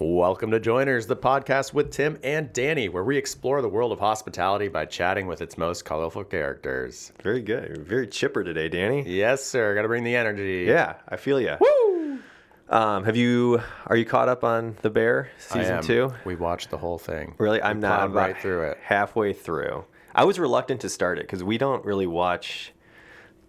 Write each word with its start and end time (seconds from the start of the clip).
Welcome 0.00 0.52
to 0.52 0.60
Joiners, 0.60 1.08
the 1.08 1.16
podcast 1.16 1.74
with 1.74 1.90
Tim 1.90 2.20
and 2.22 2.52
Danny, 2.52 2.88
where 2.88 3.02
we 3.02 3.16
explore 3.16 3.60
the 3.62 3.68
world 3.68 3.90
of 3.90 3.98
hospitality 3.98 4.68
by 4.68 4.84
chatting 4.84 5.26
with 5.26 5.40
its 5.42 5.58
most 5.58 5.84
colorful 5.84 6.22
characters. 6.22 7.12
Very 7.20 7.42
good. 7.42 7.68
You're 7.68 7.84
very 7.84 8.06
chipper 8.06 8.44
today, 8.44 8.68
Danny. 8.68 9.02
Yes, 9.04 9.44
sir. 9.44 9.74
Got 9.74 9.82
to 9.82 9.88
bring 9.88 10.04
the 10.04 10.14
energy. 10.14 10.66
Yeah, 10.68 10.94
I 11.08 11.16
feel 11.16 11.40
you. 11.40 11.56
Woo! 11.60 12.20
Um, 12.68 13.02
have 13.06 13.16
you? 13.16 13.60
Are 13.86 13.96
you 13.96 14.04
caught 14.04 14.28
up 14.28 14.44
on 14.44 14.76
The 14.82 14.90
Bear 14.90 15.30
season 15.38 15.82
two? 15.82 16.12
We 16.24 16.36
watched 16.36 16.70
the 16.70 16.78
whole 16.78 16.98
thing. 16.98 17.34
Really, 17.38 17.60
I'm 17.60 17.78
We 17.78 17.82
not. 17.82 18.00
I'm 18.00 18.12
right 18.12 18.40
through 18.40 18.68
it. 18.70 18.78
Halfway 18.80 19.32
through. 19.32 19.84
I 20.14 20.24
was 20.24 20.38
reluctant 20.38 20.80
to 20.82 20.88
start 20.88 21.18
it 21.18 21.22
because 21.22 21.42
we 21.42 21.58
don't 21.58 21.84
really 21.84 22.06
watch. 22.06 22.72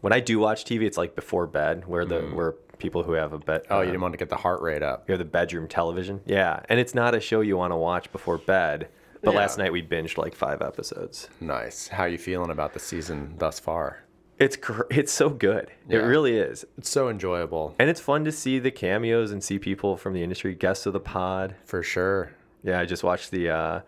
When 0.02 0.14
I 0.14 0.20
do 0.20 0.40
watch 0.40 0.66
TV, 0.66 0.84
it's 0.86 0.98
like 0.98 1.16
before 1.16 1.46
bed, 1.46 1.88
where 1.88 2.06
the 2.06 2.22
where 2.22 2.56
people 2.80 3.04
who 3.04 3.12
have 3.14 3.34
a 3.34 3.38
bed. 3.40 3.62
Oh, 3.70 3.82
you 3.82 3.88
didn't 3.88 4.02
want 4.02 4.14
to 4.14 4.18
get 4.18 4.30
the 4.30 4.36
heart 4.38 4.62
rate 4.62 4.82
up. 4.82 5.08
You 5.08 5.14
have 5.14 5.20
the 5.20 5.26
bedroom 5.26 5.68
television. 5.68 6.22
Yeah, 6.26 6.62
and 6.70 6.80
it's 6.80 6.96
not 6.96 7.14
a 7.14 7.20
show 7.20 7.42
you 7.42 7.58
want 7.58 7.72
to 7.72 7.78
watch 7.78 8.12
before 8.12 8.38
bed. 8.40 8.88
But 9.22 9.34
Yeah. 9.34 9.40
last 9.40 9.58
night 9.58 9.74
we 9.74 9.84
binged 9.84 10.18
like 10.18 10.34
five 10.34 10.62
episodes. 10.62 11.30
Nice. 11.42 11.90
How 11.90 12.06
you 12.06 12.18
feeling 12.18 12.50
about 12.52 12.74
the 12.74 12.80
season 12.80 13.36
thus 13.38 13.60
far? 13.60 14.04
It's 14.40 14.56
gr- 14.56 14.84
it's 14.90 15.12
so 15.12 15.30
good. 15.30 15.70
It 15.90 15.98
really 15.98 16.38
is. 16.38 16.66
It's 16.78 16.90
so 16.90 17.10
enjoyable, 17.10 17.76
And 17.78 17.90
it's 17.90 18.00
fun 18.00 18.24
to 18.24 18.32
see 18.32 18.58
the 18.60 18.72
cameos 18.72 19.32
and 19.32 19.44
see 19.44 19.60
people 19.60 19.98
from 19.98 20.14
the 20.14 20.24
industry, 20.24 20.56
guests 20.56 20.86
of 20.86 20.94
the 20.94 21.02
pod. 21.02 21.56
for 21.66 21.84
sure. 21.84 22.32
Yeah, 22.64 22.80
I 22.80 22.86
just 22.86 23.04
watched 23.04 23.32
the 23.32 23.50
uh, 23.50 23.82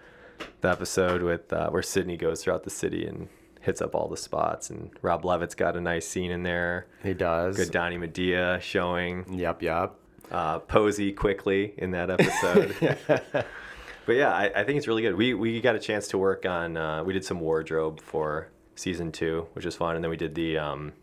the 0.60 0.70
episode 0.70 1.22
with 1.22 1.54
uh, 1.54 1.70
where 1.70 1.82
Sydney 1.82 2.18
goes 2.18 2.44
throughout 2.44 2.64
the 2.64 2.70
city 2.70 3.06
and 3.06 3.30
hits 3.62 3.82
up 3.82 3.96
all 3.96 4.08
the 4.08 4.18
spots, 4.18 4.70
and 4.70 4.92
Rob 5.02 5.26
Levitt's 5.26 5.56
got 5.56 5.76
a 5.76 5.82
nice 5.82 6.08
scene 6.08 6.32
in 6.32 6.44
there. 6.44 6.88
He 7.04 7.14
does. 7.14 7.58
Good 7.58 7.72
Donnie 7.72 7.98
Madia 7.98 8.60
showing 8.62 9.26
Yep, 9.38 9.62
yep. 9.62 9.96
uh, 10.32 10.60
Posey 10.60 11.12
quickly 11.12 11.74
in 11.78 11.92
that 11.92 12.10
episode. 12.10 12.98
but 14.06 14.16
yeah, 14.16 14.34
I, 14.34 14.52
I 14.56 14.64
think 14.64 14.78
it's 14.78 14.88
really 14.88 15.02
good. 15.02 15.16
We 15.16 15.34
we 15.34 15.62
got 15.62 15.76
a 15.76 15.80
chance 15.80 16.08
to 16.10 16.18
work 16.18 16.46
on. 16.46 16.78
Uh, 16.78 17.04
we 17.04 17.14
did 17.14 17.24
some 17.24 17.40
wardrobe 17.40 18.02
for 18.02 18.50
season 18.76 19.12
two, 19.12 19.48
which 19.54 19.66
was 19.66 19.76
fun, 19.76 19.96
and 19.96 20.04
then 20.04 20.10
we 20.10 20.18
did 20.18 20.36
the 20.36 20.58
um, 20.58 20.94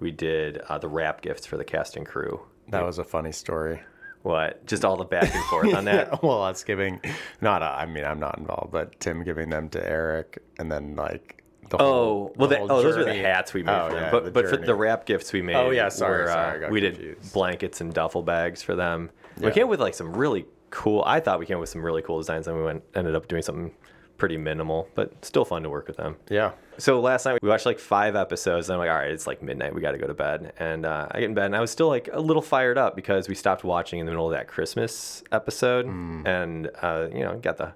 we 0.00 0.10
did 0.10 0.58
uh, 0.68 0.78
the 0.78 0.88
wrap 0.88 1.20
gifts 1.20 1.46
for 1.46 1.56
the 1.56 1.64
cast 1.64 1.96
and 1.96 2.06
crew. 2.06 2.40
That 2.68 2.84
was 2.84 2.98
a 2.98 3.04
funny 3.04 3.32
story. 3.32 3.80
What? 4.22 4.66
Just 4.66 4.84
all 4.84 4.96
the 4.96 5.04
back 5.04 5.32
and 5.32 5.44
forth 5.44 5.72
on 5.72 5.84
that. 5.84 6.20
well, 6.22 6.46
that's 6.46 6.64
giving, 6.64 7.00
not, 7.40 7.62
uh, 7.62 7.76
I 7.78 7.86
mean, 7.86 8.04
I'm 8.04 8.18
not 8.18 8.38
involved, 8.38 8.72
but 8.72 8.98
Tim 8.98 9.22
giving 9.22 9.50
them 9.50 9.68
to 9.68 9.88
Eric 9.88 10.42
and 10.58 10.70
then 10.70 10.96
like 10.96 11.44
the 11.70 11.80
Oh 11.80 12.32
well, 12.36 12.48
the 12.48 12.58
whole 12.58 12.72
oh, 12.72 12.82
those 12.82 12.96
were 12.96 13.04
the 13.04 13.14
hats 13.14 13.52
we 13.54 13.62
made 13.62 13.72
Oh, 13.72 13.88
for 13.88 13.94
them. 13.94 14.02
yeah, 14.04 14.10
but 14.10 14.24
the 14.24 14.30
but 14.30 14.48
for 14.48 14.56
the 14.56 14.74
wrap 14.74 15.06
gifts 15.06 15.32
we 15.32 15.42
made. 15.42 15.56
Oh, 15.56 15.70
yeah, 15.70 15.88
sorry, 15.88 16.22
were, 16.24 16.28
sorry, 16.28 16.64
uh, 16.64 16.70
we 16.70 16.80
did 16.80 16.94
confused. 16.94 17.32
blankets 17.32 17.80
and 17.80 17.92
duffel 17.94 18.22
bags 18.22 18.62
for 18.62 18.74
them. 18.74 19.10
Yeah. 19.38 19.46
We 19.46 19.52
came 19.52 19.68
with 19.68 19.80
like 19.80 19.94
some 19.94 20.14
really 20.16 20.46
cool. 20.70 21.02
I 21.06 21.20
thought 21.20 21.38
we 21.38 21.46
came 21.46 21.58
with 21.58 21.68
some 21.68 21.82
really 21.82 22.02
cool 22.02 22.18
designs, 22.18 22.46
and 22.48 22.56
we 22.56 22.62
went 22.64 22.82
ended 22.94 23.14
up 23.14 23.28
doing 23.28 23.42
something 23.42 23.72
pretty 24.18 24.38
minimal, 24.38 24.88
but 24.94 25.22
still 25.22 25.44
fun 25.44 25.62
to 25.62 25.68
work 25.68 25.86
with 25.86 25.98
them. 25.98 26.16
Yeah. 26.30 26.52
So 26.78 27.00
last 27.00 27.26
night 27.26 27.38
we 27.42 27.48
watched 27.50 27.66
like 27.66 27.78
five 27.78 28.16
episodes, 28.16 28.68
and 28.70 28.74
I'm 28.74 28.78
like, 28.78 28.88
all 28.88 28.96
right, 28.96 29.10
it's 29.10 29.26
like 29.26 29.42
midnight, 29.42 29.74
we 29.74 29.82
got 29.82 29.92
to 29.92 29.98
go 29.98 30.06
to 30.06 30.14
bed. 30.14 30.54
And 30.58 30.86
uh, 30.86 31.06
I 31.10 31.20
get 31.20 31.28
in 31.28 31.34
bed, 31.34 31.44
and 31.46 31.56
I 31.56 31.60
was 31.60 31.70
still 31.70 31.88
like 31.88 32.08
a 32.12 32.20
little 32.20 32.40
fired 32.40 32.78
up 32.78 32.96
because 32.96 33.28
we 33.28 33.34
stopped 33.34 33.62
watching 33.62 33.98
in 33.98 34.06
the 34.06 34.12
middle 34.12 34.24
of 34.26 34.32
that 34.32 34.48
Christmas 34.48 35.22
episode, 35.32 35.84
Hmm. 35.84 36.22
and 36.26 36.70
uh, 36.80 37.08
you 37.12 37.20
know, 37.24 37.36
got 37.36 37.58
the 37.58 37.74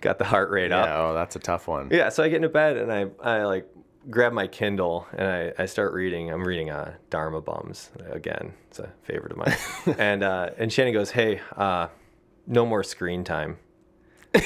got 0.00 0.18
the 0.18 0.24
heart 0.24 0.50
rate 0.50 0.72
up. 0.72 0.88
Oh, 0.88 1.14
that's 1.14 1.36
a 1.36 1.38
tough 1.38 1.68
one. 1.68 1.88
Yeah, 1.90 2.08
so 2.10 2.22
I 2.22 2.28
get 2.28 2.36
into 2.36 2.48
bed 2.48 2.76
and 2.76 2.92
I, 2.92 3.06
I 3.22 3.44
like 3.44 3.68
grab 4.10 4.32
my 4.32 4.46
Kindle 4.46 5.06
and 5.12 5.26
I, 5.28 5.52
I 5.62 5.66
start 5.66 5.92
reading. 5.92 6.30
I'm 6.30 6.44
reading 6.44 6.70
uh, 6.70 6.94
Dharma 7.10 7.40
Bums 7.40 7.90
again. 8.10 8.54
It's 8.68 8.78
a 8.78 8.90
favorite 9.02 9.32
of 9.32 9.38
mine. 9.38 9.96
and 9.98 10.22
uh, 10.22 10.50
and 10.58 10.72
Shannon 10.72 10.92
goes, 10.92 11.10
"Hey, 11.10 11.40
uh, 11.56 11.88
no 12.46 12.64
more 12.66 12.82
screen 12.82 13.24
time." 13.24 13.58
and 14.34 14.42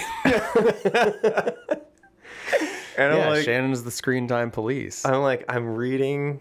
I'm 3.13 3.17
Yeah, 3.19 3.29
like, 3.31 3.45
Shannon's 3.45 3.83
the 3.85 3.91
screen 3.91 4.29
time 4.29 4.51
police. 4.51 5.05
I'm 5.05 5.23
like, 5.23 5.45
I'm 5.49 5.75
reading 5.75 6.41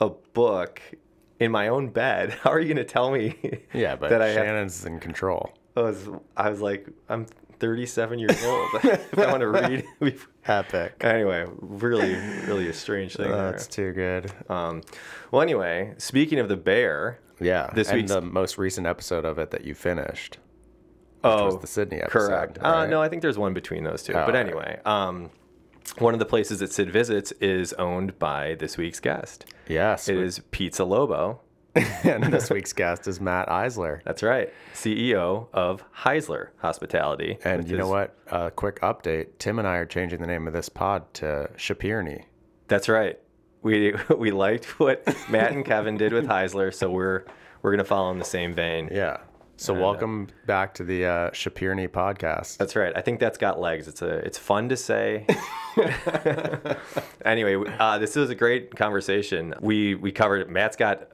a 0.00 0.10
book 0.10 0.80
in 1.38 1.50
my 1.50 1.68
own 1.68 1.88
bed. 1.88 2.30
How 2.42 2.50
are 2.50 2.60
you 2.60 2.66
going 2.66 2.76
to 2.76 2.84
tell 2.84 3.10
me? 3.10 3.36
yeah, 3.72 3.96
but 3.96 4.10
that 4.10 4.22
I 4.22 4.28
have 4.28 4.34
Shannon's 4.36 4.84
in 4.84 5.00
control. 5.00 5.52
I 5.76 5.82
was, 5.82 6.08
I 6.36 6.50
was 6.50 6.60
like, 6.60 6.86
I'm 7.08 7.26
37 7.60 8.18
years 8.18 8.44
old. 8.44 8.68
if 8.84 9.18
I 9.18 9.26
want 9.30 9.40
to 9.40 9.48
read, 9.48 9.84
Epic. 10.46 10.94
anyway, 11.02 11.46
really, 11.60 12.14
really 12.46 12.68
a 12.68 12.72
strange 12.72 13.14
thing. 13.16 13.30
there. 13.30 13.50
That's 13.52 13.66
too 13.68 13.92
good. 13.92 14.32
Um, 14.48 14.82
well, 15.30 15.42
anyway, 15.42 15.94
speaking 15.98 16.38
of 16.38 16.48
the 16.48 16.56
bear, 16.56 17.20
Yeah. 17.38 17.70
this 17.74 17.88
and 17.88 17.98
week's- 17.98 18.12
the 18.12 18.20
most 18.22 18.58
recent 18.58 18.86
episode 18.86 19.24
of 19.24 19.38
it 19.38 19.50
that 19.52 19.64
you 19.64 19.74
finished. 19.74 20.38
oh, 21.22 21.44
was 21.46 21.58
the 21.60 21.66
Sydney 21.66 21.98
episode, 21.98 22.28
correct. 22.28 22.58
Uh, 22.62 22.86
no, 22.86 23.02
I 23.02 23.08
think 23.08 23.20
there's 23.22 23.38
one 23.38 23.52
between 23.52 23.84
those 23.84 24.02
two. 24.02 24.14
Oh, 24.14 24.24
but 24.26 24.34
right. 24.34 24.46
anyway, 24.46 24.80
um, 24.86 25.30
one 25.98 26.14
of 26.14 26.18
the 26.20 26.24
places 26.26 26.60
that 26.60 26.72
Sid 26.72 26.90
visits 26.90 27.30
is 27.32 27.72
owned 27.74 28.18
by 28.18 28.54
this 28.54 28.78
week's 28.78 29.00
guest. 29.00 29.44
Yes. 29.68 30.08
It 30.08 30.16
is 30.16 30.38
Pizza 30.50 30.84
Lobo. 30.84 31.40
and 31.74 32.24
this 32.24 32.50
week's 32.50 32.72
guest 32.72 33.06
is 33.06 33.20
Matt 33.20 33.48
Eisler. 33.48 34.02
That's 34.04 34.24
right, 34.24 34.52
CEO 34.74 35.46
of 35.52 35.84
Heisler 35.92 36.48
Hospitality. 36.58 37.38
And 37.44 37.68
you 37.68 37.76
know 37.76 37.86
what? 37.86 38.16
A 38.26 38.50
quick 38.50 38.80
update. 38.80 39.28
Tim 39.38 39.58
and 39.60 39.68
I 39.68 39.76
are 39.76 39.86
changing 39.86 40.20
the 40.20 40.26
name 40.26 40.48
of 40.48 40.52
this 40.52 40.68
pod 40.68 41.12
to 41.14 41.48
Shapirni. 41.56 42.24
That's 42.66 42.88
right. 42.88 43.20
We 43.62 43.94
we 44.16 44.32
liked 44.32 44.80
what 44.80 45.06
Matt 45.28 45.52
and 45.52 45.64
Kevin 45.64 45.96
did 45.96 46.12
with 46.12 46.26
Heisler, 46.26 46.74
so 46.74 46.90
we're 46.90 47.24
we're 47.62 47.70
gonna 47.70 47.84
follow 47.84 48.10
in 48.10 48.18
the 48.18 48.24
same 48.24 48.52
vein. 48.52 48.88
Yeah. 48.90 49.18
So 49.56 49.74
And, 49.74 49.82
uh, 49.82 49.86
welcome 49.86 50.28
back 50.46 50.74
to 50.74 50.84
the 50.84 51.04
uh, 51.04 51.30
Shapirni 51.30 51.86
podcast. 51.86 52.56
That's 52.56 52.74
right. 52.74 52.94
I 52.96 53.02
think 53.02 53.20
that's 53.20 53.38
got 53.38 53.60
legs. 53.60 53.86
It's 53.86 54.02
a 54.02 54.14
it's 54.26 54.38
fun 54.38 54.70
to 54.70 54.76
say. 54.76 55.26
anyway, 57.24 57.62
uh, 57.78 57.98
this 57.98 58.16
was 58.16 58.30
a 58.30 58.34
great 58.34 58.74
conversation. 58.74 59.54
We 59.60 59.94
we 59.94 60.10
covered. 60.10 60.50
Matt's 60.50 60.76
got 60.76 61.10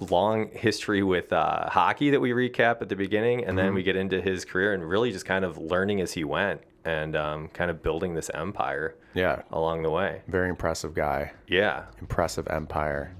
long 0.00 0.48
history 0.52 1.02
with 1.02 1.32
uh, 1.32 1.68
hockey 1.68 2.10
that 2.10 2.20
we 2.20 2.30
recap 2.30 2.82
at 2.82 2.88
the 2.88 2.96
beginning, 2.96 3.44
and 3.44 3.56
then 3.56 3.74
we 3.74 3.82
get 3.82 3.96
into 3.96 4.20
his 4.20 4.44
career 4.44 4.72
and 4.74 4.86
really 4.88 5.12
just 5.12 5.24
kind 5.26 5.44
of 5.44 5.58
learning 5.58 6.00
as 6.00 6.12
he 6.12 6.24
went 6.24 6.60
and 6.84 7.16
um, 7.16 7.48
kind 7.48 7.70
of 7.70 7.82
building 7.82 8.14
this 8.14 8.30
empire 8.34 8.94
yeah. 9.14 9.42
along 9.50 9.82
the 9.82 9.90
way. 9.90 10.22
Very 10.28 10.48
impressive 10.48 10.94
guy. 10.94 11.32
Yeah, 11.48 11.84
Impressive 12.00 12.46
empire. 12.48 13.12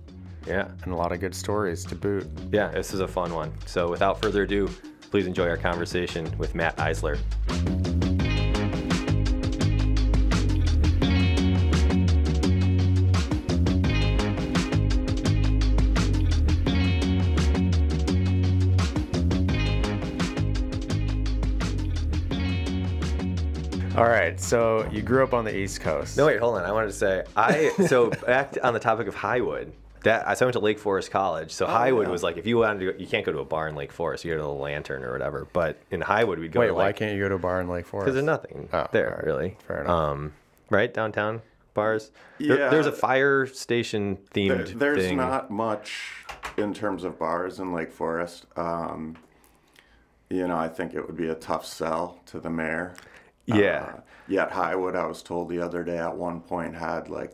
yeah, 0.46 0.68
And 0.84 0.92
a 0.92 0.96
lot 0.96 1.10
of 1.12 1.18
good 1.20 1.34
stories 1.34 1.84
to 1.86 1.94
boot. 1.96 2.28
yeah. 2.52 2.68
This 2.68 2.94
is 2.94 3.00
a 3.00 3.08
fun 3.08 3.34
one. 3.34 3.52
So 3.66 3.88
without 3.90 4.22
further 4.22 4.42
ado, 4.44 4.68
please 5.10 5.26
enjoy 5.26 5.48
our 5.48 5.56
conversation 5.56 6.32
with 6.38 6.54
Matt 6.54 6.76
Eisler. 6.76 7.18
All 23.96 24.04
right. 24.04 24.38
So 24.38 24.86
you 24.92 25.00
grew 25.02 25.22
up 25.24 25.32
on 25.32 25.44
the 25.44 25.56
East 25.56 25.80
Coast. 25.80 26.16
No, 26.16 26.26
wait, 26.26 26.38
hold 26.38 26.56
on. 26.58 26.64
I 26.64 26.72
wanted 26.72 26.88
to 26.88 26.92
say 26.92 27.24
I 27.36 27.70
so 27.86 28.10
back 28.26 28.56
on 28.62 28.74
the 28.74 28.80
topic 28.80 29.06
of 29.06 29.14
Highwood. 29.14 29.72
That 30.02 30.28
I 30.28 30.34
so 30.34 30.44
I 30.44 30.46
went 30.48 30.52
to 30.54 30.60
Lake 30.60 30.78
Forest 30.78 31.10
College. 31.10 31.50
So 31.52 31.66
Highwood 31.66 32.04
yeah. 32.04 32.10
was 32.10 32.22
like 32.22 32.36
if 32.36 32.46
you 32.46 32.58
wanted 32.58 32.80
to, 32.80 32.92
go, 32.92 32.98
you 32.98 33.06
can't 33.06 33.24
go 33.24 33.32
to 33.32 33.38
a 33.38 33.44
bar 33.44 33.68
in 33.68 33.74
Lake 33.74 33.90
Forest. 33.92 34.24
You 34.24 34.32
go 34.32 34.36
to 34.36 34.42
the 34.42 34.48
Lantern 34.48 35.02
or 35.02 35.12
whatever. 35.12 35.48
But 35.52 35.78
in 35.90 36.00
Highwood, 36.00 36.38
we'd 36.38 36.52
go 36.52 36.60
Wait, 36.60 36.66
to 36.68 36.74
why 36.74 36.84
like 36.84 36.96
can't 36.96 37.14
you 37.16 37.22
go 37.22 37.28
to 37.30 37.36
a 37.36 37.38
bar 37.38 37.60
in 37.60 37.68
Lake 37.68 37.86
Forest? 37.86 38.04
because 38.04 38.14
there's 38.14 38.24
nothing 38.26 38.68
Oh, 38.72 38.86
there 38.92 39.10
all 39.10 39.16
right. 39.16 39.24
really. 39.26 39.56
Fair 39.66 39.80
enough. 39.82 39.90
Um, 39.90 40.32
right 40.70 40.92
downtown 40.92 41.40
bars. 41.74 42.10
There- 42.38 42.58
Yeah. 42.58 42.68
there's 42.68 42.86
a 42.86 42.92
fire 42.92 43.46
station 43.46 44.18
There- 44.34 44.56
themed 44.58 44.78
There's 44.78 45.02
thing. 45.04 45.16
not 45.16 45.50
much 45.50 46.12
in 46.58 46.72
terms 46.74 47.02
of 47.02 47.18
bars 47.18 47.58
in 47.58 47.72
Lake 47.72 47.90
Forest. 47.90 48.46
Um, 48.56 49.16
you 50.28 50.46
know, 50.46 50.56
I 50.56 50.68
think 50.68 50.94
it 50.94 51.04
would 51.06 51.16
be 51.16 51.28
a 51.28 51.34
tough 51.34 51.64
sell 51.66 52.18
to 52.26 52.38
the 52.40 52.50
mayor. 52.50 52.94
Yeah. 53.46 53.92
Uh, 53.96 54.00
yet 54.28 54.50
Highwood, 54.50 54.96
I 54.96 55.06
was 55.06 55.22
told 55.22 55.48
the 55.48 55.60
other 55.60 55.84
day, 55.84 55.98
at 55.98 56.16
one 56.16 56.40
point 56.40 56.74
had 56.74 57.08
like 57.08 57.32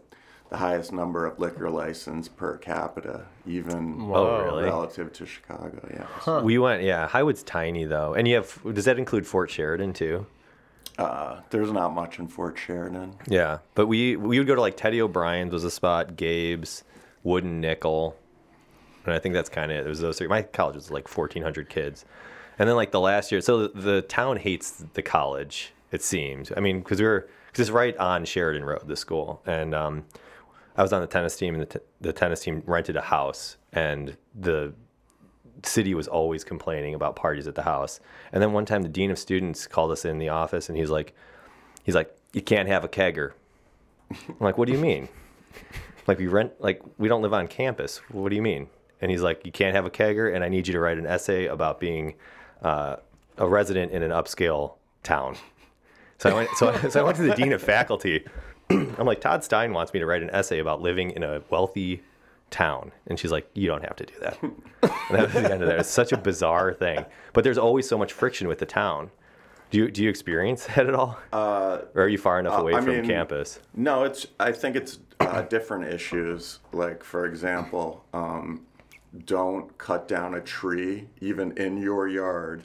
the 0.51 0.57
highest 0.59 0.93
number 0.93 1.25
of 1.25 1.39
liquor 1.39 1.71
license 1.71 2.29
per 2.29 2.59
capita, 2.59 3.25
even 3.47 4.11
Oh, 4.13 4.43
really? 4.43 4.65
relative 4.65 5.13
to 5.15 5.25
Chicago. 5.27 5.81
Yeah. 6.27 6.41
We 6.41 6.59
went. 6.59 6.83
Yeah, 6.83 7.09
Highwood's 7.09 7.43
tiny 7.43 7.85
though, 7.87 8.13
and 8.15 8.29
you 8.29 8.35
have. 8.37 8.59
Does 8.75 8.85
that 8.85 8.99
include 8.99 9.27
Fort 9.27 9.51
Sheridan 9.51 9.95
too? 9.95 10.27
Uh, 10.99 11.41
there's 11.49 11.73
not 11.73 11.95
much 11.95 12.19
in 12.19 12.29
Fort 12.29 12.59
Sheridan. 12.59 13.15
Yeah, 13.27 13.59
but 13.75 13.87
we 13.87 14.17
we 14.17 14.39
would 14.39 14.47
go 14.47 14.55
to 14.55 14.61
like 14.61 14.77
Teddy 14.77 15.01
O'Brien's 15.01 15.53
was 15.55 15.65
a 15.65 15.71
spot, 15.71 16.17
Gabe's, 16.17 16.85
Wooden 17.23 17.63
Nickel, 17.63 18.15
and 19.07 19.15
I 19.15 19.19
think 19.19 19.33
that's 19.35 19.49
kind 19.49 19.73
of 19.73 19.79
it. 19.79 19.87
It 19.87 19.89
was 19.89 20.01
those 20.01 20.19
three. 20.19 20.27
My 20.29 20.43
college 20.43 20.75
was 20.75 20.91
like 20.91 21.09
fourteen 21.09 21.43
hundred 21.43 21.71
kids, 21.71 22.05
and 22.59 22.69
then 22.69 22.77
like 22.77 22.91
the 22.91 23.01
last 23.01 23.33
year, 23.33 23.41
so 23.41 23.69
the, 23.69 23.81
the 23.81 24.03
town 24.03 24.37
hates 24.37 24.85
the 24.93 25.01
college. 25.03 25.73
It 25.93 26.03
seems. 26.03 26.51
I 26.57 26.61
mean, 26.61 26.81
because 26.81 27.01
we 27.01 27.07
were 27.07 27.29
because 27.47 27.69
it's 27.69 27.71
right 27.71 27.97
on 27.99 28.25
Sheridan 28.25 28.65
Road, 28.65 28.87
the 28.87 28.97
school, 28.97 29.43
and 29.47 29.75
um, 29.75 30.05
I 30.77 30.83
was 30.83 30.93
on 30.93 31.03
the 31.03 31.07
tennis 31.07 31.37
team, 31.37 31.55
and 31.55 31.63
the, 31.63 31.79
t- 31.79 31.85
the 32.01 32.13
tennis 32.13 32.41
team 32.41 32.63
rented 32.67 32.97
a 32.97 33.03
house, 33.03 33.59
and 33.75 34.17
the 34.35 34.73
city 35.67 35.95
was 35.95 36.09
always 36.09 36.45
complaining 36.45 36.95
about 36.95 37.17
parties 37.17 37.47
at 37.47 37.55
the 37.55 37.63
house. 37.63 38.01
And 38.33 38.43
then 38.43 38.53
one 38.53 38.65
time 38.65 38.83
the 38.83 38.89
dean 38.89 39.11
of 39.11 39.19
students 39.19 39.67
called 39.67 39.91
us 39.91 40.05
in 40.05 40.19
the 40.19 40.29
office 40.29 40.69
and 40.69 40.77
he's 40.77 40.91
like, 40.91 41.15
he's 41.85 41.95
like, 41.95 42.17
you 42.33 42.43
can't 42.43 42.69
have 42.69 42.85
a 42.85 42.89
kegger. 42.89 43.33
I'm 44.11 44.37
like, 44.41 44.59
what 44.59 44.67
do 44.67 44.73
you 44.73 44.81
mean? 44.81 45.09
Like 46.05 46.19
we 46.19 46.27
rent, 46.27 46.61
like 46.61 46.83
we 46.99 47.07
don't 47.07 47.23
live 47.23 47.33
on 47.33 47.47
campus. 47.47 47.99
What 48.11 48.31
do 48.31 48.35
you 48.35 48.43
mean? 48.43 48.67
And 49.01 49.09
he's 49.09 49.23
like, 49.23 49.47
you 49.47 49.53
can't 49.53 49.77
have 49.77 49.87
a 49.87 49.91
kegger, 49.91 50.35
and 50.35 50.43
I 50.43 50.49
need 50.49 50.67
you 50.67 50.73
to 50.73 50.81
write 50.81 50.99
an 50.99 51.07
essay 51.07 51.47
about 51.47 51.79
being 51.79 52.15
uh, 52.61 52.97
a 53.39 53.47
resident 53.47 53.93
in 53.93 54.03
an 54.03 54.11
upscale 54.11 54.79
town. 55.05 55.37
So 56.23 56.31
I 56.31 56.35
went, 56.35 56.51
so, 56.57 56.69
I- 56.69 56.89
so 56.89 57.01
I 57.01 57.03
went 57.03 57.17
to 57.17 57.25
the 57.25 57.35
dean 57.35 57.53
of 57.53 57.61
faculty. 57.61 58.25
I'm 58.71 59.07
like, 59.07 59.21
Todd 59.21 59.43
Stein 59.43 59.73
wants 59.73 59.93
me 59.93 59.99
to 59.99 60.07
write 60.07 60.23
an 60.23 60.31
essay 60.31 60.61
about 60.61 60.81
living 60.81 61.11
in 61.11 61.25
a 61.25 61.43
wealthy 61.51 62.03
town, 62.51 62.93
and 63.09 63.19
she's 63.19 63.33
like, 63.33 63.51
you 63.55 63.67
don't 63.67 63.83
have 63.83 63.97
to 63.97 64.07
do 64.07 64.15
that. 64.21 64.41
And 64.41 64.63
that 65.11 65.23
was 65.25 65.33
the 65.33 65.53
end 65.53 65.63
of 65.63 65.69
that. 65.69 65.81
It's 65.81 65.89
such 65.89 66.13
a 66.13 66.17
bizarre 66.17 66.73
thing, 66.75 67.05
but 67.33 67.43
there's 67.43 67.59
always 67.59 67.89
so 67.89 67.99
much 67.99 68.13
friction 68.13 68.47
with 68.47 68.61
the 68.61 68.67
town. 68.67 69.11
Do 69.71 69.79
you 69.79 69.91
do 69.91 70.05
you 70.05 70.09
experience 70.11 70.67
that 70.67 70.87
at 70.87 70.95
all? 70.95 71.19
Uh, 71.33 71.79
or 71.95 72.03
are 72.05 72.09
you 72.09 72.19
far 72.19 72.39
enough 72.39 72.61
away 72.61 72.75
I 72.75 72.81
from 72.83 72.95
mean, 73.01 73.07
campus? 73.07 73.59
No, 73.75 74.05
it's. 74.05 74.27
I 74.39 74.53
think 74.53 74.77
it's 74.77 75.01
uh, 75.19 75.43
different 75.43 75.93
issues. 75.93 76.61
Like 76.73 77.03
for 77.03 77.25
example, 77.27 78.05
um, 78.13 78.65
don't 79.25 79.77
cut 79.79 80.07
down 80.07 80.35
a 80.35 80.41
tree 80.41 81.09
even 81.21 81.57
in 81.57 81.79
your 81.79 82.07
yard 82.07 82.63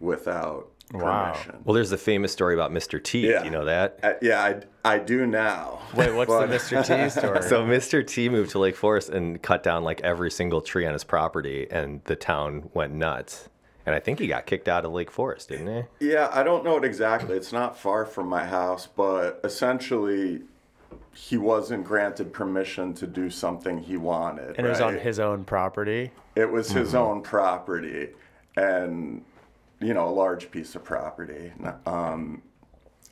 without 0.00 0.70
Wow. 0.92 1.32
permission. 1.32 1.62
Well, 1.64 1.74
there's 1.74 1.90
the 1.90 1.98
famous 1.98 2.32
story 2.32 2.54
about 2.54 2.70
Mr. 2.70 3.02
T. 3.02 3.28
Yeah. 3.28 3.42
You 3.44 3.50
know 3.50 3.64
that? 3.64 3.98
Uh, 4.02 4.12
yeah, 4.22 4.42
I, 4.84 4.94
I 4.94 4.98
do 4.98 5.26
now. 5.26 5.80
Wait, 5.94 6.14
what's 6.14 6.28
But- 6.28 6.46
the 6.46 6.54
Mr. 6.56 6.84
T 6.86 7.10
story? 7.20 7.42
So 7.42 7.64
Mr. 7.64 8.06
T 8.06 8.28
moved 8.28 8.50
to 8.52 8.58
Lake 8.58 8.76
Forest 8.76 9.08
and 9.10 9.40
cut 9.42 9.62
down 9.62 9.82
like 9.84 10.00
every 10.02 10.30
single 10.30 10.60
tree 10.60 10.86
on 10.86 10.92
his 10.92 11.04
property, 11.04 11.66
and 11.70 12.02
the 12.04 12.14
town 12.16 12.70
went 12.72 12.92
nuts. 12.92 13.48
And 13.84 13.94
I 13.94 14.00
think 14.00 14.18
he 14.18 14.26
got 14.26 14.46
kicked 14.46 14.68
out 14.68 14.84
of 14.84 14.92
Lake 14.92 15.10
Forest, 15.12 15.48
didn't 15.50 15.86
he? 16.00 16.08
Yeah, 16.08 16.28
I 16.32 16.42
don't 16.42 16.64
know 16.64 16.76
it 16.76 16.84
exactly. 16.84 17.36
It's 17.36 17.52
not 17.52 17.78
far 17.78 18.04
from 18.04 18.26
my 18.28 18.44
house, 18.44 18.86
but 18.88 19.40
essentially, 19.44 20.42
he 21.14 21.36
wasn't 21.36 21.84
granted 21.84 22.32
permission 22.32 22.94
to 22.94 23.06
do 23.06 23.30
something 23.30 23.78
he 23.78 23.96
wanted. 23.96 24.56
and 24.56 24.66
it 24.66 24.70
was 24.70 24.80
on 24.80 24.98
his 24.98 25.18
own 25.20 25.44
property. 25.44 26.10
It 26.34 26.50
was 26.50 26.70
his 26.70 26.88
Mm-hmm. 26.88 26.96
own 26.96 27.22
property, 27.22 28.08
and 28.56 29.24
you 29.80 29.94
know, 29.94 30.08
a 30.08 30.10
large 30.10 30.50
piece 30.50 30.74
of 30.74 30.84
property. 30.84 31.52
Um, 31.84 32.42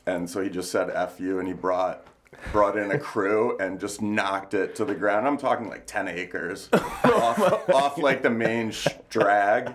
and 0.06 0.28
so 0.28 0.42
he 0.42 0.50
just 0.50 0.70
said 0.70 0.90
"f 0.90 1.20
you," 1.20 1.38
and 1.38 1.48
he 1.48 1.54
brought 1.54 2.06
brought 2.52 2.76
in 2.76 2.90
a 2.90 2.98
crew 2.98 3.56
and 3.58 3.78
just 3.80 4.02
knocked 4.02 4.54
it 4.54 4.74
to 4.76 4.84
the 4.84 4.94
ground. 4.94 5.26
I'm 5.26 5.38
talking 5.38 5.68
like 5.68 5.86
10 5.86 6.08
acres 6.08 6.68
off, 7.04 7.68
off 7.70 7.98
like 7.98 8.22
the 8.22 8.30
main 8.30 8.70
sh- 8.70 8.88
drag. 9.08 9.72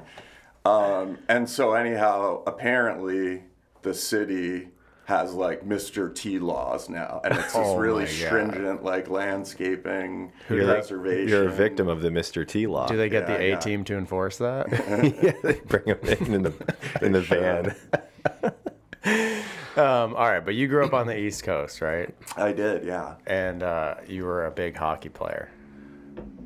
Um, 0.66 1.20
and 1.30 1.50
so 1.50 1.74
anyhow, 1.74 2.44
apparently 2.46 3.44
the 3.82 3.94
city 3.94 4.70
has 5.10 5.34
like 5.34 5.66
Mr. 5.68 6.14
T 6.14 6.38
laws 6.38 6.88
now, 6.88 7.20
and 7.24 7.34
it's 7.34 7.46
this 7.48 7.56
Oh 7.56 7.78
really 7.78 8.04
my 8.04 8.10
God. 8.12 8.16
stringent 8.16 8.84
like 8.84 9.10
landscaping 9.10 10.32
You're, 10.48 10.66
preservation. 10.66 11.28
you're 11.28 11.48
a 11.50 11.52
victim 11.52 11.88
of 11.88 12.02
the 12.04 12.10
Mr. 12.10 12.48
T 12.48 12.68
law. 12.68 12.86
Do 12.88 12.96
they 12.96 13.10
get 13.10 13.28
Yeah, 13.28 13.38
the 13.38 13.44
A 13.44 13.50
yeah. 13.50 13.60
team 13.60 13.84
to 13.86 13.98
enforce 13.98 14.38
that? 14.38 14.68
yeah, 15.24 15.32
they 15.42 15.60
bring 15.66 15.86
them 15.86 16.00
in 16.04 16.34
in 16.36 16.44
the 16.44 16.76
in 17.02 17.12
the 17.14 17.22
van. 19.04 19.34
um, 19.78 20.16
all 20.16 20.30
right, 20.30 20.46
but 20.46 20.54
you 20.54 20.68
grew 20.68 20.86
up 20.86 20.94
on 20.94 21.08
the 21.08 21.18
East 21.18 21.44
Coast, 21.44 21.82
right? 21.82 22.14
I 22.38 22.52
did, 22.54 22.86
yeah. 22.86 23.16
And 23.26 23.64
uh, 23.64 23.96
you 24.08 24.26
were 24.26 24.46
a 24.46 24.52
big 24.52 24.78
hockey 24.78 25.10
player. 25.10 25.50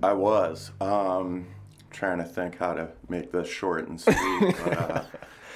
I 0.01 0.13
was. 0.13 0.71
Um, 0.79 1.47
trying 1.91 2.17
to 2.19 2.23
think 2.23 2.57
how 2.57 2.73
to 2.73 2.87
make 3.09 3.31
this 3.31 3.47
short 3.49 3.87
and 3.89 3.99
sweet. 4.01 4.55
but, 4.63 4.77
uh, 4.77 5.03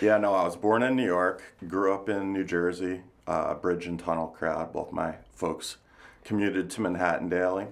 yeah, 0.02 0.18
no, 0.18 0.34
I 0.34 0.44
was 0.44 0.56
born 0.56 0.84
in 0.84 0.96
New 0.96 1.06
York, 1.06 1.42
grew 1.68 1.94
up 1.94 2.08
in 2.10 2.34
New 2.34 2.44
Jersey, 2.44 3.02
uh, 3.26 3.56
bridge 3.56 3.88
and 3.88 4.00
tunnel 4.00 4.28
crowd. 4.28 4.72
Both 4.72 4.92
my 4.92 5.16
folks 5.32 5.78
commuted 6.24 6.70
to 6.72 6.82
Manhattan 6.82 7.30
daily. 7.30 7.68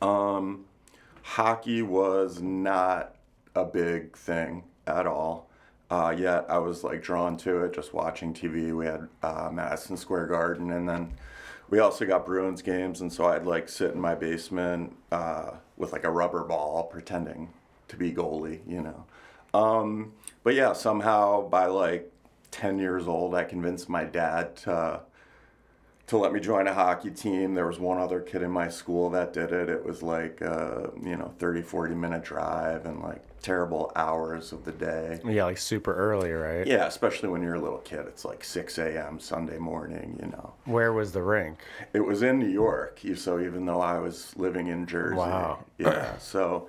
Um, 0.00 0.64
hockey 1.22 1.82
was 1.82 2.40
not 2.40 3.16
a 3.54 3.64
big 3.64 4.16
thing 4.16 4.64
at 4.86 5.06
all. 5.06 5.48
Uh, 5.90 6.14
yet 6.16 6.46
I 6.48 6.58
was 6.58 6.84
like 6.84 7.02
drawn 7.02 7.36
to 7.38 7.64
it 7.64 7.74
just 7.74 7.94
watching 7.94 8.32
TV. 8.34 8.74
We 8.76 8.86
had 8.86 9.08
uh, 9.22 9.50
Madison 9.52 9.96
Square 9.96 10.26
Garden, 10.26 10.70
and 10.72 10.88
then 10.88 11.14
we 11.70 11.78
also 11.78 12.06
got 12.06 12.26
Bruins 12.26 12.62
games, 12.62 13.00
and 13.00 13.12
so 13.12 13.26
I'd 13.26 13.46
like 13.46 13.68
sit 13.68 13.92
in 13.92 14.00
my 14.00 14.14
basement 14.14 14.96
uh, 15.12 15.52
with 15.76 15.92
like 15.92 16.04
a 16.04 16.10
rubber 16.10 16.44
ball, 16.44 16.84
pretending 16.84 17.50
to 17.88 17.96
be 17.96 18.12
goalie, 18.12 18.60
you 18.66 18.82
know. 18.82 19.04
Um, 19.54 20.12
but 20.42 20.54
yeah, 20.54 20.72
somehow 20.72 21.48
by 21.48 21.66
like 21.66 22.12
10 22.50 22.78
years 22.78 23.06
old, 23.06 23.34
I 23.34 23.44
convinced 23.44 23.88
my 23.88 24.04
dad 24.04 24.56
to 24.58 25.00
to 26.08 26.16
let 26.16 26.32
me 26.32 26.40
join 26.40 26.66
a 26.66 26.72
hockey 26.72 27.10
team. 27.10 27.52
There 27.54 27.66
was 27.66 27.78
one 27.78 27.98
other 27.98 28.20
kid 28.20 28.42
in 28.42 28.50
my 28.50 28.70
school 28.70 29.10
that 29.10 29.34
did 29.34 29.52
it. 29.52 29.68
It 29.68 29.84
was 29.84 30.02
like, 30.02 30.40
uh, 30.40 30.86
you 31.02 31.16
know, 31.16 31.34
30, 31.38 31.60
40 31.60 31.94
minute 31.94 32.24
drive 32.24 32.86
and 32.86 33.02
like 33.02 33.22
terrible 33.42 33.92
hours 33.94 34.52
of 34.52 34.64
the 34.64 34.72
day. 34.72 35.20
Yeah, 35.24 35.44
like 35.44 35.58
super 35.58 35.94
early, 35.94 36.32
right? 36.32 36.66
Yeah, 36.66 36.86
especially 36.86 37.28
when 37.28 37.42
you're 37.42 37.56
a 37.56 37.60
little 37.60 37.78
kid. 37.80 38.06
It's 38.08 38.24
like 38.24 38.42
6 38.42 38.78
a.m. 38.78 39.20
Sunday 39.20 39.58
morning, 39.58 40.18
you 40.20 40.28
know. 40.30 40.54
Where 40.64 40.94
was 40.94 41.12
the 41.12 41.22
rink? 41.22 41.58
It 41.92 42.00
was 42.00 42.22
in 42.22 42.38
New 42.38 42.48
York, 42.48 43.00
so 43.14 43.38
even 43.38 43.66
though 43.66 43.82
I 43.82 43.98
was 43.98 44.34
living 44.36 44.68
in 44.68 44.86
Jersey. 44.86 45.16
Wow. 45.16 45.64
Yeah, 45.76 46.16
so, 46.18 46.68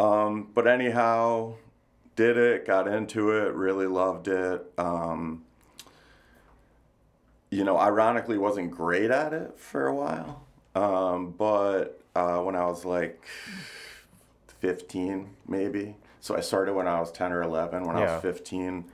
um, 0.00 0.48
but 0.52 0.66
anyhow, 0.66 1.54
did 2.20 2.36
it, 2.36 2.66
got 2.66 2.86
into 2.86 3.30
it, 3.30 3.54
really 3.54 3.86
loved 3.86 4.28
it. 4.28 4.62
Um, 4.76 5.42
you 7.50 7.64
know, 7.64 7.78
ironically, 7.78 8.36
wasn't 8.36 8.70
great 8.70 9.10
at 9.10 9.32
it 9.32 9.58
for 9.58 9.86
a 9.86 9.94
while. 9.94 10.44
Um, 10.74 11.30
but 11.30 11.98
uh, 12.14 12.40
when 12.40 12.56
I 12.56 12.66
was 12.66 12.84
like 12.84 13.24
15, 14.58 15.30
maybe. 15.48 15.96
So 16.20 16.36
I 16.36 16.40
started 16.40 16.74
when 16.74 16.86
I 16.86 17.00
was 17.00 17.10
10 17.10 17.32
or 17.32 17.42
11. 17.42 17.86
When 17.86 17.96
I 17.96 18.00
was 18.00 18.22
15, 18.22 18.84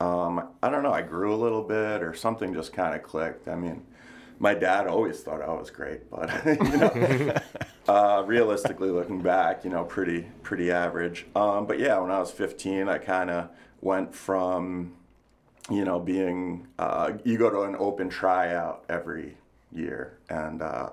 um, 0.00 0.48
I 0.60 0.68
don't 0.68 0.82
know, 0.82 0.92
I 0.92 1.02
grew 1.02 1.32
a 1.32 1.36
little 1.36 1.62
bit 1.62 2.02
or 2.02 2.14
something 2.14 2.52
just 2.52 2.72
kind 2.72 2.96
of 2.96 3.04
clicked. 3.04 3.46
I 3.46 3.54
mean, 3.54 3.86
my 4.42 4.54
dad 4.54 4.88
always 4.88 5.20
thought 5.20 5.40
I 5.40 5.52
was 5.54 5.70
great, 5.70 6.10
but 6.10 6.28
you 6.46 6.76
know, 6.76 7.34
uh, 7.88 8.24
realistically 8.26 8.90
looking 8.90 9.22
back, 9.22 9.64
you 9.64 9.70
know, 9.70 9.84
pretty 9.84 10.26
pretty 10.42 10.72
average. 10.72 11.26
Um, 11.36 11.64
but 11.64 11.78
yeah, 11.78 11.96
when 11.98 12.10
I 12.10 12.18
was 12.18 12.32
15, 12.32 12.88
I 12.88 12.98
kind 12.98 13.30
of 13.30 13.50
went 13.80 14.12
from, 14.12 14.94
you 15.70 15.84
know, 15.84 16.00
being 16.00 16.66
uh, 16.76 17.12
you 17.24 17.38
go 17.38 17.50
to 17.50 17.62
an 17.62 17.76
open 17.78 18.08
tryout 18.08 18.84
every 18.88 19.36
year, 19.72 20.18
and 20.28 20.60
uh, 20.60 20.90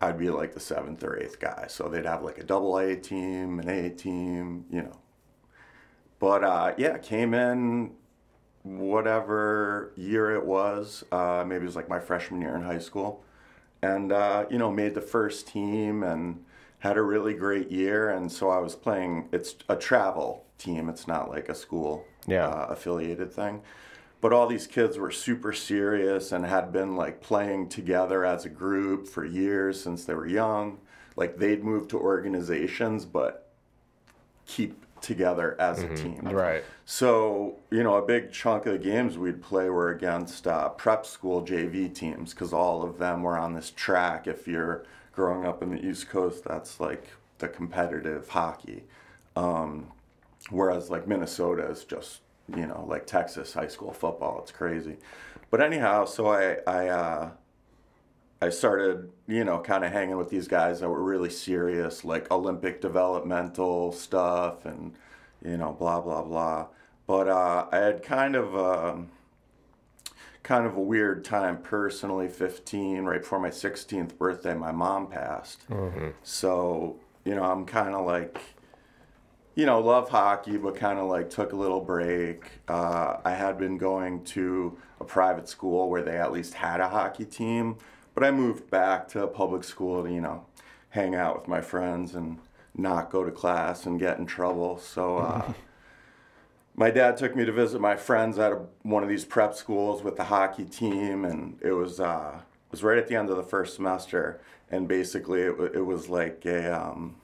I'd 0.00 0.18
be 0.18 0.28
like 0.28 0.52
the 0.52 0.60
seventh 0.60 1.04
or 1.04 1.16
eighth 1.16 1.38
guy. 1.38 1.66
So 1.68 1.88
they'd 1.88 2.04
have 2.04 2.24
like 2.24 2.38
a 2.38 2.44
double 2.44 2.76
A 2.78 2.96
team, 2.96 3.60
an 3.60 3.68
A 3.68 3.90
team, 3.90 4.64
you 4.68 4.82
know. 4.82 4.98
But 6.18 6.42
uh, 6.42 6.74
yeah, 6.76 6.98
came 6.98 7.34
in 7.34 7.92
whatever 8.62 9.92
year 9.96 10.34
it 10.34 10.44
was. 10.44 11.04
Uh, 11.12 11.44
maybe 11.46 11.62
it 11.62 11.66
was 11.66 11.76
like 11.76 11.88
my 11.88 12.00
freshman 12.00 12.40
year 12.40 12.54
in 12.54 12.62
high 12.62 12.78
school, 12.78 13.22
and 13.82 14.12
uh, 14.12 14.44
you 14.50 14.58
know 14.58 14.70
made 14.70 14.94
the 14.94 15.00
first 15.00 15.46
team 15.48 16.02
and 16.02 16.44
had 16.80 16.96
a 16.96 17.02
really 17.02 17.34
great 17.34 17.70
year. 17.70 18.10
And 18.10 18.30
so 18.30 18.50
I 18.50 18.58
was 18.58 18.74
playing. 18.74 19.28
It's 19.32 19.56
a 19.68 19.76
travel 19.76 20.44
team. 20.58 20.88
It's 20.88 21.06
not 21.06 21.30
like 21.30 21.48
a 21.48 21.54
school 21.54 22.04
Yeah. 22.26 22.46
uh, 22.48 22.66
affiliated 22.70 23.32
thing. 23.32 23.62
But 24.22 24.34
all 24.34 24.46
these 24.46 24.66
kids 24.66 24.98
were 24.98 25.10
super 25.10 25.52
serious 25.54 26.30
and 26.32 26.44
had 26.44 26.72
been 26.72 26.94
like 26.96 27.22
playing 27.22 27.70
together 27.70 28.24
as 28.26 28.44
a 28.44 28.50
group 28.50 29.08
for 29.08 29.24
years 29.24 29.82
since 29.82 30.04
they 30.04 30.12
were 30.14 30.26
young. 30.26 30.78
Like 31.16 31.38
they'd 31.38 31.64
moved 31.64 31.88
to 31.90 31.98
organizations, 31.98 33.06
but 33.06 33.48
keep 34.44 34.84
together 35.00 35.56
as 35.58 35.82
a 35.82 35.94
team. 35.94 36.20
Right. 36.22 36.64
So, 36.84 37.56
you 37.70 37.82
know, 37.82 37.94
a 37.94 38.02
big 38.02 38.32
chunk 38.32 38.66
of 38.66 38.72
the 38.72 38.78
games 38.78 39.16
we'd 39.16 39.42
play 39.42 39.68
were 39.70 39.90
against 39.90 40.46
uh, 40.46 40.70
prep 40.70 41.06
school 41.06 41.42
JV 41.42 41.92
teams 41.94 42.32
because 42.32 42.52
all 42.52 42.82
of 42.82 42.98
them 42.98 43.22
were 43.22 43.36
on 43.38 43.54
this 43.54 43.70
track. 43.70 44.26
If 44.26 44.46
you're 44.46 44.84
growing 45.12 45.46
up 45.46 45.62
in 45.62 45.70
the 45.70 45.84
East 45.84 46.08
Coast, 46.08 46.44
that's 46.44 46.80
like 46.80 47.08
the 47.38 47.48
competitive 47.48 48.28
hockey. 48.28 48.84
Um, 49.36 49.88
whereas, 50.50 50.90
like, 50.90 51.06
Minnesota 51.06 51.68
is 51.70 51.84
just, 51.84 52.20
you 52.54 52.66
know, 52.66 52.84
like 52.88 53.06
Texas 53.06 53.54
high 53.54 53.68
school 53.68 53.92
football. 53.92 54.40
It's 54.42 54.52
crazy. 54.52 54.96
But 55.50 55.60
anyhow, 55.62 56.04
so 56.04 56.28
I, 56.28 56.58
I, 56.66 56.88
uh, 56.88 57.30
I 58.42 58.48
started, 58.48 59.10
you 59.26 59.44
know, 59.44 59.58
kind 59.58 59.84
of 59.84 59.92
hanging 59.92 60.16
with 60.16 60.30
these 60.30 60.48
guys 60.48 60.80
that 60.80 60.88
were 60.88 61.02
really 61.02 61.30
serious, 61.30 62.04
like 62.04 62.30
Olympic 62.30 62.80
developmental 62.80 63.92
stuff 63.92 64.64
and, 64.64 64.94
you 65.44 65.58
know, 65.58 65.72
blah, 65.78 66.00
blah, 66.00 66.22
blah. 66.22 66.66
But 67.06 67.28
uh, 67.28 67.66
I 67.70 67.76
had 67.76 68.02
kind 68.02 68.34
of, 68.36 68.56
um, 68.56 69.10
kind 70.42 70.64
of 70.66 70.74
a 70.76 70.80
weird 70.80 71.24
time 71.24 71.58
personally, 71.58 72.28
15, 72.28 73.04
right 73.04 73.20
before 73.20 73.38
my 73.40 73.50
16th 73.50 74.16
birthday, 74.16 74.54
my 74.54 74.72
mom 74.72 75.06
passed. 75.08 75.64
So, 76.22 76.96
you 77.24 77.34
know, 77.34 77.42
I'm 77.44 77.66
kind 77.66 77.94
of 77.94 78.06
like, 78.06 78.40
you 79.54 79.66
know, 79.66 79.80
love 79.80 80.08
hockey, 80.08 80.56
but 80.56 80.76
kind 80.76 80.98
of 80.98 81.08
like 81.08 81.28
took 81.28 81.52
a 81.52 81.56
little 81.56 81.80
break. 81.80 82.44
Uh, 82.68 83.18
I 83.24 83.32
had 83.32 83.58
been 83.58 83.76
going 83.76 84.24
to 84.24 84.78
a 84.98 85.04
private 85.04 85.48
school 85.48 85.90
where 85.90 86.02
they 86.02 86.16
at 86.16 86.32
least 86.32 86.54
had 86.54 86.80
a 86.80 86.88
hockey 86.88 87.26
team, 87.26 87.76
but 88.14 88.24
I 88.24 88.30
moved 88.30 88.70
back 88.70 89.08
to 89.08 89.22
a 89.22 89.28
public 89.28 89.64
school 89.64 90.02
to, 90.02 90.12
you 90.12 90.20
know, 90.20 90.46
hang 90.90 91.14
out 91.14 91.40
with 91.40 91.48
my 91.48 91.60
friends 91.60 92.14
and 92.14 92.38
not 92.76 93.10
go 93.10 93.24
to 93.24 93.30
class 93.30 93.86
and 93.86 93.98
get 93.98 94.18
in 94.18 94.26
trouble. 94.26 94.78
So, 94.78 95.18
uh, 95.18 95.52
my 96.74 96.90
dad 96.90 97.16
took 97.16 97.36
me 97.36 97.44
to 97.44 97.52
visit 97.52 97.80
my 97.80 97.96
friends 97.96 98.38
at 98.38 98.52
a, 98.52 98.60
one 98.82 99.02
of 99.02 99.08
these 99.08 99.24
prep 99.24 99.54
schools 99.54 100.02
with 100.02 100.16
the 100.16 100.24
hockey 100.24 100.64
team, 100.64 101.24
and 101.24 101.58
it 101.62 101.72
was 101.72 102.00
uh, 102.00 102.32
it 102.38 102.72
was 102.72 102.82
right 102.82 102.98
at 102.98 103.08
the 103.08 103.16
end 103.16 103.30
of 103.30 103.36
the 103.36 103.42
first 103.42 103.74
semester, 103.76 104.40
and 104.70 104.88
basically 104.88 105.42
it, 105.42 105.58
wa- 105.58 105.66
it 105.66 105.84
was 105.84 106.08
like 106.08 106.44
a 106.46 106.80
um, 106.80 107.16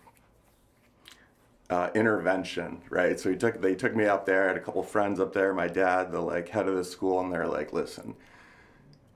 uh, 1.71 1.90
intervention, 1.95 2.83
right? 2.90 3.19
So 3.19 3.31
he 3.31 3.37
took 3.37 3.61
they 3.61 3.75
took 3.75 3.95
me 3.95 4.05
up 4.05 4.26
there. 4.26 4.45
I 4.45 4.49
had 4.49 4.57
a 4.57 4.61
couple 4.61 4.83
friends 4.83 5.21
up 5.21 5.33
there. 5.33 5.52
My 5.55 5.69
dad, 5.69 6.12
the 6.12 6.21
like 6.21 6.49
head 6.49 6.69
of 6.69 6.76
the 6.76 6.85
school, 6.85 7.21
and 7.21 7.33
they're 7.33 7.47
like, 7.47 7.73
"Listen, 7.73 8.14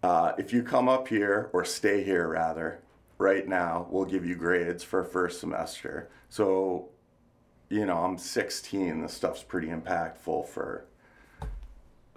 uh, 0.03 0.33
if 0.39 0.53
you 0.53 0.63
come 0.63 0.89
up 0.89 1.09
here 1.09 1.51
or 1.53 1.65
stay 1.65 2.03
here 2.03 2.29
rather, 2.29 2.81
right 3.19 3.47
now, 3.47 3.87
we'll 3.91 4.05
give 4.05 4.25
you 4.25 4.35
grades 4.35 4.83
for 4.83 5.05
first 5.05 5.41
semester." 5.41 6.09
So 6.29 6.91
you 7.71 7.87
know, 7.87 7.99
I'm 7.99 8.19
16. 8.19 9.01
This 9.01 9.15
stuff's 9.15 9.45
pretty 9.45 9.69
impactful 9.69 10.49
for, 10.49 10.85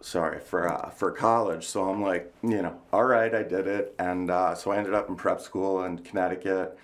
sorry, 0.02 0.40
for 0.40 0.68
uh, 0.68 0.90
for 0.90 1.12
college. 1.12 1.66
So 1.68 1.88
I'm 1.88 2.02
like, 2.02 2.34
you 2.42 2.62
know, 2.62 2.75
all 2.92 3.06
right, 3.06 3.34
I 3.34 3.44
did 3.44 3.68
it, 3.68 3.96
and 4.00 4.30
uh, 4.30 4.56
so 4.56 4.72
I 4.72 4.78
ended 4.78 4.96
up 4.96 5.08
in 5.08 5.16
prep 5.16 5.40
school 5.40 5.86
in 5.86 6.00
Connecticut. 6.00 6.78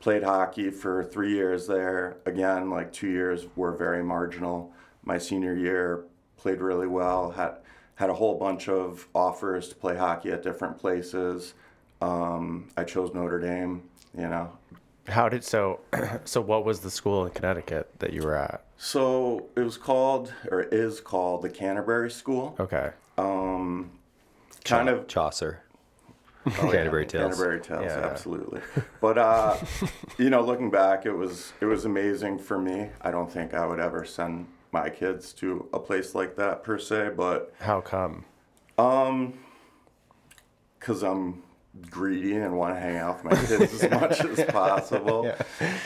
Played 0.00 0.22
hockey 0.22 0.70
for 0.70 1.04
three 1.04 1.32
years 1.32 1.66
there. 1.66 2.16
Again, 2.26 2.70
like 2.70 2.92
two 2.92 3.08
years 3.08 3.46
were 3.54 3.72
very 3.72 4.02
marginal. 4.02 4.72
My 5.04 5.18
senior 5.18 5.54
year, 5.54 6.04
played 6.36 6.60
really 6.60 6.88
well. 6.88 7.30
Had 7.30 7.58
had 8.02 8.10
a 8.10 8.14
whole 8.14 8.34
bunch 8.34 8.68
of 8.68 9.06
offers 9.14 9.68
to 9.68 9.76
play 9.76 9.96
hockey 9.96 10.32
at 10.32 10.42
different 10.42 10.76
places. 10.76 11.54
Um, 12.00 12.66
I 12.76 12.82
chose 12.82 13.14
Notre 13.14 13.38
Dame. 13.38 13.84
You 14.18 14.28
know, 14.28 14.50
How 15.06 15.28
did 15.28 15.44
so? 15.44 15.78
So 16.24 16.40
what 16.40 16.64
was 16.64 16.80
the 16.80 16.90
school 16.90 17.24
in 17.24 17.30
Connecticut 17.30 17.88
that 18.00 18.12
you 18.12 18.22
were 18.24 18.34
at? 18.34 18.64
So 18.76 19.46
it 19.56 19.60
was 19.60 19.76
called, 19.76 20.32
or 20.50 20.62
is 20.62 21.00
called, 21.00 21.42
the 21.42 21.48
Canterbury 21.48 22.10
School. 22.10 22.56
Okay. 22.58 22.90
Um, 23.16 23.92
kind 24.64 24.88
of 24.88 25.06
Chaucer. 25.06 25.62
oh, 26.44 26.50
yeah, 26.50 26.72
Canterbury 26.72 27.06
Tales. 27.06 27.36
Canterbury 27.36 27.60
Tales, 27.60 27.84
Yeah. 27.84 28.00
absolutely. 28.04 28.62
But 29.00 29.16
uh, 29.16 29.56
you 30.18 30.28
know, 30.28 30.40
looking 30.42 30.70
back, 30.72 31.06
it 31.06 31.12
was 31.12 31.52
it 31.60 31.66
was 31.66 31.84
amazing 31.84 32.40
for 32.40 32.58
me. 32.58 32.88
I 33.00 33.12
don't 33.12 33.30
think 33.30 33.54
I 33.54 33.64
would 33.64 33.78
ever 33.78 34.04
send 34.04 34.48
my 34.72 34.88
kids 34.88 35.32
to 35.34 35.68
a 35.72 35.78
place 35.78 36.14
like 36.14 36.36
that 36.36 36.64
per 36.64 36.78
se, 36.78 37.10
but 37.16 37.52
How 37.60 37.80
come? 37.80 38.24
Um, 38.78 39.34
because 40.78 41.02
I'm 41.02 41.42
greedy 41.90 42.36
and 42.36 42.56
want 42.56 42.74
to 42.74 42.80
hang 42.80 42.96
out 42.96 43.22
with 43.22 43.32
my 43.32 43.46
kids 43.46 43.82
as 43.82 43.90
much 44.00 44.24
as 44.24 44.44
possible. 44.50 45.32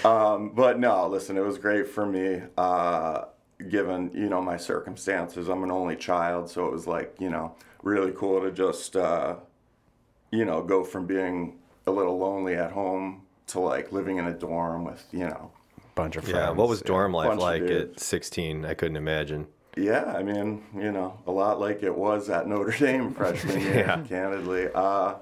Um, 0.05 0.51
but 0.55 0.79
no, 0.79 1.07
listen, 1.09 1.37
it 1.37 1.45
was 1.45 1.59
great 1.59 1.89
for 1.89 2.07
me. 2.07 2.43
Uh, 2.57 3.25
given 3.69 4.11
you 4.15 4.29
know 4.29 4.41
my 4.41 4.57
circumstances, 4.57 5.49
I'm 5.49 5.65
an 5.65 5.71
only 5.71 5.97
child, 5.97 6.51
so 6.51 6.67
it 6.67 6.73
was 6.73 6.87
like 6.87 7.15
you 7.19 7.31
know 7.31 7.55
really 7.83 8.13
cool 8.13 8.41
to 8.41 8.51
just 8.51 8.97
uh, 8.97 9.37
you 10.31 10.45
know 10.45 10.63
go 10.63 10.85
from 10.85 11.07
being 11.07 11.59
a 11.87 11.91
little 11.91 12.19
lonely 12.19 12.55
at 12.55 12.73
home 12.73 13.23
to 13.49 13.61
like 13.61 13.93
living 13.93 14.19
in 14.19 14.27
a 14.27 14.33
dorm 14.33 14.85
with 14.85 15.05
you 15.13 15.27
know 15.27 15.51
Bunch 15.97 16.17
of 16.17 16.23
friends. 16.25 16.37
Yeah. 16.37 16.51
What 16.51 16.69
was 16.69 16.81
dorm 16.83 17.13
life 17.13 17.29
Bunch 17.31 17.39
of 17.39 17.43
like 17.43 17.63
at 17.63 17.69
dudes. 17.69 18.07
16? 18.07 18.65
I 18.65 18.75
couldn't 18.75 18.97
imagine. 18.97 19.49
Yeah, 19.77 20.05
I 20.17 20.23
mean, 20.23 20.63
you 20.75 20.93
know, 20.93 21.19
a 21.27 21.31
lot 21.33 21.59
like 21.59 21.83
it 21.83 21.95
was 21.95 22.31
at 22.31 22.47
Notre 22.47 22.71
Dame 22.79 23.13
freshman 23.13 23.61
year, 23.61 23.79
Yeah. 23.79 24.03
candidly. 24.09 24.69
Uh, 24.75 25.15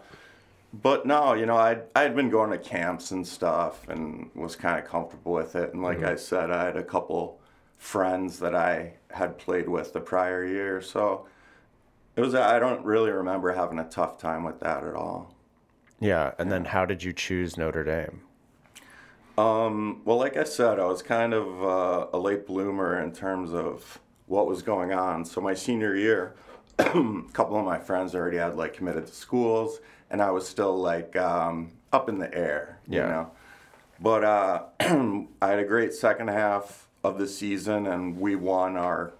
but 0.73 1.07
no, 1.07 1.33
you 1.35 1.47
know, 1.47 1.57
I 1.57 1.79
I 1.97 2.03
had 2.03 2.15
been 2.17 2.29
going 2.31 2.51
to 2.51 2.59
camps 2.59 3.13
and 3.13 3.27
stuff, 3.27 3.89
and 3.89 4.31
was 4.35 4.55
kind 4.57 4.79
of 4.79 4.85
comfortable 4.85 5.33
with 5.33 5.55
it. 5.57 5.73
And 5.73 5.83
like 5.83 6.03
I 6.03 6.17
said, 6.17 6.51
I 6.51 6.65
had 6.65 6.77
a 6.77 6.83
couple 6.85 7.41
friends 7.79 8.39
that 8.41 8.55
I 8.57 8.95
had 9.13 9.39
played 9.39 9.69
with 9.69 9.93
the 9.93 10.01
prior 10.01 10.45
year, 10.45 10.81
so 10.83 11.27
it 12.17 12.21
was. 12.21 12.35
I 12.35 12.59
don't 12.59 12.85
really 12.85 13.13
remember 13.13 13.53
having 13.53 13.79
a 13.79 13.85
tough 13.89 14.19
time 14.19 14.43
with 14.43 14.59
that 14.61 14.83
at 14.85 14.95
all. 14.95 15.33
Yeah, 16.01 16.33
and 16.39 16.51
then 16.51 16.65
how 16.67 16.85
did 16.85 17.05
you 17.05 17.13
choose 17.13 17.57
Notre 17.57 17.85
Dame? 17.85 18.23
Well, 20.05 20.19
like 20.19 20.37
I 20.37 20.45
said, 20.45 20.79
I 20.79 20.85
was 20.85 21.03
kind 21.03 21.33
of 21.33 21.65
uh, 21.65 22.07
a 22.13 22.19
late 22.19 22.47
bloomer 22.47 23.01
in 23.01 23.13
terms 23.13 23.53
of 23.53 23.99
what 24.27 24.47
was 24.47 24.63
going 24.63 24.93
on. 24.93 25.25
So 25.25 25.41
my 25.41 25.55
senior 25.55 25.97
year, 25.97 26.35
a 26.79 26.93
couple 27.33 27.59
of 27.59 27.65
my 27.65 27.79
friends 27.79 28.15
already 28.15 28.37
had 28.37 28.57
like 28.57 28.75
committed 28.75 29.07
to 29.07 29.13
schools, 29.15 29.81
and 30.11 30.21
I 30.21 30.31
was 30.31 30.47
still 30.47 30.77
like 30.77 31.17
um, 31.17 31.73
up 31.93 32.09
in 32.09 32.19
the 32.19 32.33
air, 32.35 32.81
you 32.87 33.01
know. 33.01 33.31
But 34.01 34.25
uh, 34.25 34.63
I 34.81 35.49
had 35.49 35.59
a 35.59 35.65
great 35.65 35.95
second 35.95 36.29
half 36.29 36.87
of 37.03 37.19
the 37.19 37.27
season, 37.27 37.87
and 37.87 38.21
we 38.21 38.37
won 38.37 38.77
our 38.77 39.15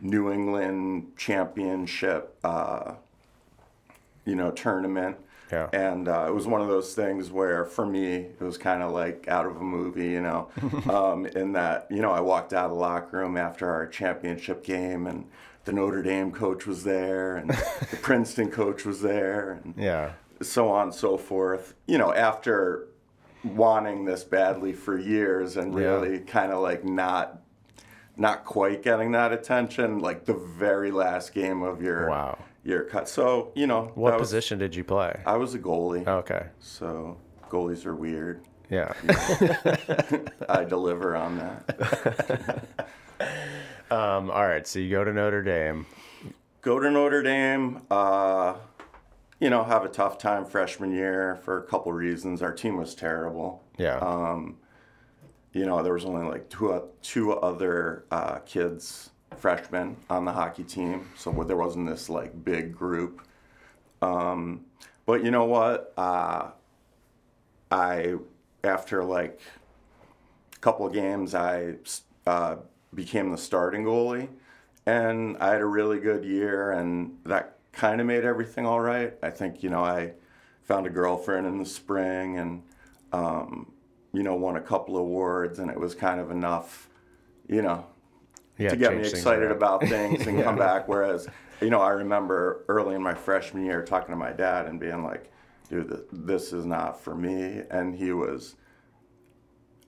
New 0.00 0.32
England 0.32 1.12
championship, 1.16 2.36
uh, 2.42 2.94
you 4.24 4.34
know, 4.34 4.50
tournament. 4.50 5.16
Yeah. 5.52 5.68
And 5.72 6.08
uh, 6.08 6.26
it 6.28 6.34
was 6.34 6.46
one 6.46 6.60
of 6.60 6.68
those 6.68 6.94
things 6.94 7.30
where, 7.30 7.64
for 7.64 7.84
me, 7.86 8.14
it 8.14 8.40
was 8.40 8.56
kind 8.58 8.82
of 8.82 8.92
like 8.92 9.26
out 9.28 9.46
of 9.46 9.56
a 9.56 9.62
movie, 9.64 10.08
you 10.10 10.20
know, 10.20 10.48
um, 10.90 11.26
in 11.26 11.52
that, 11.52 11.86
you 11.90 12.00
know, 12.02 12.10
I 12.12 12.20
walked 12.20 12.52
out 12.52 12.66
of 12.66 12.70
the 12.72 12.76
locker 12.76 13.18
room 13.18 13.36
after 13.36 13.68
our 13.70 13.86
championship 13.86 14.64
game 14.64 15.06
and 15.06 15.26
the 15.64 15.72
Notre 15.72 16.02
Dame 16.02 16.30
coach 16.32 16.66
was 16.66 16.84
there 16.84 17.36
and 17.36 17.50
the 17.50 17.98
Princeton 18.02 18.50
coach 18.50 18.84
was 18.84 19.02
there 19.02 19.60
and 19.64 19.74
Yeah. 19.76 20.12
so 20.40 20.68
on 20.70 20.84
and 20.88 20.94
so 20.94 21.16
forth. 21.16 21.74
You 21.86 21.98
know, 21.98 22.12
after 22.14 22.86
wanting 23.44 24.04
this 24.04 24.22
badly 24.24 24.72
for 24.72 24.98
years 24.98 25.56
and 25.56 25.72
Yeah. 25.74 25.80
really 26.00 26.18
kind 26.20 26.52
of 26.52 26.60
like 26.62 26.84
not 26.84 27.38
not 28.16 28.44
quite 28.44 28.82
getting 28.82 29.12
that 29.12 29.32
attention, 29.32 29.98
like 30.00 30.26
the 30.26 30.34
very 30.34 30.90
last 30.90 31.32
game 31.32 31.62
of 31.62 31.80
your 31.80 32.08
Wow. 32.10 32.38
Your 32.64 32.82
cut. 32.84 33.08
So, 33.08 33.52
you 33.54 33.66
know, 33.66 33.92
What 33.94 34.14
was- 34.14 34.28
position 34.28 34.58
did 34.58 34.74
you 34.74 34.84
play? 34.84 35.20
I 35.26 35.36
was 35.36 35.54
a 35.54 35.58
goalie. 35.58 36.06
okay. 36.06 36.46
So 36.58 37.16
goalies 37.50 37.86
are 37.86 37.94
weird. 37.96 38.42
Yeah. 38.70 38.92
I 40.48 40.64
deliver 40.64 41.16
on 41.16 41.38
that. 41.38 42.64
um, 43.90 44.30
all 44.30 44.46
right. 44.46 44.66
So 44.66 44.78
you 44.78 44.90
go 44.90 45.02
to 45.04 45.12
Notre 45.12 45.42
Dame. 45.42 45.86
Go 46.62 46.78
to 46.78 46.90
Notre 46.90 47.22
Dame. 47.22 47.82
Uh, 47.90 48.54
you 49.40 49.50
know, 49.50 49.64
have 49.64 49.84
a 49.84 49.88
tough 49.88 50.18
time 50.18 50.44
freshman 50.44 50.92
year 50.92 51.40
for 51.44 51.58
a 51.58 51.62
couple 51.64 51.92
reasons. 51.92 52.42
Our 52.42 52.52
team 52.52 52.76
was 52.76 52.94
terrible. 52.94 53.64
Yeah. 53.78 53.96
Um, 53.98 54.58
you 55.52 55.64
know, 55.66 55.82
there 55.82 55.94
was 55.94 56.04
only 56.04 56.28
like 56.28 56.48
two 56.48 56.80
two 57.02 57.32
other 57.32 58.04
uh, 58.12 58.36
kids, 58.46 59.10
freshmen, 59.40 59.96
on 60.08 60.24
the 60.24 60.32
hockey 60.32 60.64
team, 60.64 61.08
so 61.16 61.32
there 61.44 61.56
wasn't 61.56 61.88
this 61.88 62.08
like 62.08 62.44
big 62.44 62.76
group. 62.76 63.22
Um, 64.02 64.66
but 65.06 65.24
you 65.24 65.30
know 65.30 65.44
what? 65.44 65.92
Uh, 65.96 66.50
I 67.70 68.16
after 68.62 69.02
like 69.02 69.40
a 70.54 70.58
couple 70.58 70.86
of 70.86 70.92
games, 70.92 71.34
I 71.34 71.76
uh, 72.26 72.56
became 72.94 73.30
the 73.30 73.38
starting 73.38 73.84
goalie, 73.84 74.28
and 74.86 75.36
I 75.38 75.52
had 75.52 75.60
a 75.60 75.66
really 75.66 76.00
good 76.00 76.24
year, 76.24 76.72
and 76.72 77.18
that 77.24 77.56
kind 77.72 78.00
of 78.00 78.06
made 78.06 78.24
everything 78.24 78.66
all 78.66 78.80
right. 78.80 79.14
I 79.22 79.30
think 79.30 79.62
you 79.62 79.70
know 79.70 79.84
I 79.84 80.12
found 80.62 80.86
a 80.86 80.90
girlfriend 80.90 81.46
in 81.46 81.58
the 81.58 81.66
spring, 81.66 82.38
and 82.38 82.62
um, 83.12 83.72
you 84.12 84.22
know 84.22 84.34
won 84.34 84.56
a 84.56 84.60
couple 84.60 84.96
awards, 84.96 85.58
and 85.58 85.70
it 85.70 85.78
was 85.78 85.94
kind 85.94 86.20
of 86.20 86.30
enough, 86.30 86.88
you 87.48 87.62
know, 87.62 87.86
yeah. 88.60 88.70
to 88.70 88.76
get 88.76 88.96
me 88.96 89.00
excited 89.00 89.50
about 89.50 89.82
things 89.86 90.26
and 90.26 90.42
come 90.44 90.56
back. 90.56 90.86
Whereas, 90.88 91.28
you 91.60 91.70
know, 91.70 91.80
I 91.80 91.90
remember 91.90 92.64
early 92.68 92.94
in 92.94 93.02
my 93.02 93.14
freshman 93.14 93.64
year 93.64 93.82
talking 93.82 94.10
to 94.10 94.16
my 94.16 94.32
dad 94.32 94.66
and 94.66 94.78
being 94.78 95.02
like, 95.02 95.30
dude, 95.68 96.04
this 96.12 96.52
is 96.52 96.66
not 96.66 97.00
for 97.00 97.14
me. 97.14 97.62
And 97.70 97.94
he 97.94 98.12
was, 98.12 98.56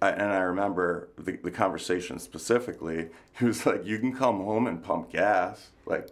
I, 0.01 0.11
and 0.11 0.33
I 0.33 0.41
remember 0.41 1.11
the, 1.19 1.37
the 1.37 1.51
conversation 1.51 2.19
specifically. 2.19 3.11
He 3.39 3.45
was 3.45 3.67
like, 3.67 3.85
you 3.85 3.99
can 3.99 4.15
come 4.15 4.39
home 4.39 4.67
and 4.67 4.83
pump 4.83 5.13
gas. 5.13 5.71
Like, 5.87 6.09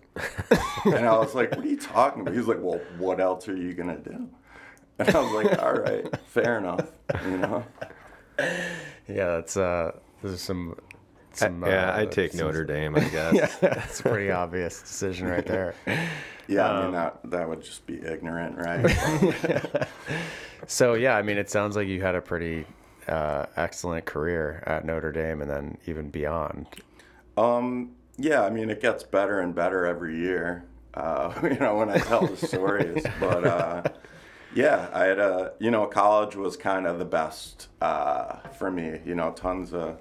and 0.85 1.07
I 1.07 1.19
was 1.19 1.35
like, 1.35 1.51
what 1.53 1.65
are 1.65 1.69
you 1.69 1.79
talking 1.79 2.23
about? 2.23 2.33
He 2.33 2.39
was 2.39 2.49
like, 2.49 2.61
well, 2.61 2.81
what 2.99 3.21
else 3.21 3.49
are 3.49 3.57
you 3.57 3.73
going 3.73 3.89
to 3.89 4.11
do? 4.11 4.29
And 4.99 5.17
I 5.17 5.21
was 5.21 5.33
like, 5.33 5.63
all 5.63 5.73
right, 5.73 6.07
fair 6.27 6.59
enough, 6.59 6.91
you 7.25 7.39
know? 7.39 7.65
Yeah. 9.07 9.27
That's 9.37 9.57
uh. 9.57 9.93
There's 10.23 10.41
some. 10.41 10.79
Some 11.33 11.63
yeah, 11.65 11.93
uh, 11.93 11.99
I'd 11.99 12.13
take 12.13 12.33
some- 12.33 12.47
Notre 12.47 12.65
Dame, 12.65 12.95
I 12.97 13.09
guess. 13.09 13.57
That's 13.59 14.01
a 14.01 14.03
pretty 14.03 14.31
obvious 14.31 14.81
decision 14.81 15.29
right 15.29 15.47
there. 15.47 15.75
Yeah, 16.49 16.69
I 16.69 16.77
Um, 16.79 16.83
mean, 16.87 16.93
that, 16.95 17.19
that 17.31 17.49
would 17.49 17.63
just 17.63 17.87
be 17.87 18.03
ignorant, 18.05 18.59
right? 18.59 19.87
So 20.67 20.95
yeah, 20.95 21.17
I 21.17 21.23
mean, 21.23 21.39
it 21.39 21.49
sounds 21.49 21.75
like 21.77 21.89
you 21.89 22.03
had 22.03 22.15
a 22.15 22.21
pretty 22.21 22.67
uh, 23.09 23.47
excellent 23.57 24.05
career 24.05 24.63
at 24.67 24.85
Notre 24.85 25.11
Dame 25.13 25.41
and 25.43 25.51
then 25.51 25.79
even 25.87 26.11
beyond. 26.11 26.67
Um, 27.37 27.93
yeah, 28.19 28.43
I 28.43 28.51
mean, 28.51 28.69
it 28.69 28.81
gets 28.83 29.03
better 29.03 29.41
and 29.41 29.55
better 29.55 29.87
every 29.87 30.19
year. 30.19 30.65
Uh, 30.95 31.33
you 31.45 31.57
know, 31.59 31.77
when 31.77 31.89
I 31.89 31.99
tell 31.99 32.27
the 32.27 32.37
stories, 32.37 33.05
but 33.21 33.47
uh, 33.47 33.83
yeah, 34.55 34.91
I 34.93 35.05
had 35.05 35.19
a 35.19 35.53
you 35.61 35.71
know 35.71 35.87
college 35.87 36.37
was 36.37 36.57
kind 36.57 36.87
of 36.87 36.99
the 36.99 37.05
best 37.05 37.69
uh, 37.81 38.41
for 38.59 38.71
me. 38.71 39.01
You 39.07 39.15
know, 39.15 39.31
tons 39.33 39.73
of 39.73 39.99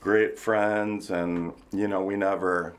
great 0.00 0.38
friends, 0.38 1.10
and 1.10 1.52
you 1.72 1.88
know 1.88 2.02
we 2.02 2.16
never 2.16 2.74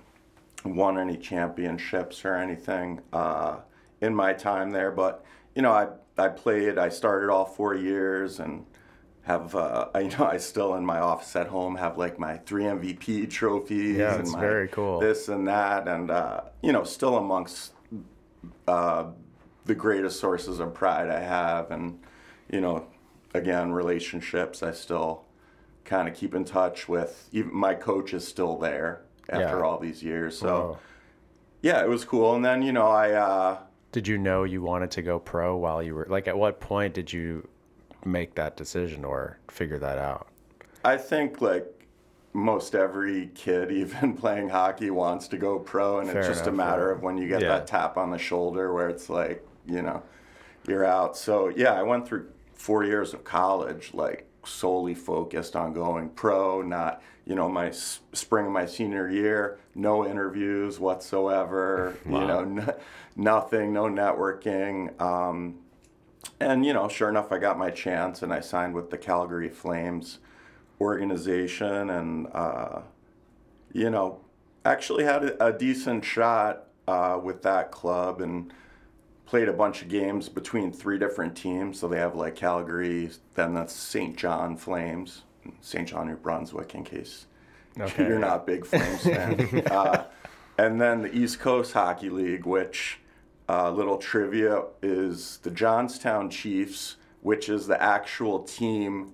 won 0.66 0.98
any 0.98 1.18
championships 1.18 2.26
or 2.26 2.36
anything 2.36 3.02
uh, 3.14 3.58
in 4.02 4.14
my 4.16 4.34
time 4.34 4.72
there, 4.72 4.92
but 4.92 5.24
you 5.56 5.62
know 5.62 5.72
I 5.72 5.88
I 6.18 6.30
played. 6.30 6.78
I 6.78 6.90
started 6.90 7.30
all 7.30 7.46
four 7.46 7.76
years 7.76 8.40
and 8.40 8.66
have 9.24 9.56
uh, 9.56 9.90
I 9.94 10.00
you 10.02 10.10
know 10.18 10.26
I 10.32 10.38
still 10.38 10.76
in 10.76 10.86
my 10.86 11.00
office 11.00 11.36
at 11.36 11.48
home 11.48 11.76
have 11.76 11.98
like 11.98 12.18
my 12.18 12.38
three 12.38 12.64
MVP 12.64 13.30
trophies 13.30 13.98
Yeah, 13.98 14.14
and 14.14 14.22
it's 14.22 14.34
my 14.34 14.40
very 14.40 14.68
cool. 14.70 15.00
this 15.00 15.28
and 15.28 15.48
that 15.48 15.88
and 15.88 16.10
uh, 16.10 16.42
you 16.64 16.72
know 16.72 16.84
still 16.84 17.18
amongst 17.18 17.74
uh, 18.68 19.06
the 19.66 19.76
greatest 19.76 20.20
sources 20.20 20.60
of 20.60 20.74
pride 20.74 21.10
I 21.10 21.20
have 21.20 21.72
and 21.72 22.00
you 22.50 22.62
know 22.62 22.88
again 23.34 23.72
relationships 23.74 24.64
I 24.64 24.72
still 24.72 25.26
kind 25.88 26.08
of 26.08 26.14
keep 26.14 26.36
in 26.36 26.46
touch 26.46 26.88
with 26.88 27.28
even 27.32 27.52
my 27.56 27.74
coach 27.74 28.14
is 28.14 28.28
still 28.28 28.58
there 28.58 29.02
after 29.30 29.58
Yeah. 29.58 29.64
all 29.64 29.80
these 29.80 30.04
years 30.04 30.38
so 30.38 30.48
Whoa. 30.48 30.78
yeah 31.62 31.82
it 31.82 31.90
was 31.90 32.06
cool 32.06 32.36
and 32.36 32.46
then 32.46 32.62
you 32.62 32.72
know 32.74 32.88
I 32.88 33.14
uh, 33.14 33.58
Did 33.92 34.08
you 34.08 34.18
know 34.20 34.44
you 34.44 34.62
wanted 34.62 34.92
to 34.92 35.02
go 35.02 35.18
pro 35.18 35.56
while 35.58 35.82
you 35.82 35.96
were 35.96 36.06
like 36.10 36.28
at 36.28 36.38
what 36.38 36.60
point 36.60 36.94
did 36.94 37.12
you 37.12 37.48
make 38.06 38.36
that 38.36 38.56
decision 38.56 39.04
or 39.04 39.40
figure 39.50 39.80
that 39.80 39.98
out? 39.98 40.28
I 40.86 40.98
think 40.98 41.42
like 41.42 41.66
most 42.34 42.76
every 42.76 43.32
kid, 43.34 43.72
even 43.84 44.14
playing 44.16 44.50
hockey, 44.50 44.92
wants 44.92 45.28
to 45.30 45.38
go 45.38 45.58
pro, 45.60 46.00
and 46.00 46.10
Fair 46.10 46.20
it's 46.20 46.28
just 46.28 46.48
a 46.48 46.52
matter 46.52 46.88
yeah. 46.90 46.96
of 46.96 47.02
when 47.02 47.18
you 47.18 47.28
get 47.28 47.42
Yeah. 47.42 47.48
that 47.50 47.68
tap 47.68 47.98
on 47.98 48.12
the 48.12 48.18
shoulder 48.18 48.74
where 48.74 48.88
it's 48.90 49.10
like, 49.10 49.46
you 49.66 49.82
know, 49.82 50.04
you're 50.68 50.86
out. 50.86 51.18
So 51.18 51.48
yeah, 51.50 51.74
I 51.74 51.84
went 51.84 52.08
through 52.08 52.30
four 52.54 52.84
years 52.84 53.14
of 53.14 53.24
college, 53.24 53.92
like 53.94 54.27
solely 54.48 54.96
focused 54.96 55.56
on 55.56 55.74
going 55.74 56.10
pro. 56.10 56.62
Not, 56.62 57.02
you 57.26 57.36
know, 57.36 57.50
my 57.50 57.68
s- 57.68 58.00
spring 58.14 58.46
of 58.46 58.52
my 58.52 58.66
senior 58.66 59.10
year, 59.10 59.60
no 59.76 60.06
interviews 60.06 60.80
whatsoever. 60.80 61.96
You 62.06 62.12
know, 62.28 62.40
n- 62.40 62.74
nothing, 63.16 63.74
no 63.74 63.84
networking. 63.84 65.00
Um, 65.02 65.60
and 66.40 66.66
you 66.66 66.74
know, 66.74 66.88
sure 66.88 67.10
enough, 67.10 67.32
I 67.32 67.38
got 67.38 67.58
my 67.58 67.70
chance, 67.70 68.22
and 68.22 68.34
I 68.34 68.40
signed 68.40 68.74
with 68.74 68.90
the 68.90 68.98
Calgary 68.98 69.50
Flames 69.50 70.20
organization, 70.82 71.90
and 71.90 72.28
uh, 72.34 72.82
you 73.74 73.90
know, 73.90 74.22
actually 74.66 75.04
had 75.04 75.24
a, 75.24 75.48
a 75.48 75.54
decent 75.58 76.04
shot 76.06 76.66
uh, 76.88 77.20
with 77.22 77.42
that 77.44 77.72
club, 77.72 78.22
and 78.22 78.52
played 79.28 79.50
a 79.50 79.54
bunch 79.54 79.82
of 79.84 79.90
games 79.90 80.30
between 80.30 80.72
three 80.72 80.98
different 80.98 81.36
teams. 81.36 81.80
So 81.80 81.88
they 81.88 82.00
have 82.00 82.16
like 82.16 82.36
Calgary, 82.36 83.12
then 83.36 83.54
that's 83.54 83.74
St. 83.74 84.18
John 84.18 84.58
Flames, 84.58 85.24
St. 85.62 85.88
John, 85.88 86.08
New 86.08 86.16
Brunswick, 86.16 86.74
in 86.74 86.84
case 86.84 87.28
Okay, 87.80 88.08
you're 88.08 88.20
not 88.20 88.48
big 88.48 88.66
Flames 88.66 89.04
fan. 89.04 89.64
uh, 89.72 90.06
and 90.58 90.82
then 90.82 91.04
the 91.04 91.16
East 91.16 91.40
Coast 91.40 91.74
Hockey 91.74 92.10
League, 92.10 92.46
which 92.46 93.00
uh, 93.48 93.72
little 93.72 93.98
trivia 93.98 94.64
is 94.82 95.38
the 95.44 95.52
Johnstown 95.52 96.30
Chiefs, 96.30 96.96
which 97.22 97.50
is 97.50 97.68
the 97.68 97.82
actual 97.82 98.40
team 98.40 99.14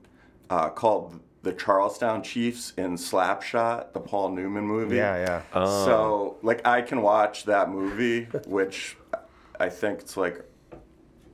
uh, 0.50 0.70
called 0.70 1.20
the 1.42 1.52
Charlestown 1.52 2.24
Chiefs 2.24 2.72
in 2.78 2.96
Slapshot, 2.96 3.92
the 3.92 4.00
Paul 4.00 4.30
Newman 4.30 4.66
movie. 4.66 4.96
Yeah, 4.96 5.42
yeah. 5.54 5.66
So, 5.66 6.38
like, 6.42 6.66
I 6.66 6.82
can 6.82 7.02
watch 7.02 7.44
that 7.46 7.70
movie, 7.70 8.26
which 8.46 8.96
I 9.60 9.70
think 9.70 10.00
it's 10.00 10.18
like 10.18 10.44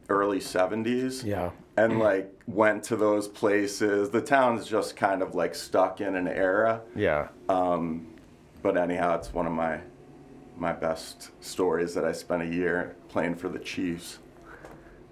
early 0.10 0.40
70s 0.40 1.24
Yeah. 1.24 1.52
and 1.78 2.00
like 2.00 2.32
went 2.48 2.84
to 2.86 2.96
those 2.96 3.28
places. 3.28 4.10
The 4.10 4.22
town's 4.22 4.68
just 4.68 4.96
kind 4.96 5.22
of 5.22 5.36
like 5.36 5.54
stuck 5.56 6.02
in 6.02 6.16
an 6.16 6.28
era. 6.28 6.82
Yeah. 6.96 7.28
But 7.48 8.78
anyhow, 8.78 9.16
it's 9.16 9.34
one 9.34 9.46
of 9.48 9.54
my 9.54 9.80
my 10.58 10.74
best 10.74 11.30
stories 11.42 11.94
that 11.94 12.04
I 12.04 12.12
spent 12.12 12.42
a 12.42 12.46
year 12.48 12.96
playing 13.08 13.36
for 13.36 13.48
the 13.48 13.60
Chiefs. 13.60 14.20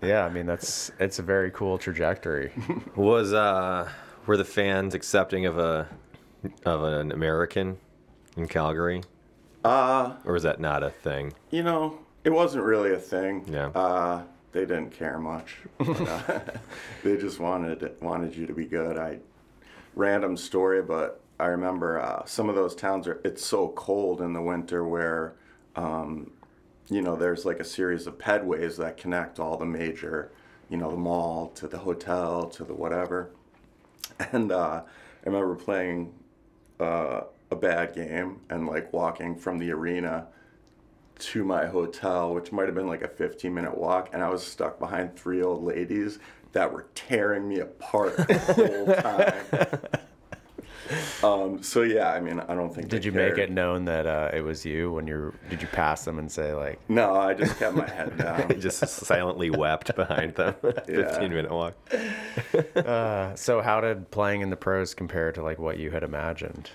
Yeah, 0.02 0.26
I 0.26 0.30
mean 0.30 0.46
that's 0.46 0.92
it's 1.00 1.20
a 1.20 1.24
very 1.24 1.50
cool 1.52 1.78
trajectory. 1.78 2.52
Was 2.98 3.34
uh 3.34 3.90
were 4.26 4.36
the 4.36 4.44
fans 4.46 4.94
accepting 4.94 5.46
of 5.46 5.58
a 5.58 5.88
of 6.66 6.84
an 6.84 7.12
American 7.14 7.78
in 8.36 8.48
Calgary? 8.50 9.02
Uh, 9.64 10.16
Or 10.26 10.34
was 10.34 10.44
that 10.44 10.60
not 10.60 10.84
a 10.84 10.90
thing? 10.90 11.34
you 11.50 11.64
know, 11.64 11.98
it 12.28 12.34
wasn't 12.34 12.62
really 12.62 12.92
a 12.92 13.00
thing. 13.00 13.46
Yeah. 13.50 13.68
Uh, 13.68 14.22
they 14.52 14.62
didn't 14.62 14.92
care 14.92 15.18
much. 15.18 15.56
But, 15.78 16.02
uh, 16.02 16.40
they 17.04 17.16
just 17.16 17.40
wanted 17.40 17.96
wanted 18.02 18.36
you 18.36 18.46
to 18.48 18.54
be 18.54 18.66
good. 18.66 18.98
I 18.98 19.20
random 19.96 20.36
story, 20.36 20.82
but 20.82 21.22
I 21.40 21.46
remember 21.46 22.02
uh, 22.02 22.26
some 22.26 22.50
of 22.50 22.56
those 22.56 22.76
towns 22.76 23.08
are. 23.08 23.22
It's 23.24 23.46
so 23.46 23.70
cold 23.70 24.20
in 24.20 24.34
the 24.34 24.42
winter 24.42 24.86
where, 24.86 25.36
um, 25.78 26.32
you 26.90 27.02
know, 27.02 27.16
there's 27.16 27.46
like 27.46 27.62
a 27.62 27.64
series 27.64 28.08
of 28.08 28.18
pedways 28.18 28.76
that 28.76 28.98
connect 28.98 29.40
all 29.40 29.56
the 29.56 29.66
major, 29.66 30.30
you 30.70 30.76
know, 30.76 30.92
the 30.92 30.98
mall 30.98 31.48
to 31.56 31.66
the 31.70 31.78
hotel 31.78 32.50
to 32.50 32.66
the 32.66 32.74
whatever. 32.74 33.30
And 34.34 34.52
uh, 34.52 34.82
I 34.84 35.26
remember 35.26 35.56
playing 35.56 36.12
uh, 36.82 37.22
a 37.52 37.56
bad 37.56 37.96
game 37.96 38.42
and 38.50 38.68
like 38.68 38.92
walking 38.92 39.38
from 39.38 39.60
the 39.60 39.72
arena 39.72 40.28
to 41.20 41.44
my 41.44 41.66
hotel, 41.66 42.34
which 42.34 42.52
might 42.52 42.66
have 42.66 42.76
been 42.76 42.88
like 42.88 43.02
a 43.02 43.08
15 43.08 43.54
minute 43.54 43.78
walk, 43.78 44.10
and 44.14 44.22
I 44.24 44.30
was 44.30 44.46
stuck 44.46 44.80
behind 44.80 45.16
three 45.16 45.42
old 45.42 45.64
ladies 45.64 46.20
that 46.54 46.72
were 46.72 46.88
tearing 46.96 47.48
me 47.48 47.60
apart 47.60 48.16
the 48.18 48.38
whole 48.40 48.86
time. 49.92 49.92
um, 51.24 51.62
so 51.62 51.82
yeah, 51.82 52.12
I 52.14 52.20
mean, 52.22 52.40
I 52.40 52.56
don't 52.56 52.74
think. 52.74 52.88
Did 52.88 53.04
you 53.04 53.12
make 53.12 53.38
it 53.38 53.52
known 53.52 53.86
that 53.86 54.06
uh, 54.08 54.32
it 54.34 54.42
was 54.42 54.66
you 54.66 54.92
when 54.94 55.06
you're? 55.08 55.34
Did 55.50 55.62
you 55.62 55.68
pass 55.68 56.06
them 56.06 56.18
and 56.18 56.32
say 56.32 56.54
like, 56.54 56.80
No, 56.90 57.16
I 57.16 57.34
just 57.34 57.60
kept 57.60 57.76
my 57.76 57.90
head 57.90 58.18
down. 58.20 58.60
Just 58.62 58.80
silently 58.88 59.50
wept 59.50 59.96
behind 59.96 60.36
them. 60.36 60.56
Yeah. 60.88 61.10
15 61.10 61.30
minute 61.34 61.52
walk. 61.52 61.74
uh, 62.78 63.36
so 63.36 63.62
how 63.62 63.82
did 63.82 64.10
playing 64.12 64.42
in 64.42 64.50
the 64.50 64.56
pros 64.56 64.94
compare 64.94 65.32
to 65.34 65.44
like 65.44 65.60
what 65.60 65.78
you 65.78 65.92
had 65.92 66.04
imagined? 66.04 66.70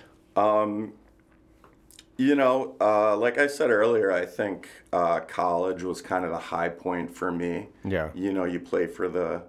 You 2.17 2.35
know, 2.35 2.75
uh, 2.79 3.17
like 3.17 3.37
I 3.39 3.47
said 3.47 3.71
earlier, 3.71 4.11
I 4.11 4.25
think 4.25 4.69
uh, 4.91 5.21
college 5.21 5.81
was 5.83 6.01
kind 6.01 6.23
of 6.23 6.31
the 6.31 6.37
high 6.37 6.69
point 6.69 7.15
for 7.15 7.31
me. 7.31 7.69
Yeah. 7.83 8.09
You 8.13 8.31
know, 8.33 8.43
you 8.45 8.59
play 8.59 8.87
for 8.87 9.07
the 9.07 9.43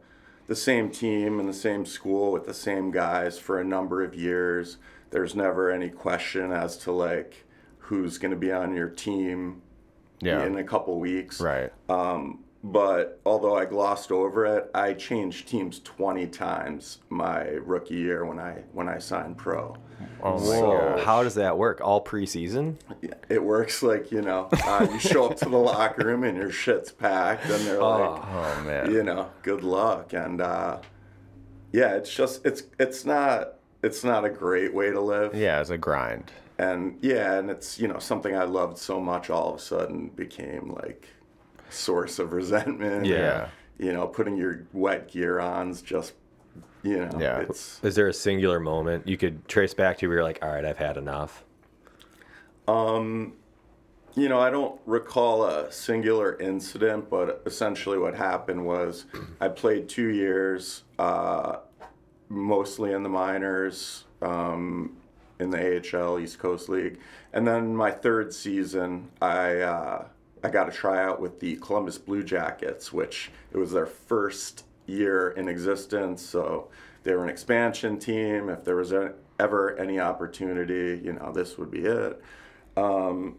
the 0.46 0.56
same 0.56 0.90
team 0.90 1.40
in 1.40 1.46
the 1.46 1.52
same 1.54 1.86
school 1.86 2.30
with 2.32 2.44
the 2.44 2.52
same 2.54 2.90
guys 2.90 3.38
for 3.38 3.58
a 3.60 3.64
number 3.64 4.02
of 4.02 4.14
years. 4.14 4.76
There's 5.10 5.34
never 5.34 5.70
any 5.70 5.88
question 5.90 6.52
as 6.52 6.76
to 6.78 6.92
like 6.92 7.44
who's 7.78 8.18
going 8.18 8.30
to 8.30 8.36
be 8.36 8.50
on 8.52 8.74
your 8.74 8.88
team 8.88 9.62
Yeah. 10.20 10.44
in 10.44 10.56
a 10.56 10.64
couple 10.64 10.98
weeks. 11.00 11.40
Right. 11.40 11.70
But 12.66 13.20
although 13.26 13.56
I 13.56 13.66
glossed 13.66 14.10
over 14.10 14.46
it, 14.46 14.70
I 14.74 14.94
changed 14.94 15.48
teams 15.48 15.80
20 15.80 16.26
times 16.28 16.98
my 17.10 17.42
rookie 17.42 17.96
year 17.96 18.24
when 18.24 18.38
I 18.40 18.62
when 18.72 18.88
I 18.88 18.96
signed 18.98 19.36
pro. 19.36 19.76
Oh 20.22 20.38
So- 20.38 21.02
How 21.04 21.22
does 21.22 21.34
that 21.34 21.58
work? 21.58 21.82
All 21.82 22.02
preseason? 22.02 22.76
It 23.28 23.44
works 23.44 23.82
like 23.82 24.10
you 24.10 24.22
know, 24.22 24.48
uh, 24.64 24.86
you 24.90 24.98
show 24.98 25.26
up 25.26 25.36
to 25.38 25.48
the 25.50 25.58
locker 25.58 26.06
room 26.06 26.24
and 26.24 26.38
your 26.38 26.50
shit's 26.50 26.90
packed, 26.90 27.44
and 27.44 27.66
they're 27.66 27.82
like, 27.82 28.22
Oh 28.24 28.62
man. 28.64 28.90
you 28.90 29.02
know, 29.02 29.30
good 29.42 29.62
luck. 29.62 30.14
And 30.14 30.40
uh, 30.40 30.78
yeah, 31.70 31.96
it's 31.96 32.12
just 32.14 32.46
it's 32.46 32.62
it's 32.78 33.04
not 33.04 33.56
it's 33.82 34.02
not 34.04 34.24
a 34.24 34.30
great 34.30 34.72
way 34.72 34.90
to 34.90 35.02
live. 35.02 35.34
Yeah, 35.34 35.60
it's 35.60 35.68
a 35.68 35.76
grind. 35.76 36.32
And 36.58 36.96
yeah, 37.02 37.34
and 37.34 37.50
it's 37.50 37.78
you 37.78 37.88
know 37.88 37.98
something 37.98 38.34
I 38.34 38.44
loved 38.44 38.78
so 38.78 38.98
much 39.00 39.28
all 39.28 39.50
of 39.50 39.56
a 39.56 39.62
sudden 39.62 40.08
became 40.08 40.70
like 40.72 41.08
source 41.74 42.18
of 42.18 42.32
resentment. 42.32 43.06
Yeah. 43.06 43.48
You 43.78 43.92
know, 43.92 44.06
putting 44.06 44.36
your 44.36 44.62
wet 44.72 45.10
gear 45.10 45.40
on's 45.40 45.82
just 45.82 46.14
you 46.82 46.98
know 46.98 47.10
Yeah. 47.18 47.40
it's 47.40 47.82
Is 47.82 47.94
there 47.94 48.08
a 48.08 48.12
singular 48.12 48.60
moment 48.60 49.08
you 49.08 49.16
could 49.16 49.46
trace 49.48 49.74
back 49.74 49.98
to 49.98 50.06
where 50.06 50.16
you're 50.16 50.24
like, 50.24 50.38
all 50.42 50.50
right, 50.50 50.64
I've 50.64 50.78
had 50.78 50.96
enough? 50.96 51.44
Um, 52.68 53.34
you 54.14 54.28
know, 54.28 54.38
I 54.38 54.50
don't 54.50 54.80
recall 54.86 55.44
a 55.44 55.70
singular 55.72 56.38
incident, 56.40 57.10
but 57.10 57.42
essentially 57.46 57.98
what 57.98 58.14
happened 58.14 58.64
was 58.64 59.06
I 59.40 59.48
played 59.48 59.88
two 59.88 60.08
years, 60.08 60.84
uh, 60.98 61.56
mostly 62.28 62.92
in 62.92 63.02
the 63.02 63.08
minors, 63.08 64.04
um, 64.22 64.96
in 65.40 65.50
the 65.50 65.58
AHL 65.98 66.20
East 66.20 66.38
Coast 66.38 66.68
League, 66.68 67.00
and 67.32 67.46
then 67.46 67.74
my 67.74 67.90
third 67.90 68.32
season, 68.32 69.10
I 69.20 69.56
uh, 69.58 70.04
I 70.44 70.50
got 70.50 70.68
a 70.68 70.72
tryout 70.72 71.20
with 71.20 71.40
the 71.40 71.56
Columbus 71.56 71.96
Blue 71.96 72.22
Jackets, 72.22 72.92
which 72.92 73.30
it 73.50 73.56
was 73.56 73.72
their 73.72 73.86
first 73.86 74.64
year 74.86 75.30
in 75.30 75.48
existence, 75.48 76.20
so 76.20 76.68
they 77.02 77.14
were 77.14 77.24
an 77.24 77.30
expansion 77.30 77.98
team. 77.98 78.50
If 78.50 78.62
there 78.62 78.76
was 78.76 78.92
ever 79.38 79.78
any 79.78 79.98
opportunity, 79.98 81.00
you 81.02 81.14
know, 81.14 81.32
this 81.32 81.56
would 81.56 81.70
be 81.70 81.86
it. 81.86 82.22
Um, 82.76 83.36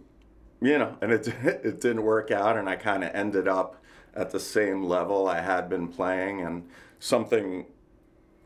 you 0.62 0.80
know, 0.80 0.98
and 1.00 1.12
it 1.12 1.28
it 1.44 1.80
didn't 1.80 2.02
work 2.02 2.32
out, 2.32 2.58
and 2.58 2.68
I 2.68 2.76
kind 2.76 3.04
of 3.04 3.14
ended 3.14 3.48
up 3.48 3.84
at 4.16 4.32
the 4.32 4.40
same 4.40 4.84
level 4.84 5.28
I 5.28 5.42
had 5.42 5.70
been 5.70 5.88
playing, 5.88 6.42
and 6.42 6.68
something 6.98 7.68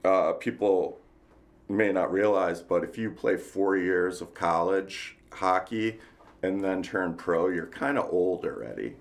uh, 0.03 0.33
people 0.33 0.99
may 1.69 1.93
not 1.93 2.11
realize, 2.11 2.61
but 2.61 2.83
if 2.83 2.97
you 2.97 3.09
play 3.09 3.37
four 3.37 3.77
years 3.77 4.19
of 4.19 4.33
college 4.33 5.15
hockey 5.31 5.99
and 6.43 6.63
then 6.63 6.81
turn 6.81 7.13
pro, 7.13 7.49
you're 7.49 7.65
kind 7.67 7.97
of 7.97 8.11
old 8.11 8.45
already, 8.45 8.95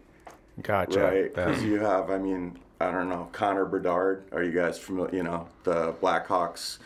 Gotcha. 0.62 1.00
right? 1.00 1.34
Because 1.34 1.62
you 1.62 1.78
have, 1.80 2.10
I 2.10 2.18
mean, 2.18 2.58
I 2.80 2.90
don't 2.90 3.08
know, 3.08 3.28
Connor 3.32 3.64
Bedard. 3.64 4.24
Are 4.32 4.42
you 4.42 4.52
guys 4.52 4.78
familiar? 4.78 5.14
You 5.14 5.22
know, 5.24 5.48
the 5.64 5.92
Blackhawks 5.94 6.78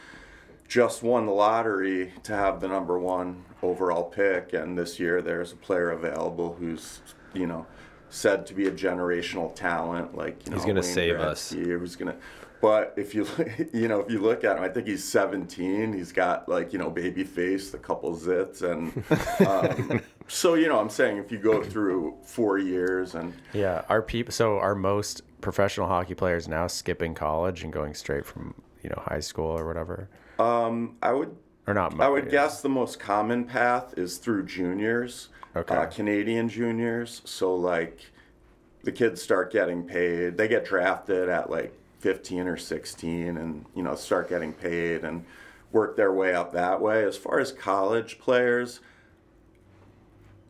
just 0.69 1.03
won 1.03 1.27
the 1.27 1.33
lottery 1.33 2.13
to 2.23 2.35
have 2.35 2.61
the 2.61 2.69
number 2.69 2.99
one 2.99 3.45
overall 3.63 4.05
pick, 4.05 4.53
and 4.53 4.77
this 4.77 4.99
year 4.99 5.21
there's 5.21 5.53
a 5.53 5.57
player 5.57 5.91
available 5.91 6.55
who's, 6.59 7.01
you 7.35 7.47
know, 7.47 7.67
said 8.09 8.47
to 8.47 8.55
be 8.55 8.67
a 8.67 8.71
generational 8.71 9.55
talent. 9.55 10.17
Like 10.17 10.45
you 10.45 10.51
know, 10.51 10.57
He's 10.57 10.67
gonna 10.67 10.81
Wayne 10.81 10.95
save 10.95 11.21
us. 11.21 11.53
Gretzky, 11.53 11.79
Who's 11.79 11.97
gonna? 11.97 12.17
But 12.63 12.95
if 12.97 13.13
you 13.13 13.27
you 13.75 13.89
know 13.89 14.01
if 14.01 14.11
you 14.11 14.21
look 14.21 14.45
at 14.45 14.57
him, 14.57 14.63
I 14.63 14.69
think 14.69 14.87
he's 14.87 15.05
17. 15.05 15.93
He's 15.93 16.13
got 16.13 16.49
like 16.49 16.73
you 16.73 16.79
know 16.79 16.89
baby 16.89 17.25
face, 17.25 17.75
a 17.75 17.79
couple 17.79 18.17
zits, 18.17 18.63
and 18.63 19.05
um, 19.47 20.01
so 20.29 20.55
you 20.55 20.69
know 20.69 20.79
I'm 20.79 20.89
saying 20.89 21.19
if 21.19 21.33
you 21.33 21.39
go 21.39 21.63
through 21.63 22.17
four 22.25 22.59
years 22.59 23.17
and 23.17 23.35
Yeah, 23.53 23.83
our 23.91 24.01
people. 24.01 24.33
So 24.33 24.59
are 24.61 24.77
most 24.77 25.23
professional 25.41 25.89
hockey 25.89 26.15
players 26.15 26.47
now 26.47 26.69
skipping 26.69 27.15
college 27.15 27.65
and 27.65 27.73
going 27.73 27.95
straight 27.95 28.25
from 28.25 28.55
you 28.83 28.91
know 28.91 29.03
high 29.07 29.21
school 29.21 29.59
or 29.59 29.67
whatever, 29.67 30.09
um, 30.39 30.97
I 31.03 31.13
would 31.13 31.37
or 31.67 31.75
not? 31.75 32.01
I 32.01 32.09
would 32.09 32.27
yeah. 32.27 32.31
guess 32.31 32.63
the 32.63 32.69
most 32.69 33.01
common 33.01 33.45
path 33.45 33.95
is 33.99 34.19
through 34.19 34.47
juniors, 34.47 35.31
Okay. 35.57 35.75
uh, 35.75 35.87
Canadian 35.87 36.49
juniors. 36.49 37.23
So 37.25 37.57
like, 37.57 37.99
the 38.85 38.93
kids 38.93 39.21
start 39.21 39.53
getting 39.53 39.83
paid. 39.83 40.37
They 40.37 40.47
get 40.47 40.65
drafted 40.65 41.29
at 41.29 41.51
like 41.51 41.77
15 42.03 42.49
or 42.49 42.57
16, 42.57 43.37
and 43.37 43.65
you 43.77 43.83
know 43.83 43.95
start 43.95 44.29
getting 44.29 44.53
paid 44.53 45.05
and 45.05 45.25
work 45.71 45.97
their 45.97 46.13
way 46.13 46.35
up 46.35 46.53
that 46.53 46.81
way. 46.83 47.05
As 47.05 47.17
far 47.17 47.39
as 47.39 47.53
college 47.53 48.19
players, 48.19 48.81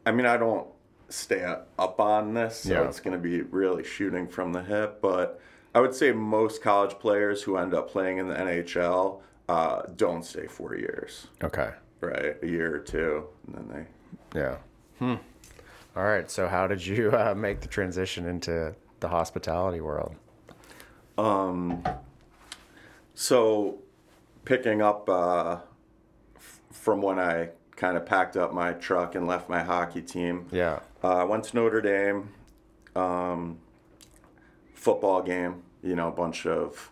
I 0.04 0.12
mean, 0.12 0.26
I 0.26 0.36
don't 0.38 0.66
stay 1.10 1.44
up 1.44 2.00
on 2.00 2.32
this, 2.34 2.56
so 2.62 2.72
Yeah. 2.72 2.88
it's 2.88 3.00
going 3.00 3.16
to 3.16 3.22
be 3.22 3.42
really 3.42 3.84
shooting 3.84 4.26
from 4.26 4.52
the 4.52 4.62
hip. 4.62 5.00
But 5.02 5.38
I 5.74 5.80
would 5.80 5.94
say 5.94 6.10
most 6.12 6.62
college 6.62 6.98
players 6.98 7.42
who 7.42 7.56
end 7.58 7.74
up 7.74 7.90
playing 7.90 8.16
in 8.18 8.28
the 8.28 8.34
NHL 8.34 9.20
uh, 9.48 9.82
don't 9.96 10.24
stay 10.24 10.46
four 10.46 10.74
years 10.74 11.26
Okay. 11.44 11.70
right? 12.00 12.36
A 12.42 12.46
year 12.46 12.74
or 12.74 12.78
two, 12.78 13.26
and 13.46 13.54
then 13.56 13.86
they. 14.32 14.40
Yeah. 14.40 14.56
Hmm. 14.98 15.16
All 15.94 16.04
right. 16.04 16.30
So 16.30 16.48
how 16.48 16.66
did 16.66 16.84
you 16.86 17.10
uh, 17.12 17.34
make 17.36 17.60
the 17.60 17.68
transition 17.68 18.26
into 18.26 18.74
the 19.00 19.08
hospitality 19.08 19.82
world? 19.82 20.14
So, 23.14 23.78
picking 24.44 24.82
up 24.82 25.08
uh, 25.08 25.58
f- 26.36 26.60
from 26.72 27.02
when 27.02 27.18
I 27.18 27.50
kind 27.76 27.96
of 27.96 28.06
packed 28.06 28.36
up 28.36 28.52
my 28.52 28.72
truck 28.72 29.14
and 29.14 29.26
left 29.26 29.48
my 29.48 29.62
hockey 29.62 30.02
team, 30.02 30.46
Yeah. 30.50 30.80
uh, 31.04 31.16
I 31.16 31.24
went 31.24 31.44
to 31.44 31.56
Notre 31.56 31.80
Dame, 31.80 32.30
um, 32.96 33.58
football 34.74 35.22
game. 35.22 35.62
You 35.82 35.96
know, 35.96 36.08
a 36.08 36.12
bunch 36.12 36.46
of 36.46 36.90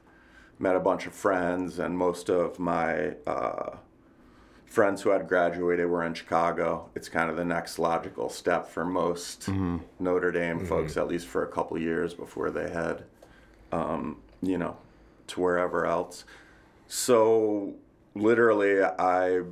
met 0.58 0.76
a 0.76 0.80
bunch 0.80 1.06
of 1.06 1.14
friends, 1.14 1.78
and 1.78 1.96
most 1.96 2.28
of 2.28 2.58
my 2.58 3.14
uh, 3.26 3.76
friends 4.66 5.00
who 5.02 5.10
had 5.10 5.26
graduated 5.28 5.86
were 5.88 6.02
in 6.04 6.12
Chicago. 6.12 6.90
It's 6.94 7.08
kind 7.08 7.30
of 7.30 7.36
the 7.36 7.44
next 7.44 7.78
logical 7.78 8.28
step 8.28 8.68
for 8.68 8.84
most 8.84 9.48
Notre 9.98 10.32
Dame 10.32 10.66
folks, 10.66 10.96
at 10.96 11.08
least 11.08 11.28
for 11.28 11.44
a 11.44 11.48
couple 11.48 11.78
years 11.78 12.12
before 12.14 12.50
they 12.50 12.68
head, 12.68 13.04
um, 13.72 14.16
you 14.42 14.58
know, 14.58 14.76
to 15.28 15.40
wherever 15.40 15.86
else. 15.86 16.24
So 16.88 17.74
literally, 18.14 18.82
I 18.82 19.42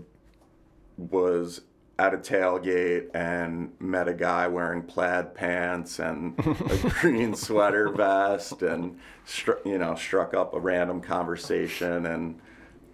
was 0.97 1.63
at 1.99 2.15
a 2.15 2.17
tailgate 2.17 3.11
and 3.13 3.73
met 3.81 4.07
a 4.07 4.15
guy 4.15 4.47
wearing 4.47 4.83
plaid 4.83 5.35
pants 5.35 5.99
and 5.99 6.39
a 6.39 6.91
green 7.01 7.35
sweater 7.35 7.89
vest 7.89 8.63
and 8.63 8.99
stru- 9.27 9.65
you 9.67 9.79
know 9.79 9.97
struck 9.97 10.33
up 10.33 10.55
a 10.55 10.61
random 10.61 11.01
conversation 11.01 12.07
and 12.07 12.41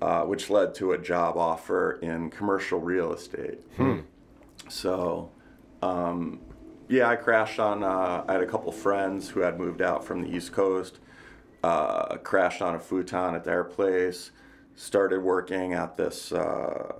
uh, 0.00 0.22
which 0.22 0.48
led 0.48 0.74
to 0.74 0.92
a 0.92 0.98
job 0.98 1.36
offer 1.36 1.98
in 2.00 2.30
commercial 2.30 2.80
real 2.80 3.12
estate. 3.12 3.60
So 4.68 5.30
um, 5.82 6.40
yeah 6.88 7.08
i 7.08 7.16
crashed 7.16 7.58
on 7.58 7.82
uh, 7.82 8.24
i 8.28 8.32
had 8.32 8.42
a 8.42 8.46
couple 8.46 8.70
friends 8.72 9.28
who 9.28 9.40
had 9.40 9.58
moved 9.58 9.80
out 9.82 10.04
from 10.04 10.22
the 10.22 10.28
east 10.28 10.52
coast 10.52 10.98
uh, 11.64 12.16
crashed 12.18 12.62
on 12.62 12.74
a 12.74 12.80
futon 12.80 13.34
at 13.34 13.44
their 13.44 13.64
place 13.64 14.30
started 14.76 15.22
working 15.22 15.72
at 15.72 15.96
this 15.96 16.32
uh, 16.32 16.92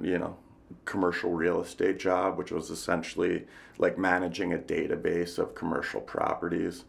you 0.00 0.18
know, 0.18 0.36
commercial 0.84 1.32
real 1.32 1.60
estate 1.62 1.98
job, 1.98 2.38
which 2.38 2.50
was 2.50 2.70
essentially 2.70 3.46
like 3.78 3.98
managing 3.98 4.52
a 4.52 4.58
database 4.58 5.38
of 5.38 5.54
commercial 5.54 6.00
properties. 6.00 6.84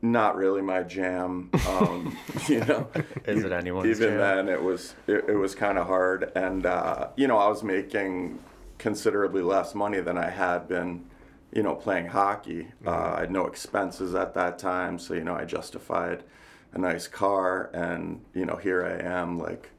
Not 0.00 0.36
really 0.36 0.62
my 0.62 0.84
jam, 0.84 1.50
um, 1.68 2.16
you 2.48 2.64
know. 2.64 2.86
Is 3.26 3.42
it 3.44 3.50
anyone's 3.50 3.88
Even 3.88 4.10
jam? 4.10 4.18
then, 4.18 4.48
it 4.48 4.62
was 4.62 4.94
it, 5.08 5.24
it 5.28 5.34
was 5.36 5.54
kind 5.56 5.76
of 5.76 5.86
hard, 5.88 6.30
and 6.36 6.66
uh, 6.66 7.08
you 7.16 7.26
know, 7.26 7.36
I 7.36 7.48
was 7.48 7.64
making 7.64 8.38
considerably 8.78 9.42
less 9.42 9.74
money 9.74 10.00
than 10.00 10.16
I 10.16 10.30
had 10.30 10.68
been, 10.68 11.04
you 11.52 11.62
know, 11.62 11.74
playing 11.74 12.06
hockey. 12.06 12.68
Uh, 12.86 13.14
I 13.16 13.20
had 13.20 13.30
no 13.30 13.46
expenses 13.46 14.14
at 14.14 14.34
that 14.34 14.58
time, 14.58 14.98
so 14.98 15.14
you 15.14 15.24
know, 15.24 15.34
I 15.34 15.44
justified 15.44 16.24
a 16.72 16.78
nice 16.78 17.06
car, 17.08 17.70
and 17.72 18.20
you 18.34 18.44
know, 18.44 18.56
here 18.56 18.84
I 18.84 19.02
am, 19.06 19.38
like, 19.38 19.70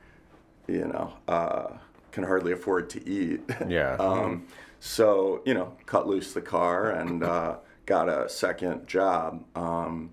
you 0.67 0.87
know, 0.87 1.13
uh, 1.27 1.67
can 2.11 2.23
hardly 2.23 2.51
afford 2.51 2.89
to 2.91 3.09
eat. 3.09 3.41
Yeah. 3.67 3.95
um, 3.99 4.45
so 4.79 5.41
you 5.45 5.53
know, 5.53 5.73
cut 5.85 6.07
loose 6.07 6.33
the 6.33 6.41
car 6.41 6.91
and 6.91 7.23
uh, 7.23 7.57
got 7.85 8.07
a 8.09 8.29
second 8.29 8.87
job. 8.87 9.43
Um, 9.55 10.11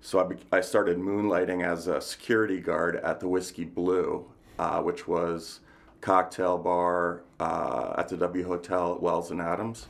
so 0.00 0.20
I, 0.20 0.24
be- 0.24 0.36
I 0.52 0.60
started 0.60 0.98
moonlighting 0.98 1.64
as 1.64 1.86
a 1.86 2.00
security 2.00 2.60
guard 2.60 2.96
at 2.96 3.20
the 3.20 3.28
Whiskey 3.28 3.64
Blue, 3.64 4.24
uh, 4.58 4.80
which 4.82 5.06
was 5.06 5.60
cocktail 6.00 6.56
bar 6.58 7.22
uh, 7.40 7.94
at 7.98 8.08
the 8.08 8.16
W 8.16 8.46
Hotel 8.46 8.94
at 8.94 9.02
Wells 9.02 9.30
and 9.30 9.40
Adams. 9.40 9.86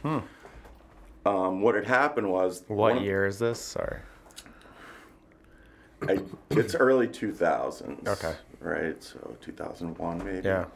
Um, 1.26 1.60
what 1.60 1.74
had 1.74 1.86
happened 1.86 2.30
was. 2.30 2.62
What 2.68 3.00
year 3.02 3.26
is 3.26 3.40
this? 3.40 3.58
Sorry. 3.58 3.98
I, 6.08 6.20
it's 6.50 6.74
early 6.74 7.08
2000s. 7.08 8.06
Okay. 8.06 8.34
Right, 8.60 9.02
so 9.02 9.36
2001 9.40 10.24
maybe. 10.24 10.46
Yeah. 10.46 10.66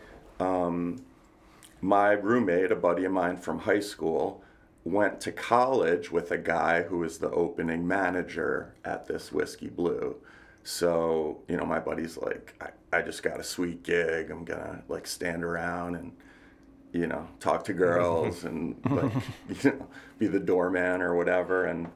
my 1.81 2.13
roommate, 2.13 2.73
a 2.73 2.77
buddy 2.77 3.05
of 3.05 3.13
mine 3.13 3.37
from 3.37 3.61
high 3.61 3.81
school, 3.81 4.43
went 4.85 5.21
to 5.21 5.33
college 5.33 6.11
with 6.11 6.31
a 6.33 6.39
guy 6.39 6.83
who 6.83 6.99
was 6.99 7.19
the 7.19 7.31
opening 7.31 7.87
manager 7.87 8.75
at 8.85 9.07
this 9.07 9.31
Whiskey 9.31 9.69
Blue. 9.69 10.17
So, 10.65 11.39
you 11.49 11.57
know, 11.57 11.65
my 11.65 11.79
buddy's 11.79 12.17
like, 12.17 12.55
I, 12.61 12.99
I 12.99 13.03
just 13.03 13.23
got 13.23 13.39
a 13.39 13.45
sweet 13.45 13.83
gig. 13.83 14.31
I'm 14.31 14.45
going 14.45 14.61
to 14.61 14.83
like 14.89 15.07
stand 15.07 15.45
around 15.45 15.95
and, 15.95 16.13
you 16.93 17.07
know, 17.07 17.27
talk 17.39 17.65
to 17.65 17.73
girls 17.73 18.45
and 18.45 18.77
like, 18.91 19.13
you 19.65 19.71
know, 19.71 19.87
be 20.19 20.27
the 20.27 20.41
doorman 20.41 21.01
or 21.01 21.15
whatever. 21.15 21.67
And 21.67 21.89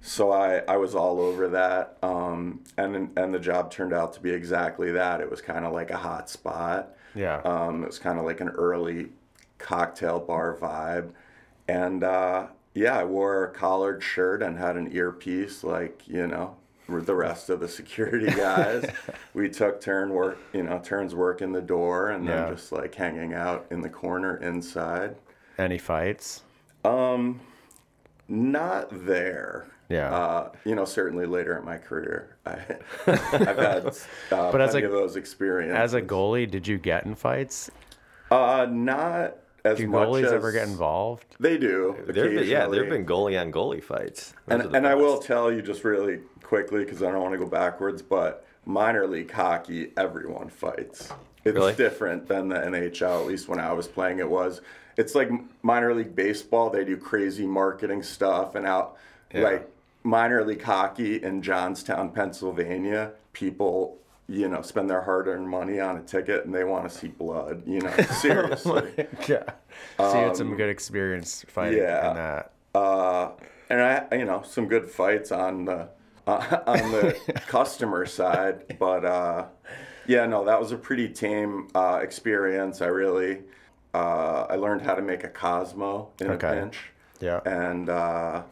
so 0.00 0.32
I, 0.32 0.58
I 0.68 0.76
was 0.76 0.94
all 0.94 1.20
over 1.20 1.48
that. 1.48 1.98
Um, 2.02 2.62
and, 2.76 3.10
and 3.18 3.34
the 3.34 3.38
job 3.38 3.70
turned 3.70 3.92
out 3.92 4.12
to 4.14 4.20
be 4.20 4.30
exactly 4.30 4.92
that. 4.92 5.20
It 5.20 5.30
was 5.30 5.40
kind 5.40 5.64
of 5.64 5.72
like 5.72 5.90
a 5.90 5.96
hot 5.96 6.30
spot. 6.30 6.94
Yeah. 7.14 7.40
Um, 7.44 7.82
it 7.82 7.86
was 7.86 7.98
kind 7.98 8.18
of 8.18 8.24
like 8.24 8.40
an 8.40 8.50
early 8.50 9.08
cocktail 9.58 10.20
bar 10.20 10.56
vibe. 10.60 11.10
And 11.68 12.02
uh, 12.04 12.46
yeah, 12.74 12.98
I 12.98 13.04
wore 13.04 13.44
a 13.44 13.50
collared 13.52 14.02
shirt 14.02 14.42
and 14.42 14.58
had 14.58 14.76
an 14.76 14.92
earpiece, 14.92 15.64
like, 15.64 16.02
you 16.06 16.26
know, 16.26 16.56
the 16.88 17.14
rest 17.14 17.50
of 17.50 17.60
the 17.60 17.68
security 17.68 18.26
guys. 18.36 18.84
we 19.34 19.48
took 19.48 19.80
turn 19.80 20.10
work, 20.10 20.38
you 20.52 20.62
know, 20.62 20.80
turns 20.82 21.14
working 21.14 21.52
the 21.52 21.62
door 21.62 22.10
and 22.10 22.26
then 22.26 22.36
Yeah. 22.36 22.50
just 22.54 22.72
like 22.72 22.94
hanging 22.94 23.32
out 23.34 23.66
in 23.70 23.80
the 23.80 23.88
corner 23.88 24.36
inside. 24.38 25.16
Any 25.58 25.78
fights? 25.78 26.42
Um, 26.84 27.40
not 28.28 28.88
there. 29.06 29.66
Yeah. 29.88 30.14
Uh, 30.14 30.52
you 30.64 30.74
know, 30.74 30.84
certainly 30.84 31.26
later 31.26 31.56
in 31.58 31.64
my 31.64 31.76
career, 31.76 32.36
I, 32.46 32.52
I've 33.06 33.56
had 33.58 33.86
uh, 33.86 33.92
But 34.52 34.60
as 34.60 34.74
a- 34.74 34.84
of 34.84 34.92
those 34.92 35.16
experiences. 35.16 35.76
As 35.78 35.94
a 35.94 36.02
goalie, 36.02 36.48
did 36.50 36.66
you 36.66 36.78
get 36.78 37.04
in 37.06 37.14
fights? 37.14 37.70
Uh, 38.30 38.66
not 38.70 39.34
as 39.64 39.78
Do 39.78 39.86
much 39.88 40.08
goalies 40.08 40.24
as 40.24 40.32
ever 40.32 40.52
get 40.52 40.68
involved? 40.68 41.36
They 41.38 41.58
do. 41.58 41.96
There 42.06 42.24
have 42.30 42.34
been, 42.40 42.48
yeah, 42.48 42.66
there 42.66 42.82
have 42.84 42.90
been 42.92 43.06
goalie 43.06 43.40
on 43.40 43.52
goalie 43.52 43.82
fights. 43.82 44.34
Those 44.46 44.64
And, 44.66 44.76
and 44.76 44.86
I 44.86 44.94
will 44.94 45.18
tell 45.18 45.52
you 45.52 45.62
just 45.62 45.84
really 45.84 46.20
quickly 46.42 46.84
because 46.84 47.02
I 47.02 47.10
don't 47.10 47.22
want 47.22 47.32
to 47.34 47.38
go 47.38 47.46
backwards, 47.46 48.02
but 48.02 48.44
minor 48.66 49.06
league 49.06 49.30
hockey, 49.30 49.92
everyone 49.96 50.48
fights. 50.48 51.12
It's 51.44 51.54
Really? 51.54 51.74
different 51.74 52.26
than 52.28 52.48
the 52.48 52.56
NHL. 52.56 53.20
At 53.22 53.26
least 53.26 53.48
when 53.48 53.58
I 53.60 53.72
was 53.72 53.86
playing, 53.88 54.18
it 54.18 54.28
was. 54.28 54.60
It's 54.96 55.14
like 55.14 55.30
minor 55.62 55.94
league 55.94 56.14
baseball. 56.14 56.68
They 56.70 56.84
do 56.84 56.96
crazy 56.96 57.46
marketing 57.46 58.02
stuff, 58.02 58.54
and 58.54 58.66
out 58.66 58.96
Yeah. 59.32 59.42
like 59.42 59.70
minor 60.02 60.44
league 60.44 60.62
hockey 60.62 61.22
in 61.22 61.40
Johnstown, 61.42 62.10
Pennsylvania, 62.10 63.12
people. 63.32 63.96
You 64.30 64.46
know, 64.48 64.62
spend 64.62 64.88
their 64.88 65.00
hard-earned 65.02 65.48
money 65.48 65.80
on 65.80 65.96
a 65.96 66.02
ticket, 66.02 66.44
and 66.44 66.54
they 66.54 66.62
want 66.62 66.88
to 66.88 66.96
see 66.96 67.08
blood. 67.08 67.64
You 67.66 67.80
know, 67.80 67.90
seriously. 68.20 69.08
Yeah. 69.28 69.42
so 69.98 70.18
you 70.20 70.26
had 70.28 70.36
some 70.36 70.56
good 70.56 70.70
experience 70.70 71.44
fighting 71.48 71.80
Um, 71.80 71.84
yeah. 71.84 72.08
in 72.10 72.14
that. 72.14 72.52
uh, 72.76 73.30
and 73.68 73.80
I, 73.82 74.16
you 74.16 74.24
know, 74.24 74.42
some 74.42 74.68
good 74.68 74.88
fights 74.88 75.32
on 75.32 75.64
the 75.64 75.88
uh, 76.28 76.58
on 76.68 76.92
the 76.92 77.18
customer 77.48 78.06
side, 78.06 78.78
but 78.78 79.04
uh, 79.04 79.46
yeah, 80.06 80.26
no, 80.26 80.44
that 80.44 80.60
was 80.60 80.70
a 80.70 80.76
pretty 80.76 81.08
tame 81.08 81.66
uh, 81.74 81.98
experience. 82.00 82.80
I 82.82 82.86
really, 82.86 83.40
uh, 83.94 84.46
I 84.48 84.54
learned 84.54 84.82
how 84.82 84.94
to 84.94 85.02
make 85.02 85.24
a 85.24 85.28
Cosmo 85.28 86.10
in 86.20 86.30
Okay. 86.30 86.46
a 86.46 86.62
pinch, 86.62 86.78
Yeah. 87.20 87.40
and 87.44 87.88
uh, 87.88 88.42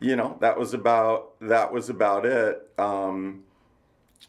you 0.00 0.14
know, 0.14 0.36
that 0.40 0.56
was 0.58 0.74
about 0.74 1.38
that 1.40 1.72
was 1.72 1.88
about 1.88 2.24
it 2.26 2.70
um, 2.78 3.42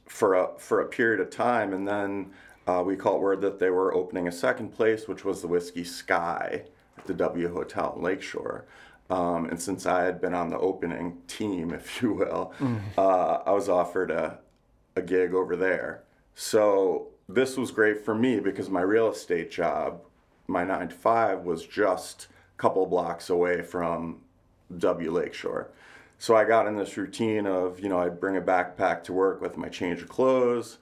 for 0.05 0.35
a 0.35 0.49
for 0.57 0.81
a 0.81 0.85
period 0.85 1.19
of 1.19 1.29
time, 1.29 1.73
and 1.73 1.87
then. 1.87 2.31
Uh, 2.67 2.81
we 2.83 2.95
caught 2.95 3.21
word 3.21 3.41
that 3.41 3.59
they 3.59 3.69
were 3.69 3.93
opening 3.93 4.27
a 4.27 4.31
second 4.31 4.69
place, 4.69 5.07
which 5.07 5.23
was 5.23 5.39
the 5.39 5.47
Whiskey 5.47 5.83
Sky 5.83 6.63
at 6.97 7.05
the 7.05 7.13
W 7.13 7.53
Hotel 7.53 7.93
in 7.95 8.01
Lakeshore. 8.01 8.65
Um, 9.09 9.45
and 9.45 9.61
since 9.61 9.85
I 9.85 10.03
had 10.03 10.19
been 10.19 10.33
on 10.33 10.49
the 10.49 10.57
opening 10.57 11.17
team, 11.27 11.73
if 11.73 12.01
you 12.01 12.13
will, 12.13 12.53
uh, 12.97 13.39
I 13.45 13.51
was 13.51 13.69
offered 13.69 14.11
a, 14.11 14.39
a 14.95 15.01
gig 15.01 15.33
over 15.33 15.55
there. 15.55 16.03
So 16.33 17.07
this 17.29 17.57
was 17.57 17.71
great 17.71 18.03
for 18.03 18.15
me 18.15 18.39
because 18.39 18.69
my 18.69 18.81
real 18.81 19.09
estate 19.09 19.51
job, 19.51 20.01
my 20.47 20.63
nine 20.63 20.89
to 20.89 20.95
five, 20.95 21.41
was 21.41 21.65
just 21.65 22.27
a 22.57 22.61
couple 22.61 22.85
blocks 22.85 23.29
away 23.29 23.61
from 23.61 24.21
W 24.77 25.11
Lakeshore. 25.11 25.69
So 26.17 26.35
I 26.35 26.45
got 26.45 26.67
in 26.67 26.75
this 26.75 26.97
routine 26.97 27.45
of, 27.45 27.79
you 27.79 27.89
know, 27.89 27.99
I'd 27.99 28.19
bring 28.19 28.37
a 28.37 28.41
backpack 28.41 29.03
to 29.05 29.13
work 29.13 29.41
with 29.41 29.57
my 29.57 29.67
change 29.69 30.01
of 30.01 30.07
clothes, 30.09 30.77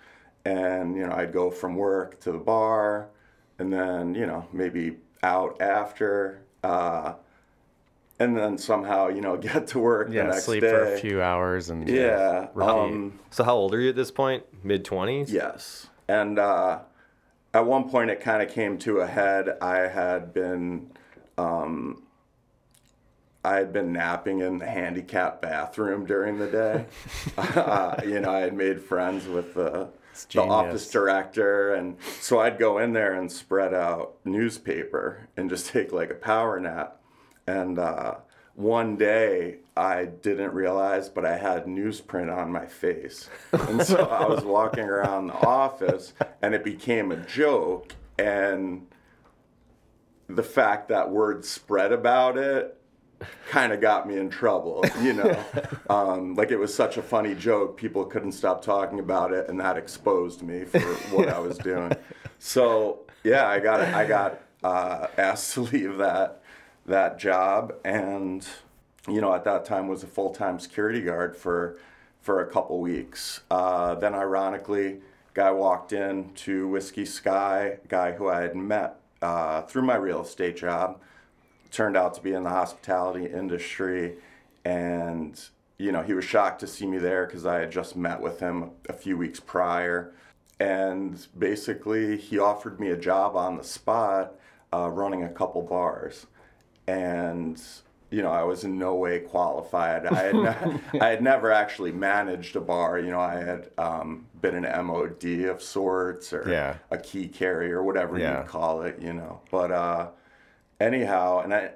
and, 0.46 0.96
you 0.96 1.06
know, 1.06 1.14
I'd 1.14 1.34
go 1.34 1.50
from 1.52 1.76
work 1.76 2.20
to 2.22 2.32
the 2.32 2.38
bar, 2.38 3.10
and 3.60 3.72
then, 3.74 4.16
you 4.16 4.26
know, 4.26 4.48
maybe 4.54 4.98
out 5.24 5.62
after, 5.62 6.42
uh, 6.64 7.14
and 8.20 8.38
then 8.38 8.58
somehow, 8.58 9.08
you 9.08 9.22
know, 9.22 9.36
get 9.50 9.68
to 9.68 9.80
work 9.80 10.10
the 10.10 10.16
Yeah. 10.16 10.24
next 10.28 10.44
Sleep 10.44 10.62
day. 10.62 10.70
for 10.70 10.84
a 10.94 10.98
few 10.98 11.22
hours 11.22 11.70
and 11.70 11.90
Yeah. 11.90 12.48
repeat. 12.54 12.70
Um, 12.70 13.20
So 13.32 13.44
how 13.44 13.56
old 13.56 13.74
are 13.74 13.80
you 13.82 13.90
at 13.90 13.96
this 13.96 14.12
point? 14.12 14.44
Mid 14.64 14.86
twenties. 14.86 15.34
Yes. 15.34 15.88
And 16.08 16.38
uh, 16.38 16.80
at 17.54 17.66
one 17.66 17.90
point, 17.90 18.12
it 18.12 18.20
kind 18.20 18.44
of 18.44 18.50
came 18.50 18.78
to 18.80 19.00
a 19.00 19.08
head. 19.08 19.58
I 19.62 19.88
had 19.88 20.34
been, 20.34 20.92
um, 21.38 22.04
I 23.46 23.56
had 23.56 23.74
been 23.74 23.92
napping 23.92 24.40
in 24.40 24.60
the 24.60 24.66
handicap 24.66 25.42
bathroom 25.42 26.06
during 26.06 26.40
the 26.40 26.48
day. 26.48 26.86
uh, 27.38 27.96
you 28.06 28.22
know, 28.22 28.32
I 28.32 28.40
had 28.40 28.54
made 28.54 28.82
friends 28.82 29.28
with 29.28 29.54
the, 29.54 29.90
the 30.32 30.42
office 30.42 30.90
director, 30.90 31.74
and 31.74 31.98
so 32.22 32.40
I'd 32.40 32.58
go 32.58 32.78
in 32.78 32.94
there 32.94 33.14
and 33.14 33.30
spread 33.30 33.74
out 33.74 34.16
newspaper 34.24 35.28
and 35.36 35.50
just 35.50 35.68
take 35.72 35.92
like 35.92 36.10
a 36.10 36.16
power 36.16 36.58
nap. 36.60 37.02
And 37.46 37.78
uh, 37.80 38.16
one 38.56 38.96
day 38.96 39.58
I 39.76 40.06
didn't 40.06 40.54
realize, 40.54 41.10
but 41.10 41.26
I 41.26 41.38
had 41.38 41.66
newsprint 41.66 42.34
on 42.36 42.50
my 42.50 42.66
face. 42.66 43.30
And 43.52 43.84
so 43.84 44.06
I 44.10 44.26
was 44.26 44.46
walking 44.46 44.86
around 44.86 45.28
the 45.28 45.46
office 45.46 46.14
and 46.42 46.54
it 46.56 46.64
became 46.64 47.12
a 47.12 47.18
joke. 47.18 47.94
And 48.18 48.88
the 50.28 50.44
fact 50.44 50.88
that 50.88 51.10
word 51.10 51.44
spread 51.44 51.92
about 51.92 52.38
it 52.38 52.80
kind 53.50 53.74
of 53.74 53.82
got 53.82 54.08
me 54.08 54.18
in 54.18 54.30
trouble, 54.30 54.84
you 55.02 55.14
know. 55.14 55.44
Um, 55.90 56.34
like 56.36 56.50
it 56.50 56.58
was 56.58 56.74
such 56.74 56.98
a 56.98 57.04
funny 57.04 57.36
joke, 57.36 57.78
people 57.78 58.06
couldn't 58.06 58.32
stop 58.32 58.64
talking 58.64 59.00
about 59.00 59.32
it, 59.32 59.50
and 59.50 59.60
that 59.60 59.78
exposed 59.78 60.42
me 60.42 60.64
for 60.64 60.80
what 61.14 61.28
I 61.28 61.38
was 61.38 61.58
doing. 61.58 61.92
So 62.40 63.02
yeah, 63.24 63.48
I 63.48 63.60
got 63.60 63.82
I 63.82 64.06
got 64.06 64.42
uh, 64.64 65.08
asked 65.18 65.54
to 65.54 65.62
leave 65.62 65.98
that 65.98 66.42
that 66.86 67.20
job, 67.20 67.74
and 67.84 68.48
you 69.08 69.22
know 69.22 69.34
at 69.34 69.44
that 69.44 69.66
time 69.66 69.88
was 69.88 70.04
a 70.04 70.08
full 70.08 70.32
time 70.32 70.58
security 70.58 71.02
guard 71.02 71.36
for 71.36 71.78
for 72.22 72.42
a 72.42 72.52
couple 72.52 72.80
weeks. 72.80 73.42
Uh, 73.52 73.96
then 73.96 74.16
ironically, 74.16 75.02
guy 75.34 75.52
walked 75.52 75.94
in 75.94 76.34
to 76.36 76.68
Whiskey 76.70 77.06
Sky, 77.06 77.80
guy 77.88 78.14
who 78.14 78.30
I 78.30 78.42
had 78.42 78.56
met 78.56 78.96
uh, 79.22 79.62
through 79.64 79.84
my 79.84 79.96
real 79.96 80.22
estate 80.22 80.58
job 80.58 81.00
turned 81.74 81.98
out 81.98 82.14
to 82.14 82.22
be 82.22 82.32
in 82.34 82.44
the 82.44 82.50
hospitality 82.50 83.26
industry. 83.26 84.16
And 84.64 85.40
you 85.78 85.92
know 85.92 86.02
he 86.04 86.14
was 86.14 86.24
shocked 86.24 86.60
to 86.62 86.68
see 86.68 86.86
me 86.86 87.00
there 87.00 87.26
because 87.26 87.46
i 87.48 87.60
had 87.60 87.72
just 87.72 87.96
met 87.96 88.22
with 88.22 88.40
him 88.40 88.72
a 88.88 88.94
few 88.94 89.18
weeks 89.18 89.40
prior. 89.40 90.14
And 90.60 91.26
basically 91.38 92.16
he 92.18 92.40
offered 92.40 92.80
me 92.80 92.90
a 92.92 92.96
job 92.98 93.36
on 93.36 93.58
the 93.58 93.64
spot 93.64 94.36
uh, 94.72 94.90
running 94.90 95.24
a 95.24 95.30
couple 95.30 95.62
bars. 95.64 96.28
And 96.88 97.62
you 98.12 98.22
know 98.22 98.30
i 98.30 98.44
was 98.44 98.64
in 98.64 98.78
no 98.78 98.94
way 98.96 99.20
qualified. 99.20 100.06
I 100.06 100.22
had, 100.24 100.36
ne- 100.36 100.80
I 101.02 101.10
had 101.10 101.24
never 101.24 101.52
actually 101.52 101.92
managed 101.92 102.56
a 102.56 102.62
bar. 102.62 103.00
You 103.00 103.12
know 103.12 103.20
i 103.20 103.36
had 103.36 103.72
um, 103.80 104.28
been 104.42 104.56
an 104.64 104.86
mod 104.86 105.24
of 105.26 105.62
sorts 105.62 106.32
or 106.32 106.46
Yeah. 106.48 106.76
a 106.92 106.98
key 106.98 107.28
carrier 107.28 107.82
whatever 107.84 108.18
Yeah. 108.20 108.42
you 108.44 108.48
call 108.48 108.84
it 108.84 109.00
you 109.02 109.14
know. 109.14 109.42
But 109.52 109.72
uh 109.72 110.08
anyhow, 110.84 111.40
and 111.40 111.54
I 111.54 111.72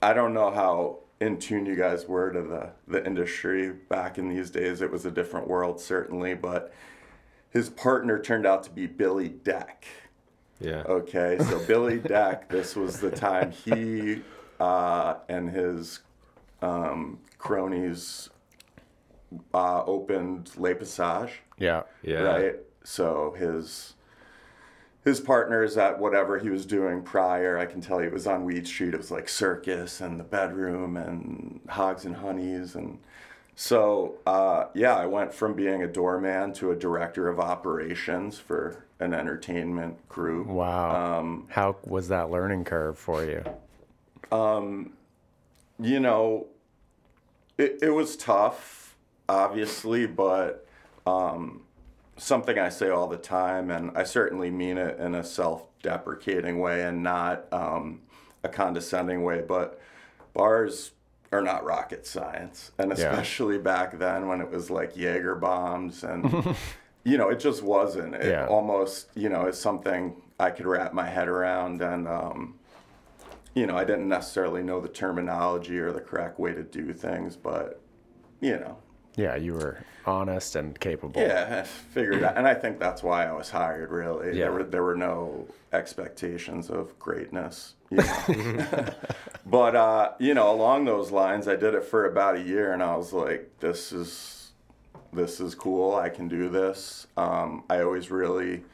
I 0.00 0.12
don't 0.12 0.34
know 0.34 0.50
how 0.50 0.98
in 1.20 1.38
tune 1.38 1.66
you 1.66 1.76
guys 1.76 2.06
were 2.06 2.30
to 2.30 2.42
the 2.42 2.70
the 2.86 3.04
industry 3.04 3.72
back 3.72 4.18
in 4.18 4.28
these 4.28 4.50
days. 4.50 4.80
It 4.82 4.90
was 4.90 5.04
a 5.04 5.10
different 5.10 5.48
world 5.48 5.80
certainly, 5.80 6.34
but 6.34 6.72
his 7.50 7.68
partner 7.68 8.18
turned 8.18 8.46
out 8.46 8.62
to 8.64 8.70
be 8.70 8.86
Billy 8.86 9.30
Dec. 9.30 9.84
Yeah. 10.60 10.82
Okay, 10.86 11.38
so 11.40 11.64
Billy 11.66 11.98
Dec, 11.98 12.48
this 12.48 12.76
was 12.76 13.00
the 13.00 13.10
time 13.10 13.50
he 13.50 14.22
uh, 14.60 15.16
and 15.28 15.50
his 15.50 16.00
um, 16.62 17.18
cronies 17.38 18.30
uh, 19.52 19.82
opened 19.84 20.50
Le 20.56 20.74
Passage 20.74 21.40
Yeah. 21.58 21.82
Yeah. 22.02 22.20
right? 22.20 22.56
So 22.84 23.34
his 23.38 23.94
his 25.04 25.20
partners 25.20 25.76
at 25.76 25.98
whatever 25.98 26.38
he 26.38 26.48
was 26.48 26.64
doing 26.64 27.02
prior, 27.02 27.58
I 27.58 27.66
can 27.66 27.80
tell 27.80 28.00
you 28.00 28.06
it 28.06 28.12
was 28.12 28.26
on 28.26 28.44
Weed 28.44 28.66
Street. 28.66 28.94
It 28.94 28.98
was 28.98 29.10
like 29.10 29.28
Circus 29.28 30.00
and 30.00 30.18
the 30.18 30.24
Bedroom 30.24 30.96
and 30.96 31.60
Hogs 31.68 32.04
and 32.04 32.16
Honeys 32.16 32.74
and 32.74 32.98
so 33.54 34.14
uh, 34.26 34.66
yeah, 34.74 34.96
I 34.96 35.06
went 35.06 35.34
from 35.34 35.54
being 35.54 35.82
a 35.82 35.86
doorman 35.86 36.52
to 36.54 36.70
a 36.70 36.76
director 36.76 37.28
of 37.28 37.38
operations 37.38 38.38
for 38.38 38.84
an 38.98 39.12
entertainment 39.12 40.08
group. 40.08 40.46
Wow. 40.46 41.18
Um, 41.18 41.46
How 41.50 41.76
was 41.84 42.08
that 42.08 42.30
learning 42.30 42.64
curve 42.64 42.98
for 42.98 43.24
you? 43.24 43.44
you 45.78 46.00
know, 46.00 46.46
it, 47.58 47.80
it 47.82 47.90
was 47.90 48.16
tough, 48.16 48.96
obviously, 49.28 50.06
but 50.06 50.66
um, 51.06 51.61
something 52.16 52.58
I 52.58 52.68
say 52.68 52.88
all 52.88 53.06
the 53.08 53.16
time, 53.16 53.70
and 53.70 53.96
I 53.96 54.04
certainly 54.04 54.50
mean 54.50 54.78
it 54.78 54.98
in 54.98 55.14
a 55.14 55.24
self 55.24 55.64
deprecating 55.82 56.60
way 56.60 56.82
and 56.84 57.02
not 57.02 57.52
um, 57.52 58.02
a 58.42 58.48
condescending 58.48 59.22
way, 59.24 59.42
but 59.46 59.80
bars 60.34 60.92
are 61.32 61.42
not 61.42 61.64
rocket 61.64 62.06
science. 62.06 62.72
And 62.78 62.92
especially 62.92 63.58
back 63.58 63.98
then 63.98 64.28
when 64.28 64.40
it 64.40 64.50
was 64.50 64.70
like 64.70 64.96
Jaeger 64.96 65.34
bombs 65.36 66.04
and. 66.04 66.56
You 67.04 67.18
know, 67.18 67.30
it 67.30 67.40
just 67.40 67.64
wasn't. 67.64 68.14
It 68.14 68.26
Yeah. 68.30 68.46
almost, 68.46 69.08
you 69.16 69.28
know, 69.28 69.46
is 69.46 69.58
something 69.58 70.22
I 70.38 70.50
could 70.50 70.66
wrap 70.66 70.92
my 70.92 71.08
head 71.08 71.26
around, 71.26 71.82
and 71.82 72.06
um, 72.06 72.60
you 73.54 73.66
know, 73.66 73.76
I 73.76 73.82
didn't 73.82 74.08
necessarily 74.08 74.62
know 74.62 74.80
the 74.80 74.86
terminology 74.88 75.80
or 75.80 75.90
the 75.90 76.00
correct 76.00 76.38
way 76.38 76.52
to 76.54 76.62
do 76.62 76.92
things, 76.92 77.34
but 77.34 77.80
you 78.40 78.52
know, 78.56 78.76
Yeah, 79.16 79.36
you 79.36 79.54
were 79.54 79.78
honest 80.06 80.56
and 80.56 80.78
capable. 80.80 81.20
yeah, 81.20 81.60
I 81.62 81.66
figured 81.66 82.22
out, 82.24 82.36
and 82.36 82.46
I 82.46 82.54
think 82.54 82.78
that's 82.78 83.02
why 83.02 83.26
I 83.26 83.32
was 83.32 83.50
hired. 83.50 83.90
Really, 83.90 84.28
Yeah. 84.28 84.44
there 84.46 84.52
were 84.52 84.64
there 84.64 84.82
were 84.82 84.96
no 84.96 85.46
expectations 85.72 86.70
of 86.70 86.98
greatness, 86.98 87.74
you 87.90 87.98
know. 87.98 88.24
but 89.46 89.76
uh, 89.76 90.12
you 90.18 90.34
know, 90.34 90.50
along 90.52 90.84
those 90.86 91.10
lines, 91.10 91.46
I 91.48 91.56
did 91.56 91.74
it 91.74 91.84
for 91.84 92.04
about 92.06 92.36
a 92.36 92.40
year, 92.42 92.72
and 92.72 92.82
I 92.82 92.96
was 92.96 93.12
like, 93.12 93.50
this 93.60 93.92
is 93.92 94.52
this 95.12 95.40
is 95.40 95.54
cool. 95.54 95.94
I 95.94 96.08
can 96.08 96.26
do 96.28 96.48
this. 96.48 97.06
Um, 97.16 97.64
I 97.68 97.80
always 97.82 98.10
really 98.10 98.64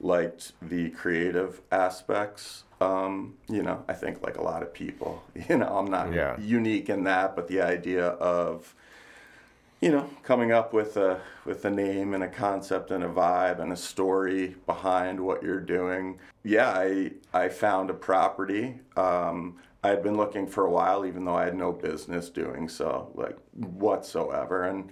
liked 0.00 0.52
the 0.62 0.90
creative 0.90 1.60
aspects 1.70 2.64
Um, 2.80 3.34
you 3.48 3.62
know, 3.62 3.84
I 3.88 3.92
think 3.92 4.22
like 4.22 4.36
a 4.38 4.42
lot 4.42 4.62
of 4.64 4.74
people, 4.74 5.22
you 5.48 5.56
know, 5.58 5.68
I'm 5.78 5.86
not 5.90 6.12
Yeah. 6.12 6.36
unique 6.40 6.88
in 6.88 7.04
that, 7.04 7.36
but 7.36 7.46
the 7.46 7.60
idea 7.62 8.06
of, 8.08 8.74
you 9.82 9.90
know, 9.90 10.08
coming 10.22 10.52
up 10.52 10.72
with 10.72 10.96
a 10.96 11.20
with 11.44 11.64
a 11.64 11.70
name 11.70 12.14
and 12.14 12.22
a 12.22 12.28
concept 12.28 12.92
and 12.92 13.02
a 13.02 13.08
vibe 13.08 13.58
and 13.58 13.72
a 13.72 13.76
story 13.76 14.54
behind 14.64 15.18
what 15.18 15.42
you're 15.42 15.60
doing. 15.60 16.20
Yeah, 16.44 16.70
I 16.70 17.10
I 17.34 17.48
found 17.48 17.90
a 17.90 17.94
property. 17.94 18.78
Um, 18.96 19.58
I 19.82 19.88
had 19.88 20.04
been 20.04 20.16
looking 20.16 20.46
for 20.46 20.64
a 20.66 20.70
while, 20.70 21.04
even 21.04 21.24
though 21.24 21.34
I 21.34 21.46
had 21.46 21.56
no 21.56 21.72
business 21.72 22.30
doing 22.30 22.68
so, 22.68 23.10
like 23.16 23.36
whatsoever. 23.54 24.62
And 24.62 24.90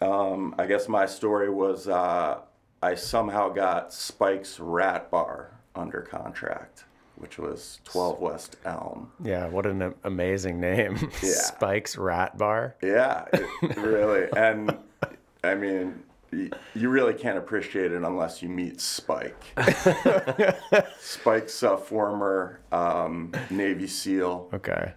um, 0.00 0.56
I 0.58 0.66
guess 0.66 0.88
my 0.88 1.06
story 1.06 1.48
was 1.48 1.86
uh, 1.86 2.40
I 2.82 2.96
somehow 2.96 3.50
got 3.50 3.92
Spike's 3.92 4.58
Rat 4.58 5.12
Bar 5.12 5.52
under 5.76 6.00
contract, 6.00 6.84
which 7.18 7.38
was 7.38 7.80
12 7.84 8.20
West 8.20 8.56
Elm. 8.64 9.10
Yeah, 9.22 9.46
what 9.48 9.66
an 9.66 9.94
amazing 10.04 10.60
name. 10.60 10.96
Yeah. 11.22 11.30
Spike's 11.30 11.96
Rat 11.96 12.38
Bar. 12.38 12.76
Yeah, 12.82 13.24
it, 13.32 13.76
really. 13.76 14.28
And 14.36 14.76
I 15.44 15.54
mean, 15.54 16.02
y- 16.32 16.50
you 16.74 16.88
really 16.88 17.14
can't 17.14 17.38
appreciate 17.38 17.92
it 17.92 18.02
unless 18.02 18.42
you 18.42 18.48
meet 18.48 18.80
Spike. 18.80 19.42
Spike's 21.00 21.62
a 21.62 21.76
former 21.76 22.60
um, 22.72 23.32
Navy 23.50 23.86
SEAL, 23.86 24.48
Okay. 24.52 24.92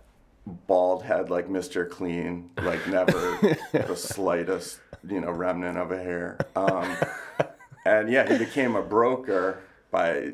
bald 0.68 1.04
head 1.04 1.30
like 1.30 1.48
Mr. 1.48 1.90
Clean, 1.90 2.50
like 2.58 2.88
never 2.88 3.12
the 3.72 3.96
slightest, 3.96 4.80
you 5.08 5.22
know, 5.22 5.32
remnant 5.32 5.78
of 5.78 5.92
a 5.92 5.98
hair. 6.02 6.38
Um, 6.56 6.96
and 7.86 8.10
yeah, 8.12 8.32
he 8.32 8.38
became 8.38 8.76
a 8.76 8.82
broker 8.82 9.60
by 9.90 10.34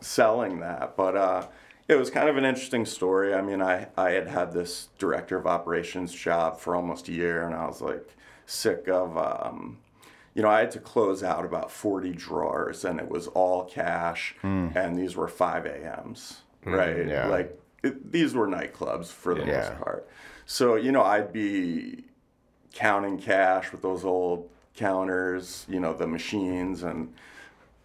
selling 0.00 0.60
that. 0.60 0.96
But 0.96 1.16
uh, 1.16 1.46
it 1.88 1.96
was 1.96 2.10
kind 2.10 2.28
of 2.28 2.36
an 2.36 2.44
interesting 2.44 2.84
story. 2.86 3.34
I 3.34 3.42
mean, 3.42 3.60
I, 3.62 3.88
I 3.96 4.10
had 4.10 4.28
had 4.28 4.52
this 4.52 4.88
director 4.98 5.36
of 5.36 5.46
operations 5.46 6.12
job 6.12 6.58
for 6.58 6.74
almost 6.76 7.08
a 7.08 7.12
year, 7.12 7.44
and 7.46 7.54
I 7.54 7.66
was 7.66 7.80
like 7.80 8.08
sick 8.46 8.88
of, 8.88 9.16
um, 9.16 9.78
you 10.34 10.42
know, 10.42 10.48
I 10.48 10.60
had 10.60 10.70
to 10.72 10.78
close 10.80 11.22
out 11.22 11.44
about 11.44 11.70
40 11.70 12.12
drawers, 12.12 12.84
and 12.84 13.00
it 13.00 13.08
was 13.08 13.26
all 13.28 13.64
cash, 13.64 14.34
and 14.42 14.96
these 14.96 15.16
were 15.16 15.28
5 15.28 15.66
a.m.s, 15.66 16.40
right? 16.64 17.06
yeah. 17.06 17.26
Like, 17.26 17.58
it, 17.82 18.12
these 18.12 18.34
were 18.34 18.46
nightclubs 18.46 19.06
for 19.06 19.34
the 19.34 19.44
Yeah. 19.44 19.56
most 19.70 19.80
part. 19.80 20.08
So, 20.46 20.74
you 20.76 20.92
know, 20.92 21.02
I'd 21.02 21.32
be 21.32 22.04
counting 22.72 23.18
cash 23.18 23.72
with 23.72 23.82
those 23.82 24.04
old 24.04 24.48
counters, 24.74 25.66
you 25.68 25.80
know, 25.80 25.92
the 25.92 26.06
machines, 26.06 26.82
and 26.82 27.12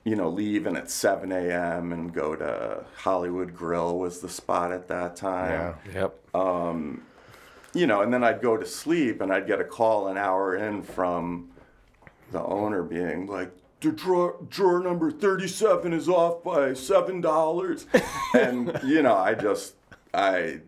you 0.05 0.15
know, 0.15 0.29
leave 0.29 0.67
and 0.67 0.77
at 0.77 0.89
7 0.89 1.31
a.m. 1.31 1.91
and 1.91 2.13
go 2.13 2.35
to 2.35 2.85
Hollywood 2.95 3.55
Grill 3.55 3.97
was 3.97 4.19
the 4.21 4.29
spot 4.29 4.71
at 4.71 4.87
that 4.87 5.15
time. 5.15 5.75
Yeah. 5.87 5.93
Yep. 6.01 6.35
Um, 6.35 7.01
you 7.73 7.87
know, 7.87 8.01
and 8.01 8.13
then 8.13 8.23
I'd 8.23 8.41
go 8.41 8.55
to 8.55 8.65
sleep 8.65 9.19
and 9.19 9.33
I'd 9.33 9.47
get 9.47 9.59
a 9.59 9.63
call 9.65 10.07
an 10.07 10.15
hour 10.17 10.55
in 10.55 10.83
from 10.83 11.49
the 12.31 12.41
owner 12.43 12.83
being 12.83 13.25
like, 13.25 13.51
the 13.81 13.91
drawer, 13.91 14.37
drawer 14.49 14.79
number 14.79 15.11
37 15.11 15.91
is 15.91 16.07
off 16.07 16.43
by 16.43 16.69
$7. 16.69 17.85
and, 18.39 18.79
you 18.87 19.01
know, 19.01 19.15
I 19.15 19.33
just, 19.33 19.73
I, 20.13 20.61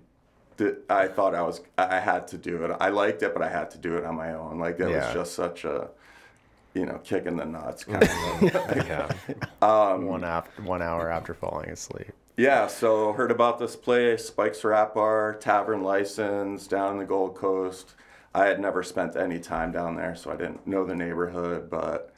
did, 0.58 0.78
I 0.90 1.08
thought 1.08 1.34
I 1.36 1.44
was, 1.44 1.62
I 1.78 2.00
had 2.00 2.28
to 2.30 2.38
do 2.38 2.64
it. 2.64 2.76
I 2.80 2.90
liked 2.90 3.22
it, 3.22 3.34
but 3.34 3.44
I 3.44 3.50
had 3.50 3.70
to 3.72 3.78
do 3.78 3.98
it 3.98 4.04
on 4.04 4.16
my 4.16 4.34
own. 4.34 4.60
Like, 4.60 4.80
it 4.80 4.90
Yeah. 4.90 5.06
was 5.06 5.14
just 5.14 5.34
such 5.36 5.64
a, 5.64 5.90
you 6.78 6.86
know, 6.86 7.00
kicking 7.00 7.38
the 7.38 7.46
nuts 7.46 7.84
kind 7.84 8.04
of 8.04 8.88
yeah. 8.88 9.96
one 9.96 10.24
after 10.24 10.62
one 10.62 10.82
hour 10.82 11.10
after 11.10 11.34
falling 11.34 11.70
asleep. 11.70 12.12
Yeah, 12.38 12.68
so 12.68 13.14
heard 13.14 13.32
about 13.32 13.58
this 13.58 13.76
place, 13.76 14.26
Spike's 14.26 14.64
Rat 14.64 14.94
Bar, 14.94 15.38
tavern 15.40 15.82
license 15.82 16.68
down 16.68 16.94
in 16.94 17.00
the 17.00 17.06
Gold 17.06 17.36
Coast. 17.36 17.96
I 18.36 18.46
had 18.46 18.60
never 18.60 18.84
spent 18.84 19.16
any 19.16 19.40
time 19.40 19.72
down 19.72 19.96
there, 19.96 20.16
so 20.16 20.32
I 20.32 20.36
didn't 20.36 20.68
know 20.68 20.86
the 20.86 20.94
neighborhood, 20.94 21.72
but 21.72 22.14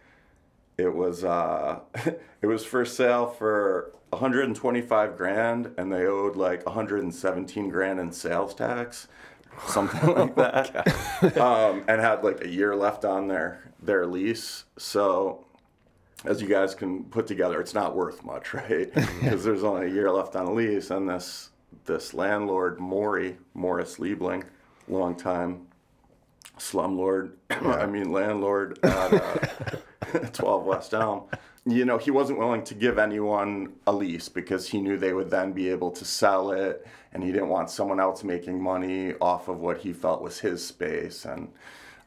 it 0.78 0.94
was 0.94 1.24
uh, 1.24 1.80
it 2.42 2.48
was 2.48 2.66
for 2.66 2.84
sale 2.84 3.28
for 3.28 3.94
125 4.10 5.16
grand, 5.16 5.74
and 5.78 5.92
they 5.92 6.06
owed 6.06 6.36
like 6.36 6.66
117 6.66 7.70
grand 7.70 8.00
in 8.02 8.12
sales 8.12 8.54
tax, 8.54 9.08
something 9.68 10.10
like 10.16 10.36
that, 10.36 11.38
um, 11.38 11.84
and 11.88 12.02
had 12.02 12.24
like 12.24 12.44
a 12.44 12.50
year 12.50 12.76
left 12.76 13.06
on 13.06 13.28
their 13.28 13.72
their 13.82 14.06
lease. 14.06 14.66
So 14.78 15.46
as 16.26 16.42
you 16.42 16.48
guys 16.48 16.76
can 16.76 17.06
put 17.06 17.28
together, 17.28 17.62
it's 17.62 17.74
not 17.74 17.96
worth 17.96 18.24
much, 18.24 18.54
right? 18.54 18.94
Because 18.94 19.44
there's 19.44 19.64
only 19.64 19.88
a 19.88 19.90
year 19.90 20.12
left 20.12 20.36
on 20.36 20.46
a 20.46 20.54
lease, 20.54 20.90
and 20.92 21.10
this 21.10 21.50
this 21.86 22.14
landlord 22.14 22.80
Maury 22.80 23.38
Morris 23.54 23.98
Liebling, 23.98 24.44
long 24.88 25.16
time 25.16 25.68
slumlord, 26.60 27.32
I 27.50 27.86
mean 27.86 28.12
landlord 28.12 28.80
at 28.84 29.14
uh, 29.14 30.20
12 30.34 30.66
West 30.66 30.94
Elm. 30.94 31.24
You 31.66 31.86
know, 31.86 31.98
he 31.98 32.12
wasn't 32.12 32.40
willing 32.40 32.64
to 32.66 32.74
give 32.74 32.98
anyone 32.98 33.74
a 33.86 33.92
lease 33.92 34.30
because 34.30 34.70
he 34.70 34.82
knew 34.82 34.98
they 34.98 35.14
would 35.14 35.30
then 35.30 35.52
be 35.52 35.70
able 35.70 35.92
to 35.92 36.06
sell 36.06 36.52
it, 36.52 36.86
and 37.14 37.24
he 37.24 37.32
didn't 37.32 37.50
want 37.50 37.70
someone 37.70 38.00
else 38.00 38.24
making 38.24 38.62
money 38.62 39.14
off 39.20 39.48
of 39.48 39.60
what 39.60 39.80
he 39.80 39.94
felt 39.94 40.22
was 40.22 40.40
his 40.40 40.66
space. 40.66 41.26
And 41.26 41.52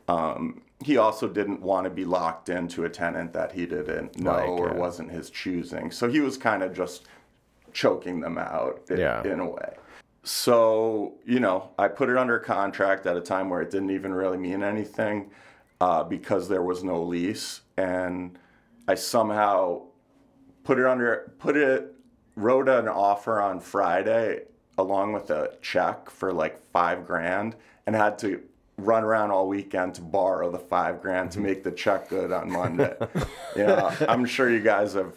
um, 0.08 0.62
he 0.84 0.96
also 0.96 1.28
didn't 1.28 1.60
want 1.60 1.84
to 1.84 1.90
be 1.90 2.04
locked 2.04 2.48
into 2.48 2.84
a 2.84 2.88
tenant 2.88 3.32
that 3.32 3.52
he 3.52 3.66
didn't 3.66 4.18
know 4.18 4.32
Like, 4.32 4.48
or 4.48 4.68
yeah. 4.68 4.74
wasn't 4.76 5.10
his 5.10 5.30
choosing. 5.30 5.90
So 5.90 6.08
he 6.08 6.20
was 6.20 6.36
kind 6.36 6.62
of 6.62 6.74
just 6.74 7.06
choking 7.72 8.20
them 8.20 8.38
out 8.38 8.82
i- 8.90 8.94
Yeah. 8.94 9.22
in 9.24 9.40
a 9.40 9.48
way. 9.48 9.74
So, 10.24 11.14
you 11.24 11.40
know, 11.40 11.70
I 11.78 11.88
put 11.88 12.08
it 12.08 12.16
under 12.16 12.38
contract 12.38 13.06
at 13.06 13.16
a 13.16 13.20
time 13.20 13.50
where 13.50 13.60
it 13.60 13.70
didn't 13.70 13.90
even 13.90 14.14
really 14.14 14.38
mean 14.38 14.62
anything 14.62 15.30
uh, 15.80 16.04
because 16.04 16.48
there 16.48 16.62
was 16.62 16.84
no 16.84 17.02
lease. 17.02 17.62
And 17.76 18.38
I 18.86 18.94
somehow 18.94 19.82
put 20.62 20.78
it 20.78 20.86
under, 20.86 21.32
put 21.40 21.56
it, 21.56 21.92
wrote 22.36 22.68
an 22.68 22.86
offer 22.86 23.40
on 23.40 23.58
Friday 23.58 24.42
along 24.78 25.12
with 25.12 25.30
a 25.30 25.52
check 25.60 26.10
for 26.10 26.32
like 26.32 26.60
five 26.70 27.06
grand 27.06 27.56
and 27.86 27.94
had 27.94 28.18
to 28.20 28.42
run 28.78 29.04
around 29.04 29.30
all 29.30 29.48
weekend 29.48 29.94
to 29.94 30.00
borrow 30.00 30.50
the 30.50 30.58
five 30.58 31.00
grand 31.02 31.30
to 31.32 31.40
make 31.40 31.62
the 31.62 31.70
check 31.70 32.08
good 32.08 32.32
on 32.32 32.50
Monday. 32.50 32.94
you 33.56 33.64
know, 33.64 33.92
I'm 34.08 34.24
sure 34.24 34.50
you 34.50 34.60
guys 34.60 34.94
have 34.94 35.14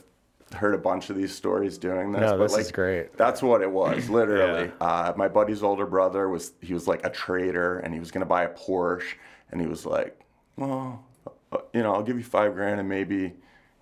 heard 0.53 0.75
a 0.75 0.77
bunch 0.77 1.09
of 1.09 1.15
these 1.15 1.33
stories 1.33 1.77
doing 1.77 2.11
this. 2.11 2.21
No, 2.21 2.37
but 2.37 2.43
this 2.43 2.53
like, 2.53 2.61
is 2.61 2.71
great. 2.71 3.17
that's 3.17 3.41
what 3.41 3.61
it 3.61 3.71
was, 3.71 4.09
literally. 4.09 4.71
Uh, 4.79 5.13
my 5.15 5.27
buddy's 5.27 5.63
older 5.63 5.85
brother 5.85 6.29
was 6.29 6.53
he 6.61 6.73
was 6.73 6.87
like 6.87 7.05
a 7.05 7.09
trader, 7.09 7.79
and 7.79 7.93
he 7.93 7.99
was 7.99 8.11
gonna 8.11 8.25
buy 8.25 8.43
a 8.43 8.49
Porsche, 8.49 9.13
and 9.51 9.61
he 9.61 9.67
was 9.67 9.85
like, 9.85 10.19
"Well, 10.57 11.03
uh, 11.51 11.57
you 11.73 11.81
know, 11.81 11.93
I'll 11.93 12.03
give 12.03 12.17
you 12.17 12.23
five 12.23 12.53
grand, 12.53 12.79
and 12.79 12.87
maybe, 12.87 13.33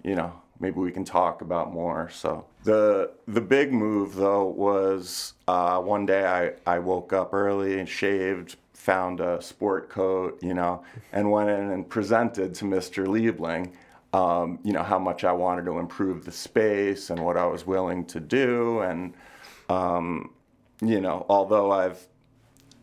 you 0.04 0.16
know, 0.16 0.34
maybe 0.63 0.80
we 0.80 0.91
can 0.91 1.06
talk 1.06 1.41
about 1.41 1.71
more." 1.71 2.10
So 2.10 2.45
the 2.63 3.12
the 3.28 3.41
big 3.41 3.71
move 3.71 4.15
though 4.15 4.47
was 4.47 5.34
uh, 5.47 5.80
one 5.80 6.06
day 6.08 6.26
I 6.26 6.76
I 6.76 6.80
woke 6.80 7.13
up 7.13 7.34
early 7.34 7.80
and 7.80 7.88
shaved. 7.88 8.56
Found 8.73 9.21
a 9.21 9.41
sport 9.41 9.89
coat, 9.89 10.39
you 10.43 10.54
know, 10.54 10.84
and 11.13 11.32
went 11.32 11.49
in 11.49 11.71
and 11.71 11.88
presented 11.88 12.54
to 12.56 12.65
Mr. 12.65 13.06
Liebling, 13.08 13.71
um, 14.13 14.60
you 14.63 14.71
know, 14.73 14.84
how 14.84 14.99
much 14.99 15.23
I 15.23 15.32
wanted 15.32 15.65
to 15.65 15.80
improve 15.80 16.23
the 16.23 16.32
space 16.32 17.10
and 17.10 17.23
what 17.23 17.36
I 17.36 17.45
was 17.45 17.65
willing 17.65 18.06
to 18.06 18.19
do. 18.19 18.82
And, 18.82 19.13
um, 19.69 20.32
you 20.82 21.02
know, 21.02 21.26
although 21.30 21.71
I've, 21.71 22.08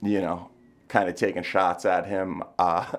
you 0.03 0.21
know, 0.21 0.51
kind 0.89 1.09
of 1.09 1.15
taken 1.15 1.43
shots 1.43 1.85
at 1.85 2.07
him 2.07 2.43
uh, 2.59 2.93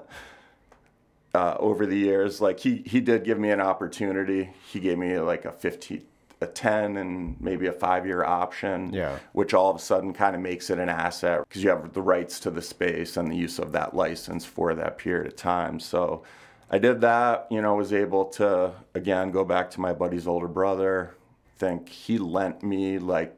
uh, 1.33 1.55
over 1.59 1.85
the 1.85 1.97
years, 1.97 2.41
like 2.41 2.59
he, 2.59 2.83
he 2.85 2.99
did 2.99 3.23
give 3.23 3.39
me 3.39 3.51
an 3.51 3.61
opportunity. 3.61 4.49
He 4.71 4.79
gave 4.79 4.97
me 4.97 5.17
like 5.19 5.45
a 5.45 5.51
15, 5.51 6.03
a 6.41 6.47
10 6.47 6.97
and 6.97 7.39
maybe 7.39 7.67
a 7.67 7.71
five 7.71 8.05
year 8.05 8.23
option, 8.23 8.93
Yeah. 8.93 9.17
which 9.33 9.53
all 9.53 9.69
of 9.69 9.75
a 9.75 9.79
sudden 9.79 10.13
kind 10.13 10.35
of 10.35 10.41
makes 10.41 10.69
it 10.69 10.79
an 10.79 10.89
asset 10.89 11.43
because 11.47 11.63
you 11.63 11.69
have 11.69 11.93
the 11.93 12.01
rights 12.01 12.39
to 12.41 12.51
the 12.51 12.61
space 12.61 13.15
and 13.17 13.31
the 13.31 13.35
use 13.35 13.59
of 13.59 13.71
that 13.73 13.95
license 13.95 14.43
for 14.45 14.73
that 14.75 14.97
period 14.97 15.27
of 15.27 15.35
time. 15.35 15.79
So 15.79 16.23
I 16.69 16.79
did 16.79 17.01
that, 17.01 17.47
you 17.51 17.61
know, 17.61 17.75
was 17.75 17.93
able 17.93 18.25
to, 18.25 18.73
again, 18.95 19.31
go 19.31 19.43
back 19.45 19.69
to 19.71 19.81
my 19.81 19.93
buddy's 19.93 20.27
older 20.27 20.47
brother. 20.47 21.15
think 21.57 21.87
he 21.89 22.17
lent 22.17 22.63
me 22.63 22.97
like 22.97 23.35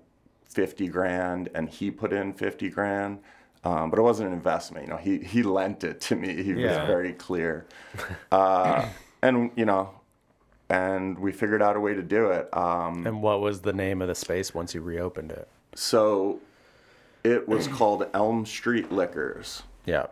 50 0.50 0.88
grand 0.88 1.50
and 1.54 1.68
he 1.70 1.92
put 1.92 2.14
in 2.14 2.32
50 2.34 2.70
grand. 2.70 3.20
Um, 3.66 3.90
but 3.90 3.98
it 3.98 4.02
wasn't 4.02 4.28
an 4.28 4.34
investment, 4.34 4.86
you 4.86 4.92
know, 4.92 4.98
he, 4.98 5.20
he 5.20 5.42
lent 5.42 5.84
it 5.86 6.02
to 6.02 6.16
me. 6.16 6.44
He 6.44 6.52
Yeah. 6.54 6.68
was 6.80 6.88
very 6.88 7.14
clear. 7.14 7.66
Uh, 8.32 8.88
and, 9.22 9.52
you 9.56 9.64
know, 9.66 9.92
and 10.70 11.18
we 11.20 11.32
figured 11.32 11.62
out 11.62 11.76
a 11.78 11.80
way 11.80 11.94
to 11.94 12.02
do 12.02 12.28
it. 12.32 12.50
Um, 12.56 13.06
And 13.08 13.22
what 13.22 13.40
was 13.42 13.62
the 13.62 13.72
name 13.74 14.02
of 14.02 14.08
the 14.10 14.16
space 14.16 14.54
once 14.54 14.74
you 14.76 14.82
reopened 14.82 15.32
it? 15.32 15.48
so 15.76 16.40
it 17.24 17.48
was 17.48 17.68
called 17.70 18.06
Elm 18.14 18.46
Street 18.46 18.92
Liquors. 18.92 19.64
Yeah. 19.86 20.08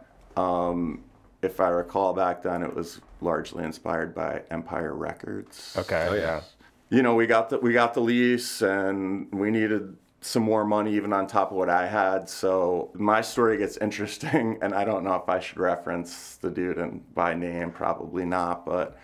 If 1.41 1.59
I 1.59 1.69
recall 1.69 2.13
back 2.13 2.41
then, 2.43 2.61
it 2.63 2.73
was 2.75 3.01
largely 3.19 3.63
inspired 3.63 4.13
by 4.15 4.43
Empire 4.51 4.93
Records. 4.93 5.75
Okay. 5.77 6.07
Oh, 6.09 6.13
yeah. 6.13 6.21
yeah. 6.21 6.41
You 6.89 7.01
know, 7.03 7.15
we 7.15 7.25
got 7.25 7.49
the 7.49 7.57
we 7.57 7.73
got 7.73 7.93
the 7.93 8.01
lease, 8.01 8.61
and 8.61 9.27
we 9.33 9.49
needed 9.51 9.95
some 10.21 10.43
more 10.43 10.63
money 10.63 10.95
even 10.95 11.11
on 11.11 11.25
top 11.25 11.49
of 11.51 11.57
what 11.57 11.69
I 11.69 11.87
had. 11.87 12.29
So 12.29 12.91
my 12.93 13.21
story 13.21 13.57
gets 13.57 13.77
interesting, 13.77 14.59
and 14.61 14.73
I 14.73 14.85
don't 14.85 15.03
know 15.03 15.15
if 15.15 15.27
I 15.27 15.39
should 15.39 15.59
reference 15.59 16.37
the 16.37 16.49
dude 16.49 16.77
and 16.77 17.13
by 17.13 17.33
name, 17.33 17.71
probably 17.71 18.25
not. 18.25 18.65
But 18.65 18.97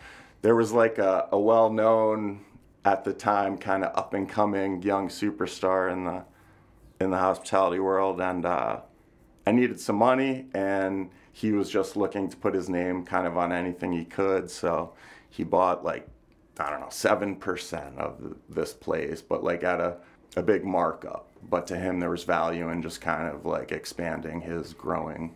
there 0.43 0.55
was 0.55 0.71
like 0.71 0.99
a, 0.99 1.27
a 1.31 1.39
well-known 1.39 2.45
at 2.85 3.03
the 3.03 3.11
time 3.11 3.57
kind 3.57 3.83
of 3.83 3.97
up 3.97 4.13
and 4.13 4.29
coming 4.29 4.81
young 4.81 5.09
superstar 5.09 5.91
in 5.91 6.05
the 6.05 6.23
in 6.99 7.11
the 7.11 7.17
hospitality 7.17 7.79
world, 7.79 8.19
and 8.21 8.45
uh, 8.45 8.79
I 9.45 9.51
needed 9.51 9.79
some 9.79 9.97
money, 9.97 10.47
and 10.53 11.11
he 11.31 11.51
was 11.51 11.69
just 11.69 11.95
looking 11.95 12.27
to 12.29 12.37
put 12.37 12.55
his 12.55 12.69
name 12.69 13.05
kind 13.05 13.27
of 13.27 13.37
on 13.37 13.51
anything 13.51 13.91
he 13.91 14.03
could. 14.03 14.49
So 14.49 14.93
he 15.29 15.43
bought 15.43 15.83
like 15.83 16.07
I 16.59 16.69
don't 16.69 16.79
know 16.79 16.89
seven 16.89 17.35
percent 17.35 17.97
of 17.97 18.35
this 18.49 18.73
place, 18.73 19.21
but 19.21 19.43
like 19.43 19.63
at 19.63 19.79
a 19.79 19.97
a 20.35 20.43
big 20.43 20.63
markup. 20.65 21.29
But 21.49 21.67
to 21.67 21.77
him, 21.77 21.99
there 21.99 22.09
was 22.09 22.23
value 22.23 22.69
in 22.69 22.81
just 22.81 23.01
kind 23.01 23.33
of 23.33 23.45
like 23.45 23.71
expanding 23.71 24.41
his 24.41 24.73
growing 24.73 25.35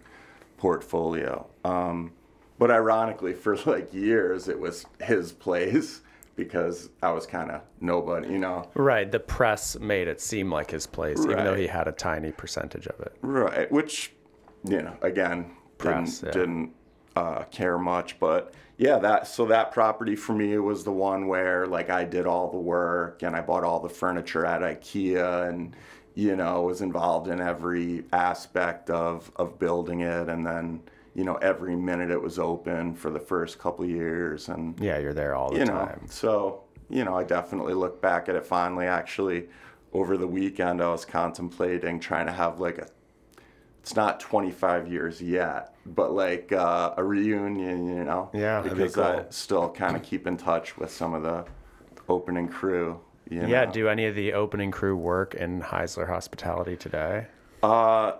portfolio. 0.57 1.47
Um, 1.63 2.11
but 2.59 2.69
ironically, 2.69 3.33
for 3.33 3.55
like 3.65 3.93
years, 3.93 4.47
it 4.47 4.59
was 4.59 4.85
his 5.01 5.31
place 5.31 6.01
because 6.35 6.89
I 7.01 7.11
was 7.11 7.25
kind 7.25 7.51
of 7.51 7.61
nobody, 7.79 8.29
you 8.29 8.39
know. 8.39 8.69
Right. 8.73 9.11
The 9.11 9.19
press 9.19 9.77
made 9.79 10.07
it 10.07 10.21
seem 10.21 10.51
like 10.51 10.71
his 10.71 10.87
place, 10.87 11.19
even 11.23 11.43
though 11.43 11.55
he 11.55 11.67
had 11.67 11.87
a 11.87 11.91
tiny 11.91 12.31
percentage 12.31 12.87
of 12.87 12.99
it. 12.99 13.15
Right, 13.21 13.71
which, 13.71 14.13
you 14.63 14.81
know, 14.81 14.95
again, 15.01 15.51
Press, 15.77 16.19
didn't, 16.19 16.35
yeah. 16.35 16.41
didn't 16.41 16.73
uh, 17.15 17.43
care 17.45 17.77
much, 17.77 18.19
but 18.19 18.53
yeah, 18.77 18.97
that 18.99 19.27
so 19.27 19.45
that 19.47 19.71
property 19.71 20.15
for 20.15 20.33
me 20.33 20.57
was 20.57 20.83
the 20.83 20.91
one 20.91 21.27
where 21.27 21.67
like 21.67 21.89
I 21.89 22.03
did 22.03 22.25
all 22.25 22.49
the 22.49 22.57
work 22.57 23.21
and 23.23 23.35
I 23.35 23.41
bought 23.41 23.63
all 23.63 23.79
the 23.79 23.89
furniture 23.89 24.45
at 24.45 24.61
IKEA 24.61 25.47
and 25.49 25.75
you 26.15 26.35
know 26.35 26.63
was 26.63 26.81
involved 26.81 27.27
in 27.27 27.39
every 27.39 28.05
aspect 28.11 28.89
of 28.89 29.31
of 29.35 29.59
building 29.59 30.01
it 30.01 30.27
and 30.29 30.45
then 30.45 30.81
you 31.13 31.23
know 31.23 31.35
every 31.35 31.75
minute 31.75 32.11
it 32.11 32.21
was 32.21 32.39
open 32.39 32.93
for 32.95 33.11
the 33.11 33.19
first 33.19 33.59
couple 33.59 33.83
of 33.85 33.89
years 33.91 34.49
and 34.49 34.77
Yeah, 34.79 34.97
you're 34.97 35.13
there 35.13 35.35
all 35.35 35.51
the 35.51 35.59
you 35.59 35.65
know 35.65 35.73
time. 35.85 36.05
so 36.09 36.63
you 36.89 37.05
know 37.05 37.15
i 37.17 37.23
definitely 37.23 37.73
look 37.73 38.01
back 38.01 38.27
at 38.27 38.35
it 38.35 38.45
fondly 38.45 38.87
actually 38.87 39.47
over 39.93 40.17
the 40.17 40.27
weekend 40.27 40.81
i 40.81 40.89
was 40.89 41.05
contemplating 41.05 41.97
trying 41.99 42.25
to 42.25 42.33
have 42.33 42.59
like 42.59 42.77
a 42.77 42.87
it's 43.81 43.95
not 43.95 44.19
25 44.19 44.91
years 44.91 45.21
yet 45.21 45.75
but 45.85 46.11
like 46.13 46.51
uh, 46.51 46.93
a 46.97 47.03
reunion 47.03 47.87
you 47.87 48.03
know 48.03 48.29
Yeah, 48.33 48.61
that'd 48.61 48.77
be 48.77 48.83
because 48.83 48.97
i 48.97 49.25
still 49.29 49.69
kind 49.69 49.95
of 49.95 50.03
keep 50.03 50.27
in 50.27 50.37
touch 50.37 50.77
with 50.77 50.91
some 50.91 51.13
of 51.13 51.23
the 51.23 51.45
opening 52.07 52.47
crew 52.47 52.99
you 53.29 53.41
Yeah, 53.47 53.65
know? 53.65 53.71
do 53.71 53.87
any 53.87 54.05
of 54.07 54.15
the 54.15 54.33
opening 54.33 54.71
crew 54.71 54.95
work 54.95 55.35
in 55.35 55.61
Heisler 55.61 56.07
Hospitality 56.09 56.75
today? 56.75 57.27
Uh, 57.63 58.13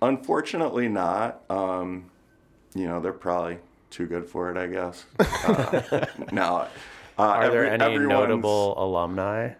unfortunately 0.00 0.88
not. 0.88 1.42
Um, 1.50 2.10
you 2.74 2.86
know, 2.86 2.98
they're 3.00 3.12
probably 3.12 3.58
too 3.90 4.06
good 4.06 4.24
for 4.24 4.50
it, 4.50 4.56
I 4.56 4.66
guess. 4.66 5.04
Uh, 5.44 6.06
no. 6.32 6.68
Uh, 7.18 7.22
Are 7.22 7.50
there 7.50 7.66
any 7.70 7.98
notable 7.98 8.82
alumni? 8.82 9.50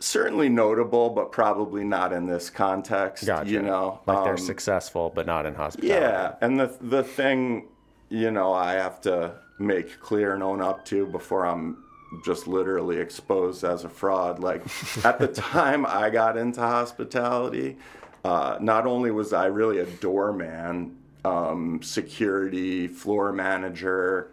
Certainly 0.00 0.48
notable, 0.48 1.10
but 1.10 1.30
probably 1.30 1.84
not 1.84 2.12
in 2.12 2.26
this 2.26 2.48
context. 2.50 3.26
Gotcha. 3.26 3.50
You 3.50 3.62
know, 3.62 4.00
like 4.06 4.24
they're 4.24 4.32
Um, 4.32 4.38
successful, 4.38 5.12
but 5.14 5.26
not 5.26 5.44
in 5.46 5.54
hospitality. 5.54 5.94
Yeah, 5.94 6.34
and 6.40 6.58
the 6.58 6.72
the 6.80 7.02
thing, 7.02 7.68
you 8.08 8.30
know, 8.30 8.52
I 8.52 8.72
have 8.72 9.00
to 9.02 9.32
make 9.58 10.00
clear 10.00 10.32
and 10.32 10.42
own 10.42 10.62
up 10.62 10.84
to 10.86 11.04
before 11.06 11.44
I'm 11.44 11.84
just 12.24 12.48
literally 12.48 12.96
exposed 12.96 13.62
as 13.62 13.84
a 13.84 13.90
fraud. 13.90 14.38
Like 14.38 14.62
at 15.04 15.18
the 15.18 15.28
time 15.28 15.84
I 15.86 16.08
got 16.08 16.38
into 16.38 16.60
hospitality, 16.62 17.76
uh, 18.24 18.56
not 18.58 18.86
only 18.86 19.10
was 19.10 19.34
I 19.34 19.46
really 19.46 19.80
a 19.80 19.86
doorman, 19.86 20.96
um, 21.26 21.82
security, 21.82 22.88
floor 22.88 23.32
manager, 23.32 24.30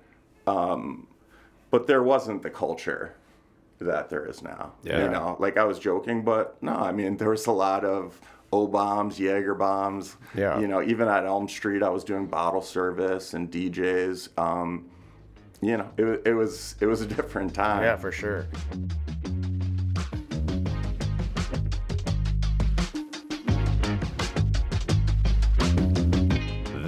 um, 0.48 1.08
but 1.72 1.88
there 1.88 2.04
wasn't 2.04 2.42
the 2.42 2.50
culture 2.50 3.17
that 3.80 4.10
there 4.10 4.26
is 4.26 4.42
now. 4.42 4.74
Yeah. 4.84 5.04
You 5.04 5.10
know, 5.10 5.38
like 5.40 5.58
I 5.58 5.64
was 5.64 5.80
joking, 5.80 6.24
but 6.24 6.62
no, 6.62 6.74
I 6.74 6.92
mean, 6.92 7.18
there 7.18 7.30
was 7.30 7.46
a 7.48 7.52
lot 7.52 7.86
of 7.86 8.20
O 8.52 8.68
bombs, 8.68 9.20
Jaeger 9.20 9.56
bombs. 9.56 10.16
Yeah. 10.36 10.60
You 10.60 10.68
know, 10.68 10.82
even 10.82 11.08
at 11.08 11.26
Elm 11.26 11.48
Street, 11.48 11.84
I 11.84 11.90
was 11.90 12.04
doing 12.04 12.26
bottle 12.28 12.62
service 12.62 13.34
and 13.34 13.52
DJs. 13.52 14.38
Um, 14.40 14.90
you 15.62 15.78
know, 15.78 15.90
it, 15.98 16.22
it 16.26 16.34
was 16.34 16.76
it 16.80 16.86
was 16.86 17.02
a 17.02 17.08
different 17.08 17.54
time. 17.54 17.84
Yeah, 17.84 17.98
for 17.98 18.12
sure. 18.12 18.48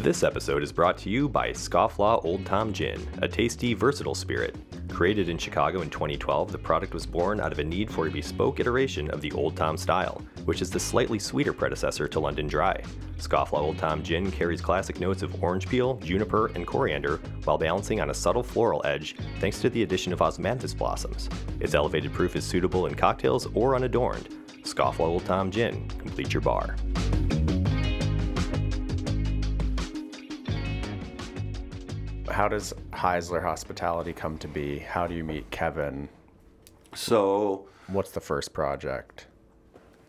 This 0.01 0.23
episode 0.23 0.63
is 0.63 0.71
brought 0.71 0.97
to 0.99 1.09
you 1.09 1.27
by 1.27 1.51
Scofflaw 1.51 2.23
Old 2.23 2.45
Tom 2.45 2.71
Gin, 2.71 3.05
a 3.21 3.27
tasty, 3.27 3.73
versatile 3.73 4.15
spirit. 4.15 4.55
Created 4.99 5.29
in 5.29 5.37
Chicago 5.37 5.79
in 5.79 5.89
2012, 5.89 6.51
the 6.51 6.57
product 6.57 6.93
was 6.93 7.05
born 7.05 7.39
out 7.39 7.53
of 7.53 7.59
a 7.59 7.63
need 7.63 7.89
for 7.89 8.07
a 8.07 8.11
bespoke 8.11 8.59
iteration 8.59 9.09
of 9.11 9.21
the 9.21 9.31
Old 9.31 9.55
Tom 9.55 9.77
style, 9.77 10.21
which 10.43 10.61
is 10.61 10.69
the 10.69 10.77
slightly 10.77 11.17
sweeter 11.17 11.53
predecessor 11.53 12.05
to 12.09 12.19
London 12.19 12.47
Dry. 12.47 12.83
Scofflaw 13.17 13.59
Old 13.59 13.77
Tom 13.77 14.03
Gin 14.03 14.29
carries 14.29 14.59
classic 14.59 14.99
notes 14.99 15.21
of 15.21 15.41
orange 15.41 15.69
peel, 15.69 15.95
juniper, 15.99 16.47
and 16.47 16.67
coriander 16.67 17.21
while 17.45 17.57
balancing 17.57 18.01
on 18.01 18.09
a 18.09 18.13
subtle 18.13 18.43
floral 18.43 18.81
edge 18.83 19.15
thanks 19.39 19.61
to 19.61 19.69
the 19.69 19.83
addition 19.83 20.11
of 20.11 20.19
osmanthus 20.19 20.77
blossoms. 20.77 21.29
Its 21.61 21.75
elevated 21.75 22.11
proof 22.11 22.35
is 22.35 22.43
suitable 22.43 22.85
in 22.87 22.93
cocktails 22.93 23.47
or 23.53 23.77
unadorned. 23.77 24.27
Scofflaw 24.63 25.07
Old 25.07 25.23
Tom 25.23 25.49
Gin, 25.49 25.87
complete 25.87 26.33
your 26.33 26.41
bar. 26.41 26.75
How 32.31 32.47
does 32.47 32.73
Heisler 32.91 33.41
Hospitality 33.41 34.13
come 34.13 34.37
to 34.39 34.47
be? 34.47 34.79
How 34.79 35.07
do 35.07 35.15
you 35.15 35.23
meet 35.23 35.49
Kevin? 35.51 36.09
So 36.95 37.67
What's 37.87 38.11
the 38.11 38.21
first 38.21 38.53
project? 38.53 39.27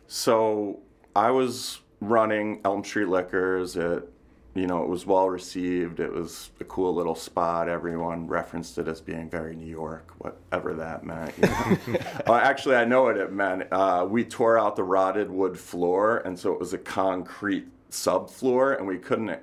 So 0.07 0.81
I 1.17 1.31
was 1.31 1.81
running 2.01 2.61
Elm 2.65 2.85
Street 2.85 3.09
Liquors. 3.09 3.77
It, 3.77 4.07
you 4.55 4.67
know, 4.67 4.83
it 4.83 4.89
was 4.89 5.07
well 5.07 5.31
received. 5.31 6.01
It 6.01 6.13
was 6.13 6.51
a 6.61 6.65
cool 6.65 6.95
little 6.95 7.15
spot. 7.15 7.69
Everyone 7.69 8.27
referenced 8.27 8.77
it 8.79 8.89
as 8.89 9.01
being 9.01 9.31
very 9.31 9.57
New 9.57 9.71
York, 9.71 10.13
whatever 10.19 10.75
that 10.75 11.05
meant. 11.05 11.33
you 11.39 11.49
know. 11.49 12.01
uh, 12.27 12.35
actually, 12.35 12.77
I 12.77 12.85
know 12.85 13.05
what 13.05 13.17
it 13.17 13.33
meant. 13.33 13.65
Uh, 13.73 14.07
we 14.09 14.25
tore 14.25 14.59
out 14.59 14.77
the 14.77 14.85
rotted 14.85 15.31
wood 15.31 15.59
floor, 15.59 16.19
and 16.19 16.39
so 16.39 16.53
it 16.53 16.59
was 16.59 16.75
a 16.75 16.79
concrete 16.79 17.67
subfloor, 17.91 18.77
and 18.77 18.87
we 18.87 18.99
couldn't 18.99 19.41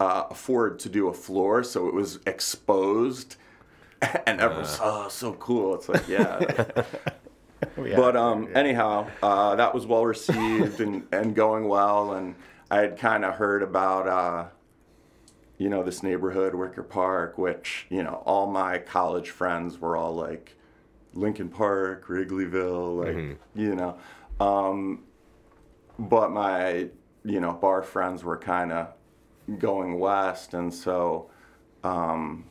uh, 0.00 0.24
afford 0.30 0.78
to 0.80 0.88
do 0.88 1.08
a 1.08 1.14
floor, 1.14 1.62
so 1.62 1.88
it 1.88 1.94
was 1.94 2.20
exposed. 2.26 3.36
And 4.26 4.38
everyone's 4.38 4.78
oh 4.82 5.08
so 5.08 5.32
cool. 5.34 5.76
It's 5.76 5.88
like 5.88 6.06
yeah, 6.08 6.38
but 7.76 8.16
um, 8.16 8.48
anyhow, 8.54 9.08
uh, 9.22 9.56
that 9.56 9.74
was 9.74 9.86
well 9.86 10.04
received 10.04 10.80
and, 10.80 11.06
and 11.12 11.34
going 11.34 11.68
well. 11.68 12.12
And 12.12 12.34
I 12.70 12.80
had 12.80 12.98
kind 12.98 13.24
of 13.24 13.34
heard 13.34 13.62
about, 13.62 14.06
uh, 14.06 14.46
you 15.58 15.68
know, 15.68 15.82
this 15.82 16.02
neighborhood, 16.02 16.54
Wicker 16.54 16.82
Park, 16.82 17.38
which, 17.38 17.86
you 17.88 18.02
know, 18.02 18.22
all 18.26 18.46
my 18.46 18.78
college 18.78 19.30
friends 19.30 19.78
were 19.78 19.96
all 19.96 20.14
like 20.14 20.56
Lincoln 21.14 21.48
Park, 21.48 22.06
Wrigleyville, 22.08 23.04
like, 23.04 23.38
you 23.54 23.74
know. 23.74 23.96
Um, 24.40 25.04
but 25.98 26.30
my, 26.30 26.88
you 27.24 27.40
know, 27.40 27.52
bar 27.52 27.82
friends 27.82 28.24
were 28.24 28.36
kind 28.36 28.72
of 28.72 28.88
going 29.58 29.98
west. 29.98 30.54
And 30.54 30.72
so 30.72 31.30
um, 31.82 32.44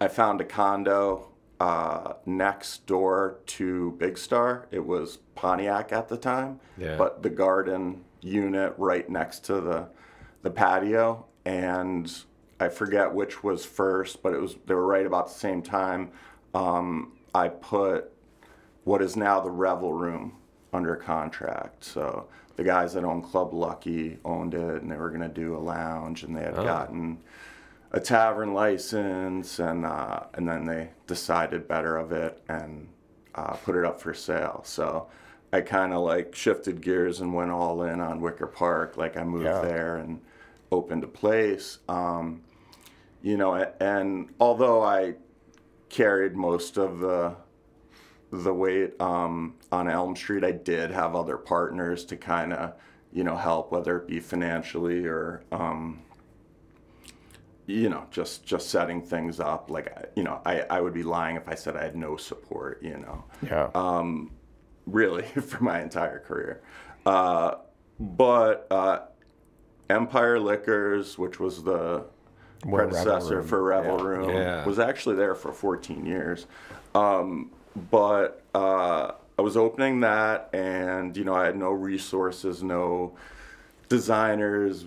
I 0.00 0.08
found 0.08 0.40
a 0.40 0.44
condo 0.44 1.28
uh, 1.60 2.14
next 2.26 2.86
door 2.86 3.38
to 3.46 3.92
Big 3.98 4.18
Star. 4.18 4.66
It 4.70 4.84
was 4.86 5.18
Pontiac 5.34 5.92
at 5.92 6.08
the 6.08 6.16
time, 6.16 6.60
Yeah. 6.76 6.96
but 6.96 7.22
the 7.22 7.30
garden 7.30 8.04
unit 8.20 8.74
right 8.76 9.08
next 9.08 9.44
to 9.46 9.60
the 9.60 9.88
the 10.42 10.50
patio, 10.50 11.26
and 11.44 12.12
I 12.60 12.68
forget 12.68 13.12
which 13.12 13.42
was 13.42 13.64
first, 13.64 14.22
but 14.22 14.32
it 14.32 14.40
was 14.40 14.56
they 14.66 14.74
were 14.74 14.86
right 14.86 15.06
about 15.06 15.26
the 15.28 15.34
same 15.34 15.60
time. 15.62 16.10
Um, 16.54 17.12
I 17.34 17.48
put 17.48 18.12
what 18.84 19.02
is 19.02 19.16
now 19.16 19.40
the 19.40 19.50
Revel 19.50 19.92
Room 19.92 20.36
under 20.72 20.94
contract. 20.94 21.84
So 21.84 22.28
the 22.56 22.64
guys 22.64 22.94
that 22.94 23.04
own 23.04 23.22
Club 23.22 23.52
Lucky 23.54 24.18
owned 24.24 24.54
it, 24.54 24.82
and 24.82 24.90
they 24.90 24.96
were 24.96 25.10
going 25.10 25.20
to 25.22 25.28
do 25.28 25.56
a 25.56 25.58
lounge, 25.58 26.22
and 26.24 26.34
they 26.36 26.42
had 26.42 26.54
gotten 26.56 27.18
a 27.92 28.00
tavern 28.00 28.52
license, 28.54 29.58
and 29.58 29.84
uh, 29.84 30.20
and 30.34 30.48
then 30.48 30.64
they 30.64 30.90
decided 31.06 31.68
better 31.68 31.96
of 31.96 32.12
it 32.12 32.42
and 32.48 32.88
uh, 33.34 33.52
put 33.54 33.76
it 33.76 33.84
up 33.84 34.00
for 34.00 34.14
sale. 34.14 34.62
So 34.64 35.08
I 35.52 35.60
kind 35.60 35.92
of 35.92 36.00
like 36.00 36.34
shifted 36.34 36.80
gears 36.80 37.20
and 37.20 37.32
went 37.34 37.50
all 37.50 37.82
in 37.82 38.00
on 38.00 38.20
Wicker 38.20 38.46
Park. 38.46 38.96
Like 38.96 39.16
I 39.16 39.24
moved 39.24 39.44
Yeah. 39.44 39.60
there 39.60 39.96
and 39.96 40.20
opened 40.72 41.04
a 41.04 41.08
place. 41.08 41.78
Um, 41.88 42.42
you 43.22 43.36
know, 43.36 43.54
and 43.80 44.30
although 44.40 44.82
I 44.82 45.14
carried 45.88 46.34
most 46.36 46.76
of 46.78 46.98
the 47.00 47.34
the 48.30 48.52
wait 48.52 49.00
um, 49.00 49.54
on 49.72 49.88
Elm 49.88 50.16
Street, 50.16 50.44
I 50.44 50.52
did 50.52 50.90
have 50.90 51.14
other 51.14 51.36
partners 51.36 52.04
to 52.06 52.16
kind 52.16 52.52
of, 52.52 52.74
you 53.12 53.24
know, 53.24 53.36
help, 53.36 53.70
whether 53.72 53.96
it 53.98 54.08
be 54.08 54.20
financially 54.20 55.06
or, 55.06 55.42
um, 55.52 56.00
you 57.66 57.88
know, 57.88 58.06
just 58.10 58.44
just 58.46 58.70
setting 58.70 59.02
things 59.02 59.40
up. 59.40 59.70
Like, 59.70 60.12
you 60.16 60.22
know, 60.22 60.40
I, 60.46 60.60
I 60.70 60.80
would 60.80 60.92
be 60.94 61.02
lying 61.02 61.36
if 61.36 61.48
I 61.48 61.54
said 61.54 61.76
I 61.76 61.82
had 61.84 61.96
no 61.96 62.16
support. 62.16 62.82
You 62.82 62.98
know, 62.98 63.24
Yeah. 63.42 64.02
really 64.86 65.22
for 65.42 65.62
my 65.62 65.80
entire 65.82 66.20
career. 66.20 66.62
Uh, 67.04 67.56
but 67.98 68.66
uh, 68.70 69.00
Empire 69.90 70.38
Liquors, 70.38 71.18
which 71.18 71.40
was 71.40 71.62
the 71.64 72.04
Where 72.64 72.86
Revel 72.86 73.02
predecessor 73.04 73.36
Room- 73.38 73.46
for 73.46 73.62
Revel 73.62 73.98
yeah. 73.98 74.04
Room, 74.04 74.30
Yeah. 74.30 74.64
was 74.64 74.78
actually 74.78 75.16
there 75.16 75.34
for 75.34 75.52
14 75.52 76.04
years. 76.06 76.46
Um, 76.94 77.50
but 77.90 78.42
uh, 78.54 79.12
I 79.38 79.42
was 79.42 79.56
opening 79.56 80.00
that, 80.00 80.48
and 80.52 81.16
you 81.16 81.24
know, 81.24 81.34
I 81.34 81.46
had 81.46 81.56
no 81.56 81.70
resources, 81.70 82.62
no 82.62 83.16
designers, 83.88 84.86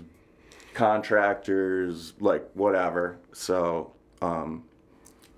contractors, 0.73 2.13
like 2.19 2.49
whatever. 2.53 3.17
So 3.31 3.91
um, 4.21 4.63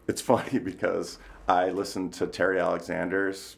it's 0.07 0.21
funny 0.33 0.59
because 0.59 1.17
I 1.47 1.69
listened 1.69 2.13
to 2.13 2.27
Terry 2.27 2.59
Alexander's 2.59 3.57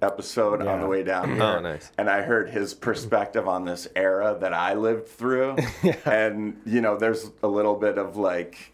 episode 0.00 0.60
on 0.62 0.80
the 0.80 0.86
way 0.86 1.02
down 1.02 1.30
here. 1.34 1.42
Oh, 1.42 1.60
nice. 1.60 1.90
And 1.98 2.08
I 2.08 2.22
heard 2.22 2.50
his 2.50 2.74
perspective 2.74 3.48
on 3.48 3.64
this 3.64 3.88
era 3.96 4.36
that 4.40 4.52
I 4.52 4.74
lived 4.74 5.08
through. 5.08 5.56
And, 6.04 6.60
you 6.66 6.80
know, 6.80 6.96
there's 6.96 7.30
a 7.42 7.48
little 7.48 7.74
bit 7.74 7.98
of 7.98 8.16
like 8.16 8.72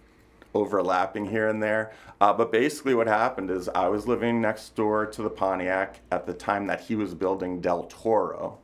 overlapping 0.54 1.26
here 1.26 1.48
and 1.48 1.62
there. 1.62 1.92
Uh, 2.20 2.32
but 2.32 2.50
basically, 2.52 2.94
what 2.94 3.06
happened 3.06 3.50
is 3.50 3.68
I 3.68 3.88
was 3.88 4.06
living 4.06 4.40
next 4.40 4.74
door 4.76 5.06
to 5.06 5.22
the 5.22 5.30
Pontiac 5.30 6.00
at 6.10 6.26
the 6.26 6.34
time 6.34 6.66
that 6.66 6.80
he 6.80 6.94
was 6.96 7.14
building 7.14 7.60
Del 7.60 7.84
Toro 7.84 8.58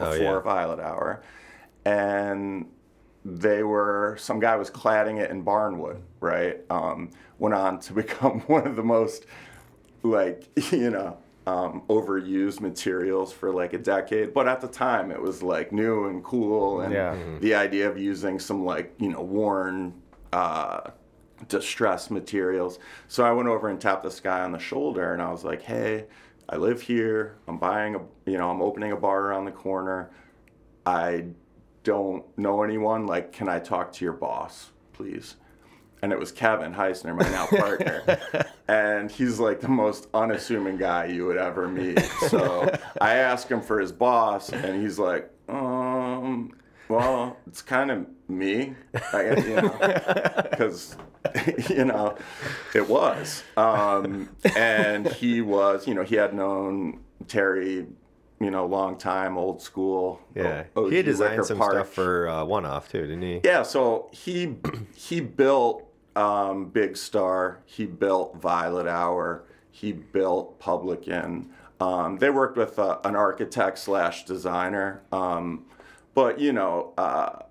Oh, 0.00 0.10
before 0.12 0.18
yeah. 0.36 0.40
Violet 0.40 0.80
Hour. 0.80 1.22
And 1.84 2.66
they 3.24 3.62
were 3.62 4.16
some 4.18 4.38
guy 4.40 4.56
was 4.56 4.70
cladding 4.70 5.18
it 5.18 5.30
in 5.30 5.44
barnwood 5.44 6.00
right 6.20 6.60
um, 6.70 7.10
went 7.38 7.54
on 7.54 7.78
to 7.80 7.92
become 8.04 8.40
one 8.42 8.66
of 8.66 8.76
the 8.76 8.82
most 8.82 9.26
like 10.02 10.44
you 10.72 10.88
know 10.90 11.18
um, 11.46 11.82
overused 11.88 12.60
materials 12.60 13.32
for 13.32 13.50
like 13.52 13.72
a 13.72 13.78
decade 13.78 14.32
but 14.32 14.46
at 14.46 14.60
the 14.60 14.68
time 14.68 15.10
it 15.10 15.20
was 15.20 15.42
like 15.42 15.72
new 15.72 16.06
and 16.06 16.22
cool 16.22 16.80
and 16.82 16.92
Yeah. 16.94 17.16
the 17.40 17.54
idea 17.54 17.88
of 17.90 17.98
using 17.98 18.38
some 18.38 18.64
like 18.64 18.94
you 18.98 19.08
know 19.10 19.20
worn 19.22 19.94
uh, 20.32 20.90
distressed 21.46 22.10
materials 22.10 22.78
so 23.06 23.24
i 23.24 23.30
went 23.30 23.48
over 23.48 23.68
and 23.68 23.80
tapped 23.80 24.02
this 24.02 24.18
guy 24.18 24.40
on 24.40 24.50
the 24.50 24.58
shoulder 24.58 25.12
and 25.12 25.22
i 25.22 25.30
was 25.30 25.44
like 25.44 25.62
hey 25.62 26.04
i 26.48 26.56
live 26.56 26.82
here 26.82 27.36
i'm 27.46 27.58
buying 27.58 27.94
a 27.94 28.00
you 28.28 28.36
know 28.36 28.50
i'm 28.50 28.60
opening 28.60 28.90
a 28.90 28.96
bar 28.96 29.20
around 29.20 29.44
the 29.44 29.52
corner 29.52 30.10
I 30.88 31.26
don't 31.84 32.24
know 32.38 32.62
anyone. 32.62 33.06
Like, 33.06 33.30
can 33.32 33.46
I 33.46 33.58
talk 33.58 33.92
to 33.92 34.04
your 34.04 34.14
boss, 34.14 34.70
please? 34.94 35.36
And 36.00 36.12
it 36.12 36.18
was 36.18 36.32
Kevin 36.32 36.72
Heisner, 36.72 37.14
my 37.14 37.28
now 37.28 37.46
partner. 37.46 38.18
and 38.68 39.10
he's 39.10 39.38
like 39.38 39.60
the 39.60 39.68
most 39.68 40.06
unassuming 40.14 40.78
guy 40.78 41.06
you 41.06 41.26
would 41.26 41.36
ever 41.36 41.68
meet. 41.68 42.00
So 42.28 42.74
I 43.02 43.16
asked 43.16 43.50
him 43.50 43.60
for 43.60 43.80
his 43.80 43.92
boss, 43.92 44.50
and 44.50 44.80
he's 44.80 44.98
like, 44.98 45.30
um, 45.50 46.52
well, 46.88 47.36
it's 47.46 47.62
kind 47.62 47.90
of 47.90 48.06
me, 48.28 48.74
I, 49.12 49.36
you 49.36 49.56
know, 49.56 49.78
because, 50.50 50.96
you 51.70 51.84
know, 51.84 52.16
it 52.74 52.88
was. 52.88 53.42
Um, 53.56 54.30
and 54.56 55.06
he 55.08 55.40
was, 55.40 55.86
you 55.86 55.94
know, 55.94 56.02
he 56.02 56.16
had 56.16 56.34
known 56.34 57.00
Terry, 57.26 57.86
you 58.40 58.50
know, 58.50 58.66
long 58.66 58.96
time, 58.96 59.36
old 59.36 59.60
school. 59.62 60.20
Yeah, 60.34 60.64
he 60.88 60.96
had 60.96 61.04
designed 61.04 61.32
Wicker 61.32 61.44
some 61.44 61.58
Park. 61.58 61.72
stuff 61.74 61.88
for 61.90 62.28
uh, 62.28 62.44
One 62.44 62.64
Off 62.64 62.88
too, 62.90 63.02
didn't 63.02 63.22
he? 63.22 63.40
Yeah, 63.44 63.62
so 63.62 64.08
he 64.12 64.56
he 64.94 65.20
built 65.20 65.84
um, 66.16 66.66
Big 66.70 66.96
Star. 66.96 67.60
He 67.64 67.86
built 67.86 68.36
Violet 68.36 68.86
Hour. 68.86 69.44
He 69.70 69.92
built 69.92 70.58
Publican. 70.58 71.50
Um, 71.80 72.18
they 72.18 72.30
worked 72.30 72.56
with 72.56 72.78
uh, 72.78 72.98
an 73.04 73.14
architect 73.14 73.78
slash 73.78 74.24
designer, 74.24 75.02
um, 75.12 75.64
but 76.18 76.40
you 76.40 76.52
know, 76.52 76.92
uh, 76.98 77.44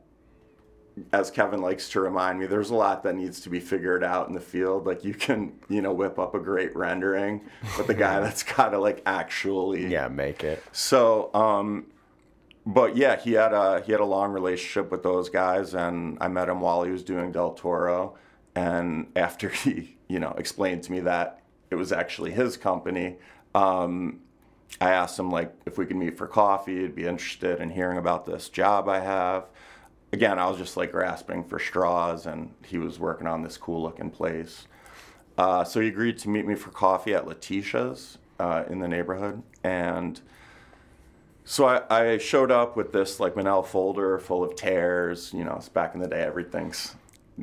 as 1.13 1.31
Kevin 1.31 1.61
likes 1.61 1.87
to 1.91 2.01
remind 2.01 2.37
me, 2.37 2.47
there's 2.47 2.69
a 2.69 2.75
lot 2.75 3.01
that 3.03 3.15
needs 3.15 3.39
to 3.39 3.49
be 3.49 3.61
figured 3.61 4.03
out 4.03 4.27
in 4.27 4.33
the 4.33 4.41
field. 4.41 4.85
Like 4.85 5.05
you 5.05 5.13
can, 5.13 5.53
you 5.69 5.81
know, 5.81 5.93
whip 5.93 6.19
up 6.19 6.35
a 6.35 6.39
great 6.41 6.75
rendering, 6.75 7.45
but 7.77 7.87
the 7.87 7.93
guy 7.93 8.19
that's 8.25 8.43
got 8.43 8.71
to 8.71 8.77
like 8.77 9.01
actually 9.05 9.87
yeah, 9.87 10.09
make 10.09 10.43
it. 10.43 10.61
so, 10.73 11.33
um, 11.33 11.85
but 12.65 12.97
yeah, 12.97 13.15
he 13.15 13.31
had 13.31 13.53
a 13.53 13.81
he 13.85 13.93
had 13.93 14.01
a 14.01 14.05
long 14.05 14.33
relationship 14.33 14.91
with 14.91 15.01
those 15.01 15.29
guys, 15.29 15.73
and 15.73 16.17
I 16.19 16.27
met 16.27 16.49
him 16.49 16.59
while 16.59 16.83
he 16.83 16.91
was 16.91 17.05
doing 17.05 17.31
Del 17.31 17.53
Toro. 17.53 18.17
And 18.53 19.07
after 19.15 19.47
he, 19.63 19.95
you 20.09 20.19
know, 20.19 20.35
explained 20.37 20.83
to 20.83 20.91
me 20.91 20.99
that 21.01 21.41
it 21.71 21.75
was 21.75 21.93
actually 21.93 22.31
his 22.31 22.57
company, 22.57 23.15
um, 23.55 24.19
I 24.79 24.91
asked 24.91 25.17
him 25.17 25.29
like 25.31 25.53
if 25.65 25.77
we 25.77 25.85
could 25.85 25.95
meet 25.97 26.17
for 26.17 26.27
coffee. 26.27 26.81
He'd 26.81 26.95
be 26.95 27.05
interested 27.05 27.59
in 27.59 27.69
hearing 27.71 27.97
about 27.97 28.25
this 28.25 28.49
job 28.49 28.87
I 28.87 28.99
have. 28.99 29.45
Again, 30.13 30.39
I 30.39 30.47
was 30.47 30.57
just 30.57 30.77
like 30.77 30.91
grasping 30.91 31.43
for 31.43 31.59
straws, 31.59 32.25
and 32.25 32.53
he 32.65 32.77
was 32.77 32.99
working 32.99 33.27
on 33.27 33.41
this 33.41 33.57
cool 33.57 33.81
looking 33.81 34.09
place. 34.09 34.67
Uh, 35.37 35.63
so 35.63 35.79
he 35.81 35.87
agreed 35.87 36.17
to 36.19 36.29
meet 36.29 36.45
me 36.45 36.55
for 36.55 36.71
coffee 36.71 37.13
at 37.13 37.25
Letizia's 37.25 38.17
uh, 38.39 38.63
in 38.69 38.79
the 38.79 38.87
neighborhood, 38.87 39.43
and 39.63 40.21
so 41.43 41.65
I, 41.65 42.13
I 42.13 42.17
showed 42.17 42.51
up 42.51 42.75
with 42.75 42.91
this 42.91 43.19
like 43.19 43.35
Manel 43.35 43.65
folder 43.65 44.17
full 44.19 44.43
of 44.43 44.55
tears. 44.55 45.33
You 45.33 45.43
know, 45.43 45.55
it's 45.55 45.69
back 45.69 45.93
in 45.93 46.01
the 46.01 46.07
day, 46.07 46.21
everything's 46.21 46.95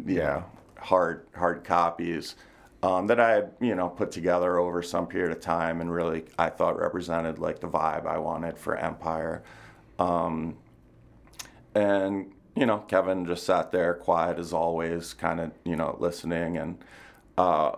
Yeah. 0.06 0.42
hard 0.78 1.26
hard 1.36 1.64
copies 1.64 2.34
um, 2.84 3.06
that 3.06 3.18
I 3.18 3.30
had 3.30 3.52
you 3.60 3.74
know 3.74 3.88
put 3.88 4.12
together 4.12 4.58
over 4.58 4.82
some 4.82 5.06
period 5.06 5.32
of 5.32 5.40
time, 5.40 5.80
and 5.80 5.90
really 5.90 6.26
I 6.38 6.50
thought 6.50 6.78
represented 6.78 7.38
like 7.38 7.60
the 7.60 7.66
vibe 7.66 8.06
I 8.06 8.18
wanted 8.18 8.58
for 8.58 8.76
Empire. 8.76 9.42
Um, 9.98 10.58
and 11.74 12.30
you 12.54 12.66
know, 12.66 12.80
Kevin 12.80 13.24
just 13.24 13.44
sat 13.44 13.72
there, 13.72 13.94
quiet 13.94 14.38
as 14.38 14.52
always, 14.52 15.14
kind 15.14 15.40
of 15.40 15.52
you 15.64 15.76
know 15.76 15.96
listening, 15.98 16.58
and 16.58 16.76
uh, 17.38 17.72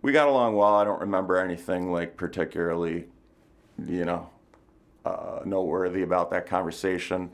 we 0.00 0.12
got 0.12 0.28
along 0.28 0.56
well. 0.56 0.76
I 0.76 0.84
don't 0.84 1.00
remember 1.00 1.36
anything 1.36 1.92
like 1.92 2.16
particularly, 2.16 3.04
you 3.86 4.06
know, 4.06 4.30
uh, 5.04 5.40
noteworthy 5.44 6.00
about 6.00 6.30
that 6.30 6.46
conversation 6.46 7.30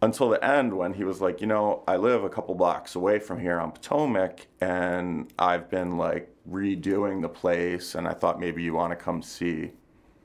until 0.00 0.28
the 0.28 0.44
end 0.44 0.76
when 0.76 0.94
he 0.94 1.04
was 1.04 1.20
like, 1.20 1.40
you 1.40 1.46
know, 1.46 1.82
I 1.88 1.96
live 1.96 2.22
a 2.22 2.28
couple 2.28 2.54
blocks 2.54 2.94
away 2.94 3.18
from 3.18 3.40
here 3.40 3.58
on 3.58 3.72
Potomac, 3.72 4.46
and 4.60 5.32
I've 5.38 5.68
been 5.68 5.96
like 5.96 6.32
redoing 6.48 7.22
the 7.22 7.28
place, 7.28 7.94
and 7.94 8.06
I 8.06 8.12
thought 8.12 8.38
maybe 8.38 8.62
you 8.62 8.74
want 8.74 8.92
to 8.92 8.96
come 8.96 9.22
see 9.22 9.72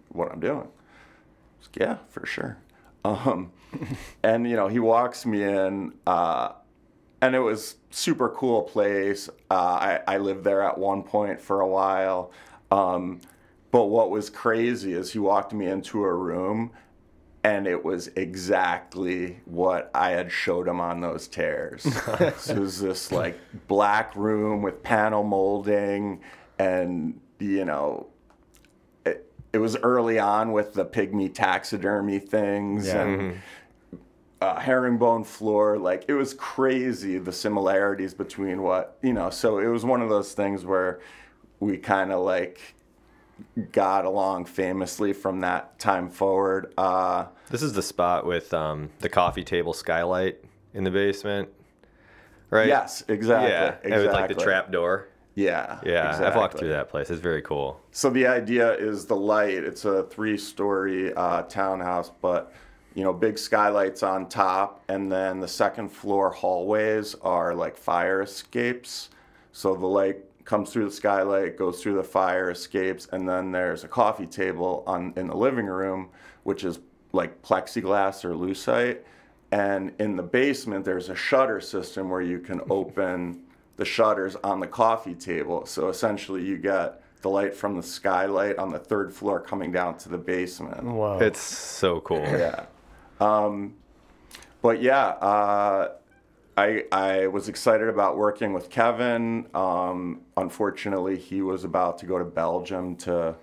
what 0.09 0.31
I'm 0.31 0.39
doing. 0.39 0.67
Like, 1.61 1.75
yeah, 1.75 1.97
for 2.09 2.25
sure. 2.25 2.57
Um, 3.03 3.51
and 4.23 4.47
you 4.47 4.55
know, 4.55 4.67
he 4.67 4.79
walks 4.79 5.25
me 5.25 5.43
in, 5.43 5.93
uh, 6.05 6.53
and 7.21 7.35
it 7.35 7.39
was 7.39 7.77
super 7.89 8.29
cool 8.29 8.63
place. 8.63 9.29
Uh, 9.49 9.53
I, 9.53 9.99
I 10.07 10.17
lived 10.17 10.43
there 10.43 10.61
at 10.61 10.77
one 10.77 11.03
point 11.03 11.41
for 11.41 11.61
a 11.61 11.67
while. 11.67 12.31
Um, 12.69 13.21
but 13.71 13.85
what 13.85 14.11
was 14.11 14.29
crazy 14.29 14.93
is 14.93 15.13
he 15.13 15.19
walked 15.19 15.51
me 15.53 15.65
into 15.65 16.03
a 16.03 16.13
room 16.13 16.71
and 17.43 17.67
it 17.67 17.83
was 17.83 18.07
exactly 18.15 19.39
what 19.45 19.91
I 19.93 20.11
had 20.11 20.31
showed 20.31 20.67
him 20.67 20.79
on 20.79 21.01
those 21.01 21.27
tears. 21.27 21.81
so 22.37 22.53
it 22.53 22.59
was 22.59 22.79
this 22.79 23.11
like 23.11 23.37
black 23.67 24.15
room 24.15 24.61
with 24.61 24.81
panel 24.83 25.23
molding 25.23 26.21
and, 26.57 27.19
you 27.39 27.65
know, 27.65 28.07
it, 29.05 29.29
it 29.51 29.57
was 29.57 29.75
early 29.77 30.19
on 30.19 30.53
with 30.53 30.73
the 30.73 30.85
pygmy 30.85 31.33
taxidermy 31.33 32.19
things 32.19 32.87
Yeah. 32.87 33.01
and 33.03 33.41
uh, 34.39 34.59
herringbone 34.59 35.23
floor. 35.25 35.77
Like 35.77 36.05
it 36.07 36.13
was 36.13 36.33
crazy 36.33 37.17
the 37.17 37.31
similarities 37.31 38.13
between 38.13 38.61
what 38.61 38.97
you 39.01 39.13
know. 39.13 39.29
So 39.29 39.57
it 39.57 39.67
was 39.67 39.83
one 39.85 40.01
of 40.01 40.09
those 40.09 40.33
things 40.33 40.65
where 40.65 40.99
we 41.59 41.77
kind 41.77 42.11
of 42.11 42.23
like 42.23 42.75
got 43.71 44.05
along 44.05 44.45
famously 44.45 45.13
from 45.13 45.41
that 45.41 45.77
time 45.79 46.09
forward. 46.09 46.73
Uh, 46.77 47.25
This 47.49 47.61
is 47.61 47.73
the 47.73 47.81
spot 47.83 48.25
with 48.25 48.53
um, 48.53 48.89
the 48.99 49.09
coffee 49.09 49.43
table 49.43 49.73
skylight 49.73 50.43
in 50.73 50.83
the 50.83 50.91
basement, 50.91 51.49
right? 52.49 52.67
Yes, 52.67 53.03
exactly. 53.07 53.51
Yeah, 53.51 53.63
exactly. 53.67 53.91
and 53.91 54.01
with 54.03 54.11
like 54.13 54.27
the 54.29 54.35
trap 54.35 54.71
door. 54.71 55.07
Yeah, 55.35 55.79
Yeah, 55.83 56.19
I've 56.23 56.35
walked 56.35 56.59
through 56.59 56.69
that 56.69 56.89
place. 56.89 57.09
It's 57.09 57.19
very 57.19 57.41
cool. 57.41 57.81
So 57.91 58.11
the 58.11 58.27
idea 58.27 58.73
is 58.75 59.07
the 59.07 59.15
light. 59.15 59.63
It's 59.63 59.83
a 59.83 60.03
three-story 60.03 61.11
uh, 61.15 61.41
townhouse, 61.43 62.11
but 62.21 62.53
you 62.93 63.03
know, 63.03 63.11
big 63.11 63.39
skylights 63.39 64.03
on 64.03 64.29
top, 64.29 64.83
and 64.87 65.11
then 65.11 65.39
the 65.39 65.47
second 65.47 65.89
floor 65.89 66.29
hallways 66.29 67.15
are 67.23 67.55
like 67.55 67.75
fire 67.75 68.21
escapes. 68.21 69.09
So 69.51 69.73
the 69.75 69.87
light 69.87 70.17
comes 70.45 70.71
through 70.71 70.85
the 70.85 70.91
skylight, 70.91 71.57
goes 71.57 71.81
through 71.81 71.95
the 71.95 72.03
fire, 72.03 72.49
escapes, 72.49 73.07
and 73.11 73.27
then 73.27 73.51
there's 73.51 73.83
a 73.83 73.87
coffee 73.87 74.25
table 74.25 74.83
on 74.85 75.13
in 75.15 75.27
the 75.27 75.35
living 75.35 75.65
room, 75.65 76.09
which 76.43 76.63
is 76.63 76.79
like 77.11 77.41
plexiglass 77.41 78.25
or 78.25 78.33
lucite. 78.33 78.99
And 79.51 79.91
in 79.99 80.15
the 80.15 80.23
basement, 80.23 80.83
there's 80.83 81.09
a 81.09 81.15
shutter 81.15 81.61
system 81.61 82.09
where 82.09 82.21
you 82.21 82.39
can 82.39 82.61
open 82.69 83.43
the 83.77 83.85
shutters 83.85 84.35
on 84.43 84.59
the 84.59 84.67
coffee 84.67 85.15
table. 85.15 85.65
So 85.65 85.89
essentially, 85.89 86.43
you 86.43 86.57
get 86.57 87.01
the 87.21 87.29
light 87.29 87.55
from 87.55 87.75
the 87.77 87.83
skylight 87.83 88.57
on 88.57 88.69
the 88.69 88.79
third 88.79 89.13
floor 89.13 89.39
coming 89.39 89.71
down 89.71 89.97
to 89.99 90.09
the 90.09 90.17
basement. 90.17 90.83
Wow. 90.83 91.19
It's 91.19 91.39
so 91.39 92.01
cool. 92.01 92.19
Yeah. 92.19 92.65
Um, 93.19 93.75
but 94.61 94.81
yeah, 94.81 95.07
uh, 95.07 95.93
I 96.57 96.83
I 96.91 97.27
was 97.27 97.49
excited 97.49 97.87
about 97.89 98.17
working 98.17 98.53
with 98.53 98.69
Kevin. 98.69 99.47
Um, 99.53 100.21
unfortunately, 100.37 101.17
he 101.17 101.41
was 101.41 101.63
about 101.63 101.97
to 101.99 102.05
go 102.05 102.17
to 102.17 102.25
Belgium 102.25 102.95
to 102.97 103.35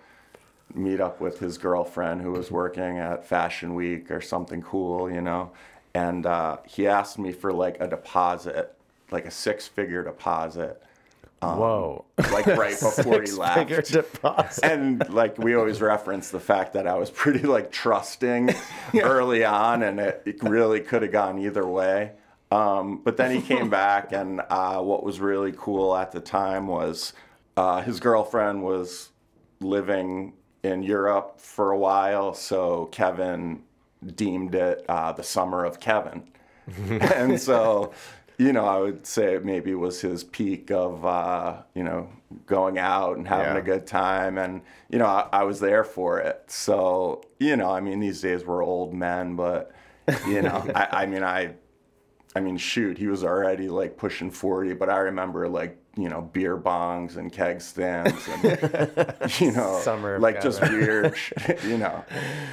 meet 0.74 1.00
up 1.00 1.20
with 1.20 1.38
his 1.40 1.58
girlfriend 1.58 2.22
who 2.22 2.30
was 2.30 2.50
working 2.50 2.98
at 2.98 3.26
Fashion 3.26 3.74
Week 3.74 4.11
or 4.11 4.20
something 4.20 4.62
cool, 4.62 5.11
you 5.11 5.20
know. 5.20 5.50
And 5.94 6.24
uh, 6.24 6.58
he 6.66 6.86
asked 6.86 7.18
me 7.18 7.32
for 7.32 7.52
like 7.52 7.80
a 7.80 7.88
deposit, 7.88 8.76
like 9.11 9.26
a 9.26 9.30
six-figure 9.30 10.04
deposit, 10.04 10.80
Whoa. 11.42 12.04
like 12.30 12.46
right 12.46 12.78
before 12.78 13.22
he 13.22 13.32
left 13.32 13.90
deposit. 13.90 14.64
and 14.64 15.08
like 15.11 15.38
we 15.38 15.54
always 15.54 15.80
reference 15.80 16.30
the 16.30 16.40
fact 16.40 16.74
that 16.74 16.86
I 16.86 16.94
was 16.94 17.11
pretty 17.11 17.40
like 17.40 17.72
trusting 17.72 18.54
early 19.02 19.44
on, 19.44 19.82
and 19.82 19.98
it, 19.98 20.22
it 20.26 20.42
really 20.42 20.80
could 20.80 21.02
have 21.02 21.12
gone 21.12 21.38
either 21.38 21.66
way. 21.66 22.12
Um, 22.51 23.01
but 23.05 23.16
then 23.16 23.30
he 23.30 23.40
came 23.46 23.70
back, 23.70 24.12
and 24.12 24.40
uh, 24.51 24.80
what 24.82 25.05
was 25.05 25.20
really 25.20 25.53
cool 25.57 25.96
at 25.96 26.12
the 26.12 26.20
time 26.20 26.66
was 26.66 27.12
uh, 27.57 27.82
his 27.82 28.01
girlfriend 28.01 28.62
was 28.62 29.11
living 29.61 30.34
in 30.62 30.82
Europe 30.82 31.40
for 31.40 31.70
a 31.70 31.78
while, 31.78 32.34
so 32.34 32.86
Kevin 32.86 33.62
deemed 34.16 34.55
it 34.55 34.84
uh, 34.88 35.12
the 35.12 35.22
summer 35.22 35.64
of 35.64 35.80
Kevin, 35.80 36.24
and 37.01 37.38
so 37.38 37.92
you 38.38 38.55
know, 38.55 38.64
I 38.64 38.78
would 38.78 39.07
say 39.07 39.34
it 39.34 39.44
maybe 39.44 39.74
was 39.74 40.01
his 40.01 40.24
peak 40.24 40.70
of, 40.70 41.05
uh, 41.05 41.62
you 41.74 41.84
know, 41.84 42.09
going 42.46 42.78
out 42.78 43.18
and 43.18 43.28
having 43.28 43.55
Yeah. 43.55 43.57
a 43.57 43.61
good 43.61 43.86
time. 43.86 44.38
And, 44.38 44.62
you 44.88 44.98
know, 44.98 45.05
I, 45.05 45.28
I 45.30 45.42
was 45.44 45.61
there 45.61 45.84
for 45.84 46.18
it. 46.20 46.44
So, 46.46 47.22
you 47.38 47.55
know, 47.57 47.70
I 47.70 47.80
mean, 47.80 48.01
these 48.01 48.22
days 48.22 48.42
we're 48.46 48.64
old 48.64 48.94
men, 48.94 49.36
but, 49.36 49.72
you 50.24 50.40
know, 50.40 50.70
I, 50.74 51.03
I 51.03 51.07
mean, 51.07 51.22
I, 51.22 51.55
I 52.37 52.41
mean, 52.41 52.57
shoot, 52.59 52.97
he 52.97 53.09
was 53.09 53.24
already 53.24 53.68
like 53.68 53.97
pushing 53.97 54.31
40, 54.31 54.74
but 54.74 54.89
I 54.89 54.99
remember 54.99 55.49
like, 55.49 55.76
you 55.97 56.09
know, 56.09 56.20
beer 56.22 56.57
bongs 56.57 57.16
and 57.16 57.33
keg 57.33 57.61
stands 57.61 58.28
and, 58.28 58.45
you 59.41 59.51
know, 59.51 59.81
Summer 59.83 60.14
of 60.14 60.22
like 60.22 60.41
just 60.41 60.61
weird, 60.62 61.16
you 61.64 61.76
know. 61.76 62.05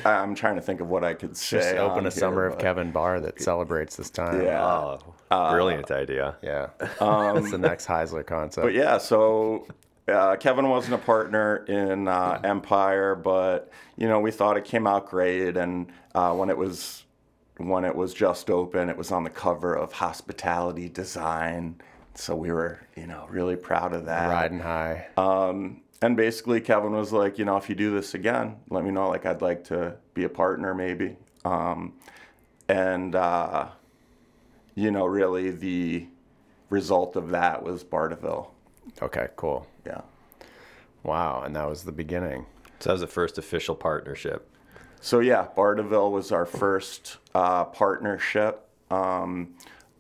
I- 0.04 0.14
I'm 0.16 0.34
trying 0.34 0.56
to 0.56 0.62
think 0.62 0.82
of 0.82 0.90
what 0.90 1.04
I 1.04 1.14
could 1.14 1.38
say. 1.38 1.60
Just 1.60 1.76
open 1.76 2.00
a 2.00 2.02
here, 2.10 2.12
Summer 2.12 2.46
of 2.46 2.54
but- 2.54 2.62
Kevin 2.64 2.92
bar 2.92 3.20
that 3.20 3.40
celebrates 3.40 3.96
this 3.98 4.10
time. 4.10 4.42
Yeah. 4.42 4.66
Oh, 4.66 5.52
brilliant 5.52 5.92
idea. 5.92 6.36
Yeah. 6.42 6.70
That's 6.80 7.52
the 7.52 7.58
next 7.60 7.86
Heisler 7.86 8.26
concept. 8.26 8.66
But 8.66 8.74
yeah, 8.74 8.98
so 8.98 9.68
uh, 10.08 10.38
Kevin 10.38 10.70
wasn't 10.70 10.96
a 10.96 11.06
partner 11.06 11.58
in 11.68 12.08
uh, 12.08 12.40
Empire, 12.44 13.14
but 13.14 13.72
you 13.98 14.08
know 14.08 14.20
we 14.20 14.32
thought 14.32 14.58
it 14.58 14.66
came 14.66 14.88
out 14.88 15.08
great, 15.08 15.56
and 15.58 15.92
uh, 16.16 16.34
when 16.34 16.50
it 16.50 16.58
was 16.58 17.04
when 17.60 17.86
it 17.86 17.96
was 17.96 18.14
just 18.14 18.50
open, 18.50 18.90
it 18.90 18.98
was 18.98 19.12
on 19.12 19.24
the 19.24 19.30
cover 19.30 19.74
of 19.76 19.94
Hospitality 19.94 20.90
Design, 20.90 21.82
so 22.16 22.36
we 22.36 22.52
were 22.52 22.80
you 22.96 23.08
know 23.08 23.28
really 23.30 23.56
proud 23.56 23.94
of 23.94 24.06
that. 24.06 24.30
Riding 24.30 24.60
high. 24.60 25.08
Um, 25.18 25.82
and 26.02 26.16
basically, 26.16 26.62
Kevin 26.62 26.92
was 26.92 27.12
like, 27.12 27.40
you 27.40 27.46
know, 27.46 27.58
if 27.58 27.70
you 27.70 27.76
do 27.76 27.92
this 27.92 28.14
again, 28.14 28.58
let 28.70 28.84
me 28.84 28.92
know. 28.92 29.10
Like, 29.10 29.26
I'd 29.26 29.42
like 29.42 29.64
to 29.66 29.96
be 30.14 30.26
a 30.26 30.30
partner, 30.30 30.76
maybe. 30.76 31.18
Um, 31.44 31.94
and 32.70 33.16
uh, 33.16 33.70
you 34.76 34.92
know, 34.92 35.06
really, 35.06 35.50
the 35.50 36.08
result 36.70 37.16
of 37.16 37.30
that 37.30 37.64
was 37.64 37.84
Bar 37.84 38.10
DeVille. 38.10 38.52
okay, 39.02 39.30
cool. 39.36 39.66
Yeah. 39.86 40.02
Wow. 41.04 41.42
And 41.44 41.56
that 41.56 41.68
was 41.68 41.84
the 41.84 41.92
beginning. 41.92 42.46
So 42.80 42.90
that 42.90 42.94
was 42.94 43.02
the 43.02 43.08
first 43.08 43.38
official 43.38 43.76
partnership. 43.76 44.50
So 45.02 45.20
yeah, 45.20 45.48
Bar 45.56 45.76
DeVille 45.76 46.12
was 46.12 46.32
our 46.32 46.46
first 46.46 47.18
uh, 47.36 47.66
partnership. 47.66 48.68
Um, 48.92 49.56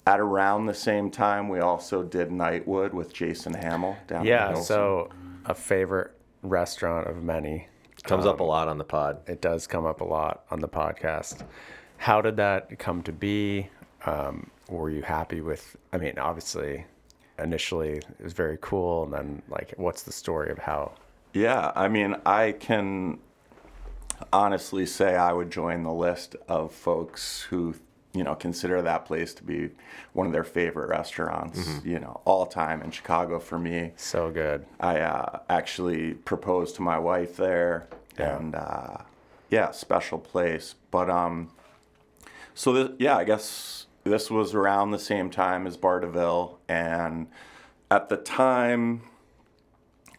at 0.06 0.20
around 0.20 0.66
the 0.68 0.74
same 0.74 1.12
time, 1.12 1.50
we 1.50 1.60
also 1.60 2.02
did 2.04 2.30
Nightwood 2.30 2.94
with 2.94 3.14
Jason 3.14 3.54
Hammel 3.54 3.98
down 4.08 4.22
in 4.22 4.28
Yeah. 4.28 4.48
Pilsen. 4.48 4.64
So 4.66 5.10
a 5.46 5.54
favorite 5.54 6.12
restaurant 6.44 7.08
of 7.08 7.24
many. 7.24 7.68
Comes 8.04 8.26
up 8.26 8.40
a 8.40 8.44
lot 8.44 8.68
on 8.70 8.78
the 8.78 8.84
pod. 8.86 9.20
It 9.28 9.42
does 9.42 9.68
come 9.68 9.86
up 9.86 10.00
a 10.02 10.06
lot 10.06 10.46
on 10.50 10.60
the 10.62 10.68
podcast. 10.70 11.44
How 11.98 12.22
did 12.22 12.38
that 12.38 12.78
come 12.80 13.02
to 13.04 13.12
be? 13.12 13.68
Um, 14.06 14.50
were 14.70 14.90
you 14.90 15.02
happy 15.02 15.42
with? 15.42 15.76
I 15.92 15.98
mean, 15.98 16.18
obviously, 16.18 16.86
initially 17.40 17.98
it 17.98 18.24
was 18.24 18.34
very 18.34 18.58
cool, 18.62 19.04
and 19.04 19.14
then 19.14 19.42
like, 19.50 19.74
what's 19.78 20.04
the 20.04 20.12
story 20.14 20.52
of 20.52 20.58
how? 20.60 20.92
Yeah, 21.34 21.72
I 21.76 21.88
mean, 21.90 22.16
I 22.26 22.54
can 22.54 23.18
honestly 24.34 24.86
say 24.86 25.16
I 25.16 25.34
would 25.34 25.52
join 25.52 25.84
the 25.84 25.92
list 25.94 26.36
of 26.48 26.72
folks 26.74 27.42
who, 27.44 27.76
you 28.14 28.24
know, 28.24 28.36
consider 28.36 28.82
that 28.82 29.06
place 29.06 29.34
to 29.36 29.44
be 29.44 29.70
one 30.14 30.26
of 30.28 30.34
their 30.34 30.44
favorite 30.44 30.90
restaurants, 30.90 31.82
you 31.86 32.00
know, 32.00 32.22
all 32.26 32.46
time 32.46 32.82
in 32.82 32.92
Chicago 32.92 33.40
for 33.40 33.60
me. 33.60 33.92
So 33.96 34.32
good. 34.32 34.66
I 34.80 35.00
uh, 35.02 35.40
actually 35.50 36.14
proposed 36.14 36.76
to 36.78 36.82
my 36.82 36.98
wife 36.98 37.38
there, 37.38 37.88
Yeah. 38.18 38.38
and 38.38 38.56
uh, 38.56 38.98
yeah, 39.50 39.72
special 39.72 40.18
place. 40.18 40.76
But 40.92 41.10
um, 41.10 41.52
so 42.56 42.74
th- 42.74 42.92
yeah, 43.00 43.18
I 43.18 43.24
guess 43.24 43.86
this 44.04 44.32
was 44.32 44.54
around 44.56 44.92
the 44.92 45.00
same 45.00 45.30
time 45.30 45.68
as 45.68 45.78
Bar 45.78 46.00
DeVille, 46.00 46.58
and 46.68 47.28
at 47.92 48.10
the 48.10 48.18
time, 48.18 49.02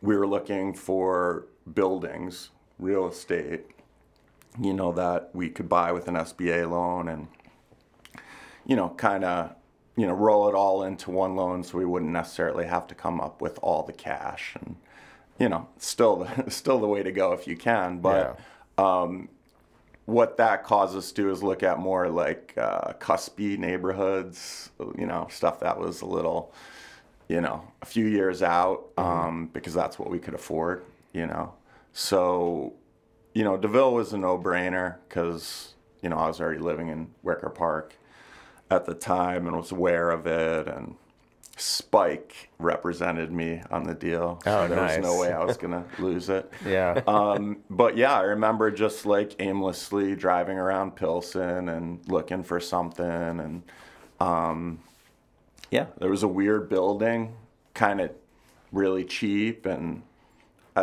we 0.00 0.16
were 0.16 0.26
looking 0.26 0.72
for 0.72 1.46
buildings, 1.74 2.50
real 2.78 3.08
estate, 3.08 3.66
you 4.60 4.72
know, 4.72 4.92
that 4.92 5.30
we 5.34 5.48
could 5.48 5.68
buy 5.68 5.92
with 5.92 6.08
an 6.08 6.14
SBA 6.14 6.70
loan 6.70 7.08
and, 7.08 7.28
you 8.66 8.76
know, 8.76 8.90
kind 8.90 9.24
of, 9.24 9.54
you 9.96 10.06
know, 10.06 10.14
roll 10.14 10.48
it 10.48 10.54
all 10.54 10.82
into 10.84 11.10
one 11.10 11.36
loan 11.36 11.62
so 11.62 11.78
we 11.78 11.84
wouldn't 11.84 12.12
necessarily 12.12 12.66
have 12.66 12.86
to 12.86 12.94
come 12.94 13.20
up 13.20 13.40
with 13.40 13.58
all 13.62 13.82
the 13.82 13.92
cash 13.92 14.56
and, 14.60 14.76
you 15.38 15.48
know, 15.48 15.68
still 15.78 16.16
the, 16.16 16.50
still 16.50 16.80
the 16.80 16.86
way 16.86 17.02
to 17.02 17.12
go 17.12 17.32
if 17.32 17.46
you 17.46 17.56
can. 17.56 17.98
But 17.98 18.38
what 20.08 20.38
that 20.38 20.64
caused 20.64 20.96
us 20.96 21.12
to 21.12 21.22
do 21.22 21.30
is 21.30 21.42
look 21.42 21.62
at 21.62 21.78
more 21.78 22.08
like 22.08 22.54
uh, 22.56 22.94
cuspy 22.94 23.58
neighborhoods, 23.58 24.70
you 24.96 25.04
know, 25.04 25.26
stuff 25.30 25.60
that 25.60 25.78
was 25.78 26.00
a 26.00 26.06
little, 26.06 26.50
you 27.28 27.42
know, 27.42 27.62
a 27.82 27.84
few 27.84 28.06
years 28.06 28.42
out 28.42 28.86
um, 28.96 29.50
because 29.52 29.74
that's 29.74 29.98
what 29.98 30.08
we 30.08 30.18
could 30.18 30.32
afford, 30.32 30.82
you 31.12 31.26
know. 31.26 31.52
So, 31.92 32.72
you 33.38 33.44
know, 33.44 33.56
DeVille 33.56 33.94
was 33.94 34.12
a 34.12 34.18
no-brainer 34.18 34.96
because, 35.08 35.74
you 36.02 36.08
know, 36.08 36.16
I 36.16 36.26
was 36.26 36.40
already 36.40 36.58
living 36.58 36.88
in 36.88 37.14
Wicker 37.22 37.50
Park 37.50 37.94
at 38.68 38.84
the 38.84 38.94
time 38.94 39.46
and 39.46 39.56
was 39.56 39.70
aware 39.70 40.10
of 40.10 40.26
it 40.26 40.66
and 40.66 40.96
Spike 41.56 42.50
represented 42.58 43.30
me 43.30 43.62
on 43.70 43.84
the 43.84 43.94
deal. 43.94 44.40
So 44.42 44.62
Oh, 44.64 44.66
there 44.66 44.82
was 44.82 44.98
no 44.98 45.20
way 45.20 45.32
I 45.32 45.44
was 45.44 45.56
going 45.62 45.70
to 45.70 45.84
lose 46.02 46.28
it. 46.28 46.52
Yeah. 46.66 47.00
Um, 47.06 47.58
but 47.70 47.96
yeah, 47.96 48.12
I 48.12 48.22
remember 48.22 48.72
just 48.72 49.06
like 49.06 49.36
aimlessly 49.38 50.16
driving 50.16 50.58
around 50.58 50.96
Pilsen 50.96 51.68
and 51.68 52.00
looking 52.08 52.42
for 52.42 52.58
something. 52.58 53.06
And 53.06 53.62
um, 54.18 54.80
yeah, 55.70 55.86
there 55.98 56.10
was 56.10 56.24
a 56.24 56.28
weird 56.28 56.68
building, 56.68 57.36
kind 57.72 58.00
of 58.00 58.10
really 58.72 59.04
cheap. 59.04 59.64
And 59.64 60.02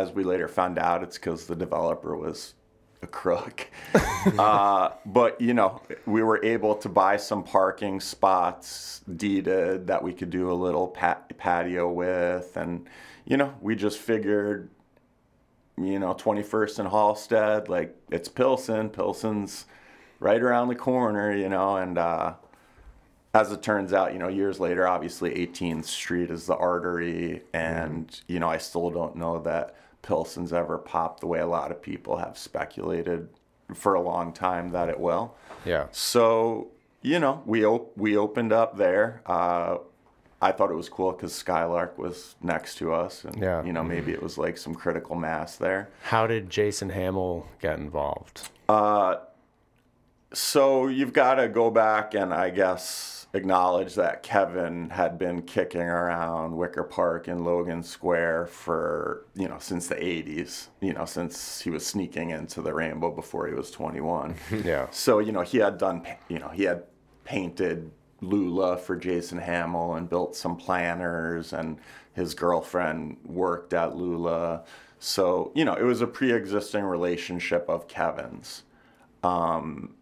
as 0.02 0.12
we 0.12 0.24
later 0.24 0.48
found 0.48 0.78
out, 0.78 1.02
it's 1.02 1.18
because 1.18 1.46
the 1.46 1.56
developer 1.56 2.16
was 2.16 2.54
a 3.02 3.06
crook. 3.06 3.68
uh, 4.38 4.90
but 5.06 5.40
you 5.40 5.54
know, 5.54 5.80
we 6.06 6.22
were 6.22 6.44
able 6.44 6.74
to 6.76 6.88
buy 6.88 7.16
some 7.16 7.42
parking 7.42 8.00
spots 8.00 9.02
deeded 9.16 9.86
that 9.86 10.02
we 10.02 10.12
could 10.12 10.30
do 10.30 10.50
a 10.50 10.54
little 10.54 10.88
pat- 10.88 11.36
patio 11.38 11.90
with. 11.90 12.56
And, 12.56 12.88
you 13.24 13.36
know, 13.36 13.54
we 13.60 13.74
just 13.74 13.98
figured 13.98 14.70
you 15.78 15.98
know, 15.98 16.14
21st 16.14 16.78
and 16.78 16.88
Halsted, 16.88 17.68
like 17.68 17.94
it's 18.10 18.28
Pilsen. 18.28 18.88
Pilsen's 18.88 19.66
right 20.20 20.40
around 20.40 20.68
the 20.68 20.74
corner, 20.74 21.36
you 21.36 21.48
know, 21.48 21.76
and 21.76 21.98
uh, 21.98 22.34
as 23.34 23.52
it 23.52 23.62
turns 23.62 23.92
out, 23.92 24.12
you 24.12 24.18
know, 24.18 24.28
years 24.28 24.58
later, 24.58 24.88
obviously 24.88 25.34
18th 25.34 25.84
Street 25.84 26.30
is 26.30 26.46
the 26.46 26.56
artery, 26.56 27.42
and 27.52 28.20
you 28.26 28.40
know, 28.40 28.48
I 28.48 28.58
still 28.58 28.90
don't 28.90 29.16
know 29.16 29.40
that 29.40 29.76
Pilsen's 30.10 30.52
ever 30.52 30.78
popped 30.78 31.20
the 31.20 31.26
way 31.26 31.40
a 31.40 31.46
lot 31.46 31.70
of 31.70 31.82
people 31.82 32.16
have 32.18 32.38
speculated 32.38 33.28
for 33.74 33.94
a 33.94 34.00
long 34.00 34.32
time 34.32 34.70
that 34.70 34.88
it 34.88 34.98
will. 35.00 35.34
yeah. 35.64 35.86
So, 35.90 36.68
you 37.02 37.18
know, 37.18 37.42
we 37.44 37.66
op- 37.66 37.96
we 37.96 38.16
opened 38.16 38.52
up 38.52 38.76
there. 38.76 39.20
Uh, 39.26 39.78
I 40.40 40.52
thought 40.52 40.70
it 40.70 40.74
was 40.74 40.88
cool 40.88 41.12
because 41.12 41.34
Skylark 41.34 41.98
was 41.98 42.36
next 42.42 42.76
to 42.76 42.92
us, 42.94 43.24
and 43.24 43.36
Yeah. 43.42 43.64
you 43.64 43.72
know 43.72 43.82
maybe 43.82 44.12
it 44.12 44.22
was 44.22 44.38
like 44.38 44.56
some 44.58 44.74
critical 44.74 45.16
mass 45.16 45.56
there. 45.56 45.88
How 46.04 46.26
did 46.28 46.50
Jason 46.50 46.90
Hammel 46.90 47.46
get 47.60 47.78
involved? 47.78 48.48
So 50.32 50.88
you've 50.88 51.12
got 51.12 51.36
to 51.36 51.48
go 51.48 51.70
back 51.70 52.14
and 52.14 52.34
I 52.34 52.50
guess 52.50 53.26
acknowledge 53.36 53.94
that 53.94 54.22
Kevin 54.22 54.90
had 54.90 55.18
been 55.18 55.42
kicking 55.42 55.82
around 55.82 56.56
Wicker 56.56 56.82
Park 56.82 57.28
and 57.28 57.44
Logan 57.44 57.82
Square 57.82 58.46
for, 58.46 59.26
you 59.34 59.48
know, 59.48 59.58
since 59.58 59.86
the 59.88 59.94
80s, 59.94 60.68
you 60.80 60.92
know, 60.92 61.04
since 61.04 61.60
he 61.60 61.70
was 61.70 61.86
sneaking 61.86 62.30
into 62.30 62.62
the 62.62 62.72
rainbow 62.72 63.10
before 63.10 63.46
he 63.46 63.54
was 63.54 63.70
21. 63.70 64.34
Yeah. 64.64 64.88
So, 64.90 65.18
you 65.18 65.32
know, 65.32 65.42
he 65.42 65.58
had 65.58 65.78
done, 65.78 66.06
you 66.28 66.38
know, 66.38 66.48
he 66.48 66.64
had 66.64 66.84
painted 67.24 67.90
Lula 68.20 68.78
for 68.78 68.96
Jason 68.96 69.38
Hammel 69.38 69.94
and 69.96 70.08
built 70.08 70.34
some 70.34 70.56
planners, 70.56 71.52
and 71.52 71.78
his 72.14 72.34
girlfriend 72.34 73.18
worked 73.24 73.74
at 73.74 73.94
Lula. 73.94 74.64
So, 74.98 75.52
you 75.54 75.64
know, 75.64 75.74
it 75.74 75.82
was 75.82 76.00
a 76.00 76.06
pre 76.06 76.32
existing 76.32 76.84
relationship 76.84 77.68
of 77.68 77.86
Kevin's. 77.86 78.62
Um, 79.22 79.95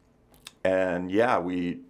and 0.64 1.10
yeah, 1.10 1.38
we, 1.38 1.80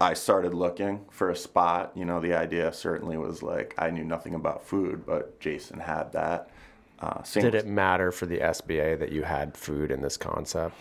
I 0.00 0.14
started 0.14 0.54
looking 0.54 1.04
for 1.10 1.30
a 1.30 1.36
spot. 1.36 1.92
You 1.94 2.04
know, 2.04 2.20
the 2.20 2.34
idea 2.34 2.72
certainly 2.72 3.16
was 3.18 3.42
like, 3.42 3.74
I 3.78 3.90
knew 3.90 4.04
nothing 4.04 4.34
about 4.34 4.64
food, 4.64 5.04
but 5.06 5.38
Jason 5.40 5.80
had 5.80 6.12
that. 6.12 6.50
Uh, 6.98 7.22
Did 7.34 7.54
it 7.54 7.66
matter 7.66 8.10
for 8.10 8.24
the 8.24 8.38
SBA 8.38 8.98
that 8.98 9.12
you 9.12 9.22
had 9.22 9.54
food 9.56 9.90
in 9.90 10.00
this 10.00 10.16
concept? 10.16 10.74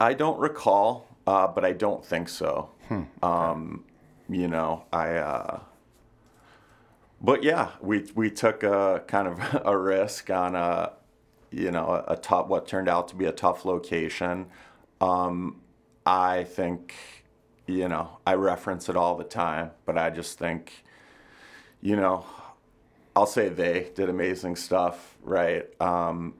I 0.00 0.14
don't 0.14 0.38
recall, 0.38 1.08
uh, 1.26 1.48
but 1.48 1.64
I 1.64 1.72
don't 1.72 2.04
think 2.04 2.28
so. 2.28 2.70
Hmm, 2.88 3.02
Um, 3.22 3.84
you 4.28 4.46
know, 4.48 4.84
I. 4.92 5.16
Uh, 5.16 5.60
but 7.20 7.42
yeah, 7.42 7.70
we 7.80 8.04
we 8.14 8.30
took 8.30 8.62
a 8.62 9.02
kind 9.08 9.26
of 9.26 9.62
a 9.64 9.76
risk 9.76 10.30
on 10.30 10.54
a, 10.54 10.92
you 11.50 11.70
know, 11.70 12.04
a 12.06 12.16
tough 12.16 12.46
what 12.46 12.68
turned 12.68 12.88
out 12.88 13.08
to 13.08 13.16
be 13.16 13.24
a 13.24 13.32
tough 13.32 13.64
location. 13.64 14.46
Um, 15.00 15.60
I 16.06 16.44
think, 16.44 16.94
you 17.66 17.88
know, 17.88 18.18
I 18.26 18.34
reference 18.34 18.88
it 18.88 18.96
all 18.96 19.16
the 19.16 19.24
time, 19.24 19.70
but 19.86 19.96
I 19.96 20.10
just 20.10 20.38
think, 20.38 20.84
you 21.80 21.96
know, 21.96 22.26
I'll 23.16 23.26
say 23.26 23.48
they 23.48 23.90
did 23.94 24.08
amazing 24.08 24.56
stuff, 24.56 25.16
right? 25.22 25.66
Um, 25.80 26.34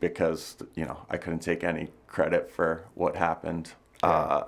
because 0.00 0.56
you 0.74 0.84
know 0.84 0.98
I 1.08 1.16
couldn't 1.16 1.40
take 1.40 1.64
any 1.64 1.88
credit 2.06 2.50
for 2.50 2.84
what 2.94 3.16
happened 3.16 3.72
uh, 4.02 4.44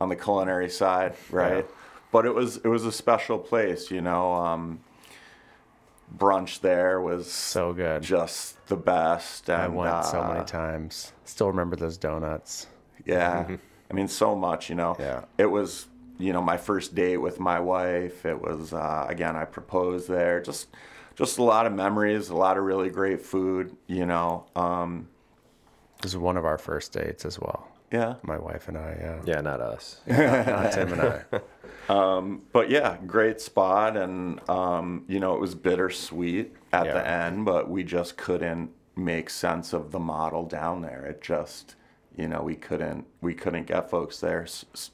on 0.00 0.08
the 0.08 0.16
culinary 0.16 0.70
side, 0.70 1.14
right? 1.30 1.66
But 2.10 2.26
it 2.26 2.34
was 2.34 2.58
it 2.58 2.68
was 2.68 2.84
a 2.84 2.92
special 2.92 3.38
place, 3.38 3.90
you 3.90 4.00
know. 4.00 4.32
Um, 4.32 4.80
brunch 6.16 6.60
there 6.60 7.00
was 7.00 7.32
So 7.32 7.72
good. 7.72 8.02
just 8.02 8.66
the 8.66 8.76
best. 8.76 9.48
And, 9.48 9.62
I 9.62 9.68
went 9.68 10.04
so 10.04 10.20
uh, 10.20 10.34
many 10.34 10.44
times. 10.44 11.12
Still 11.24 11.48
remember 11.48 11.74
those 11.74 11.96
donuts. 11.96 12.66
Yeah. 13.06 13.56
I 13.92 13.94
mean, 13.94 14.08
so 14.08 14.34
much, 14.34 14.68
you 14.70 14.74
know. 14.74 14.96
Yeah. 14.98 15.24
It 15.38 15.46
was, 15.46 15.86
you 16.18 16.32
know, 16.32 16.40
my 16.42 16.56
first 16.56 16.94
date 16.94 17.18
with 17.18 17.38
my 17.38 17.60
wife. 17.60 18.24
It 18.24 18.40
was, 18.40 18.72
uh, 18.72 19.06
again, 19.08 19.36
I 19.36 19.44
proposed 19.44 20.08
there. 20.08 20.40
Just, 20.40 20.68
just 21.14 21.38
a 21.38 21.42
lot 21.42 21.66
of 21.66 21.72
memories, 21.72 22.30
a 22.30 22.36
lot 22.36 22.56
of 22.56 22.64
really 22.64 22.88
great 22.90 23.20
food, 23.20 23.76
you 23.86 24.06
know. 24.06 24.46
Um, 24.56 25.08
This 26.00 26.14
was 26.14 26.22
one 26.22 26.36
of 26.36 26.44
our 26.44 26.58
first 26.58 26.92
dates 26.92 27.24
as 27.26 27.38
well. 27.38 27.68
yeah. 27.90 28.14
My 28.22 28.38
wife 28.38 28.68
and 28.68 28.78
I. 28.78 28.96
Yeah. 28.98 29.20
Yeah, 29.24 29.40
not 29.42 29.60
us. 29.60 30.00
Not 30.06 30.72
Tim 30.72 30.92
and 30.94 31.02
I. 31.02 31.40
But 32.52 32.70
yeah, 32.70 32.96
great 33.06 33.40
spot. 33.40 33.96
And, 33.96 34.40
um, 34.48 35.04
you 35.08 35.20
know, 35.20 35.34
it 35.34 35.40
was 35.40 35.54
bittersweet 35.54 36.54
at 36.72 36.84
the 36.84 37.06
end, 37.06 37.44
but 37.44 37.68
we 37.68 37.84
just 37.84 38.16
couldn't 38.16 38.70
make 38.96 39.28
sense 39.28 39.72
of 39.74 39.90
the 39.90 39.98
model 39.98 40.44
down 40.46 40.80
there. 40.82 41.04
It 41.04 41.20
just, 41.20 41.74
you 42.16 42.28
know, 42.28 42.42
we 42.42 42.54
couldn't, 42.56 43.06
we 43.20 43.34
couldn't 43.34 43.66
get 43.66 43.88
folks 43.90 44.20
there, 44.20 44.46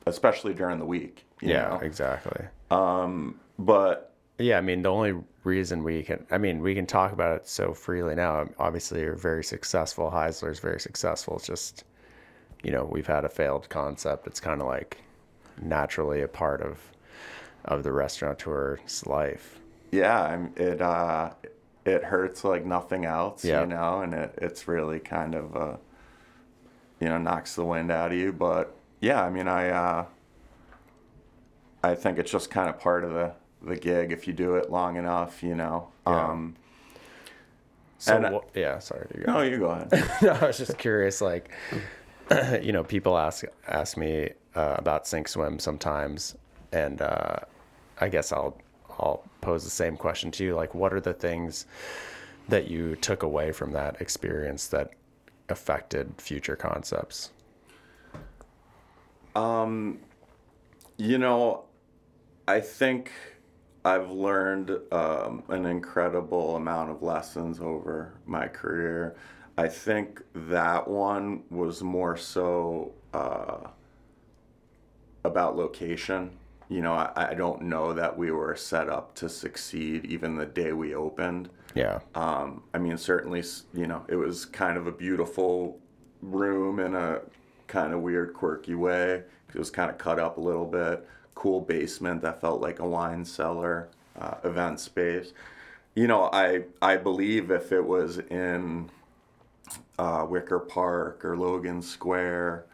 especially 0.06 0.54
during 0.54 0.78
the 0.78 0.84
week. 0.86 1.24
you 1.40 1.50
Yeah, 1.50 1.68
know? 1.68 1.78
exactly. 1.82 2.46
But 3.58 4.12
Yeah, 4.38 4.58
I 4.58 4.60
mean, 4.60 4.82
the 4.82 4.90
only 4.90 5.14
reason 5.44 5.82
we 5.82 6.02
can, 6.02 6.24
I 6.30 6.38
mean, 6.38 6.60
we 6.60 6.74
can 6.74 6.86
talk 6.86 7.12
about 7.12 7.34
it 7.36 7.48
so 7.48 7.74
freely 7.74 8.14
now. 8.14 8.48
Obviously, 8.58 9.00
you're 9.00 9.16
very 9.16 9.42
successful. 9.42 10.10
Heisler's 10.10 10.60
very 10.60 10.78
successful. 10.80 11.36
It's 11.36 11.46
just, 11.46 11.84
you 12.62 12.70
know, 12.70 12.84
we've 12.84 13.06
had 13.06 13.24
a 13.24 13.28
failed 13.28 13.68
concept. 13.68 14.26
It's 14.26 14.40
kind 14.40 14.60
of 14.60 14.66
like 14.68 14.98
naturally 15.60 16.22
a 16.22 16.28
part 16.28 16.60
of 16.62 16.78
of 17.64 17.82
the 17.82 17.90
restaurateur's 17.90 19.04
life. 19.06 19.58
yeah, 19.90 20.46
it 20.56 20.80
uh, 20.80 21.30
it 21.84 22.04
hurts 22.04 22.44
like 22.44 22.64
nothing 22.64 23.04
else, 23.04 23.44
Yeah. 23.44 23.60
you 23.62 23.66
know, 23.66 24.00
and 24.02 24.14
it, 24.14 24.34
it's 24.40 24.68
really 24.68 25.00
kind 25.00 25.34
of 25.34 25.56
uh, 25.56 25.76
you 27.00 27.08
know 27.08 27.18
knocks 27.18 27.54
the 27.54 27.64
wind 27.64 27.90
out 27.90 28.12
of 28.12 28.18
you. 28.18 28.32
But 28.32 28.74
yeah, 29.00 29.22
I 29.22 29.30
mean, 29.30 29.48
I 29.48 29.68
uh, 29.70 30.04
I 31.82 31.94
think 31.94 32.18
it's 32.18 32.30
just 32.30 32.50
kind 32.50 32.68
of 32.68 32.78
part 32.80 33.04
of 33.04 33.12
the 33.12 33.32
the 33.62 33.76
gig 33.76 34.12
if 34.12 34.26
you 34.26 34.32
do 34.32 34.54
it 34.56 34.70
long 34.70 34.96
enough, 34.96 35.42
you 35.42 35.54
know. 35.54 35.88
Yeah. 36.06 36.28
Um, 36.30 36.56
So, 38.00 38.14
And- 38.16 38.40
yeah, 38.54 38.78
sorry. 38.78 39.08
You 39.16 39.24
go. 39.24 39.32
no, 39.32 39.40
you 39.42 39.58
go 39.58 39.70
ahead. 39.70 39.90
no, 40.22 40.30
I 40.30 40.46
was 40.46 40.56
just 40.58 40.78
curious. 40.78 41.20
Like, 41.20 41.50
you 42.62 42.70
know, 42.72 42.84
people 42.84 43.18
ask 43.18 43.44
ask 43.66 43.96
me 43.96 44.30
uh, 44.54 44.74
about 44.78 45.06
sink 45.08 45.26
swim 45.28 45.58
sometimes, 45.58 46.36
and 46.72 47.02
uh, 47.02 47.36
I 48.00 48.08
guess 48.08 48.30
I'll 48.32 48.56
I'll 49.00 49.24
pose 49.40 49.64
the 49.64 49.70
same 49.70 49.96
question 49.96 50.30
to 50.32 50.44
you. 50.44 50.54
Like, 50.54 50.74
what 50.76 50.92
are 50.92 51.00
the 51.00 51.12
things 51.14 51.66
that 52.48 52.68
you 52.68 52.94
took 52.96 53.22
away 53.24 53.50
from 53.52 53.72
that 53.72 54.00
experience 54.00 54.68
that 54.68 54.90
affected 55.48 56.20
future 56.20 56.56
concepts? 56.56 57.30
You 61.00 61.16
know, 61.16 61.62
I 62.48 62.58
think 62.58 63.12
I've 63.84 64.10
learned 64.10 64.76
um, 64.90 65.44
an 65.48 65.64
incredible 65.64 66.56
amount 66.56 66.90
of 66.90 67.04
lessons 67.04 67.60
over 67.60 68.14
my 68.26 68.48
career. 68.48 69.14
I 69.56 69.68
think 69.68 70.22
that 70.34 70.88
one 70.88 71.44
was 71.50 71.84
more 71.84 72.16
so 72.16 72.94
uh, 73.14 73.68
about 75.22 75.56
location. 75.56 76.32
You 76.68 76.82
know, 76.82 76.94
I, 76.94 77.30
I 77.30 77.34
don't 77.34 77.62
know 77.62 77.92
that 77.94 78.18
we 78.18 78.32
were 78.32 78.56
set 78.56 78.88
up 78.88 79.14
to 79.16 79.28
succeed 79.28 80.04
even 80.04 80.34
the 80.34 80.46
day 80.46 80.72
we 80.72 80.96
opened. 80.96 81.48
Yeah, 81.74 82.00
Um, 82.14 82.62
I 82.74 82.78
mean, 82.78 82.96
certainly, 82.96 83.44
you 83.74 83.86
know, 83.86 84.04
it 84.08 84.16
was 84.16 84.44
kind 84.44 84.76
of 84.78 84.86
a 84.86 84.92
beautiful 84.92 85.78
room 86.22 86.80
in 86.80 86.94
a 86.94 87.20
kind 87.66 87.92
of 87.92 88.00
weird, 88.00 88.34
quirky 88.34 88.74
way. 88.74 89.22
It 89.54 89.58
was 89.58 89.70
kind 89.70 89.90
of 89.90 89.98
cut 89.98 90.18
up 90.18 90.38
a 90.38 90.40
little 90.40 90.66
bit. 90.66 91.06
Cool 91.34 91.60
basement 91.60 92.22
that 92.22 92.40
felt 92.40 92.60
like 92.60 92.80
a 92.80 92.86
wine 92.86 93.24
cellar, 93.24 93.88
uh, 94.18 94.34
event 94.44 94.80
space. 94.80 95.32
You 95.94 96.06
know, 96.06 96.30
I 96.32 96.64
I 96.82 96.96
believe 96.96 97.50
if 97.50 97.70
it 97.70 97.84
was 97.84 98.18
in 98.18 98.90
uh, 99.98 100.26
Wicker 100.28 100.58
Park 100.58 101.24
or 101.24 101.36
Logan 101.36 101.82
Square, 101.82 102.64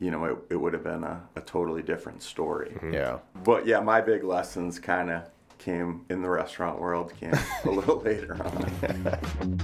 you 0.00 0.10
know, 0.10 0.24
it, 0.24 0.38
it 0.50 0.56
would 0.56 0.72
have 0.72 0.84
been 0.84 1.04
a, 1.04 1.22
a 1.36 1.40
totally 1.40 1.82
different 1.82 2.22
story. 2.22 2.76
yeah, 2.92 3.18
But 3.42 3.66
yeah, 3.66 3.80
my 3.80 4.00
big 4.00 4.24
lessons 4.24 4.78
kind 4.78 5.10
of 5.10 5.22
came 5.58 6.04
in 6.10 6.22
the 6.22 6.28
restaurant 6.28 6.80
world, 6.80 7.12
came 7.18 7.32
a 7.64 7.70
little 7.70 7.98
later 8.04 8.36
on. 8.44 9.60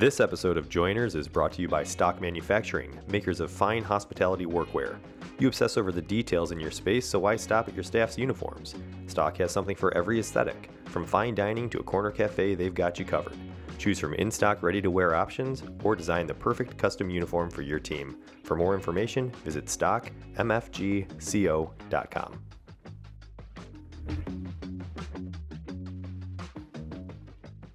This 0.00 0.18
episode 0.18 0.56
of 0.56 0.70
Joiners 0.70 1.14
is 1.14 1.28
brought 1.28 1.52
to 1.52 1.62
you 1.62 1.68
by 1.68 1.84
Stock 1.84 2.22
Manufacturing, 2.22 2.98
makers 3.08 3.38
of 3.38 3.50
fine 3.50 3.82
hospitality 3.82 4.46
workwear. 4.46 4.96
You 5.38 5.48
obsess 5.48 5.76
over 5.76 5.92
the 5.92 6.00
details 6.00 6.52
in 6.52 6.60
your 6.60 6.70
space, 6.70 7.06
so 7.06 7.18
why 7.18 7.36
stop 7.36 7.68
at 7.68 7.74
your 7.74 7.84
staff's 7.84 8.16
uniforms? 8.16 8.74
Stock 9.08 9.36
has 9.38 9.52
something 9.52 9.76
for 9.76 9.94
every 9.94 10.18
aesthetic. 10.18 10.70
From 10.86 11.04
fine 11.04 11.34
dining 11.34 11.68
to 11.70 11.80
a 11.80 11.82
corner 11.82 12.10
cafe, 12.10 12.54
they've 12.54 12.74
got 12.74 12.98
you 12.98 13.04
covered. 13.04 13.36
Choose 13.80 13.98
from 13.98 14.12
in 14.12 14.30
stock, 14.30 14.62
ready 14.62 14.82
to 14.82 14.90
wear 14.90 15.14
options 15.14 15.62
or 15.82 15.96
design 15.96 16.26
the 16.26 16.34
perfect 16.34 16.76
custom 16.76 17.08
uniform 17.08 17.48
for 17.48 17.62
your 17.62 17.78
team. 17.78 18.18
For 18.44 18.54
more 18.54 18.74
information, 18.74 19.30
visit 19.42 19.64
stockmfgco.com. 19.64 22.42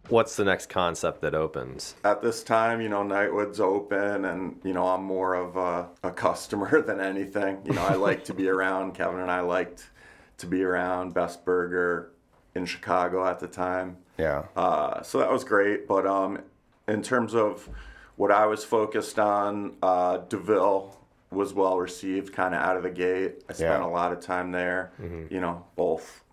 What's 0.09 0.35
the 0.35 0.45
next 0.45 0.69
concept 0.69 1.21
that 1.21 1.33
opens? 1.33 1.95
At 2.03 2.21
this 2.21 2.43
time, 2.43 2.81
you 2.81 2.89
know, 2.89 3.01
Nightwood's 3.01 3.59
open, 3.59 4.25
and 4.25 4.59
you 4.63 4.73
know, 4.73 4.87
I'm 4.87 5.03
more 5.03 5.33
of 5.33 5.57
a, 5.57 5.89
a 6.03 6.11
customer 6.11 6.81
than 6.83 7.01
anything. 7.01 7.57
You 7.65 7.73
know, 7.73 7.81
I 7.81 7.95
like 7.95 8.23
to 8.25 8.33
be 8.35 8.47
around. 8.55 8.93
Kevin 8.93 9.21
and 9.21 9.31
I 9.31 9.39
liked 9.39 9.89
to 10.37 10.45
be 10.45 10.63
around 10.63 11.15
Best 11.15 11.43
Burger 11.43 12.11
in 12.53 12.67
Chicago 12.67 13.25
at 13.25 13.39
the 13.39 13.47
time. 13.47 13.97
Yeah, 14.17 14.43
Uh, 14.55 15.01
so 15.01 15.19
that 15.19 15.31
was 15.31 15.43
great. 15.43 15.87
But 15.87 16.05
um, 16.07 16.39
in 16.87 17.01
terms 17.01 17.33
of 17.35 17.69
what 18.15 18.31
I 18.31 18.45
was 18.45 18.63
focused 18.63 19.19
on, 19.19 19.75
uh, 19.81 20.17
Deville 20.29 20.97
was 21.31 21.53
well 21.53 21.77
received, 21.79 22.33
kind 22.33 22.55
of 22.55 22.61
out 22.61 22.77
of 22.77 22.83
the 22.83 22.89
gate. 22.91 23.43
I 23.49 23.53
spent 23.53 23.81
Yeah. 23.81 23.87
a 23.87 23.89
lot 23.89 24.11
of 24.13 24.19
time 24.21 24.51
there. 24.51 24.91
You 25.29 25.39
know, 25.41 25.65
both 25.75 26.23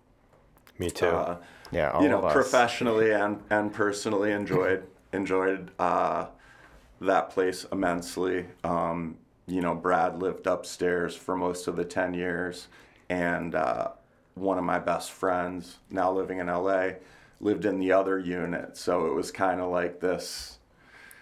Me 0.79 0.89
too. 0.89 1.07
uh, 1.07 1.37
Yeah, 1.71 1.91
all 1.91 2.03
you 2.03 2.09
know, 2.09 2.21
professionally 2.21 3.11
and 3.21 3.43
and 3.49 3.73
personally 3.73 4.31
enjoyed 4.31 4.83
enjoyed 5.13 5.71
uh, 5.79 6.27
that 7.01 7.29
place 7.31 7.65
immensely. 7.71 8.45
Um, 8.63 9.17
you 9.45 9.59
know, 9.61 9.75
Brad 9.75 10.19
lived 10.21 10.47
upstairs 10.47 11.15
for 11.17 11.35
most 11.35 11.67
of 11.67 11.75
the 11.75 11.83
ten 11.83 12.13
years, 12.13 12.67
and 13.09 13.55
uh, 13.55 13.89
one 14.35 14.57
of 14.57 14.63
my 14.63 14.79
best 14.79 15.11
friends, 15.11 15.79
now 15.89 16.11
living 16.11 16.39
in 16.39 16.47
LA, 16.47 16.91
lived 17.43 17.65
in 17.65 17.79
the 17.79 17.91
other 17.91 18.17
unit. 18.17 18.77
So 18.77 19.05
it 19.07 19.13
was 19.13 19.31
kind 19.31 19.59
of 19.61 19.69
like 19.71 19.99
this. 19.99 20.57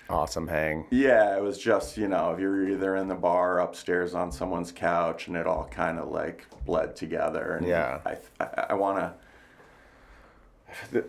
Awesome 0.09 0.47
hang. 0.47 0.86
Yeah, 0.91 1.38
it 1.38 1.41
was 1.41 1.57
just 1.57 1.97
you 1.97 2.07
know, 2.07 2.32
if 2.34 2.39
you're 2.39 2.67
either 2.69 2.95
in 2.97 3.07
the 3.07 3.15
bar 3.15 3.59
upstairs 3.59 4.13
on 4.13 4.32
someone's 4.32 4.72
couch, 4.72 5.28
and 5.28 5.36
it 5.38 5.47
all 5.47 5.67
kind 5.72 5.97
of 5.99 6.09
like 6.09 6.45
bled 6.65 6.95
together. 6.95 7.55
And 7.55 7.67
Yeah. 7.67 7.99
I 8.05 8.17
I, 8.39 8.65
I 8.72 8.74
want 8.74 8.97
to. 8.99 9.13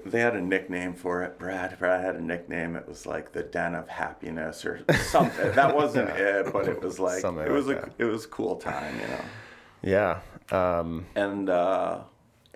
They 0.04 0.18
had 0.20 0.34
a 0.34 0.40
nickname 0.40 0.92
for 0.94 1.22
it. 1.22 1.38
Brad. 1.38 1.78
Brad 1.78 2.04
had 2.04 2.16
a 2.16 2.20
nickname. 2.20 2.74
It 2.74 2.88
was 2.88 3.06
like 3.06 3.32
the 3.32 3.44
Den 3.44 3.76
of 3.76 3.88
Happiness 3.88 4.64
or 4.64 4.84
something. 5.04 5.52
that 5.52 5.74
wasn't 5.80 6.10
it, 6.10 6.52
but 6.52 6.66
it 6.68 6.82
was 6.82 6.98
like 6.98 7.20
Something 7.20 7.46
it 7.46 7.50
was 7.52 7.66
like 7.68 7.78
a 7.78 7.80
that. 7.82 7.92
it 7.98 8.04
was 8.04 8.26
cool 8.26 8.56
time, 8.56 8.94
you 9.00 9.06
know. 9.06 10.20
Yeah. 10.52 10.78
Um, 10.80 11.06
And 11.14 11.48
uh, 11.48 12.00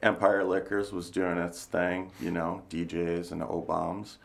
Empire 0.02 0.44
Liquors 0.44 0.92
was 0.92 1.10
doing 1.10 1.38
its 1.38 1.64
thing, 1.64 2.10
you 2.20 2.30
know, 2.30 2.62
DJs 2.70 3.32
and 3.32 3.42
O 3.42 3.64
bombs. 3.66 4.18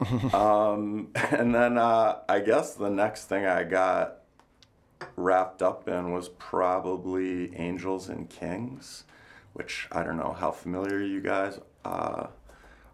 um, 0.34 1.08
and 1.30 1.54
then 1.54 1.78
uh, 1.78 2.18
I 2.28 2.40
guess 2.40 2.74
the 2.74 2.90
next 2.90 3.26
thing 3.26 3.46
I 3.46 3.62
got 3.62 4.18
wrapped 5.16 5.62
up 5.62 5.88
in 5.88 6.12
was 6.12 6.28
probably 6.30 7.54
Angels 7.56 8.08
and 8.08 8.28
Kings, 8.28 9.04
which 9.52 9.88
I 9.92 10.02
don't 10.02 10.16
know 10.16 10.36
how 10.38 10.50
familiar 10.50 11.00
you 11.00 11.20
guys 11.20 11.60
uh, 11.84 12.26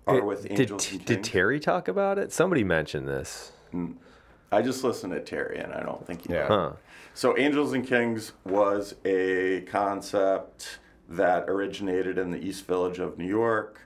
are 0.07 0.23
with 0.23 0.43
did, 0.43 0.61
Angels 0.61 0.93
and 0.93 1.05
did 1.05 1.25
Terry 1.25 1.59
talk 1.59 1.89
about 1.89 2.19
it? 2.19 2.33
Somebody 2.33 2.65
mentioned 2.65 3.09
this. 3.09 3.53
I 4.53 4.63
just 4.63 4.83
listened 4.85 5.13
to 5.13 5.21
Terry, 5.21 5.59
and 5.59 5.73
I 5.73 5.81
don't 5.83 6.05
think 6.07 6.27
he 6.27 6.33
Yeah. 6.33 6.43
did. 6.43 6.49
Huh. 6.49 6.73
So, 7.15 7.37
Angels 7.39 7.73
and 7.73 7.87
Kings 7.87 8.33
was 8.45 8.95
a 9.05 9.63
concept 9.63 10.79
that 11.11 11.45
originated 11.49 12.17
in 12.19 12.31
the 12.31 12.39
East 12.39 12.67
Village 12.67 12.99
of 12.99 13.19
New 13.19 13.27
York, 13.27 13.81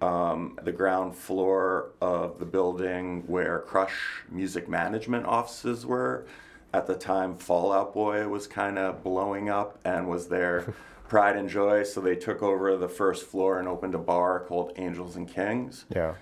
um, 0.00 0.58
the 0.62 0.72
ground 0.72 1.14
floor 1.14 1.90
of 2.00 2.38
the 2.38 2.46
building 2.46 3.22
where 3.26 3.60
Crush 3.60 3.94
Music 4.28 4.68
Management 4.68 5.26
offices 5.26 5.86
were. 5.86 6.26
At 6.74 6.86
the 6.86 6.94
time, 6.94 7.36
Fall 7.36 7.70
Out 7.70 7.92
Boy 7.92 8.26
was 8.28 8.46
kind 8.46 8.78
of 8.78 9.04
blowing 9.04 9.50
up 9.50 9.78
and 9.84 10.08
was 10.08 10.28
their 10.28 10.74
pride 11.08 11.36
and 11.36 11.48
joy. 11.48 11.82
So, 11.82 12.00
they 12.00 12.16
took 12.16 12.42
over 12.42 12.76
the 12.78 12.88
first 12.88 13.26
floor 13.26 13.58
and 13.58 13.68
opened 13.68 13.94
a 13.94 13.98
bar 13.98 14.40
called 14.40 14.72
Angels 14.76 15.16
and 15.16 15.28
Kings 15.28 15.84
yeah. 15.94 16.14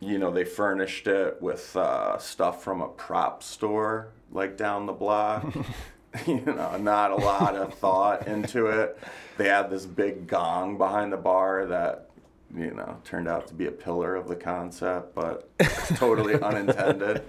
you 0.00 0.18
know, 0.18 0.30
they 0.30 0.44
furnished 0.44 1.06
it 1.06 1.40
with 1.42 1.76
uh, 1.76 2.16
stuff 2.18 2.64
from 2.64 2.80
a 2.80 2.88
prop 2.88 3.42
store, 3.42 4.12
like 4.32 4.56
down 4.56 4.86
the 4.86 4.92
block. 4.92 5.44
you 6.26 6.40
know, 6.40 6.76
not 6.76 7.10
a 7.10 7.16
lot 7.16 7.54
of 7.54 7.74
thought 7.74 8.26
into 8.26 8.66
it. 8.66 8.98
They 9.36 9.48
had 9.48 9.70
this 9.70 9.86
big 9.86 10.26
gong 10.26 10.76
behind 10.76 11.12
the 11.12 11.16
bar 11.16 11.66
that, 11.66 12.10
you 12.54 12.72
know, 12.72 12.96
turned 13.04 13.28
out 13.28 13.46
to 13.48 13.54
be 13.54 13.66
a 13.66 13.70
pillar 13.70 14.16
of 14.16 14.28
the 14.28 14.36
concept, 14.36 15.14
but 15.14 15.48
totally 15.96 16.34
unintended. 16.42 17.22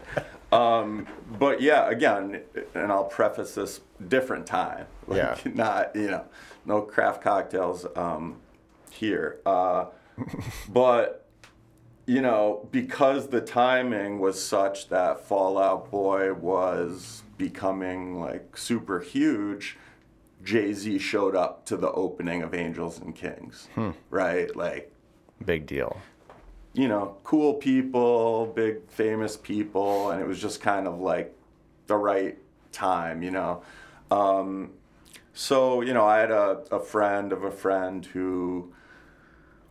Um, 0.51 1.07
but 1.39 1.61
yeah, 1.61 1.89
again, 1.89 2.41
and 2.73 2.91
I'll 2.91 3.05
preface 3.05 3.55
this 3.55 3.81
different 4.07 4.45
time. 4.45 4.87
Like, 5.07 5.17
Yeah. 5.17 5.51
Not, 5.53 5.95
you 5.95 6.09
know, 6.09 6.23
no 6.65 6.81
craft 6.81 7.21
cocktails 7.21 7.85
um, 7.95 8.37
here. 8.91 9.39
Uh, 9.45 9.85
but 10.69 11.20
you 12.05 12.21
know, 12.21 12.67
because 12.71 13.27
the 13.29 13.41
timing 13.41 14.19
was 14.19 14.43
such 14.43 14.89
that 14.89 15.25
Fall 15.25 15.57
Out 15.57 15.91
Boy 15.91 16.33
was 16.33 17.23
becoming 17.37 18.19
like 18.19 18.57
super 18.57 18.99
huge, 18.99 19.77
Jay 20.43 20.73
Z 20.73 20.97
showed 20.99 21.35
up 21.35 21.65
to 21.67 21.77
the 21.77 21.91
opening 21.91 22.41
of 22.41 22.53
Angels 22.53 22.99
and 22.99 23.15
Kings, 23.15 23.67
right? 24.09 24.53
Like, 24.55 24.91
Big 25.45 25.65
deal. 25.65 25.97
you 26.73 26.87
know, 26.87 27.17
cool 27.23 27.55
people, 27.55 28.45
big 28.55 28.89
famous 28.89 29.35
people, 29.37 30.11
and 30.11 30.21
it 30.21 30.27
was 30.27 30.39
just 30.39 30.61
kind 30.61 30.87
of 30.87 30.99
like 30.99 31.35
the 31.87 31.95
right 31.97 32.37
time, 32.71 33.21
you 33.23 33.31
know. 33.31 33.61
Um, 34.09 34.71
so, 35.33 35.81
you 35.81 35.93
know, 35.93 36.05
I 36.05 36.19
had 36.19 36.31
a, 36.31 36.61
a 36.71 36.79
friend 36.79 37.31
of 37.33 37.43
a 37.43 37.51
friend 37.51 38.05
who 38.05 38.73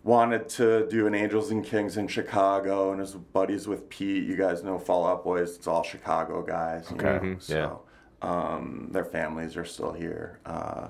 wanted 0.03 0.49
to 0.49 0.89
do 0.89 1.07
an 1.07 1.15
Angels 1.15 1.51
and 1.51 1.65
Kings 1.65 1.97
in 1.97 2.09
Chicago 2.09 2.91
and 2.93 3.01
his 3.01 3.13
buddies 3.13 3.69
with 3.69 3.89
Pete. 3.91 4.25
You 4.25 4.37
guys 4.37 4.63
know 4.63 4.79
Fall 4.79 5.07
Out 5.07 5.25
Boys, 5.25 5.57
it's 5.57 5.67
all 5.67 5.83
Chicago 5.83 6.43
guys. 6.43 6.91
You 6.91 6.97
Okay. 6.97 7.27
know? 7.27 7.37
So 7.39 7.83
um, 8.23 8.89
their 8.93 9.05
families 9.05 9.57
are 9.57 9.65
still 9.65 9.93
here. 9.93 10.39
Uh, 10.47 10.89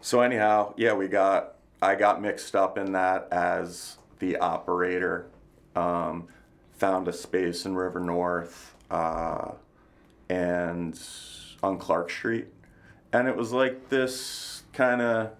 so 0.00 0.20
anyhow, 0.20 0.74
yeah, 0.76 0.92
we 0.94 1.08
got 1.08 1.54
I 1.82 1.94
got 1.94 2.22
mixed 2.22 2.54
up 2.56 2.78
in 2.78 2.92
that 2.92 3.28
as 3.30 3.98
the 4.18 4.36
operator. 4.38 5.26
Um, 5.74 6.28
found 6.72 7.08
a 7.08 7.12
space 7.12 7.64
in 7.66 7.74
River 7.74 8.00
North 8.00 8.74
uh, 8.90 9.52
and 10.28 10.98
on 11.62 11.78
Clark 11.78 12.10
Street, 12.10 12.46
and 13.12 13.26
it 13.28 13.36
was 13.36 13.52
like 13.52 13.88
this 13.88 14.62
kind 14.72 15.00
of 15.00 15.30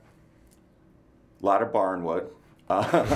lot 1.42 1.62
of 1.62 1.68
barnwood 1.72 2.26
uh, 2.68 3.06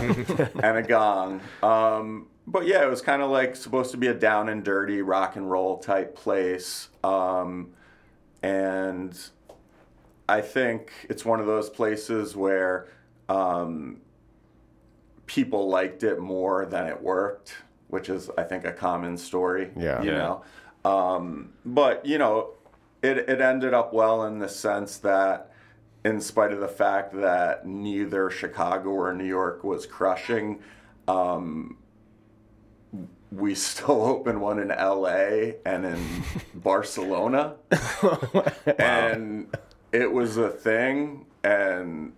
and 0.62 0.76
a 0.78 0.82
gong. 0.82 1.40
Um, 1.62 2.26
but 2.46 2.66
yeah, 2.66 2.82
it 2.82 2.88
was 2.90 3.00
kind 3.02 3.22
of 3.22 3.30
like 3.30 3.54
supposed 3.56 3.90
to 3.92 3.96
be 3.96 4.06
a 4.08 4.14
down 4.14 4.48
and 4.48 4.64
dirty 4.64 5.02
rock 5.02 5.36
and 5.36 5.50
roll 5.50 5.78
type 5.78 6.14
place. 6.16 6.88
Um, 7.04 7.70
and 8.42 9.18
I 10.28 10.40
think 10.40 10.92
it's 11.08 11.24
one 11.24 11.40
of 11.40 11.46
those 11.46 11.68
places 11.70 12.34
where 12.34 12.88
um, 13.28 14.00
people 15.26 15.68
liked 15.68 16.02
it 16.02 16.18
more 16.18 16.66
than 16.66 16.86
it 16.86 17.00
worked, 17.02 17.54
which 17.88 18.08
is, 18.08 18.30
I 18.36 18.42
think, 18.44 18.64
a 18.64 18.72
common 18.72 19.16
story. 19.16 19.70
Yeah. 19.76 20.02
You 20.02 20.10
Yeah. 20.10 20.18
know, 20.84 20.90
um, 20.90 21.52
but 21.64 22.04
you 22.06 22.18
know, 22.18 22.50
it 23.02 23.18
it 23.18 23.40
ended 23.40 23.74
up 23.74 23.92
well 23.92 24.24
in 24.24 24.38
the 24.38 24.48
sense 24.48 24.96
that, 24.98 25.49
in 26.04 26.20
spite 26.20 26.52
of 26.52 26.60
the 26.60 26.68
fact 26.68 27.12
that 27.14 27.66
neither 27.66 28.30
Chicago 28.30 28.90
or 28.90 29.12
New 29.12 29.24
York 29.24 29.62
was 29.64 29.86
crushing. 29.86 30.60
Um, 31.08 31.76
we 33.32 33.54
still 33.54 34.02
opened 34.06 34.40
one 34.40 34.58
in 34.58 34.68
LA 34.68 35.52
and 35.64 35.84
in 35.84 36.04
Barcelona. 36.54 37.54
And 38.78 39.54
it 39.92 40.10
was 40.12 40.36
a 40.36 40.48
thing, 40.48 41.26
and 41.42 42.12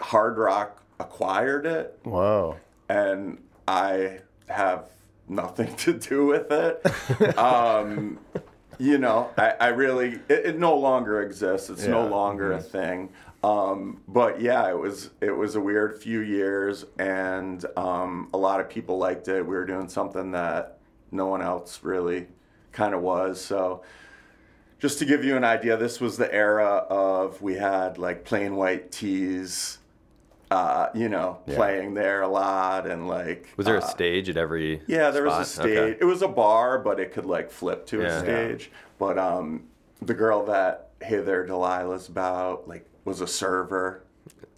Hard 0.00 0.38
Rock 0.38 0.82
acquired 0.98 1.66
it, 1.66 1.98
Whoa. 2.04 2.56
and 2.88 3.38
I 3.66 4.20
have 4.48 4.88
nothing 5.28 5.74
to 5.76 5.92
do 5.92 6.26
with 6.26 6.50
it. 6.50 7.38
um, 7.38 8.18
you 8.78 8.98
know, 8.98 9.30
I, 9.36 9.54
I 9.60 9.66
really, 9.68 10.14
it, 10.28 10.46
it 10.46 10.58
no 10.58 10.76
longer 10.76 11.22
exists. 11.22 11.68
It's 11.70 11.86
no 11.86 12.04
Yeah. 12.04 12.10
longer 12.10 12.52
a 12.52 12.60
thing. 12.60 13.10
Um, 13.42 14.00
but 14.08 14.40
yeah, 14.40 14.68
it 14.68 14.76
was 14.78 15.10
it 15.20 15.30
was 15.30 15.54
a 15.54 15.60
weird 15.60 15.96
few 16.02 16.20
years, 16.20 16.84
and 16.98 17.64
um, 17.76 18.28
a 18.34 18.38
lot 18.38 18.58
of 18.60 18.68
people 18.68 18.98
liked 18.98 19.28
it. 19.28 19.42
We 19.42 19.54
were 19.54 19.64
doing 19.66 19.88
something 19.88 20.32
that 20.32 20.78
no 21.12 21.26
one 21.26 21.40
else 21.40 21.80
really 21.84 22.26
kind 22.72 22.94
of 22.94 23.00
was. 23.00 23.40
So, 23.40 23.82
just 24.80 24.98
to 24.98 25.04
give 25.04 25.24
you 25.24 25.36
an 25.36 25.44
idea, 25.44 25.76
this 25.76 26.00
was 26.00 26.16
the 26.16 26.32
era 26.34 26.84
of 26.90 27.40
we 27.40 27.54
had 27.54 27.96
like 27.96 28.24
Plain 28.24 28.56
White 28.56 28.90
T's, 28.90 29.78
uh, 30.50 30.88
you 30.94 31.08
know, 31.08 31.38
Yeah. 31.46 31.56
playing 31.56 31.94
there 31.94 32.22
a 32.22 32.28
lot, 32.28 32.86
and 32.86 33.06
like 33.08 33.48
Was 33.56 33.66
there 33.66 33.76
a 33.76 33.80
uh, 33.82 33.86
stage 33.86 34.28
at 34.28 34.36
every? 34.36 34.82
yeah, 34.86 35.10
there 35.10 35.24
was 35.24 35.40
a 35.40 35.44
stage. 35.50 35.76
Okay. 35.78 35.96
It 36.00 36.04
was 36.04 36.22
a 36.22 36.28
bar, 36.28 36.78
but 36.78 36.98
it 37.00 37.12
could 37.12 37.26
like 37.26 37.50
flip 37.50 37.86
to 37.86 38.00
Yeah. 38.00 38.06
a 38.16 38.20
stage. 38.20 38.70
But 38.98 39.18
um, 39.18 39.64
the 40.00 40.14
girl 40.14 40.44
that 40.46 40.90
Hey 41.02 41.18
There 41.20 41.46
Delilah's 41.46 42.08
about 42.08 42.66
like 42.68 42.86
was 43.04 43.20
a 43.20 43.26
server. 43.26 44.02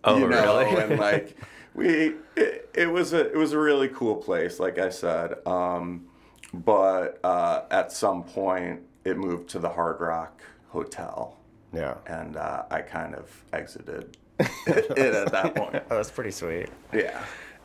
Oh, 0.05 0.16
you 0.18 0.28
know, 0.28 0.59
really? 0.59 0.80
and 0.82 0.99
like 1.09 1.36
we, 1.74 2.14
it, 2.36 2.68
it 2.74 2.91
was 2.91 3.12
a 3.12 3.30
it 3.30 3.36
was 3.36 3.53
a 3.53 3.59
really 3.59 3.88
cool 3.88 4.16
place. 4.16 4.59
Like 4.61 4.78
I 4.78 4.88
said, 4.91 5.34
um, 5.47 6.07
but 6.55 7.18
uh, 7.24 7.62
at 7.70 7.93
some 7.93 8.22
point 8.24 8.80
it 9.05 9.16
moved 9.16 9.49
to 9.51 9.59
the 9.59 9.68
Hard 9.68 10.01
Rock 10.01 10.41
Hotel, 10.68 11.36
Yeah. 11.72 11.95
and 12.07 12.36
uh, 12.36 12.64
I 12.70 12.80
kind 12.82 13.14
of 13.14 13.28
exited 13.53 14.16
it 14.66 15.14
at 15.14 15.32
that 15.32 15.55
point. 15.55 15.82
Oh, 15.91 15.97
that's 15.97 16.11
pretty 16.11 16.30
sweet. 16.30 16.68
Yeah. 16.93 17.22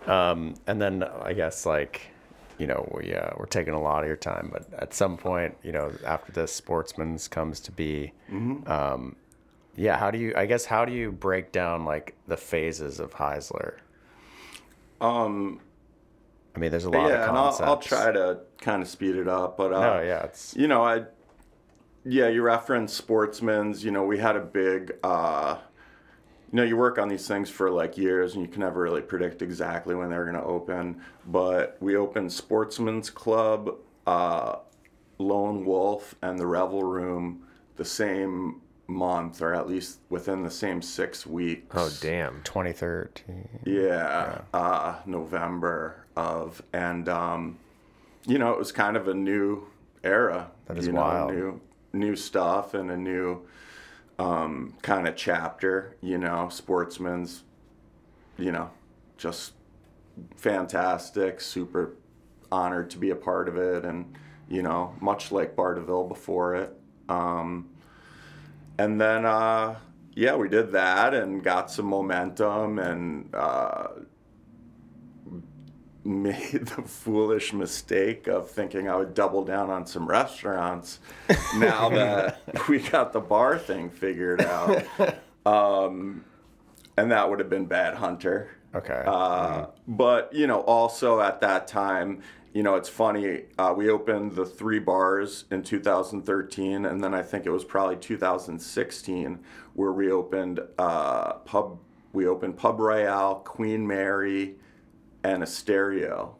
Um, 0.07 0.55
and 0.67 0.81
then 0.81 1.03
I 1.03 1.33
guess 1.33 1.65
like 1.65 2.07
you 2.57 2.67
know, 2.67 2.89
we 2.95 3.13
uh, 3.13 3.31
we're 3.37 3.47
taking 3.47 3.73
a 3.73 3.81
lot 3.81 4.03
of 4.03 4.07
your 4.07 4.15
time, 4.15 4.49
but 4.51 4.65
at 4.79 4.93
some 4.93 5.17
point, 5.17 5.57
you 5.61 5.71
know, 5.71 5.91
after 6.05 6.31
this, 6.31 6.53
Sportsman's 6.53 7.27
comes 7.27 7.59
to 7.61 7.71
be. 7.71 8.13
Um, 8.65 9.15
yeah, 9.75 9.97
how 9.97 10.09
do 10.09 10.17
you? 10.17 10.33
I 10.35 10.45
guess 10.45 10.65
how 10.65 10.85
do 10.85 10.93
you 10.93 11.11
break 11.11 11.51
down 11.51 11.85
like 11.85 12.15
the 12.27 12.37
phases 12.37 12.99
of 12.99 13.13
Heisler? 13.13 13.75
Um, 15.01 15.59
I 16.55 16.59
mean, 16.59 16.71
there's 16.71 16.85
a 16.85 16.89
lot 16.89 17.09
yeah, 17.09 17.23
of 17.23 17.29
and 17.29 17.37
I'll. 17.37 17.59
I'll 17.61 17.77
try 17.77 18.11
to 18.11 18.39
kind 18.59 18.81
of 18.81 18.87
speed 18.87 19.15
it 19.15 19.27
up, 19.27 19.57
but 19.57 19.73
uh, 19.73 19.81
No, 19.81 20.01
yeah, 20.01 20.23
it's 20.23 20.55
you 20.55 20.67
know, 20.67 20.83
I, 20.83 21.03
yeah, 22.05 22.29
you 22.29 22.41
referenced 22.41 22.95
Sportsman's. 22.95 23.83
You 23.83 23.91
know, 23.91 24.03
we 24.03 24.17
had 24.17 24.37
a 24.37 24.41
big, 24.41 24.95
uh, 25.03 25.57
you 26.51 26.57
know, 26.57 26.63
you 26.63 26.77
work 26.77 26.97
on 26.97 27.07
these 27.07 27.27
things 27.27 27.49
for 27.49 27.69
like 27.71 27.97
years, 27.97 28.33
and 28.33 28.41
you 28.41 28.47
can 28.47 28.61
never 28.61 28.81
really 28.81 29.01
predict 29.01 29.41
exactly 29.41 29.95
when 29.95 30.09
they're 30.09 30.23
going 30.25 30.35
to 30.35 30.43
open. 30.43 31.01
But 31.25 31.77
we 31.79 31.95
opened 31.95 32.31
Sportsman's 32.31 33.09
Club, 33.09 33.75
uh, 34.05 34.57
Lone 35.17 35.65
Wolf, 35.65 36.15
and 36.21 36.37
the 36.39 36.45
Revel 36.45 36.83
Room 36.83 37.47
the 37.75 37.85
same 37.85 38.61
month, 38.87 39.41
or 39.41 39.53
at 39.53 39.67
least 39.67 39.99
within 40.09 40.43
the 40.43 40.51
same 40.51 40.81
six 40.81 41.25
weeks. 41.25 41.75
Oh 41.75 41.91
damn. 42.01 42.41
2013. 42.43 43.61
Yeah, 43.65 44.41
Uh, 44.53 44.95
November 45.05 46.05
of, 46.15 46.61
and 46.71 47.09
um, 47.09 47.57
you 48.25 48.37
know, 48.37 48.51
it 48.51 48.57
was 48.59 48.71
kind 48.71 48.95
of 48.95 49.07
a 49.07 49.13
new 49.13 49.67
era. 50.03 50.51
That 50.67 50.77
is 50.77 50.87
you 50.87 50.93
know, 50.93 51.01
wild. 51.01 51.31
New, 51.33 51.61
new 51.93 52.15
stuff 52.15 52.73
and 52.73 52.91
a 52.91 52.97
new 52.97 53.45
um, 54.19 54.73
kind 54.81 55.07
of 55.07 55.15
chapter. 55.15 55.97
You 56.01 56.17
know, 56.17 56.49
sportsman's. 56.49 57.43
You 58.37 58.51
know, 58.51 58.69
just 59.17 59.53
fantastic. 60.35 61.39
Super 61.39 61.95
honored 62.51 62.89
to 62.91 62.97
be 62.97 63.09
a 63.09 63.15
part 63.15 63.47
of 63.47 63.57
it, 63.57 63.85
and 63.85 64.13
you 64.49 64.61
know, 64.61 64.95
much 64.99 65.31
like 65.31 65.55
Bar 65.55 65.75
DeVille 65.75 66.07
before 66.07 66.55
it. 66.55 66.73
Um, 67.07 67.69
and 68.77 68.99
then 68.99 69.25
uh, 69.25 69.75
yeah 70.15 70.35
we 70.35 70.49
did 70.49 70.71
that 70.71 71.13
and 71.13 71.43
got 71.43 71.69
some 71.69 71.85
momentum 71.85 72.79
and 72.79 73.33
uh, 73.33 73.87
made 76.05 76.67
the 76.67 76.81
foolish 76.83 77.51
mistake 77.53 78.27
of 78.27 78.49
thinking 78.49 78.87
i 78.87 78.95
would 78.95 79.13
double 79.13 79.43
down 79.43 79.69
on 79.69 79.85
some 79.85 80.07
restaurants 80.07 80.99
now 81.57 81.89
that 81.89 82.39
we 82.69 82.79
got 82.79 83.11
the 83.11 83.19
bar 83.19 83.57
thing 83.57 83.89
figured 83.89 84.41
out 84.41 84.83
um, 85.45 86.23
and 86.97 87.11
that 87.11 87.29
would 87.29 87.39
have 87.39 87.49
been 87.49 87.65
bad 87.65 87.95
hunter 87.95 88.51
Okay. 88.73 89.03
uh, 89.05 89.67
But 89.87 90.33
you 90.33 90.47
know, 90.47 90.59
also 90.61 91.21
at 91.21 91.39
that 91.41 91.67
time, 91.67 92.21
you 92.53 92.61
know, 92.61 92.75
it's 92.75 92.89
funny. 92.89 93.43
Uh, 93.57 93.73
we 93.75 93.89
opened 93.89 94.33
the 94.35 94.45
three 94.45 94.79
bars 94.79 95.45
in 95.49 95.63
2013, 95.63 96.85
and 96.85 97.03
then 97.03 97.13
I 97.13 97.21
think 97.21 97.45
it 97.45 97.51
was 97.51 97.63
probably 97.63 97.95
2016 97.95 99.39
where 99.73 99.91
we 99.93 100.11
opened 100.11 100.59
uh, 100.77 101.33
pub. 101.45 101.79
We 102.13 102.27
opened 102.27 102.57
Pub 102.57 102.79
Royale, 102.79 103.35
Queen 103.45 103.85
Mary, 103.87 104.55
and 105.25 105.41
Estereo. 105.43 106.35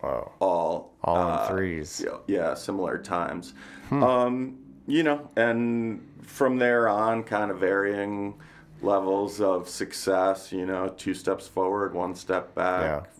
Whoa. 0.00 0.30
All 0.40 0.94
All 1.02 1.16
on 1.16 1.30
uh, 1.30 1.48
threes. 1.48 2.02
yeah, 2.04 2.18
yeah, 2.28 2.54
similar 2.54 2.98
times. 2.98 3.54
Um, 3.90 4.58
you 4.86 5.02
know, 5.02 5.28
and 5.34 6.06
from 6.22 6.58
there 6.58 6.88
on, 6.88 7.24
kind 7.24 7.50
of 7.50 7.58
varying 7.58 8.38
levels 8.82 9.40
of 9.40 9.68
success. 9.68 10.52
You 10.52 10.66
know, 10.66 10.88
two 10.96 11.14
steps 11.14 11.48
forward, 11.48 11.94
one 11.94 12.14
step 12.14 12.54
back, 12.54 13.10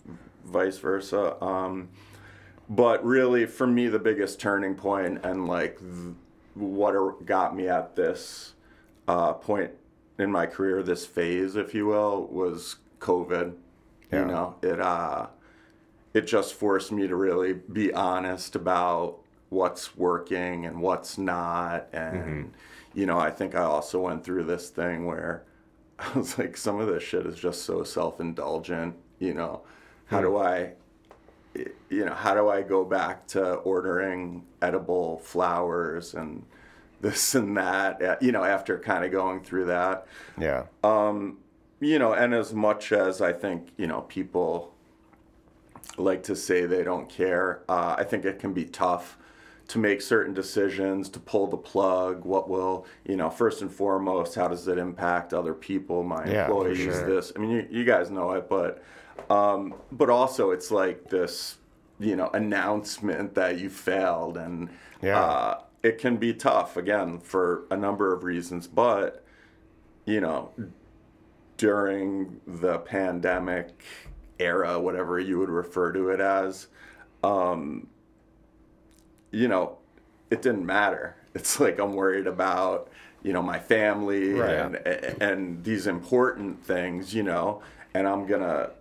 vice 0.45 0.77
versa. 0.77 1.43
Um, 1.43 1.89
but 2.69 3.03
really, 3.03 3.45
for 3.45 3.67
me, 3.67 3.87
the 3.87 3.99
biggest 3.99 4.39
turning 4.39 4.75
point 4.75 5.25
and 5.25 5.47
like 5.47 5.79
th- 5.79 6.15
what 6.53 6.95
are- 6.95 7.15
got 7.25 7.55
me 7.55 7.67
at 7.67 7.95
this 7.95 8.53
uh, 9.07 9.33
point 9.33 9.71
in 10.19 10.31
my 10.31 10.45
career, 10.45 10.81
this 10.83 11.05
phase, 11.05 11.55
if 11.55 11.73
you 11.73 11.87
will, 11.87 12.27
was 12.27 12.75
COVID. 12.99 13.53
Yeah. 14.11 14.19
You 14.21 14.25
know, 14.25 14.55
it 14.61 14.79
uh, 14.79 15.27
it 16.13 16.21
just 16.27 16.53
forced 16.53 16.91
me 16.91 17.07
to 17.07 17.15
really 17.15 17.53
be 17.53 17.93
honest 17.93 18.55
about 18.55 19.19
what's 19.49 19.95
working 19.95 20.65
and 20.65 20.81
what's 20.81 21.17
not. 21.17 21.87
And 21.93 22.15
mm-hmm. 22.15 22.47
you 22.93 23.05
know 23.05 23.19
i 23.19 23.29
think 23.29 23.53
i 23.53 23.61
also 23.61 24.01
went 24.01 24.23
through 24.23 24.43
this 24.43 24.69
thing 24.69 25.05
where 25.05 25.43
i 25.99 26.17
was 26.17 26.39
like 26.39 26.57
some 26.57 26.79
of 26.79 26.87
this 26.87 27.03
shit 27.03 27.25
is 27.27 27.35
just 27.35 27.63
so 27.63 27.83
self-indulgent 27.83 28.95
you 29.19 29.33
know. 29.33 29.61
How 30.07 30.19
mm. 30.19 30.21
do 30.21 30.37
i 30.37 30.71
you 31.89 32.05
know 32.05 32.13
how 32.13 32.33
do 32.33 32.49
i 32.49 32.61
go 32.61 32.85
back 32.85 33.27
to 33.27 33.53
ordering 33.55 34.45
edible 34.61 35.19
flowers 35.19 36.13
and 36.13 36.45
this 37.01 37.35
and 37.35 37.55
that? 37.57 38.21
You 38.21 38.31
know 38.31 38.43
after 38.43 38.79
kind 38.79 39.05
of 39.05 39.11
going 39.11 39.43
through 39.43 39.65
that. 39.65 40.07
Yeah. 40.39 40.65
Um, 40.83 41.37
you 41.79 41.99
know, 41.99 42.13
and 42.13 42.33
as 42.33 42.53
much 42.53 42.91
as 42.91 43.21
I 43.21 43.33
think, 43.33 43.69
you 43.77 43.87
know, 43.87 44.01
people 44.01 44.73
like 45.97 46.23
to 46.23 46.35
say 46.35 46.65
they 46.65 46.83
don't 46.83 47.09
care, 47.09 47.61
uh, 47.69 47.95
I 47.97 48.03
think 48.03 48.25
it 48.25 48.39
can 48.39 48.53
be 48.53 48.65
tough 48.65 49.17
to 49.69 49.77
make 49.77 50.01
certain 50.01 50.33
decisions, 50.33 51.09
to 51.09 51.19
pull 51.19 51.47
the 51.47 51.57
plug. 51.57 52.25
What 52.25 52.49
will, 52.49 52.85
you 53.05 53.15
know, 53.15 53.29
first 53.29 53.61
and 53.61 53.71
foremost, 53.71 54.35
how 54.35 54.47
does 54.47 54.67
it 54.67 54.77
impact 54.77 55.33
other 55.33 55.53
people, 55.53 56.03
my 56.03 56.25
Yeah, 56.25 56.45
employees, 56.45 56.77
sure. 56.85 57.05
this? 57.05 57.31
I 57.35 57.39
mean, 57.39 57.51
you, 57.51 57.67
you 57.69 57.83
guys 57.85 58.09
know 58.09 58.31
it, 58.31 58.49
but, 58.49 58.83
um, 59.29 59.75
but 59.91 60.09
also 60.09 60.51
it's 60.51 60.71
like 60.71 61.09
this, 61.09 61.57
you 61.99 62.15
know, 62.15 62.29
announcement 62.33 63.35
that 63.35 63.59
you 63.59 63.69
failed 63.69 64.37
and, 64.37 64.69
Yeah. 65.01 65.19
uh, 65.19 65.61
it 65.81 65.97
can 65.97 66.17
be 66.17 66.33
tough 66.33 66.75
again 66.75 67.19
for 67.19 67.65
a 67.71 67.77
number 67.77 68.11
of 68.13 68.23
reasons, 68.23 68.67
but, 68.67 69.23
you 70.05 70.19
know, 70.19 70.51
during 71.59 72.39
the 72.47 72.79
pandemic 72.79 73.83
era, 74.39 74.79
whatever 74.79 75.19
you 75.19 75.37
would 75.37 75.49
refer 75.49 75.91
to 75.91 76.07
it 76.09 76.21
as, 76.21 76.67
um, 77.21 77.85
you 79.31 79.45
know, 79.47 79.77
it 80.31 80.41
didn't 80.41 80.65
matter. 80.65 81.15
It's 81.35 81.59
like 81.59 81.77
I'm 81.79 81.93
worried 81.93 82.25
about, 82.25 82.89
you 83.21 83.33
know, 83.33 83.43
my 83.43 83.59
family 83.59 84.33
Right. 84.33 84.55
and 84.55 84.75
and 85.21 85.63
these 85.63 85.85
important 85.85 86.65
things, 86.65 87.13
you 87.13 87.21
know, 87.21 87.61
and 87.93 88.07
I'm 88.07 88.25
gonna 88.25 88.71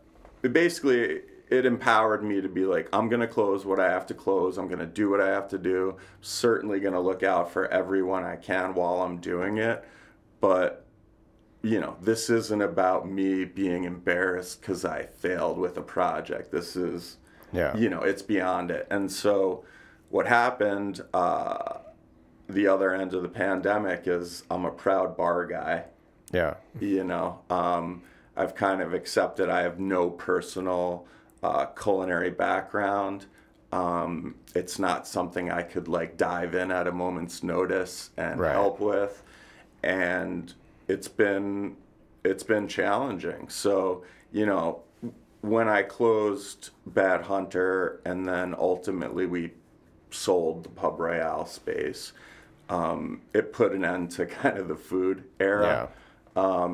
basically 0.41 1.20
it 1.51 1.66
empowered 1.66 2.24
me 2.24 2.41
to 2.41 2.49
be 2.49 2.64
like 2.64 2.89
I'm 2.91 3.11
gonna 3.11 3.26
close 3.29 3.66
what 3.66 3.79
I 3.79 3.91
have 3.91 4.07
to 4.07 4.14
close. 4.14 4.57
I'm 4.57 4.66
gonna 4.66 4.87
do 4.87 5.11
what 5.11 5.20
I 5.20 5.29
have 5.29 5.47
to 5.49 5.59
do. 5.59 5.97
Certainly 6.22 6.81
gonna 6.81 7.01
look 7.03 7.22
out 7.22 7.53
for 7.53 7.68
everyone 7.68 8.24
I 8.24 8.37
can 8.37 8.72
while 8.74 9.03
I'm 9.03 9.18
doing 9.18 9.59
it, 9.59 9.85
but 10.41 10.87
you 11.69 11.79
know, 11.81 11.97
this 12.01 12.31
isn't 12.31 12.62
about 12.62 13.07
me 13.09 13.45
being 13.45 13.85
embarrassed 13.85 14.61
because 14.61 14.87
I 14.87 15.03
failed 15.05 15.59
with 15.59 15.77
a 15.77 15.83
project. 15.83 16.51
This 16.51 16.77
is, 16.77 17.19
Yeah. 17.53 17.77
you 17.77 17.91
know, 17.91 18.01
it's 18.01 18.23
beyond 18.23 18.71
it. 18.71 18.87
And 18.91 19.12
so, 19.12 19.64
what 20.09 20.27
happened, 20.27 21.03
uh, 21.12 21.75
the 22.49 22.66
other 22.66 22.95
end 22.95 23.12
of 23.12 23.23
the 23.23 23.29
pandemic 23.29 24.07
is 24.07 24.45
I'm 24.51 24.64
a 24.64 24.71
proud 24.71 25.14
bar 25.14 25.45
guy. 25.45 25.85
Yeah. 26.33 26.55
You 26.81 27.05
know, 27.05 27.41
um, 27.51 28.03
I've 28.35 28.55
kind 28.55 28.81
of 28.81 28.95
accepted 28.95 29.51
I 29.51 29.61
have 29.61 29.79
no 29.79 30.09
personal 30.09 31.07
uh, 31.43 31.66
culinary 31.66 32.31
background. 32.31 33.27
Um, 33.73 34.37
it's 34.55 34.79
not 34.79 35.07
something 35.07 35.51
I 35.51 35.62
could 35.62 35.87
like 35.87 36.16
dive 36.16 36.55
in 36.55 36.71
at 36.73 36.87
a 36.87 36.93
moment's 36.93 37.43
notice 37.43 38.09
and 38.16 38.41
Right. 38.41 38.53
help 38.53 38.81
with, 38.81 39.23
and 39.83 40.55
it's 40.89 41.09
been 41.09 41.76
it's 42.24 42.43
been 42.43 42.66
challenging. 42.68 43.49
So 43.49 44.03
you 44.32 44.47
know, 44.47 44.80
when 45.43 45.68
I 45.68 45.82
closed 45.82 46.70
Bad 46.86 47.22
Hunter, 47.22 48.01
and 48.05 48.26
then 48.26 48.55
ultimately 48.59 49.26
we 49.26 49.53
sold 50.11 50.64
the 50.64 50.68
Pub 50.70 50.99
Royale 50.99 51.47
space, 51.47 52.12
um, 52.68 53.20
it 53.32 53.53
put 53.53 53.72
an 53.72 53.84
end 53.84 54.11
to 54.12 54.26
kind 54.41 54.59
of 54.59 54.68
the 54.68 54.76
food 54.76 55.24
era 55.39 55.89
Yeah. 56.36 56.68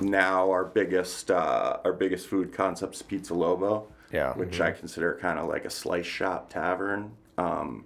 now 0.00 0.50
our 0.50 0.64
biggest 0.64 1.30
uh, 1.30 1.78
our 1.84 1.92
biggest 1.92 2.26
food 2.26 2.52
concept's 2.52 3.02
Pizza 3.02 3.34
Lobo, 3.34 3.86
Yeah. 4.12 4.32
which 4.34 4.60
I 4.60 4.72
consider 4.72 5.18
kind 5.20 5.38
of 5.38 5.46
like 5.48 5.64
a 5.64 5.70
slice 5.70 6.06
shop 6.06 6.50
tavern. 6.50 7.12
Um, 7.38 7.84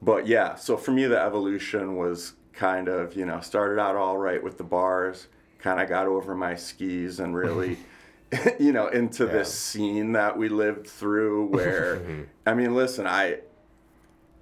but 0.00 0.26
yeah, 0.26 0.54
so 0.54 0.76
for 0.76 0.92
me 0.92 1.06
the 1.06 1.20
evolution 1.20 1.96
was 1.96 2.34
kind 2.58 2.88
of 2.88 3.14
you 3.16 3.24
know 3.24 3.40
started 3.40 3.80
out 3.80 3.96
all 3.96 4.18
right 4.18 4.42
with 4.42 4.58
the 4.58 4.64
bars, 4.64 5.28
kind 5.58 5.80
of 5.80 5.88
got 5.88 6.06
over 6.06 6.34
my 6.34 6.54
skis 6.54 7.20
and 7.20 7.34
really. 7.36 7.78
you 8.60 8.72
know 8.72 8.88
into 8.88 9.24
Yeah. 9.24 9.32
this 9.32 9.54
scene 9.54 10.12
that 10.12 10.36
we 10.36 10.50
lived 10.50 10.86
through 10.86 11.46
where 11.56 11.96
mm-hmm. 11.96 12.22
i 12.44 12.52
mean 12.52 12.74
listen 12.74 13.06
i 13.06 13.38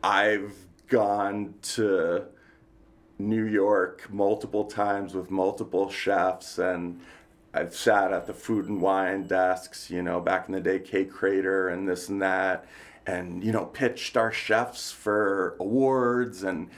i've 0.03 0.57
gone 0.89 1.55
to 1.63 2.25
New 3.19 3.45
York 3.45 4.09
multiple 4.11 4.65
times 4.65 5.15
with 5.15 5.31
multiple 5.31 5.89
chefs, 5.89 6.59
and 6.59 7.01
I've 7.55 7.75
sat 7.75 8.13
at 8.13 8.27
the 8.27 8.35
food 8.35 8.67
and 8.69 8.81
wine 8.81 9.27
desks, 9.27 9.91
you 9.91 10.03
know, 10.03 10.21
back 10.21 10.49
in 10.49 10.55
the 10.55 10.61
day, 10.61 10.79
Kate 10.79 11.11
Krader 11.11 11.73
and 11.73 11.89
this 11.89 12.09
and 12.09 12.21
that, 12.21 12.67
and 13.07 13.43
you 13.43 13.53
know, 13.53 13.65
pitched 13.65 14.17
our 14.17 14.31
chefs 14.31 14.93
for 14.93 15.57
awards 15.59 16.43
and 16.43 16.69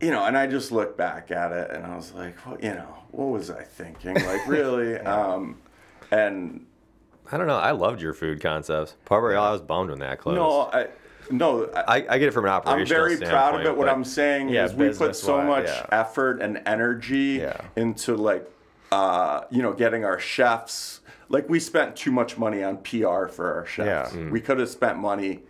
you 0.00 0.10
know, 0.10 0.24
and 0.24 0.36
I 0.36 0.46
just 0.46 0.72
look 0.72 0.96
back 0.96 1.30
at 1.30 1.52
it 1.52 1.70
and 1.70 1.84
I 1.86 1.96
was 1.96 2.12
like, 2.12 2.34
well, 2.46 2.58
you 2.60 2.70
know, 2.74 2.94
what 3.10 3.26
was 3.26 3.50
I 3.50 3.62
thinking? 3.62 4.14
Like, 4.14 4.46
really? 4.46 4.98
um, 4.98 5.58
and 6.10 6.66
I 7.30 7.36
don't 7.36 7.46
know. 7.46 7.56
I 7.56 7.70
loved 7.70 8.00
your 8.02 8.12
food 8.12 8.40
concepts. 8.40 8.96
Part 9.04 9.22
where 9.22 9.38
I 9.38 9.50
was 9.52 9.60
bummed 9.62 9.90
when 9.90 10.00
that 10.00 10.18
closed. 10.18 10.36
no, 10.36 10.60
I, 10.72 10.88
no, 11.30 11.70
I, 11.74 11.80
I, 11.80 12.06
I 12.14 12.18
get 12.18 12.28
it 12.28 12.32
from 12.32 12.44
an 12.44 12.50
operational 12.50 13.04
I'm 13.04 13.08
very 13.18 13.30
proud 13.30 13.60
of 13.60 13.66
it. 13.66 13.76
What 13.76 13.88
I'm 13.88 14.04
saying 14.04 14.50
Yeah, 14.50 14.64
is 14.66 14.74
we 14.74 14.88
put 14.88 15.16
so 15.16 15.38
business-wise, 15.38 15.46
much 15.46 15.66
yeah. 15.66 15.86
effort 15.90 16.40
and 16.42 16.60
energy 16.66 17.38
Yeah. 17.40 17.60
into 17.76 18.14
like, 18.16 18.48
uh, 18.92 19.42
you 19.50 19.62
know, 19.62 19.72
getting 19.72 20.04
our 20.04 20.18
chefs. 20.18 21.00
Like 21.30 21.48
we 21.48 21.58
spent 21.60 21.96
too 21.96 22.12
much 22.12 22.36
money 22.36 22.62
on 22.62 22.76
PR 22.78 23.26
for 23.28 23.54
our 23.54 23.64
chefs. 23.66 24.14
Yeah. 24.14 24.28
We 24.28 24.40
could 24.40 24.58
have 24.58 24.68
spent 24.68 24.98
money 24.98 25.42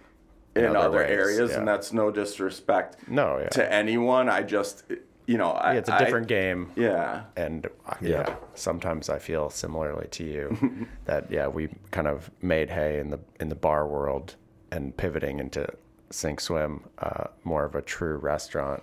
in, 0.57 0.67
other 0.67 0.79
other, 0.79 0.99
ways, 0.99 1.11
areas, 1.11 1.51
and 1.53 1.67
that's 1.67 1.93
no 1.93 2.11
disrespect 2.11 2.97
No, 3.09 3.39
yeah. 3.39 3.49
to 3.51 3.73
anyone. 3.73 4.29
I 4.29 4.43
just, 4.43 4.85
you 5.27 5.37
know, 5.39 5.51
I, 5.51 5.73
Yeah, 5.73 5.79
it's 5.81 5.89
a 5.89 5.99
different 5.99 6.29
game. 6.29 6.71
yeah. 6.77 7.25
and 7.37 7.67
uh, 7.87 7.95
yeah, 8.01 8.09
Yeah. 8.29 8.37
sometimes 8.55 9.09
I 9.09 9.19
feel 9.19 9.51
similarly 9.51 10.07
to 10.13 10.25
you 10.25 10.87
that 11.07 11.31
yeah, 11.31 11.47
we 11.49 11.69
kind 11.91 12.07
of 12.07 12.31
made 12.43 12.71
hay 12.71 12.99
in 13.01 13.11
the 13.11 13.19
in 13.41 13.49
the 13.49 13.55
bar 13.57 13.87
world 13.87 14.37
and 14.71 14.97
pivoting 14.97 15.39
into 15.41 15.67
Sink 16.11 16.41
Swim, 16.41 16.85
uh, 16.99 17.25
more 17.45 17.65
of 17.65 17.75
a 17.75 17.83
true 17.83 18.17
restaurant. 18.17 18.83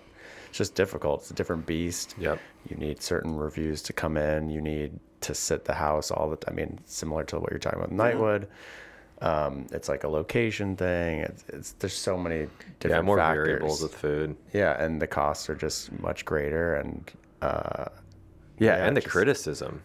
It's 0.50 0.58
just 0.58 0.76
difficult. 0.76 1.22
It's 1.22 1.32
a 1.32 1.34
different 1.34 1.66
beast. 1.66 2.16
Yep. 2.20 2.40
You 2.70 2.76
need 2.76 3.02
certain 3.02 3.36
reviews 3.38 3.82
to 3.84 3.94
come 3.94 4.18
in. 4.18 4.50
You 4.50 4.62
need 4.62 5.00
to 5.22 5.34
sit 5.34 5.64
the 5.66 5.74
house 5.76 6.12
all 6.12 6.30
the. 6.30 6.38
I 6.50 6.52
mean, 6.54 6.80
similar 6.86 7.24
to 7.26 7.40
what 7.40 7.52
you're 7.52 7.60
talking 7.60 7.80
about, 7.80 7.92
with 7.92 8.00
Nightwood. 8.00 8.48
Um, 9.22 9.68
it's 9.72 9.88
like 9.88 10.04
a 10.04 10.08
location 10.10 10.76
thing. 10.76 11.20
It's, 11.20 11.44
it's 11.50 11.72
there's 11.74 11.94
so 11.94 12.18
many 12.18 12.48
different 12.80 13.02
yeah, 13.04 13.06
more 13.06 13.18
factors. 13.18 13.46
variables 13.48 13.82
with 13.84 13.94
food. 13.96 14.36
Yeah, 14.54 14.84
and 14.84 15.02
the 15.02 15.08
costs 15.08 15.50
are 15.50 15.56
just 15.56 15.92
much 16.00 16.26
greater, 16.26 16.76
and 16.76 17.12
uh, 17.42 17.86
Yeah, 18.58 18.78
Yeah, 18.78 18.86
and 18.88 18.98
the 18.98 19.02
just- 19.02 19.12
criticism. 19.12 19.82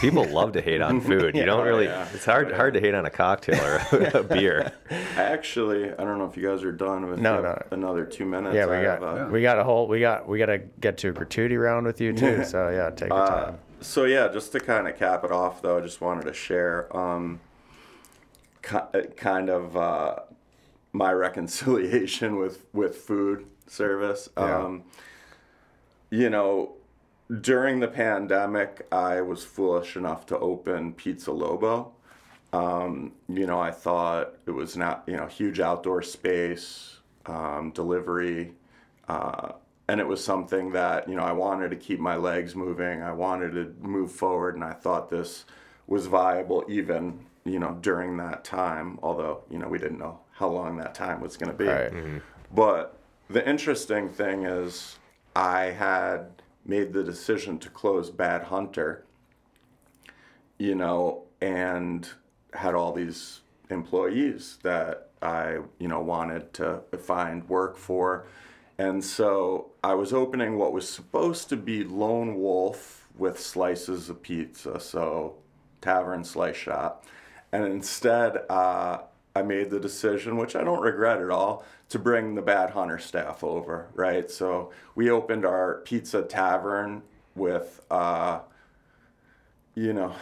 People 0.00 0.24
love 0.24 0.52
to 0.52 0.62
hate 0.62 0.80
on 0.80 1.00
food. 1.08 1.36
You 1.36 1.44
don't 1.44 1.64
really. 1.64 1.84
yeah. 1.84 2.08
It's 2.14 2.24
hard 2.24 2.50
hard 2.52 2.72
to 2.74 2.80
hate 2.80 2.94
on 2.94 3.04
a 3.04 3.10
cocktail 3.10 3.60
or 3.62 3.76
a 4.14 4.22
beer. 4.24 4.72
I 4.90 4.94
actually, 5.22 5.92
I 5.92 5.96
don't 6.04 6.18
know 6.18 6.24
if 6.24 6.36
you 6.38 6.48
guys 6.48 6.64
are 6.64 6.72
done 6.72 7.08
with 7.08 7.20
No, 7.20 7.38
uh, 7.38 7.42
no. 7.42 7.62
another 7.72 8.04
two 8.06 8.24
minutes. 8.24 8.54
Yeah, 8.56 8.66
we 8.66 8.76
I 8.76 8.82
got 8.82 9.02
have, 9.02 9.28
uh, 9.28 9.30
we 9.30 9.42
got 9.42 9.58
a 9.58 9.62
whole 9.64 9.86
we 9.86 10.00
got 10.00 10.26
we 10.26 10.38
got 10.38 10.46
to 10.46 10.58
get 10.80 10.96
to 10.98 11.10
a 11.10 11.12
gratuity 11.12 11.56
round 11.58 11.86
with 11.86 12.00
you 12.00 12.12
too. 12.14 12.42
So 12.44 12.70
yeah, 12.70 12.90
take 12.90 13.10
your 13.10 13.20
Uh, 13.22 13.44
time. 13.44 13.58
so 13.80 14.04
yeah, 14.04 14.28
just 14.28 14.52
to 14.52 14.58
kind 14.58 14.88
of 14.88 14.96
cap 14.96 15.22
it 15.22 15.30
off, 15.30 15.60
though, 15.60 15.76
I 15.76 15.80
just 15.82 16.00
wanted 16.00 16.24
to 16.24 16.32
share 16.32 16.88
um, 16.96 17.34
ki- 17.36 17.38
uh, 17.38 17.47
kind 19.16 19.50
of 19.50 19.76
uh, 19.76 20.16
my 20.92 21.12
reconciliation 21.26 22.36
with 22.36 22.66
with 22.72 22.96
food 22.96 23.46
service. 23.66 24.28
Yeah. 24.36 24.58
Um, 24.58 24.84
you 26.10 26.30
know, 26.30 26.72
during 27.40 27.80
the 27.80 27.88
pandemic, 27.88 28.86
I 28.90 29.20
was 29.20 29.44
foolish 29.44 29.96
enough 29.96 30.24
to 30.26 30.38
open 30.38 30.94
Pizza 30.94 31.32
Lobo. 31.32 31.92
Um, 32.52 33.12
you 33.28 33.46
know, 33.46 33.60
I 33.60 33.70
thought 33.70 34.34
it 34.46 34.52
was 34.52 34.76
not, 34.76 35.04
you 35.06 35.16
know, 35.16 35.26
huge 35.26 35.60
outdoor 35.60 36.00
space, 36.00 36.96
um, 37.26 37.72
delivery, 37.72 38.54
uh, 39.06 39.52
and 39.86 40.00
it 40.00 40.06
was 40.06 40.24
something 40.24 40.72
that, 40.72 41.08
you 41.08 41.14
know, 41.14 41.22
I 41.22 41.32
wanted 41.32 41.70
to 41.70 41.76
keep 41.76 42.00
my 42.00 42.16
legs 42.16 42.54
moving. 42.54 43.02
I 43.02 43.12
wanted 43.12 43.52
to 43.52 43.74
move 43.86 44.12
forward, 44.12 44.54
and 44.54 44.64
I 44.64 44.72
thought 44.72 45.10
this 45.10 45.44
was 45.86 46.06
viable 46.06 46.64
even, 46.68 47.26
you 47.48 47.58
know, 47.58 47.78
during 47.80 48.16
that 48.18 48.44
time, 48.44 48.98
although, 49.02 49.42
you 49.50 49.58
know, 49.58 49.68
we 49.68 49.78
didn't 49.78 49.98
know 49.98 50.20
how 50.32 50.48
long 50.48 50.76
that 50.76 50.94
time 50.94 51.20
was 51.20 51.36
going 51.36 51.50
to 51.50 51.56
be. 51.56 51.66
Right. 51.66 51.92
Mm-hmm. 51.92 52.18
But 52.54 52.98
the 53.28 53.46
interesting 53.48 54.08
thing 54.08 54.44
is, 54.44 54.98
I 55.34 55.66
had 55.66 56.42
made 56.64 56.92
the 56.92 57.02
decision 57.02 57.58
to 57.60 57.70
close 57.70 58.10
Bad 58.10 58.44
Hunter, 58.44 59.04
you 60.58 60.74
know, 60.74 61.24
and 61.40 62.08
had 62.52 62.74
all 62.74 62.92
these 62.92 63.40
employees 63.70 64.58
that 64.62 65.10
I, 65.22 65.58
you 65.78 65.88
know, 65.88 66.00
wanted 66.00 66.52
to 66.54 66.80
find 66.98 67.48
work 67.48 67.76
for. 67.76 68.26
And 68.78 69.04
so 69.04 69.70
I 69.82 69.94
was 69.94 70.12
opening 70.12 70.56
what 70.56 70.72
was 70.72 70.88
supposed 70.88 71.48
to 71.48 71.56
be 71.56 71.84
Lone 71.84 72.40
Wolf 72.40 73.08
with 73.16 73.40
slices 73.40 74.08
of 74.08 74.22
pizza, 74.22 74.78
so 74.78 75.34
tavern 75.80 76.22
slice 76.24 76.56
shop. 76.56 77.04
And 77.52 77.64
instead, 77.64 78.42
uh, 78.48 78.98
I 79.34 79.42
made 79.42 79.70
the 79.70 79.80
decision, 79.80 80.36
which 80.36 80.56
I 80.56 80.64
don't 80.64 80.80
regret 80.80 81.20
at 81.20 81.30
all, 81.30 81.64
to 81.90 81.98
bring 81.98 82.34
the 82.34 82.42
Bad 82.42 82.70
Hunter 82.70 82.98
staff 82.98 83.42
over, 83.42 83.88
right? 83.94 84.30
So 84.30 84.72
we 84.94 85.10
opened 85.10 85.46
our 85.46 85.80
pizza 85.84 86.22
tavern 86.22 87.02
with, 87.34 87.80
uh, 87.90 88.40
you 89.74 89.92
know, 89.92 90.14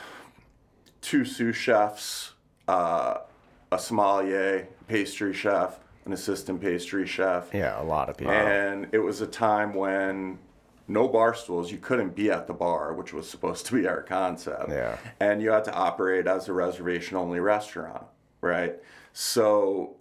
two 1.00 1.24
sous 1.24 1.56
chefs, 1.56 2.32
uh, 2.68 3.18
a 3.72 3.78
sommelier, 3.78 4.68
pastry 4.86 5.32
chef, 5.32 5.80
an 6.04 6.12
assistant 6.12 6.60
pastry 6.60 7.06
chef. 7.06 7.50
Yeah, 7.52 7.80
a 7.80 7.84
lot 7.84 8.08
of 8.08 8.16
people. 8.16 8.32
And 8.32 8.86
it 8.92 8.98
was 8.98 9.20
a 9.20 9.26
time 9.26 9.74
when 9.74 10.38
no 10.88 11.08
bar 11.08 11.34
stools, 11.34 11.72
you 11.72 11.78
couldn't 11.78 12.14
be 12.14 12.30
at 12.30 12.46
the 12.46 12.52
bar, 12.52 12.94
which 12.94 13.12
was 13.12 13.28
supposed 13.28 13.66
to 13.66 13.74
be 13.74 13.86
our 13.86 14.02
concept. 14.02 14.70
Yeah. 14.70 14.96
And 15.20 15.42
you 15.42 15.50
had 15.50 15.64
to 15.64 15.74
operate 15.74 16.26
as 16.26 16.48
a 16.48 16.52
reservation 16.52 17.16
only 17.16 17.40
restaurant, 17.40 18.04
right? 18.40 18.76
So 19.12 19.96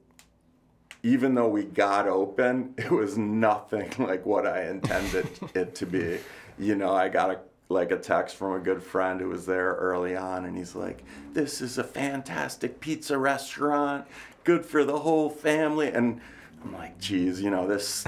even 1.01 1.35
though 1.35 1.47
we 1.47 1.63
got 1.63 2.07
open, 2.07 2.73
it 2.77 2.91
was 2.91 3.17
nothing 3.17 3.91
like 3.99 4.25
what 4.25 4.45
I 4.45 4.65
intended 4.65 5.27
it 5.55 5.75
to 5.75 5.85
be. 5.85 6.19
You 6.57 6.75
know, 6.75 6.93
I 6.93 7.09
got 7.09 7.31
a 7.31 7.39
like 7.67 7.89
a 7.89 7.97
text 7.97 8.35
from 8.35 8.53
a 8.53 8.59
good 8.59 8.83
friend 8.83 9.19
who 9.19 9.27
was 9.27 9.47
there 9.47 9.73
early 9.73 10.15
on 10.15 10.45
and 10.45 10.55
he's 10.55 10.75
like, 10.75 11.03
"This 11.33 11.61
is 11.61 11.79
a 11.79 11.83
fantastic 11.83 12.79
pizza 12.79 13.17
restaurant, 13.17 14.05
good 14.43 14.63
for 14.63 14.83
the 14.83 14.99
whole 14.99 15.31
family." 15.31 15.87
And 15.87 16.21
I'm 16.65 16.73
like, 16.73 16.99
"Geez, 16.99 17.41
you 17.41 17.51
know, 17.51 17.67
this 17.67 18.05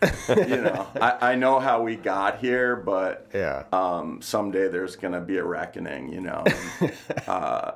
you 0.28 0.62
know, 0.62 0.86
I, 1.00 1.32
I 1.32 1.34
know 1.34 1.58
how 1.58 1.82
we 1.82 1.96
got 1.96 2.38
here, 2.38 2.76
but 2.76 3.26
yeah. 3.34 3.64
um, 3.72 4.22
someday 4.22 4.68
there's 4.68 4.94
gonna 4.94 5.20
be 5.20 5.38
a 5.38 5.44
reckoning, 5.44 6.12
you 6.12 6.20
know. 6.20 6.44
And, 6.80 6.92
uh, 7.26 7.72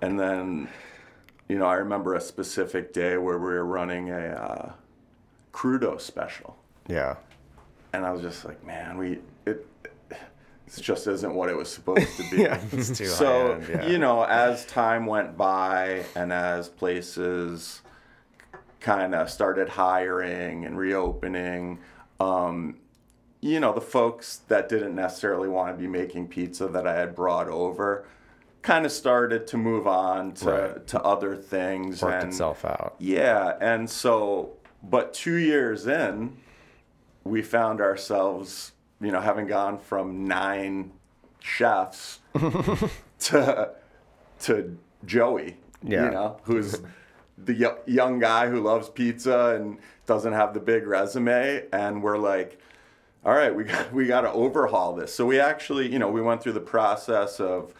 and 0.00 0.20
then, 0.20 0.68
you 1.48 1.58
know, 1.58 1.66
I 1.66 1.74
remember 1.74 2.14
a 2.14 2.20
specific 2.20 2.92
day 2.92 3.16
where 3.16 3.38
we 3.38 3.44
were 3.44 3.64
running 3.64 4.10
a 4.10 4.18
uh, 4.18 4.72
crudo 5.52 6.00
special, 6.00 6.56
yeah. 6.88 7.16
and 7.92 8.06
I 8.06 8.12
was 8.12 8.22
just 8.22 8.44
like, 8.44 8.64
man, 8.64 8.96
we 8.96 9.18
it. 9.46 9.66
This 10.66 10.80
just 10.80 11.06
isn't 11.06 11.34
what 11.34 11.50
it 11.50 11.56
was 11.56 11.70
supposed 11.70 12.16
to 12.16 12.30
be. 12.30 12.36
Yeah, 12.42 12.58
it's 12.72 12.96
too 12.96 13.04
so 13.04 13.60
high-end, 13.60 13.68
yeah. 13.68 13.88
you 13.88 13.98
know, 13.98 14.22
as 14.22 14.64
time 14.64 15.04
went 15.04 15.36
by 15.36 16.04
and 16.14 16.32
as 16.32 16.70
places 16.70 17.81
kind 18.82 19.14
of 19.14 19.30
started 19.30 19.68
hiring 19.70 20.64
and 20.66 20.76
reopening, 20.76 21.78
um, 22.20 22.76
you 23.40 23.58
know, 23.60 23.72
the 23.72 23.80
folks 23.80 24.38
that 24.48 24.68
didn't 24.68 24.94
necessarily 24.94 25.48
want 25.48 25.74
to 25.74 25.80
be 25.80 25.88
making 25.88 26.28
pizza 26.28 26.66
that 26.68 26.86
I 26.86 26.94
had 26.94 27.14
brought 27.14 27.48
over 27.48 28.04
kind 28.62 28.84
of 28.86 28.92
started 28.92 29.46
to 29.48 29.56
move 29.56 29.86
on 29.88 30.32
to, 30.34 30.50
Right. 30.50 30.86
to 30.88 31.02
other 31.02 31.34
things. 31.36 32.02
Worked 32.02 32.22
and 32.22 32.28
itself 32.32 32.64
out. 32.64 32.94
yeah, 32.98 33.56
and 33.60 33.88
so, 33.90 34.50
but 34.82 35.12
two 35.14 35.34
years 35.36 35.86
in, 35.88 36.36
we 37.24 37.42
found 37.42 37.80
ourselves, 37.80 38.72
you 39.00 39.10
know, 39.10 39.20
having 39.20 39.46
gone 39.46 39.78
from 39.78 40.26
nine 40.28 40.92
chefs 41.40 42.20
to 43.20 43.70
to 44.40 44.78
Joey, 45.04 45.56
Yeah. 45.82 46.04
you 46.04 46.10
know, 46.12 46.36
who's 46.44 46.80
the 47.44 47.66
y- 47.66 47.76
young 47.86 48.18
guy 48.18 48.48
who 48.48 48.60
loves 48.60 48.88
pizza 48.88 49.56
and 49.56 49.78
doesn't 50.06 50.32
have 50.32 50.54
the 50.54 50.60
big 50.60 50.86
resume, 50.86 51.64
and 51.72 52.02
we're 52.02 52.18
like, 52.18 52.60
all 53.24 53.34
right, 53.34 53.54
we 53.54 53.64
got 53.64 53.92
we 53.94 54.06
got 54.06 54.22
to 54.22 54.32
overhaul 54.32 54.94
this. 54.94 55.14
So 55.14 55.26
we 55.26 55.40
actually, 55.40 55.90
you 55.92 55.98
know, 55.98 56.10
we 56.10 56.20
went 56.20 56.42
through 56.42 56.52
the 56.52 56.60
process 56.60 57.40
of, 57.40 57.74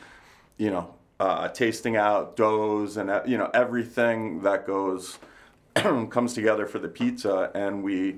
you 0.57 0.71
know, 0.71 0.95
uh, 1.21 1.49
tasting 1.49 1.97
out 1.97 2.37
doughs 2.37 2.97
and 2.97 3.11
uh, 3.11 3.23
you 3.25 3.39
know 3.39 3.51
everything 3.55 4.43
that 4.43 4.67
goes 4.67 5.19
comes 5.75 6.35
together 6.35 6.67
for 6.67 6.79
the 6.79 6.89
pizza, 6.89 7.51
and 7.55 7.83
we, 7.83 8.17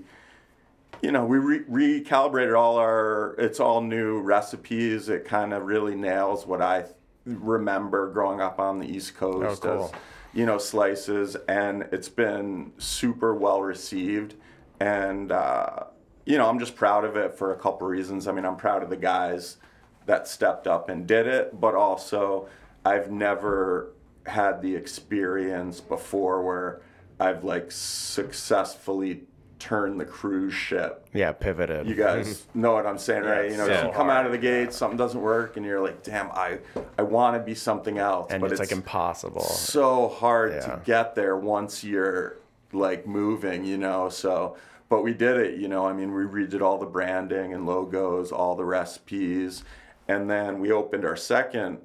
you 1.03 1.13
know, 1.13 1.25
we 1.25 1.39
re- 1.39 2.01
recalibrated 2.01 2.59
all 2.59 2.79
our. 2.79 3.35
It's 3.39 3.61
all 3.61 3.81
new 3.81 4.21
recipes. 4.21 5.09
It 5.09 5.25
kind 5.25 5.53
of 5.53 5.65
really 5.65 5.95
nails 5.95 6.47
what 6.47 6.63
I 6.63 6.87
remember 7.27 8.11
growing 8.11 8.41
up 8.41 8.59
on 8.59 8.79
the 8.79 8.87
East 8.87 9.17
Coast 9.17 9.65
oh, 9.65 9.77
cool. 9.77 9.85
as 9.87 9.93
you 10.35 10.45
know 10.47 10.59
slices, 10.59 11.37
and 11.49 11.87
it's 11.93 12.09
been 12.09 12.73
super 12.79 13.35
well 13.35 13.63
received, 13.63 14.35
and 14.81 15.33
uh, 15.33 15.85
you 16.27 16.37
know 16.37 16.49
I'm 16.49 16.59
just 16.59 16.77
proud 16.77 17.05
of 17.05 17.17
it 17.17 17.37
for 17.37 17.53
a 17.53 17.57
couple 17.57 17.87
reasons. 17.87 18.27
I 18.27 18.33
mean, 18.33 18.45
I'm 18.45 18.57
proud 18.57 18.83
of 18.83 18.91
the 18.91 18.97
guys 18.97 19.59
that 20.07 20.29
stepped 20.29 20.67
up 20.67 20.89
and 20.89 21.07
did 21.07 21.27
it, 21.27 21.61
but 21.61 21.75
also 21.75 22.49
I've 22.85 23.11
never 23.11 23.93
had 24.27 24.61
the 24.61 24.75
experience 24.75 25.81
before 25.81 26.43
where 26.43 26.83
I've 27.21 27.45
like 27.45 27.71
successfully 27.71 29.25
turned 29.65 29.99
the 29.99 30.05
cruise 30.05 30.53
ship. 30.53 31.07
Yeah, 31.15 31.33
pivoted. 31.33 31.87
You 31.87 31.95
guys 31.95 32.47
know 32.55 32.75
what 32.75 32.87
I'm 32.87 32.99
saying, 32.99 33.23
right? 33.23 33.51
You 33.51 33.57
know, 33.57 33.67
so 33.67 33.73
you 33.73 33.93
come 33.95 34.09
hard. 34.09 34.11
out 34.11 34.27
of 34.27 34.33
the 34.33 34.39
gate, 34.39 34.75
something 34.75 34.99
doesn't 34.99 35.21
work, 35.21 35.57
and 35.57 35.65
you're 35.65 35.81
like, 35.81 36.03
"Damn, 36.03 36.31
I, 36.33 36.59
I 36.99 37.03
want 37.03 37.35
to 37.37 37.41
be 37.43 37.55
something 37.55 37.97
else." 37.97 38.31
and 38.31 38.43
but 38.43 38.53
it's, 38.53 38.61
like 38.61 38.73
impossible. 38.73 39.41
so 39.41 40.09
hard 40.09 40.53
Yeah. 40.53 40.61
to 40.61 40.81
get 40.85 41.15
there 41.15 41.39
once 41.39 41.83
you're 41.83 42.37
like 42.75 43.07
moving, 43.07 43.65
you 43.65 43.79
know. 43.79 44.11
So, 44.11 44.59
but 44.91 45.03
we 45.03 45.15
did 45.15 45.39
it, 45.39 45.59
you 45.59 45.69
know. 45.69 45.87
I 45.87 45.95
mean, 45.95 46.13
we 46.13 46.25
redid 46.25 46.61
all 46.61 46.77
the 46.77 46.85
branding 46.85 47.55
and 47.55 47.65
logos, 47.65 48.33
all 48.33 48.55
the 48.57 48.67
recipes, 48.67 49.65
and 50.09 50.29
then 50.29 50.61
we 50.61 50.73
opened 50.73 51.07
our 51.07 51.17
second 51.17 51.79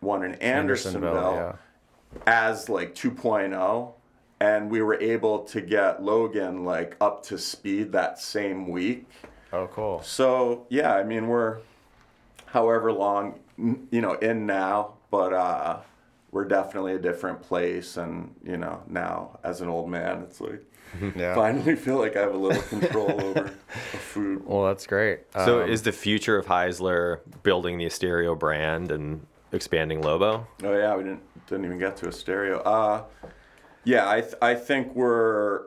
one 0.00 0.24
in 0.24 0.34
Andersonville, 0.36 1.10
Andersonville, 1.10 1.58
yeah. 2.16 2.22
as 2.26 2.68
like 2.68 2.96
2.0 2.96 3.92
and 4.40 4.70
we 4.70 4.80
were 4.82 4.98
able 5.00 5.40
to 5.44 5.60
get 5.60 6.02
Logan 6.02 6.64
like 6.64 6.96
up 7.00 7.22
to 7.24 7.38
speed 7.38 7.92
that 7.92 8.18
same 8.18 8.68
week. 8.68 9.06
Oh, 9.52 9.66
cool. 9.66 10.00
So, 10.02 10.66
yeah, 10.70 10.94
I 10.94 11.02
mean, 11.02 11.26
we're 11.28 11.58
however 12.46 12.92
long, 12.92 13.38
you 13.58 14.00
know, 14.00 14.14
in 14.14 14.46
now, 14.46 14.94
but 15.10 15.32
uh, 15.32 15.80
we're 16.30 16.44
definitely 16.46 16.94
a 16.94 16.98
different 16.98 17.42
place. 17.42 17.96
And, 17.96 18.34
you 18.44 18.56
know, 18.56 18.82
now 18.88 19.38
as 19.44 19.60
an 19.60 19.68
old 19.68 19.90
man, 19.90 20.22
it's 20.22 20.40
like, 20.40 20.62
Yeah. 21.16 21.34
finally 21.34 21.76
feel 21.76 21.98
like 21.98 22.16
I 22.16 22.20
have 22.20 22.34
a 22.34 22.38
little 22.38 22.62
control 22.62 23.10
over 23.24 23.42
the 23.92 23.98
food. 23.98 24.42
Well, 24.46 24.64
that's 24.66 24.86
great. 24.86 25.20
So 25.34 25.62
Um, 25.62 25.70
is 25.70 25.82
the 25.82 25.92
future 25.92 26.36
of 26.36 26.46
Heisler 26.46 27.20
building 27.44 27.78
the 27.78 27.86
Estereo 27.86 28.34
brand 28.34 28.90
and 28.90 29.24
expanding 29.52 30.02
Lobo? 30.02 30.46
Oh 30.64 30.76
yeah, 30.76 30.96
we 30.96 31.04
didn't 31.04 31.22
didn't 31.46 31.64
even 31.66 31.78
get 31.78 31.96
to 31.98 32.08
Estereo. 32.08 32.58
Uh, 32.60 33.02
yeah, 33.84 34.08
I 34.08 34.20
th- 34.20 34.34
I 34.42 34.54
think 34.54 34.94
we're 34.94 35.62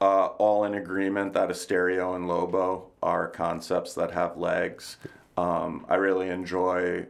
uh, 0.00 0.26
all 0.38 0.64
in 0.64 0.74
agreement 0.74 1.32
that 1.34 1.50
Estereo 1.50 2.14
and 2.14 2.28
Lobo 2.28 2.90
are 3.02 3.28
concepts 3.28 3.94
that 3.94 4.12
have 4.12 4.36
legs. 4.36 4.96
Um, 5.36 5.86
I 5.88 5.96
really 5.96 6.28
enjoy, 6.28 7.06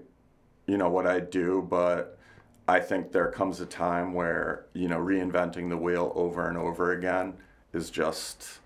you 0.67 0.77
know, 0.77 0.91
what 0.91 1.07
I 1.07 1.21
do, 1.21 1.67
but 1.69 2.19
I 2.67 2.81
think 2.81 3.13
there 3.13 3.31
comes 3.31 3.61
a 3.61 3.67
time 3.67 4.13
where 4.15 4.67
you 4.75 4.89
know 4.89 4.99
reinventing 4.99 5.69
the 5.69 5.77
wheel 5.77 6.13
over 6.15 6.49
and 6.49 6.59
over 6.59 6.93
again 6.93 7.35
is 7.73 7.91
just 7.91 8.59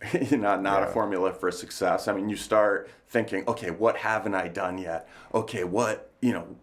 you 0.30 0.36
know, 0.36 0.60
not 0.60 0.84
a 0.84 0.86
formula 0.86 1.32
for 1.32 1.50
success. 1.50 2.08
I 2.08 2.12
mean, 2.12 2.28
you 2.28 2.36
start 2.36 2.90
thinking, 3.08 3.44
okay, 3.48 3.70
what 3.70 3.96
haven't 3.96 4.34
I 4.34 4.48
done 4.48 4.78
yet? 4.78 5.08
Okay, 5.34 5.64
what, 5.64 6.10
you 6.20 6.32
know, 6.32 6.56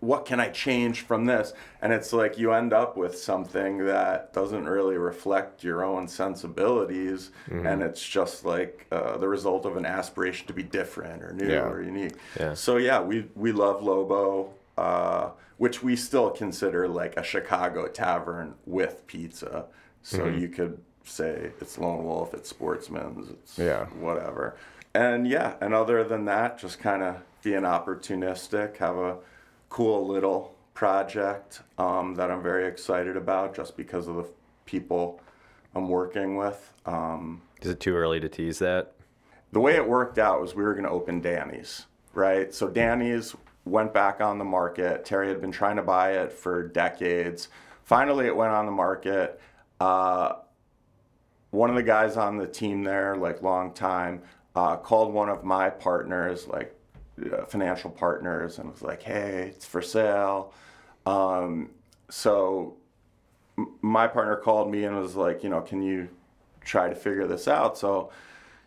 what 0.00 0.24
can 0.24 0.40
I 0.40 0.48
change 0.48 1.02
from 1.02 1.26
this? 1.26 1.52
And 1.82 1.92
it's 1.92 2.12
like 2.12 2.38
you 2.38 2.52
end 2.52 2.72
up 2.72 2.96
with 2.96 3.16
something 3.18 3.84
that 3.86 4.32
doesn't 4.32 4.66
really 4.66 4.96
reflect 4.96 5.62
your 5.62 5.84
own 5.84 6.08
sensibilities. 6.08 7.30
And 7.50 7.82
it's 7.82 8.06
just 8.06 8.44
like 8.44 8.86
uh, 8.90 9.18
the 9.18 9.28
result 9.28 9.66
of 9.66 9.76
an 9.76 9.84
aspiration 9.86 10.46
to 10.46 10.52
be 10.52 10.62
different 10.62 11.22
or 11.22 11.32
new 11.32 11.48
Yeah. 11.52 11.68
or 11.68 11.82
unique. 11.82 12.14
Yeah. 12.38 12.54
So, 12.54 12.78
yeah, 12.78 13.00
we, 13.00 13.26
we 13.34 13.52
love 13.52 13.82
Lobo, 13.82 14.54
uh, 14.78 15.30
which 15.58 15.82
we 15.82 15.96
still 15.96 16.30
consider 16.30 16.88
like 16.88 17.16
a 17.18 17.22
Chicago 17.22 17.86
tavern 17.86 18.54
with 18.66 19.06
pizza. 19.06 19.66
So 20.02 20.26
you 20.26 20.48
could 20.48 20.78
say 21.04 21.50
it's 21.60 21.76
Lone 21.76 22.04
Wolf, 22.04 22.32
it's 22.32 22.48
Sportsman's, 22.48 23.28
it's 23.28 23.58
Yeah. 23.58 23.84
whatever. 23.98 24.56
And 24.94 25.28
yeah, 25.28 25.54
and 25.60 25.74
other 25.74 26.02
than 26.04 26.24
that, 26.24 26.58
just 26.58 26.78
kind 26.80 27.02
of 27.02 27.16
being 27.42 27.62
opportunistic, 27.62 28.78
have 28.78 28.96
a 28.96 29.16
cool 29.70 30.06
little 30.06 30.54
project 30.74 31.62
um, 31.78 32.14
that 32.16 32.30
I'm 32.30 32.42
very 32.42 32.66
excited 32.66 33.16
about 33.16 33.56
just 33.56 33.76
because 33.76 34.06
of 34.08 34.16
the 34.16 34.26
people 34.66 35.20
I'm 35.74 35.88
working 35.88 36.36
with. 36.36 36.72
Um, 36.84 37.40
Is 37.62 37.70
it 37.70 37.80
too 37.80 37.96
early 37.96 38.20
to 38.20 38.28
tease 38.28 38.58
that? 38.58 38.92
the 39.52 39.60
way 39.60 39.74
it 39.74 39.86
worked 39.86 40.18
out 40.18 40.40
was 40.40 40.54
we 40.54 40.62
were 40.62 40.74
going 40.74 40.84
to 40.84 40.90
open 40.90 41.20
Danny's, 41.20 41.86
right? 42.14 42.54
So 42.54 42.68
Danny's 42.68 43.34
went 43.64 43.92
back 43.92 44.20
on 44.20 44.38
the 44.38 44.44
market. 44.44 45.04
Terry 45.04 45.28
had 45.28 45.40
been 45.40 45.52
trying 45.52 45.76
to 45.76 45.82
buy 45.82 46.12
it 46.12 46.32
for 46.32 46.66
decades. 46.68 47.48
Finally, 47.84 48.26
it 48.26 48.36
went 48.36 48.52
on 48.52 48.66
the 48.66 48.72
market. 48.72 49.40
Uh, 49.80 50.34
one 51.50 51.68
of 51.68 51.76
the 51.76 51.82
guys 51.82 52.16
on 52.16 52.36
the 52.36 52.46
team 52.46 52.84
there, 52.84 53.16
like 53.16 53.42
long 53.42 53.72
time, 53.72 54.22
uh, 54.54 54.76
called 54.76 55.12
one 55.12 55.28
of 55.28 55.42
my 55.42 55.68
partners, 55.68 56.46
like 56.46 56.74
financial 57.48 57.90
partners, 57.90 58.58
and 58.58 58.70
was 58.70 58.82
like, 58.82 59.02
"Hey, 59.02 59.52
it's 59.54 59.66
for 59.66 59.82
sale." 59.82 60.52
Um, 61.06 61.70
so 62.08 62.76
my 63.82 64.06
partner 64.06 64.36
called 64.36 64.70
me 64.70 64.84
and 64.84 64.96
was 64.96 65.16
like, 65.16 65.42
"You 65.44 65.50
know, 65.50 65.60
can 65.60 65.82
you 65.82 66.08
try 66.62 66.88
to 66.88 66.94
figure 66.94 67.26
this 67.26 67.48
out?" 67.48 67.78
So 67.78 68.10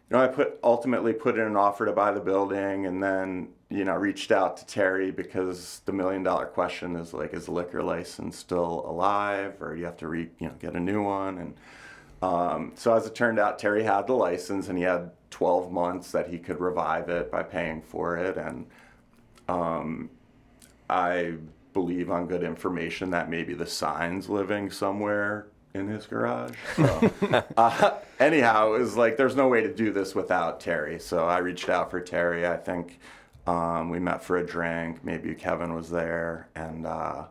you 0.09 0.17
know, 0.17 0.23
I 0.23 0.27
put 0.27 0.59
ultimately 0.63 1.13
put 1.13 1.35
in 1.35 1.45
an 1.45 1.55
offer 1.55 1.85
to 1.85 1.93
buy 1.93 2.11
the 2.11 2.19
building, 2.19 2.85
and 2.85 3.01
then 3.01 3.49
you 3.69 3.83
know 3.85 3.95
reached 3.95 4.31
out 4.31 4.57
to 4.57 4.65
Terry 4.65 5.11
because 5.11 5.81
the 5.85 5.93
million 5.93 6.23
dollar 6.23 6.45
question 6.45 6.95
is 6.95 7.13
like, 7.13 7.33
is 7.33 7.45
the 7.45 7.51
liquor 7.51 7.81
license 7.81 8.37
still 8.37 8.83
alive, 8.87 9.61
or 9.61 9.75
you 9.75 9.85
have 9.85 9.97
to 9.97 10.07
re 10.07 10.29
you 10.39 10.47
know 10.47 10.53
get 10.59 10.75
a 10.75 10.79
new 10.79 11.01
one? 11.01 11.37
And 11.37 11.55
um, 12.23 12.71
so 12.75 12.93
as 12.93 13.05
it 13.05 13.13
turned 13.13 13.37
out, 13.37 13.59
Terry 13.59 13.83
had 13.83 14.07
the 14.07 14.13
license, 14.13 14.69
and 14.69 14.77
he 14.77 14.85
had 14.85 15.11
12 15.29 15.73
months 15.73 16.11
that 16.13 16.29
he 16.29 16.37
could 16.37 16.61
revive 16.61 17.09
it 17.09 17.29
by 17.29 17.43
paying 17.43 17.81
for 17.81 18.17
it, 18.17 18.37
and 18.37 18.65
um, 19.49 20.09
I 20.89 21.33
believe 21.73 22.09
on 22.09 22.27
good 22.27 22.43
information 22.43 23.09
that 23.09 23.29
maybe 23.29 23.53
the 23.53 23.65
sign's 23.65 24.29
living 24.29 24.71
somewhere 24.71 25.47
in 25.73 25.89
his 25.89 26.05
garage. 26.05 26.55
So, 26.77 27.11
uh, 27.57 27.97
anyhow, 28.21 28.73
it 28.73 28.79
was 28.79 28.95
like 28.95 29.17
there's 29.17 29.35
no 29.35 29.49
way 29.49 29.59
to 29.59 29.73
do 29.73 29.91
this 29.91 30.15
without 30.15 30.61
Terry. 30.61 30.99
So 30.99 31.25
I 31.25 31.39
reached 31.39 31.67
out 31.67 31.91
for 31.91 31.99
Terry. 31.99 32.47
I 32.47 32.55
think 32.55 32.99
um, 33.47 33.89
we 33.89 33.99
met 33.99 34.23
for 34.23 34.37
a 34.37 34.45
drink. 34.45 35.03
Maybe 35.03 35.35
Kevin 35.35 35.73
was 35.73 35.89
there, 35.89 36.47
and 36.55 36.85
uh, 36.85 37.25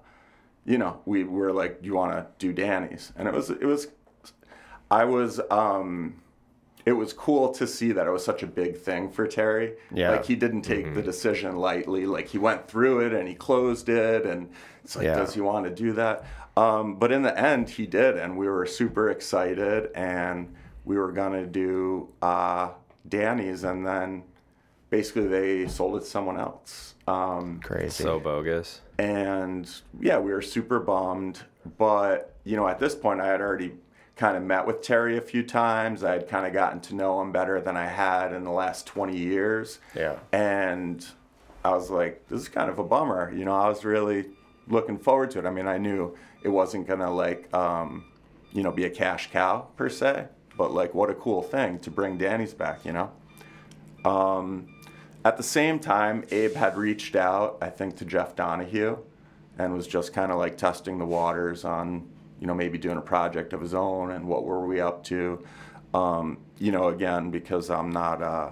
you 0.67 0.77
know, 0.77 1.01
we 1.07 1.25
were 1.25 1.51
like, 1.51 1.81
"Do 1.81 1.87
you 1.87 1.95
want 1.95 2.13
to 2.13 2.27
do 2.39 2.53
Danny's?" 2.53 3.13
And 3.17 3.27
it 3.27 3.33
was 3.33 3.49
it 3.49 3.65
was 3.65 3.87
I 4.93 5.05
was 5.05 5.41
um 5.51 6.15
it 6.85 6.93
was 6.93 7.13
cool 7.13 7.53
to 7.55 7.65
see 7.67 7.93
that 7.93 8.07
it 8.09 8.11
was 8.11 8.25
such 8.25 8.43
a 8.43 8.47
big 8.47 8.77
thing 8.77 9.09
for 9.11 9.27
Terry. 9.27 9.75
Yeah. 9.95 10.11
Like 10.11 10.25
he 10.27 10.35
didn't 10.35 10.63
take 10.63 10.95
the 10.95 11.03
decision 11.03 11.57
lightly. 11.57 12.07
Like 12.07 12.27
he 12.29 12.39
went 12.39 12.67
through 12.69 13.07
it 13.07 13.13
and 13.13 13.29
he 13.29 13.35
closed 13.35 13.89
it 13.89 14.27
and 14.27 14.51
it's 14.85 14.97
like, 14.97 15.05
Yeah. 15.05 15.15
does 15.17 15.33
he 15.35 15.41
want 15.41 15.65
to 15.65 15.71
do 15.71 15.93
that? 15.93 16.25
Um, 16.57 16.97
but 16.97 17.13
in 17.13 17.23
the 17.23 17.39
end 17.39 17.71
he 17.71 17.87
did 17.87 18.17
and 18.17 18.37
we 18.37 18.49
were 18.49 18.67
super 18.67 19.11
excited 19.11 19.91
and 19.95 20.53
we 20.85 20.99
were 20.99 21.13
gonna 21.13 21.47
do 21.47 22.09
uh, 22.21 22.71
Danny's 23.09 23.63
and 23.65 23.87
then 23.87 24.25
basically 24.91 25.29
they 25.29 25.69
sold 25.69 25.97
it 25.97 26.01
to 26.01 26.07
someone 26.07 26.39
else. 26.39 26.95
Um, 27.07 27.61
crazy. 27.63 28.03
So 28.03 28.19
bogus. 28.21 28.81
and 28.99 29.71
yeah, 30.01 30.19
we 30.19 30.33
were 30.33 30.43
super 30.43 30.81
bummed. 30.81 31.43
But 31.79 32.35
you 32.45 32.57
know, 32.57 32.67
at 32.67 32.79
this 32.81 32.95
point, 32.97 33.21
I 33.21 33.29
had 33.29 33.41
already 33.41 33.73
kind 34.17 34.37
of 34.37 34.43
met 34.43 34.67
with 34.67 34.83
Terry 34.83 35.17
a 35.17 35.21
few 35.21 35.43
times. 35.43 36.05
I 36.05 36.13
had 36.13 36.29
kind 36.29 36.47
of 36.47 36.53
gotten 36.53 36.81
to 36.81 36.95
know 36.95 37.21
him 37.21 37.33
better 37.33 37.61
than 37.61 37.77
I 37.77 37.87
had 37.87 38.33
in 38.33 38.45
the 38.45 38.51
last 38.51 38.87
20 38.87 39.17
years. 39.17 39.79
Yeah. 39.95 40.19
And 40.33 41.05
I 41.65 41.71
was 41.71 41.91
like, 41.91 42.29
this 42.29 42.43
is 42.43 42.49
kind 42.49 42.71
of 42.71 42.79
a 42.79 42.85
bummer. 42.85 43.33
You 43.35 43.45
know, 43.45 43.55
I 43.55 43.69
was 43.69 43.85
really 43.85 44.27
looking 44.69 44.99
forward 44.99 45.31
to 45.33 45.39
it. 45.39 45.47
I 45.47 45.51
mean, 45.51 45.67
I 45.67 45.79
knew 45.79 46.17
it 46.43 46.49
wasn't 46.49 46.87
gonna 46.87 47.13
like, 47.13 47.53
um, 47.55 48.05
you 48.53 48.63
know, 48.63 48.73
be 48.73 48.85
a 48.85 48.91
cash 48.91 49.31
cow 49.31 49.69
per 49.77 49.89
se, 49.89 50.27
but 50.57 50.73
like, 50.73 50.95
what 50.95 51.09
a 51.09 51.15
cool 51.15 51.43
thing 51.43 51.79
to 51.81 51.91
bring 51.91 52.19
Danny's 52.19 52.55
back. 52.55 52.85
You 52.85 52.93
know. 52.93 53.13
Um, 54.05 54.69
at 55.25 55.37
the 55.37 55.43
same 55.43 55.79
time, 55.79 56.25
Abe 56.31 56.55
had 56.55 56.77
reached 56.77 57.15
out, 57.15 57.59
I 57.63 57.71
think, 57.71 57.97
to 57.99 58.05
Jeff 58.05 58.35
Donahue 58.35 58.99
and 59.59 59.73
was 59.73 59.87
just 59.87 60.13
kind 60.13 60.33
of 60.33 60.39
like 60.39 60.57
testing 60.57 60.99
the 60.99 61.07
waters 61.07 61.65
on, 61.65 62.09
you 62.43 62.49
know, 62.49 62.55
maybe 62.55 62.77
doing 62.77 62.99
a 62.99 63.01
project 63.03 63.53
of 63.53 63.61
his 63.61 63.73
own 63.73 64.11
and 64.11 64.27
what 64.27 64.43
were 64.45 64.67
we 64.67 64.81
up 64.81 65.05
to. 65.05 65.41
Um, 65.95 66.39
you 66.59 66.73
know, 66.73 66.89
again, 66.89 67.31
because 67.31 67.71
I'm 67.71 67.91
not, 67.91 68.21
uh, 68.21 68.51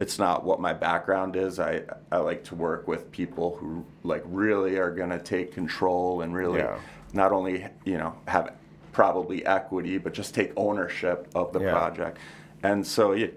it's 0.00 0.18
not 0.18 0.42
what 0.44 0.60
my 0.60 0.72
background 0.72 1.36
is. 1.36 1.60
I, 1.60 1.82
I 2.10 2.16
like 2.18 2.42
to 2.44 2.56
work 2.56 2.88
with 2.88 3.12
people 3.12 3.54
who 3.56 3.84
like 4.02 4.24
really 4.26 4.76
are 4.76 4.90
going 4.90 5.10
to 5.10 5.20
take 5.20 5.52
control 5.54 6.22
and 6.22 6.34
really 6.34 6.58
Yeah. 6.58 6.80
not 7.12 7.30
only, 7.30 7.64
you 7.84 7.96
know, 7.96 8.12
have 8.26 8.54
probably 8.90 9.46
equity, 9.46 9.98
but 9.98 10.14
just 10.14 10.34
take 10.34 10.52
ownership 10.56 11.28
of 11.36 11.52
the 11.52 11.60
Yeah. 11.60 11.70
project. 11.70 12.18
And 12.64 12.84
so, 12.84 13.12
yeah, 13.12 13.28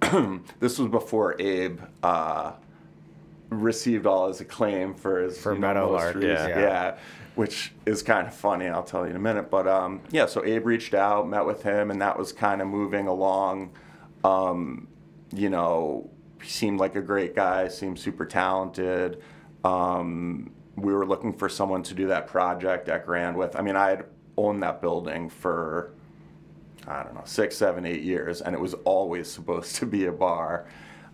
this 0.60 0.78
was 0.78 0.88
before 0.88 1.36
Abe 1.38 1.78
uh, 2.02 2.52
received 3.50 4.06
all 4.06 4.28
his 4.28 4.40
acclaim 4.40 4.94
for 4.94 5.20
his 5.24 5.38
For 5.38 5.52
you 5.52 5.58
know, 5.60 5.92
recent- 5.92 6.22
yeah. 6.24 6.48
yeah, 6.48 6.96
which 7.34 7.72
is 7.86 8.02
kind 8.02 8.26
of 8.26 8.34
funny. 8.34 8.66
I'll 8.66 8.82
tell 8.82 9.04
you 9.04 9.10
in 9.10 9.16
a 9.16 9.20
minute. 9.20 9.50
But 9.50 9.66
um, 9.66 10.00
yeah, 10.10 10.26
so 10.26 10.44
Abe 10.44 10.66
reached 10.66 10.94
out, 10.94 11.28
met 11.28 11.46
with 11.46 11.62
him, 11.62 11.90
and 11.90 12.00
that 12.02 12.18
was 12.18 12.32
kind 12.32 12.60
of 12.60 12.68
moving 12.68 13.06
along. 13.06 13.72
Um, 14.24 14.88
you 15.34 15.48
know, 15.48 16.10
he 16.42 16.48
seemed 16.48 16.80
like 16.80 16.96
a 16.96 17.02
great 17.02 17.34
guy, 17.34 17.68
seemed 17.68 17.98
super 17.98 18.26
talented. 18.26 19.22
Um, 19.64 20.52
we 20.76 20.92
were 20.92 21.06
looking 21.06 21.32
for 21.32 21.48
someone 21.48 21.82
to 21.84 21.94
do 21.94 22.06
that 22.08 22.26
project 22.26 22.88
at 22.88 23.06
Grand 23.06 23.36
with. 23.36 23.56
I 23.56 23.62
mean, 23.62 23.76
I 23.76 23.90
had 23.90 24.04
owned 24.36 24.62
that 24.62 24.80
building 24.80 25.28
for 25.28 25.92
I 26.86 27.02
don't 27.02 27.14
know, 27.14 27.22
six, 27.24 27.56
seven, 27.56 27.84
eight 27.84 28.02
years, 28.02 28.40
and 28.40 28.54
it 28.54 28.60
was 28.60 28.74
always 28.84 29.30
supposed 29.30 29.76
to 29.76 29.86
be 29.86 30.06
a 30.06 30.12
bar. 30.12 30.66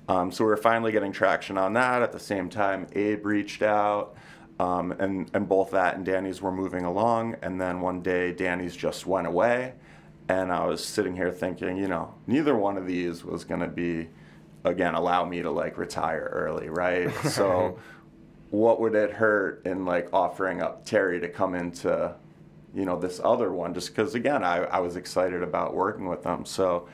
Um, 0.08 0.30
so 0.30 0.44
we 0.44 0.50
were 0.50 0.56
finally 0.56 0.92
getting 0.92 1.12
traction 1.12 1.58
on 1.58 1.72
that. 1.72 2.02
At 2.02 2.12
the 2.12 2.20
same 2.20 2.48
time, 2.48 2.86
Abe 2.92 3.26
reached 3.26 3.62
out, 3.62 4.14
um, 4.58 4.92
and, 4.92 5.30
and 5.34 5.48
both 5.48 5.70
that 5.72 5.96
and 5.96 6.04
Danny's 6.04 6.40
were 6.40 6.52
moving 6.52 6.84
along. 6.84 7.36
And 7.42 7.60
then 7.60 7.80
one 7.80 8.00
day, 8.00 8.32
Danny's 8.32 8.76
just 8.76 9.06
went 9.06 9.26
away, 9.26 9.74
and 10.28 10.52
I 10.52 10.64
was 10.66 10.84
sitting 10.84 11.14
here 11.14 11.30
thinking, 11.30 11.76
you 11.76 11.88
know, 11.88 12.14
neither 12.26 12.56
one 12.56 12.76
of 12.76 12.86
these 12.86 13.24
was 13.24 13.44
going 13.44 13.60
to 13.60 13.68
be, 13.68 14.08
again, 14.64 14.94
allow 14.94 15.24
me 15.24 15.42
to 15.42 15.50
like 15.50 15.78
retire 15.78 16.30
early, 16.32 16.68
right? 16.68 17.12
so 17.24 17.78
what 18.50 18.80
would 18.80 18.94
it 18.94 19.12
hurt 19.12 19.62
in 19.66 19.84
like 19.84 20.08
offering 20.12 20.62
up 20.62 20.84
Terry 20.84 21.20
to 21.20 21.28
come 21.28 21.54
into 21.54 22.14
you 22.74 22.84
know 22.84 22.98
this 22.98 23.20
other 23.24 23.52
one 23.52 23.74
just 23.74 23.88
because 23.88 24.14
again 24.14 24.44
I, 24.44 24.58
I 24.64 24.80
was 24.80 24.96
excited 24.96 25.42
about 25.42 25.74
working 25.74 26.06
with 26.06 26.22
them 26.22 26.44
so 26.44 26.88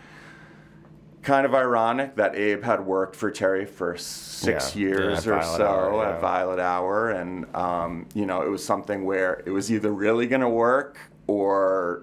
kind 1.22 1.46
of 1.46 1.54
ironic 1.54 2.16
that 2.16 2.34
abe 2.34 2.62
had 2.64 2.84
worked 2.84 3.14
for 3.14 3.30
terry 3.30 3.64
for 3.64 3.96
six 3.96 4.74
Yeah, 4.74 4.80
years 4.88 5.24
yeah, 5.26 5.32
or 5.32 5.36
Violet 5.40 5.56
so 5.56 5.66
Hour, 5.66 5.94
yeah. 6.02 6.10
at 6.14 6.20
violet 6.20 6.58
hour 6.58 7.10
and 7.10 7.56
um, 7.56 8.06
you 8.14 8.26
know 8.26 8.42
it 8.42 8.48
was 8.48 8.64
something 8.64 9.04
where 9.04 9.42
it 9.46 9.50
was 9.50 9.70
either 9.70 9.92
really 9.92 10.26
going 10.26 10.40
to 10.40 10.48
work 10.48 10.98
or 11.28 12.02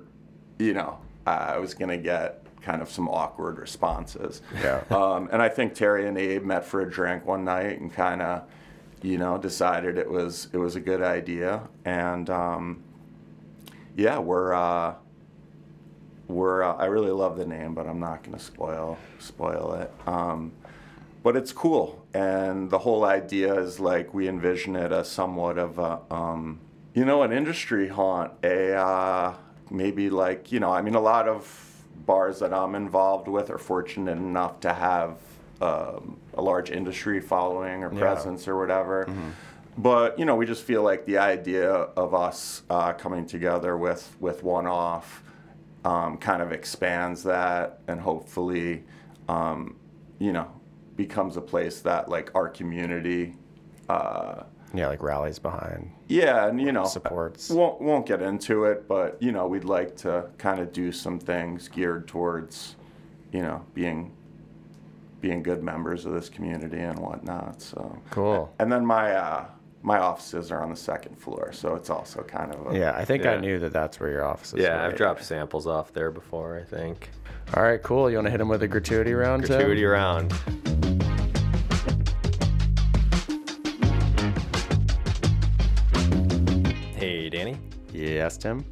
you 0.58 0.74
know 0.74 0.98
i 1.28 1.58
was 1.58 1.74
going 1.74 1.90
to 1.90 1.98
get 1.98 2.44
kind 2.62 2.82
of 2.82 2.90
some 2.90 3.08
awkward 3.10 3.58
responses 3.60 4.42
Yeah. 4.62 4.82
um, 4.90 5.28
and 5.32 5.42
i 5.42 5.50
think 5.50 5.74
terry 5.74 6.08
and 6.08 6.18
abe 6.18 6.44
met 6.46 6.64
for 6.66 6.82
a 6.82 6.90
drink 6.90 7.26
one 7.26 7.44
night 7.44 7.80
and 7.82 7.94
kind 7.94 8.22
of 8.22 8.44
you 9.02 9.18
know 9.18 9.38
decided 9.38 9.98
it 9.98 10.10
was 10.10 10.48
it 10.54 10.58
was 10.58 10.76
a 10.78 10.80
good 10.82 11.02
idea 11.02 11.62
and 11.86 12.30
um, 12.30 12.84
yeah, 13.96 14.18
we're 14.18 14.54
uh, 14.54 14.94
we're 16.30 16.64
uh, 16.64 16.76
I 16.76 16.86
really 16.86 17.12
love 17.12 17.38
the 17.38 17.46
name, 17.46 17.74
but 17.74 17.88
I'm 17.88 18.00
not 18.00 18.24
going 18.24 18.38
to 18.38 18.44
spoil 18.44 18.98
spoil 19.20 19.74
it. 19.74 19.92
Um, 20.08 20.54
but 21.24 21.36
it's 21.36 21.52
cool, 21.52 22.06
and 22.14 22.70
the 22.70 22.78
whole 22.80 23.04
idea 23.04 23.60
is 23.60 23.80
like 23.80 24.14
we 24.14 24.30
envision 24.30 24.76
it 24.78 24.92
as 24.94 25.10
somewhat 25.10 25.58
of 25.58 25.78
a 25.80 26.00
um, 26.14 26.60
you 26.94 27.04
know 27.04 27.24
an 27.24 27.34
industry 27.34 27.90
haunt, 27.90 28.32
a 28.44 28.74
uh, 28.74 29.34
maybe 29.70 30.10
like 30.10 30.52
you 30.52 30.60
know 30.60 30.72
I 30.72 30.82
mean 30.82 30.96
a 30.96 31.02
lot 31.02 31.28
of 31.28 31.66
bars 32.06 32.40
that 32.40 32.54
I'm 32.54 32.76
involved 32.76 33.28
with 33.28 33.50
are 33.50 33.58
fortunate 33.58 34.18
enough 34.18 34.62
to 34.62 34.74
have 34.74 35.18
um, 35.62 36.18
a 36.36 36.42
large 36.42 36.72
industry 36.72 37.20
following 37.20 37.84
or 37.84 37.92
Yeah. 37.92 38.00
presence 38.00 38.48
or 38.48 38.58
whatever. 38.58 39.12
But 39.78 40.18
you 40.20 40.26
know, 40.26 40.36
we 40.36 40.46
just 40.46 40.64
feel 40.64 40.84
like 40.84 41.06
the 41.06 41.18
idea 41.18 41.72
of 41.72 42.14
us 42.14 42.64
uh, 42.70 42.94
coming 42.94 43.26
together 43.26 43.78
with 43.78 44.16
with 44.20 44.44
one 44.44 44.68
off 44.68 45.24
um, 45.86 46.18
kind 46.18 46.42
of 46.42 46.52
expands 46.52 47.24
that, 47.24 47.80
and 47.88 48.00
hopefully, 48.00 48.84
um, 49.28 49.76
you 50.20 50.32
know, 50.34 50.48
becomes 50.96 51.38
a 51.38 51.42
place 51.42 51.82
that 51.82 52.10
like 52.10 52.32
our 52.36 52.50
community. 52.50 53.36
Uh, 53.88 54.44
Yeah, 54.74 54.88
like 54.88 55.02
rallies 55.02 55.40
behind. 55.40 55.92
yeah, 56.08 56.48
and 56.48 56.60
you 56.62 56.72
know, 56.72 56.86
Supports. 56.86 57.50
Won't 57.50 57.82
won't 57.82 58.06
get 58.06 58.22
into 58.22 58.66
it, 58.66 58.88
but 58.88 59.18
you 59.22 59.32
know, 59.32 59.48
we'd 59.48 59.64
like 59.64 59.96
to 59.98 60.26
kind 60.38 60.60
of 60.60 60.72
do 60.74 60.92
some 60.92 61.18
things 61.20 61.68
geared 61.68 62.08
towards, 62.08 62.76
you 63.32 63.42
know, 63.42 63.64
being 63.74 64.12
being 65.22 65.44
good 65.44 65.62
members 65.64 66.06
of 66.06 66.14
this 66.14 66.30
community 66.30 66.80
and 66.80 66.98
whatnot. 67.00 67.62
So 67.62 67.98
Cool. 68.10 68.54
and 68.60 68.72
then 68.72 68.86
my 68.86 69.14
uh, 69.14 69.46
my 69.82 69.98
offices 69.98 70.52
are 70.52 70.62
on 70.62 70.70
the 70.70 70.76
second 70.76 71.16
floor, 71.18 71.52
so 71.54 71.76
it's 71.76 71.90
also 71.90 72.22
kind 72.24 72.54
of 72.54 72.74
a, 72.74 72.78
Yeah, 72.78 72.94
I 72.96 73.06
think 73.06 73.26
I 73.26 73.38
knew 73.38 73.60
that 73.60 73.72
that's 73.72 74.00
where 74.00 74.10
your 74.10 74.26
office 74.26 74.54
is. 74.54 74.60
Yeah, 74.60 74.86
I've 74.86 74.96
dropped 74.96 75.24
samples 75.24 75.68
off 75.68 75.94
there 75.94 76.12
before, 76.12 76.60
I 76.60 76.64
think. 76.64 77.10
All 77.56 77.64
right, 77.64 77.82
cool. 77.82 78.10
You 78.10 78.18
want 78.18 78.28
to 78.28 78.32
hit 78.32 78.42
him 78.42 78.50
with 78.50 78.62
a 78.64 78.68
gratuity 78.68 79.14
round, 79.14 79.46
Tim? 79.46 79.58
Gratuity 79.58 79.86
round. 79.86 80.32
Hey, 86.96 87.30
Danny. 87.30 87.58
Yes, 87.94 88.38
Tim. 88.38 88.66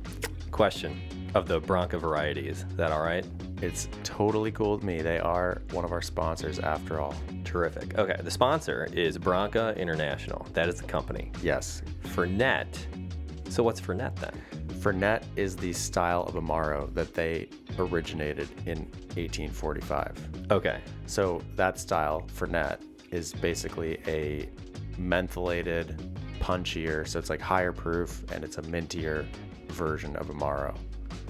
Question 0.51 0.99
of 1.34 1.47
the 1.47 1.59
Branca 1.59 1.97
varieties. 1.97 2.65
Is 2.69 2.75
that 2.75 2.91
all 2.91 3.01
right? 3.01 3.25
It's 3.61 3.89
totally 4.03 4.51
cool 4.51 4.73
with 4.73 4.84
me. 4.84 5.01
They 5.01 5.19
are 5.19 5.61
one 5.71 5.84
of 5.84 5.91
our 5.91 6.01
sponsors 6.01 6.59
after 6.59 6.99
all. 6.99 7.15
Terrific. 7.43 7.97
Okay, 7.97 8.15
the 8.23 8.29
sponsor 8.29 8.88
is 8.93 9.17
Branca 9.17 9.73
International. 9.77 10.45
That 10.53 10.69
is 10.69 10.75
the 10.75 10.84
company. 10.84 11.31
Yes. 11.41 11.81
Fernet. 12.03 12.67
So 13.49 13.63
what's 13.63 13.81
Fernet 13.81 14.15
then? 14.17 14.39
Fernet 14.79 15.23
is 15.35 15.55
the 15.55 15.73
style 15.73 16.23
of 16.23 16.35
Amaro 16.35 16.93
that 16.93 17.15
they 17.15 17.49
originated 17.79 18.47
in 18.67 18.79
1845. 19.15 20.51
Okay. 20.51 20.79
So 21.07 21.41
that 21.55 21.79
style, 21.79 22.27
Fernet, 22.38 22.81
is 23.11 23.34
basically 23.34 23.97
a 24.07 24.49
mentholated, 24.99 25.97
punchier, 26.39 27.07
so 27.07 27.17
it's 27.17 27.29
like 27.29 27.41
higher 27.41 27.71
proof 27.71 28.23
and 28.31 28.43
it's 28.43 28.57
a 28.57 28.61
mintier 28.63 29.25
version 29.69 30.15
of 30.17 30.27
Amaro. 30.27 30.77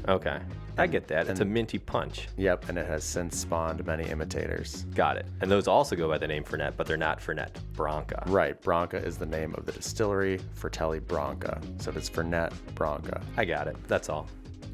Okay. 0.08 0.40
I 0.80 0.86
get 0.86 1.08
that. 1.08 1.28
It's 1.28 1.40
a 1.40 1.46
minty 1.46 1.80
punch. 1.80 2.28
Yep, 2.38 2.70
and 2.70 2.78
it 2.78 2.86
has 2.86 3.04
since 3.04 3.38
spawned 3.38 3.84
many 3.86 4.04
imitators. 4.06 4.86
Got 4.94 5.18
it. 5.18 5.26
And 5.42 5.50
those 5.50 5.68
also 5.68 5.96
go 5.96 6.08
by 6.08 6.20
the 6.20 6.28
name 6.28 6.44
Fernet, 6.44 6.74
but 6.78 6.86
they're 6.86 6.98
not 6.98 7.20
Fernet 7.20 7.50
Branca. 7.74 8.24
Right, 8.28 8.62
Branca 8.62 8.98
is 8.98 9.18
the 9.18 9.26
name 9.26 9.56
of 9.56 9.66
the 9.66 9.72
distillery, 9.72 10.40
Fratelli 10.54 11.00
Branca. 11.00 11.60
So 11.80 11.92
it's 11.96 12.10
Fernet 12.10 12.54
Branca. 12.76 13.22
I 13.38 13.46
got 13.46 13.68
it. 13.68 13.76
That's 13.88 14.08
all. 14.08 14.28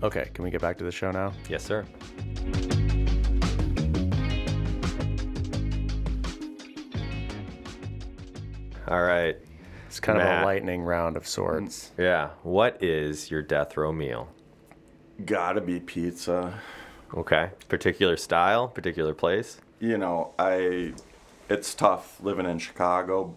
Okay, 0.04 0.30
can 0.34 0.44
we 0.44 0.52
get 0.52 0.60
back 0.60 0.78
to 0.80 0.84
the 0.84 0.92
show 0.92 1.10
now? 1.12 1.32
Yes, 1.48 1.64
sir. 1.64 1.86
All 8.90 9.04
right. 9.04 9.38
It's 9.88 10.00
kind 10.02 10.20
of 10.20 10.28
a 10.28 10.44
lightning 10.44 10.82
round 10.82 11.16
of 11.16 11.26
sorts. 11.26 11.92
Yeah. 11.98 12.32
What 12.42 12.84
is 12.84 13.32
your 13.32 13.42
death 13.42 13.78
row 13.78 13.94
meal? 13.94 14.28
Gotta 15.26 15.62
be 15.62 15.80
pizza. 15.80 16.60
Okay. 17.16 17.50
Particular 17.70 18.18
style, 18.18 18.68
particular 18.68 19.14
place? 19.14 19.60
You 19.80 19.98
know, 19.98 20.34
I 20.40 20.94
it's 21.50 21.74
tough 21.76 22.20
living 22.22 22.46
in 22.46 22.58
Chicago, 22.60 23.36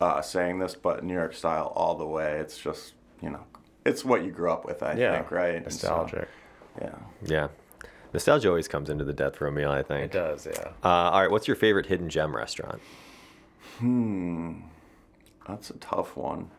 uh, 0.00 0.20
saying 0.22 0.58
this, 0.58 0.74
but 0.74 1.04
New 1.04 1.14
York 1.14 1.34
style 1.34 1.72
all 1.76 1.94
the 1.96 2.06
way. 2.06 2.38
It's 2.40 2.58
just 2.58 2.94
you 3.22 3.30
know, 3.30 3.44
it's 3.84 4.04
what 4.04 4.24
you 4.24 4.30
grew 4.30 4.50
up 4.50 4.64
with. 4.64 4.82
I 4.82 4.94
Yeah, 4.94 5.16
think, 5.16 5.30
right? 5.30 5.54
And 5.56 5.72
so, 5.72 5.88
nostalgic. 5.88 6.28
yeah. 6.80 6.94
Yeah. 7.24 7.48
Nostalgia 8.12 8.48
always 8.48 8.68
comes 8.68 8.90
into 8.90 9.04
the 9.04 9.12
death 9.12 9.40
row 9.40 9.50
meal, 9.50 9.70
I 9.70 9.82
think. 9.82 10.04
It 10.06 10.12
does, 10.12 10.46
yeah. 10.46 10.68
Uh, 10.84 10.88
all 11.10 11.20
right. 11.20 11.30
What's 11.30 11.48
your 11.48 11.56
favorite 11.56 11.86
hidden 11.86 12.08
gem 12.08 12.34
restaurant? 12.36 12.80
Hmm, 13.78 14.60
that's 15.48 15.70
a 15.70 15.74
tough 15.78 16.16
one. 16.16 16.50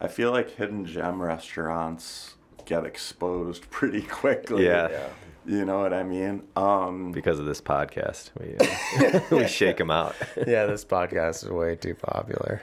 I 0.00 0.08
feel 0.08 0.30
like 0.32 0.50
hidden 0.56 0.84
gem 0.84 1.22
restaurants 1.22 2.34
get 2.68 2.84
exposed 2.84 3.68
pretty 3.70 4.02
quickly. 4.02 4.64
Yeah. 4.66 4.88
Yeah. 4.90 5.08
You 5.46 5.64
know 5.64 5.78
what 5.80 5.94
I 5.94 6.02
mean? 6.02 6.42
Um, 6.56 7.10
Because 7.10 7.38
of 7.38 7.46
this 7.46 7.62
podcast, 7.62 8.32
we, 8.38 8.54
uh, 8.58 9.20
we 9.34 9.48
shake 9.48 9.78
them 9.78 9.90
out. 9.90 10.14
Yeah, 10.46 10.66
this 10.66 10.84
podcast 10.84 11.42
is 11.44 11.48
way 11.50 11.74
too 11.74 11.94
popular. 11.94 12.60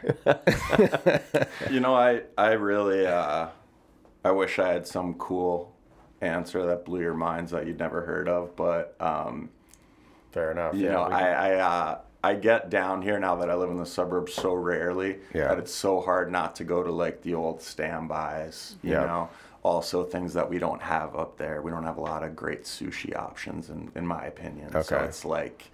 you 1.72 1.80
know, 1.80 1.96
I 1.96 2.22
I 2.38 2.52
really 2.52 3.08
uh, 3.08 3.48
I 4.24 4.32
wish 4.32 4.60
I 4.60 4.72
had 4.72 4.86
some 4.86 5.16
cool 5.16 5.74
answer 6.22 6.64
that 6.68 6.86
blew 6.86 7.02
your 7.02 7.16
minds 7.16 7.52
that 7.52 7.66
you'd 7.66 7.80
never 7.80 8.02
heard 8.06 8.28
of, 8.30 8.56
but 8.56 8.96
um, 9.00 9.50
Fair 10.32 10.52
enough. 10.52 10.76
you 10.76 10.86
yeah, 10.86 10.92
know, 10.92 11.02
I 11.04 11.22
I, 11.30 11.54
uh, 11.56 12.00
I 12.26 12.34
get 12.34 12.72
down 12.72 13.04
here 13.04 13.20
now 13.20 13.36
that 13.36 13.52
I 13.52 13.56
live 13.56 13.70
in 13.70 13.78
the 13.78 13.86
suburbs 13.86 14.34
so 14.34 14.54
rarely 14.56 15.20
Yeah. 15.34 15.50
that 15.50 15.60
it's 15.60 15.74
so 15.74 16.02
hard 16.02 16.32
not 16.32 16.56
to 16.56 16.64
go 16.64 16.82
to 16.82 16.92
like 16.92 17.22
the 17.22 17.36
old 17.36 17.62
standbys. 17.62 18.78
You 18.82 18.94
Yeah. 18.94 19.06
know, 19.06 19.30
also 19.62 20.04
things 20.04 20.34
that 20.34 20.50
we 20.50 20.58
don't 20.58 20.82
have 20.82 21.16
up 21.16 21.38
there. 21.38 21.62
We 21.62 21.70
don't 21.70 21.84
have 21.84 21.98
a 21.98 22.02
lot 22.02 22.24
of 22.24 22.36
great 22.36 22.64
sushi 22.64 23.16
options, 23.16 23.70
in 23.70 23.92
in 23.96 24.08
my 24.08 24.26
opinion. 24.26 24.70
Okay. 24.70 24.82
So 24.82 24.98
it's 25.00 25.24
like 25.24 25.70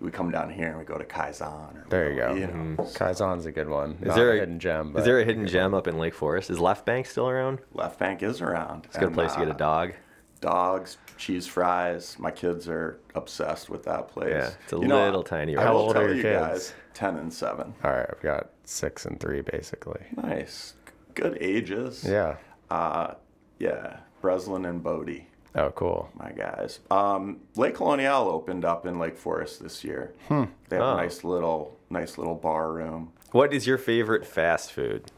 we 0.00 0.12
come 0.12 0.30
down 0.30 0.50
here 0.50 0.68
and 0.68 0.78
we 0.78 0.84
go 0.84 0.98
to 0.98 1.04
Kai 1.04 1.32
Zan. 1.32 1.76
Or 1.76 1.84
There 1.88 2.10
you 2.12 2.16
go. 2.16 2.34
You 2.34 2.46
know, 2.46 2.52
mm-hmm. 2.52 2.94
Kai 2.94 3.12
Zan's 3.12 3.46
a 3.46 3.50
good 3.52 3.68
one. 3.68 3.98
Is 4.00 4.06
Not 4.08 4.16
there 4.16 4.30
a 4.30 4.36
a 4.36 4.40
hidden 4.40 4.60
gem? 4.60 4.92
But 4.92 5.00
Is 5.00 5.04
there 5.04 5.18
a 5.20 5.24
hidden 5.24 5.48
gem 5.48 5.74
up 5.74 5.88
in 5.88 5.98
Lake 5.98 6.14
Forest? 6.14 6.48
Is 6.50 6.60
Left 6.60 6.86
Bank 6.86 7.06
still 7.06 7.28
around? 7.28 7.58
Left 7.74 7.98
Bank 7.98 8.22
is 8.22 8.40
around. 8.40 8.84
It's 8.84 8.96
a 8.96 9.00
good 9.00 9.14
place 9.14 9.32
to 9.32 9.40
get 9.40 9.48
a 9.48 9.54
uh, 9.54 9.56
dog. 9.56 9.94
dogs, 10.40 10.98
cheese 11.18 11.46
fries. 11.46 12.16
My 12.18 12.30
kids 12.30 12.68
are 12.68 12.98
obsessed 13.14 13.68
with 13.68 13.82
that 13.84 14.08
place. 14.08 14.30
Yeah, 14.30 14.50
it's 14.64 14.72
a 14.72 14.76
You 14.76 14.86
know, 14.86 15.04
little 15.04 15.22
tiny 15.22 15.56
I 15.56 15.64
How 15.64 15.72
will 15.74 15.80
old 15.80 15.96
are 15.96 16.06
your 16.06 16.14
you 16.14 16.22
kids? 16.22 16.38
guys, 16.38 16.72
ten 16.94 17.16
and 17.16 17.32
seven. 17.32 17.74
All 17.84 17.90
right, 17.90 18.06
I've 18.08 18.22
got 18.22 18.50
six 18.64 19.04
and 19.04 19.18
three 19.20 19.42
basically. 19.42 20.00
Nice, 20.16 20.74
good 21.14 21.36
ages. 21.40 22.04
Yeah. 22.08 22.36
Uh, 22.70 23.14
yeah, 23.58 23.98
Breslin 24.22 24.64
and 24.64 24.82
Bodie. 24.82 25.26
Oh, 25.54 25.70
cool. 25.70 26.08
my 26.14 26.30
guys. 26.30 26.78
Um, 26.90 27.40
Lake 27.56 27.74
Colonial 27.74 28.28
opened 28.28 28.64
up 28.64 28.86
in 28.86 28.98
Lake 28.98 29.16
Forest 29.16 29.62
this 29.62 29.82
year. 29.82 30.12
Hmm. 30.28 30.44
They 30.68 30.76
have 30.76 30.84
Oh. 30.84 30.92
a 30.92 30.96
nice 30.96 31.24
little, 31.24 31.76
nice 31.90 32.18
little 32.18 32.34
bar 32.36 32.70
room. 32.70 33.12
What 33.32 33.52
is 33.52 33.66
your 33.66 33.78
favorite 33.78 34.24
fast 34.26 34.72
food? 34.72 35.10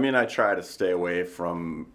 I 0.00 0.02
mean, 0.02 0.14
I 0.14 0.24
try 0.24 0.54
to 0.54 0.62
stay 0.62 0.92
away 0.92 1.24
from, 1.24 1.88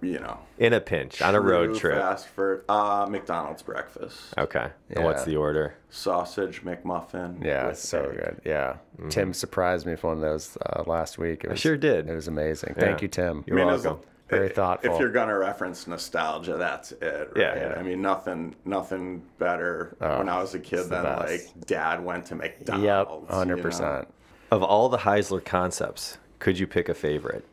you 0.00 0.18
know, 0.18 0.38
In 0.56 0.72
a 0.72 0.80
pinch, 0.80 1.20
on 1.20 1.34
a 1.34 1.40
road 1.42 1.66
true 1.72 1.78
trip. 1.90 1.98
Fast 1.98 2.28
food. 2.28 2.62
Uh, 2.70 3.06
McDonald's 3.10 3.60
breakfast. 3.60 4.18
Okay. 4.38 4.68
And 4.88 5.04
what's 5.04 5.20
Yeah. 5.26 5.32
the 5.32 5.36
order? 5.36 5.74
Sausage 5.90 6.62
McMuffin. 6.64 7.44
Yeah, 7.44 7.66
with 7.66 7.78
so 7.78 8.04
egg. 8.04 8.16
good. 8.16 8.40
Yeah. 8.46 8.76
Tim 9.10 9.34
surprised 9.34 9.84
me 9.84 9.92
with 9.92 10.02
one 10.04 10.14
of 10.14 10.20
those 10.22 10.56
uh, 10.64 10.84
last 10.86 11.18
week. 11.18 11.44
It 11.44 11.50
was, 11.50 11.60
sure 11.60 11.76
did. 11.76 12.08
It 12.08 12.14
was 12.14 12.28
amazing. 12.28 12.76
Thank 12.78 13.00
Yeah. 13.00 13.02
you, 13.02 13.08
Tim. 13.08 13.44
You're 13.46 13.60
I 13.60 13.64
mean, 13.66 13.74
as 13.74 13.84
welcome. 13.84 14.04
a- 14.06 14.30
Very 14.30 14.46
if- 14.46 14.54
thoughtful. 14.54 14.94
If 14.94 14.98
you're 15.00 15.10
gonna 15.12 15.38
reference 15.38 15.86
nostalgia, 15.86 16.56
that's 16.56 16.92
it. 16.92 17.02
Right? 17.02 17.36
Yeah, 17.36 17.56
yeah. 17.72 17.74
I 17.78 17.82
mean, 17.82 18.00
nothing, 18.00 18.54
nothing 18.64 19.22
better 19.38 19.94
when 19.98 20.30
I 20.30 20.40
was 20.40 20.54
a 20.54 20.60
kid 20.60 20.78
Oh, 20.78 20.82
the 20.84 20.88
than 20.88 21.02
best. 21.04 21.28
like 21.56 21.66
dad 21.66 22.02
went 22.02 22.24
to 22.26 22.36
McDonald's. 22.36 22.84
Yep, 22.86 23.08
you 23.10 23.14
know? 23.54 23.54
100%. 23.62 24.06
Of 24.50 24.62
all 24.62 24.88
the 24.88 24.98
Heisler 24.98 25.44
concepts, 25.44 26.16
could 26.38 26.58
you 26.58 26.66
pick 26.66 26.88
a 26.88 26.94
favorite? 26.94 27.44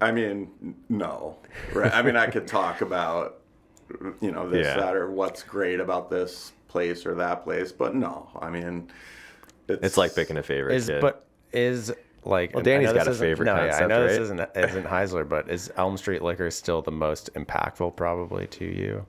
I 0.00 0.12
mean, 0.12 0.74
no. 0.88 1.36
Right? 1.74 1.92
I 1.92 2.02
mean, 2.02 2.16
I 2.16 2.26
could 2.28 2.46
talk 2.46 2.80
about, 2.80 3.40
you 4.20 4.30
know, 4.32 4.48
this, 4.48 4.66
Yeah. 4.66 4.76
that, 4.78 4.96
or 4.96 5.10
what's 5.10 5.42
great 5.42 5.80
about 5.80 6.10
this 6.10 6.52
place 6.68 7.04
or 7.04 7.14
that 7.16 7.44
place, 7.44 7.72
but 7.72 7.94
no. 7.94 8.28
I 8.40 8.48
mean, 8.50 8.90
it's, 9.68 9.82
It's 9.84 9.96
like 9.96 10.14
picking 10.14 10.36
a 10.36 10.42
favorite 10.42 10.74
Is 10.76 10.86
kid. 10.86 11.00
but 11.00 11.26
is 11.52 11.92
like 12.24 12.54
Well, 12.54 12.60
I 12.60 12.64
Danny's 12.64 12.86
know 12.88 12.92
this 12.94 13.04
got 13.04 13.12
a 13.12 13.18
favorite 13.18 13.46
No, 13.46 13.56
yeah, 13.56 13.62
I 13.62 13.68
concept, 13.68 13.88
know 13.88 14.06
this 14.06 14.18
isn't 14.18 14.40
isn't 14.54 14.84
Heisler, 14.86 15.28
but 15.28 15.48
is 15.50 15.70
Elm 15.76 15.96
Street 15.96 16.22
Liquor 16.22 16.50
still 16.50 16.80
the 16.82 16.90
most 16.92 17.32
impactful 17.34 17.96
probably 17.96 18.46
to 18.48 18.64
you? 18.64 19.06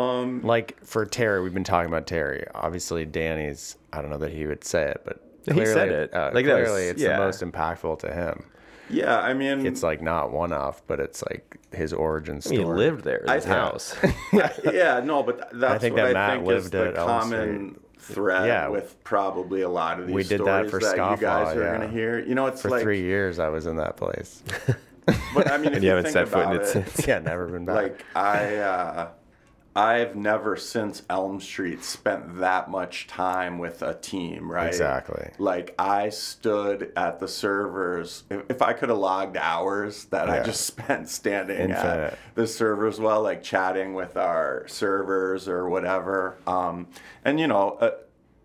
Um, 0.00 0.42
Like 0.42 0.76
for 0.84 1.06
Terry, 1.06 1.40
we've 1.42 1.54
been 1.54 1.64
talking 1.64 1.88
about 1.88 2.06
Terry. 2.06 2.44
Obviously, 2.54 3.06
Danny's. 3.06 3.76
I 3.92 4.02
don't 4.02 4.10
know 4.10 4.18
that 4.18 4.32
he 4.32 4.46
would 4.46 4.62
say 4.64 4.90
it, 4.90 5.00
but 5.04 5.22
He 5.46 5.64
said 5.64 5.88
it. 5.88 6.12
Uh, 6.14 6.30
Like, 6.34 6.44
that 6.44 6.58
was- 6.60 6.68
clearly, 6.68 6.88
it's 6.88 7.00
yeah. 7.02 7.16
the 7.16 7.24
most 7.24 7.40
impactful 7.42 8.00
to 8.00 8.12
him. 8.12 8.44
Yeah, 8.90 9.18
I 9.20 9.34
mean, 9.34 9.66
It's 9.66 9.82
like 9.82 10.00
not 10.02 10.32
one 10.32 10.52
off, 10.52 10.82
but 10.86 11.00
it's 11.00 11.22
like 11.28 11.58
his 11.72 11.92
origin 11.92 12.36
I 12.36 12.40
story. 12.40 12.58
he 12.58 12.64
lived 12.64 13.04
there. 13.04 13.24
His 13.28 13.46
I- 13.46 13.48
house. 13.48 13.96
yeah, 14.32 15.00
no, 15.04 15.22
but 15.22 15.48
that's 15.52 15.80
think 15.82 15.94
what 15.96 16.04
that 16.04 16.10
I 16.10 16.12
Matt 16.12 16.30
think 16.38 16.42
is 16.42 16.46
lived 16.48 16.72
the 16.72 16.88
at 16.88 16.96
Elm 16.98 17.06
common 17.08 17.80
thread 17.98 18.46
Yeah. 18.46 18.68
with 18.68 19.02
probably 19.04 19.62
a 19.62 19.68
lot 19.68 19.98
of 19.98 20.06
these 20.06 20.14
We 20.14 20.22
did 20.22 20.44
that 20.44 20.68
stories 20.68 20.70
for 20.70 20.80
that 20.80 21.10
you 21.10 21.16
guys 21.16 21.48
Scofflaw, 21.48 21.56
are 21.56 21.62
yeah. 21.64 21.72
gonna 21.78 21.88
hear. 21.88 22.18
You 22.20 22.34
know, 22.34 22.46
it's 22.46 22.62
For 22.62 22.70
like, 22.70 22.82
three 22.82 23.00
years, 23.02 23.38
I 23.38 23.48
was 23.48 23.66
in 23.66 23.76
that 23.76 23.96
place. 23.96 24.42
but 25.34 25.50
I 25.50 25.58
mean, 25.58 25.66
if 25.70 25.74
and 25.74 25.82
you 25.82 25.90
you 25.90 25.96
haven't 25.96 26.12
think 26.12 26.12
set 26.12 26.28
foot 26.28 26.46
in 26.46 26.52
it 26.60 26.62
it, 26.62 26.66
since. 26.68 27.06
yeah, 27.06 27.18
never 27.18 27.46
been 27.48 27.64
back. 27.64 27.74
like 27.74 28.04
I, 28.14 28.56
uh, 28.56 29.08
I've 29.76 30.16
never 30.16 30.56
since 30.56 31.02
Elm 31.10 31.38
Street 31.38 31.84
spent 31.84 32.38
that 32.38 32.70
much 32.70 33.06
time 33.08 33.58
with 33.58 33.82
a 33.82 33.92
team, 33.92 34.50
right? 34.50 34.68
Exactly. 34.68 35.30
Like 35.38 35.74
I 35.78 36.08
stood 36.08 36.92
at 36.96 37.20
the 37.20 37.28
servers. 37.28 38.24
If, 38.30 38.62
I 38.62 38.72
could 38.72 38.88
have 38.88 38.96
logged 38.96 39.36
hours 39.36 40.06
that 40.06 40.30
I 40.30 40.42
just 40.42 40.64
spent 40.66 41.10
standing 41.10 41.58
Infinite. 41.58 42.14
at 42.14 42.18
the 42.34 42.46
servers 42.46 42.98
while 42.98 43.20
like 43.20 43.42
chatting 43.42 43.92
with 43.92 44.16
our 44.16 44.66
servers 44.66 45.46
or 45.46 45.68
whatever. 45.68 46.38
Um, 46.46 46.88
and 47.22 47.38
you 47.38 47.46
know, 47.46 47.76
uh, 47.78 47.90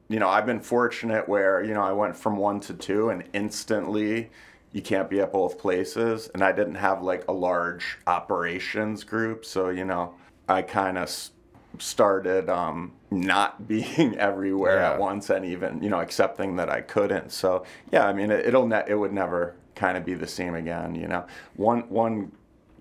you 0.10 0.20
know, 0.20 0.28
I've 0.28 0.46
been 0.46 0.60
fortunate 0.60 1.30
where 1.30 1.64
you 1.64 1.74
know 1.74 1.82
I 1.82 1.94
went 1.94 2.18
from 2.18 2.36
one 2.36 2.60
to 2.62 2.74
two 2.74 3.10
and 3.10 3.24
instantly. 3.32 4.32
You 4.74 4.82
can't 4.82 5.10
be 5.10 5.22
at 5.22 5.32
both 5.32 5.58
places, 5.58 6.30
and 6.34 6.44
I 6.44 6.52
didn't 6.52 6.76
have 6.76 7.02
like 7.02 7.26
a 7.30 7.34
large 7.34 7.98
operations 8.06 9.06
group, 9.06 9.46
so 9.46 9.70
you 9.70 9.86
know 9.86 10.14
I 10.52 10.62
kind 10.62 10.98
of 10.98 11.04
s- 11.04 11.32
started 11.80 12.50
um, 12.50 12.94
not 13.10 13.68
being 13.74 14.18
everywhere 14.18 14.78
Yeah. 14.78 14.92
at 14.94 15.00
once, 15.00 15.30
and 15.30 15.46
even 15.46 15.82
you 15.82 15.90
know 15.90 16.00
accepting 16.00 16.56
that 16.58 16.70
I 16.70 16.82
couldn't. 16.82 17.32
So 17.32 17.66
yeah, 17.92 18.06
I 18.08 18.14
mean 18.14 18.32
it, 18.32 18.46
it'll 18.46 18.68
ne- 18.68 18.84
it 18.88 18.96
would 18.96 19.14
never 19.14 19.56
kind 19.76 19.98
of 19.98 20.06
be 20.06 20.14
the 20.14 20.28
same 20.28 20.54
again. 20.56 20.96
You 20.96 21.08
know, 21.08 21.26
one 21.56 21.82
one 21.90 22.32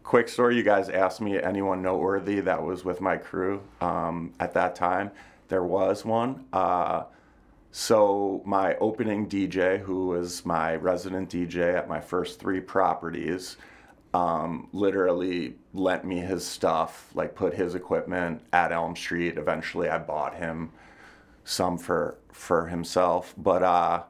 quick 0.02 0.28
story. 0.28 0.56
You 0.56 0.62
guys 0.62 0.88
asked 0.88 1.20
me 1.20 1.40
anyone 1.40 1.82
noteworthy 1.82 2.40
that 2.40 2.62
was 2.62 2.84
with 2.84 3.00
my 3.00 3.16
crew 3.16 3.62
um, 3.80 4.32
at 4.40 4.52
that 4.54 4.74
time. 4.74 5.10
There 5.48 5.64
was 5.64 6.04
one. 6.04 6.44
Uh, 6.52 7.04
so 7.72 8.42
my 8.44 8.74
opening 8.76 9.28
DJ, 9.28 9.78
who 9.78 10.08
was 10.08 10.44
my 10.44 10.74
resident 10.76 11.30
DJ 11.30 11.74
at 11.76 11.88
my 11.88 12.00
first 12.00 12.40
three 12.40 12.60
properties, 12.60 13.56
um, 14.12 14.68
literally 14.72 15.54
lent 15.72 16.04
me 16.04 16.18
his 16.18 16.44
stuff, 16.44 17.10
like 17.14 17.34
put 17.34 17.54
his 17.54 17.74
equipment 17.74 18.42
at 18.52 18.72
Elm 18.72 18.96
Street. 18.96 19.38
Eventually, 19.38 19.88
I 19.88 19.98
bought 19.98 20.34
him 20.34 20.72
some 21.44 21.78
for 21.78 22.18
for 22.32 22.66
himself, 22.66 23.34
but 23.36 23.62
uh, 23.62 24.02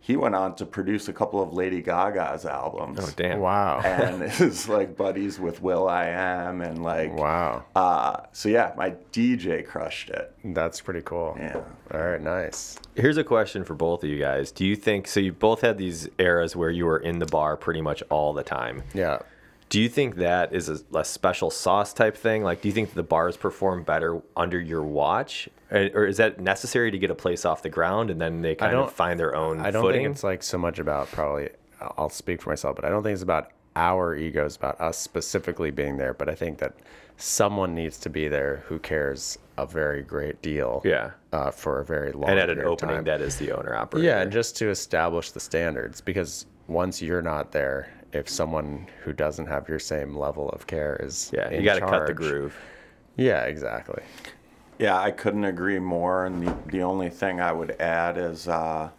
he 0.00 0.16
went 0.16 0.34
on 0.36 0.54
to 0.56 0.66
produce 0.66 1.08
a 1.08 1.12
couple 1.12 1.42
of 1.42 1.52
Lady 1.52 1.82
Gaga's 1.82 2.44
albums. 2.44 2.98
Oh, 3.02 3.10
damn. 3.16 3.40
wow. 3.40 3.80
And 3.84 4.22
is 4.22 4.68
like 4.68 4.96
buddies 4.96 5.40
with 5.40 5.60
Will 5.62 5.88
I 5.88 6.06
Am 6.06 6.60
and 6.60 6.82
like 6.82 7.12
wow. 7.16 7.64
uh, 7.74 8.18
so 8.32 8.48
yeah, 8.48 8.72
my 8.76 8.90
DJ 9.12 9.66
crushed 9.66 10.10
it. 10.10 10.32
That's 10.44 10.80
pretty 10.80 11.02
cool. 11.02 11.36
Yeah. 11.38 11.60
All 11.92 12.00
right, 12.00 12.20
nice. 12.20 12.78
Here's 12.94 13.16
a 13.16 13.24
question 13.24 13.64
for 13.64 13.74
both 13.74 14.04
of 14.04 14.10
you 14.10 14.18
guys. 14.18 14.52
Do 14.52 14.64
you 14.64 14.76
think 14.76 15.08
so? 15.08 15.18
You 15.18 15.32
both 15.32 15.60
had 15.60 15.76
these 15.76 16.08
eras 16.18 16.54
where 16.54 16.70
you 16.70 16.84
were 16.86 16.98
in 16.98 17.18
the 17.18 17.26
bar 17.26 17.56
pretty 17.56 17.80
much 17.80 18.02
all 18.08 18.32
the 18.32 18.44
time. 18.44 18.84
Yeah. 18.94 19.18
Do 19.68 19.80
you 19.80 19.88
think 19.88 20.16
that 20.16 20.52
is 20.54 20.68
a, 20.68 20.78
a 20.96 21.04
special 21.04 21.50
sauce 21.50 21.92
type 21.92 22.16
thing? 22.16 22.44
Like, 22.44 22.62
do 22.62 22.68
you 22.68 22.74
think 22.74 22.94
the 22.94 23.02
bars 23.02 23.36
perform 23.36 23.82
better 23.82 24.22
under 24.36 24.60
your 24.60 24.82
watch, 24.82 25.48
or, 25.70 25.90
or 25.92 26.06
is 26.06 26.18
that 26.18 26.40
necessary 26.40 26.90
to 26.92 26.98
get 26.98 27.10
a 27.10 27.14
place 27.16 27.44
off 27.44 27.62
the 27.62 27.68
ground 27.68 28.10
and 28.10 28.20
then 28.20 28.42
they 28.42 28.54
kind 28.54 28.76
of 28.76 28.92
find 28.92 29.18
their 29.18 29.34
own 29.34 29.60
I 29.60 29.70
don't 29.72 29.82
footing? 29.82 30.02
think 30.02 30.12
it's 30.14 30.24
like 30.24 30.42
so 30.42 30.58
much 30.58 30.78
about 30.78 31.08
probably. 31.10 31.50
I'll 31.80 32.08
speak 32.10 32.40
for 32.40 32.50
myself, 32.50 32.76
but 32.76 32.84
I 32.84 32.88
don't 32.88 33.02
think 33.02 33.12
it's 33.14 33.22
about 33.22 33.50
our 33.74 34.14
egos, 34.16 34.56
about 34.56 34.80
us 34.80 34.96
specifically 34.98 35.70
being 35.70 35.98
there. 35.98 36.14
But 36.14 36.28
I 36.30 36.34
think 36.34 36.58
that 36.58 36.74
someone 37.18 37.74
needs 37.74 37.98
to 37.98 38.08
be 38.10 38.28
there 38.28 38.62
who 38.66 38.78
cares 38.78 39.36
a 39.58 39.66
very 39.66 40.02
great 40.02 40.40
deal. 40.42 40.80
Yeah. 40.84 41.10
Uh, 41.32 41.50
for 41.50 41.80
a 41.80 41.84
very 41.84 42.12
long. 42.12 42.30
and 42.30 42.38
at 42.38 42.48
an 42.48 42.60
opening, 42.60 42.96
time. 42.96 43.04
that 43.04 43.20
is 43.20 43.36
the 43.36 43.52
owner 43.52 43.74
operator. 43.74 44.06
Yeah, 44.06 44.20
and 44.20 44.32
just 44.32 44.56
to 44.58 44.70
establish 44.70 45.32
the 45.32 45.40
standards, 45.40 46.00
because 46.00 46.46
once 46.66 47.02
you're 47.02 47.20
not 47.22 47.52
there, 47.52 47.92
if 48.12 48.28
someone 48.28 48.86
who 49.02 49.12
doesn't 49.12 49.46
have 49.46 49.68
your 49.68 49.78
same 49.78 50.16
level 50.16 50.48
of 50.50 50.66
care 50.66 50.96
is 51.00 51.30
yeah, 51.34 51.52
you 51.52 51.62
got 51.62 51.74
to 51.74 51.80
cut 51.80 52.06
the 52.06 52.14
groove. 52.14 52.56
Yeah, 53.16 53.44
exactly. 53.44 54.02
Yeah, 54.78 54.98
I 54.98 55.10
couldn't 55.10 55.44
agree 55.44 55.78
more. 55.78 56.26
And 56.26 56.46
the, 56.46 56.56
the 56.66 56.82
only 56.82 57.08
thing 57.08 57.40
I 57.40 57.52
would 57.52 57.80
add 57.80 58.18
is 58.18 58.46
uh, 58.46 58.90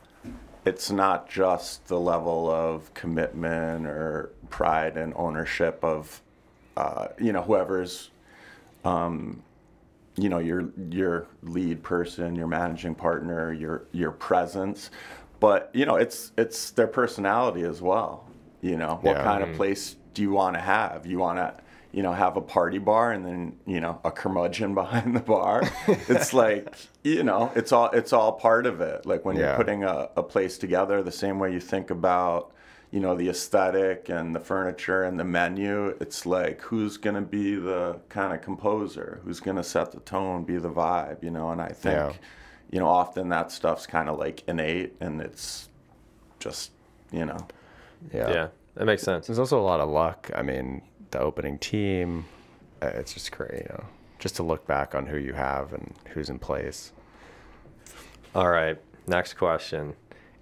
it's 0.66 0.92
not 0.92 1.30
just 1.30 1.88
the 1.88 2.00
level 2.00 2.50
of 2.50 2.94
commitment 2.94 3.86
or 3.86 4.32
pride 4.50 4.98
and 4.98 5.14
ownership 5.16 5.84
of, 5.84 6.22
uh, 6.76 7.08
you 7.20 7.32
know, 7.32 7.42
whoever's, 7.42 8.10
um, 8.84 9.44
you 10.16 10.30
know, 10.30 10.40
your 10.40 10.70
your 10.90 11.28
lead 11.44 11.84
person, 11.84 12.36
your 12.36 12.48
managing 12.48 12.96
partner, 12.96 13.54
your 13.54 13.84
your 13.92 14.12
presence, 14.12 14.90
but 15.40 15.70
you 15.74 15.86
know, 15.86 15.96
it's 15.96 16.32
it's 16.38 16.72
their 16.72 16.88
personality 16.88 17.62
as 17.62 17.82
well. 17.82 18.27
You 18.62 18.78
know, 18.78 19.00
what 19.02 19.18
Yeah. 19.18 19.24
kind 19.24 19.44
of 19.44 19.50
mm. 19.50 19.56
place 19.56 19.96
do 20.14 20.22
you 20.22 20.32
want 20.32 20.56
to 20.56 20.62
have? 20.62 21.06
You 21.06 21.20
want 21.20 21.38
to 21.40 21.64
you 21.94 22.04
know, 22.04 22.12
have 22.12 22.36
a 22.38 22.42
party 22.42 22.78
bar 22.80 23.14
and 23.14 23.26
then, 23.26 23.56
you 23.66 23.80
know, 23.80 24.00
a 24.04 24.12
curmudgeon 24.12 24.76
behind 24.82 25.16
the 25.16 25.22
bar. 25.22 25.64
it's 25.88 26.34
like, 26.34 26.76
you 27.04 27.24
know, 27.24 27.50
it's 27.56 27.72
all 27.72 27.90
it's 27.92 28.12
all 28.14 28.34
part 28.34 28.66
of 28.68 28.82
it. 28.82 29.06
Like 29.06 29.24
when 29.26 29.36
Yeah. 29.38 29.48
you're 29.48 29.56
putting 29.56 29.84
a, 29.84 30.10
a 30.18 30.22
place 30.22 30.58
together, 30.58 31.02
the 31.02 31.14
same 31.14 31.40
way 31.40 31.52
you 31.54 31.62
think 31.62 31.90
about, 31.90 32.52
you 32.92 33.00
know, 33.00 33.16
the 33.16 33.30
aesthetic 33.30 34.10
and 34.10 34.36
the 34.36 34.40
furniture 34.40 35.04
and 35.04 35.18
the 35.20 35.24
menu, 35.24 35.96
it's 36.02 36.26
like 36.26 36.62
who's 36.62 36.98
gonna 36.98 37.22
be 37.22 37.56
the 37.56 38.00
kind 38.10 38.34
of 38.34 38.42
composer, 38.42 39.22
who's 39.24 39.40
gonna 39.40 39.64
set 39.64 39.92
the 39.94 40.02
tone, 40.02 40.44
be 40.44 40.58
the 40.58 40.70
vibe, 40.70 41.24
you 41.24 41.32
know, 41.32 41.50
and 41.52 41.62
I 41.62 41.70
think, 41.70 41.96
Yeah. 41.96 42.14
you 42.70 42.80
know, 42.80 42.88
often 42.88 43.30
that 43.30 43.52
stuff's 43.52 43.88
kind 43.88 44.10
of 44.10 44.20
like 44.20 44.44
innate 44.48 44.94
and 45.00 45.22
it's 45.22 45.70
just, 46.38 46.72
you 47.12 47.26
know, 47.26 47.40
Yeah. 48.14 48.30
Yeah, 48.30 48.48
that 48.76 48.86
makes 48.86 49.04
sense. 49.04 49.28
There's 49.28 49.40
also 49.40 49.60
a 49.60 49.64
lot 49.64 49.80
of 49.80 49.90
luck. 49.90 50.32
I 50.36 50.42
mean, 50.42 50.82
the 51.12 51.20
opening 51.20 51.58
team, 51.60 52.26
uh, 52.82 52.88
it's 52.88 53.14
just 53.14 53.32
great, 53.32 53.64
you 53.64 53.70
know, 53.70 53.86
just 54.20 54.36
to 54.38 54.44
look 54.44 54.66
back 54.68 54.96
on 54.96 55.06
who 55.08 55.18
you 55.18 55.34
have 55.34 55.74
and 55.74 55.94
who's 56.14 56.30
in 56.30 56.40
place. 56.40 56.92
All 58.36 58.50
right, 58.50 58.78
next 59.08 59.34
question. 59.36 59.96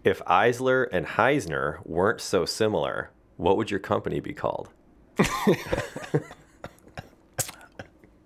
If 0.04 0.22
Eisler 0.26 0.88
and 0.92 1.06
Heisner 1.06 1.86
weren't 1.86 2.22
so 2.22 2.46
similar, 2.46 3.10
what 3.38 3.58
would 3.58 3.72
your 3.72 3.80
company 3.80 4.20
be 4.20 4.34
called? 4.34 4.70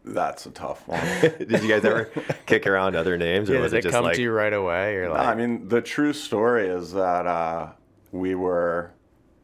that's 0.03 0.45
a 0.45 0.51
tough 0.51 0.87
one. 0.87 0.99
Did 1.21 1.61
you 1.61 1.69
guys 1.69 1.85
ever 1.85 2.09
kick 2.45 2.67
around 2.67 2.95
other 2.95 3.17
names, 3.17 3.49
or 3.49 3.55
Yeah, 3.55 3.61
was 3.61 3.71
does 3.71 3.73
it 3.73 3.77
it 3.79 3.81
just 3.83 3.93
come 3.93 4.05
like 4.05 4.15
to 4.15 4.21
you 4.21 4.31
right 4.31 4.53
away? 4.53 4.93
You're 4.93 5.09
like, 5.09 5.27
I 5.27 5.35
mean, 5.35 5.67
the 5.67 5.81
true 5.81 6.13
story 6.13 6.67
is 6.67 6.93
that 6.93 7.25
uh, 7.25 7.69
we 8.11 8.35
were 8.35 8.91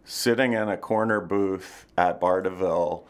sitting 0.06 0.53
in 0.53 0.69
a 0.69 0.77
corner 0.77 1.19
booth 1.19 1.86
at 1.98 2.19
Bar 2.19 2.41
DeVille 2.41 3.06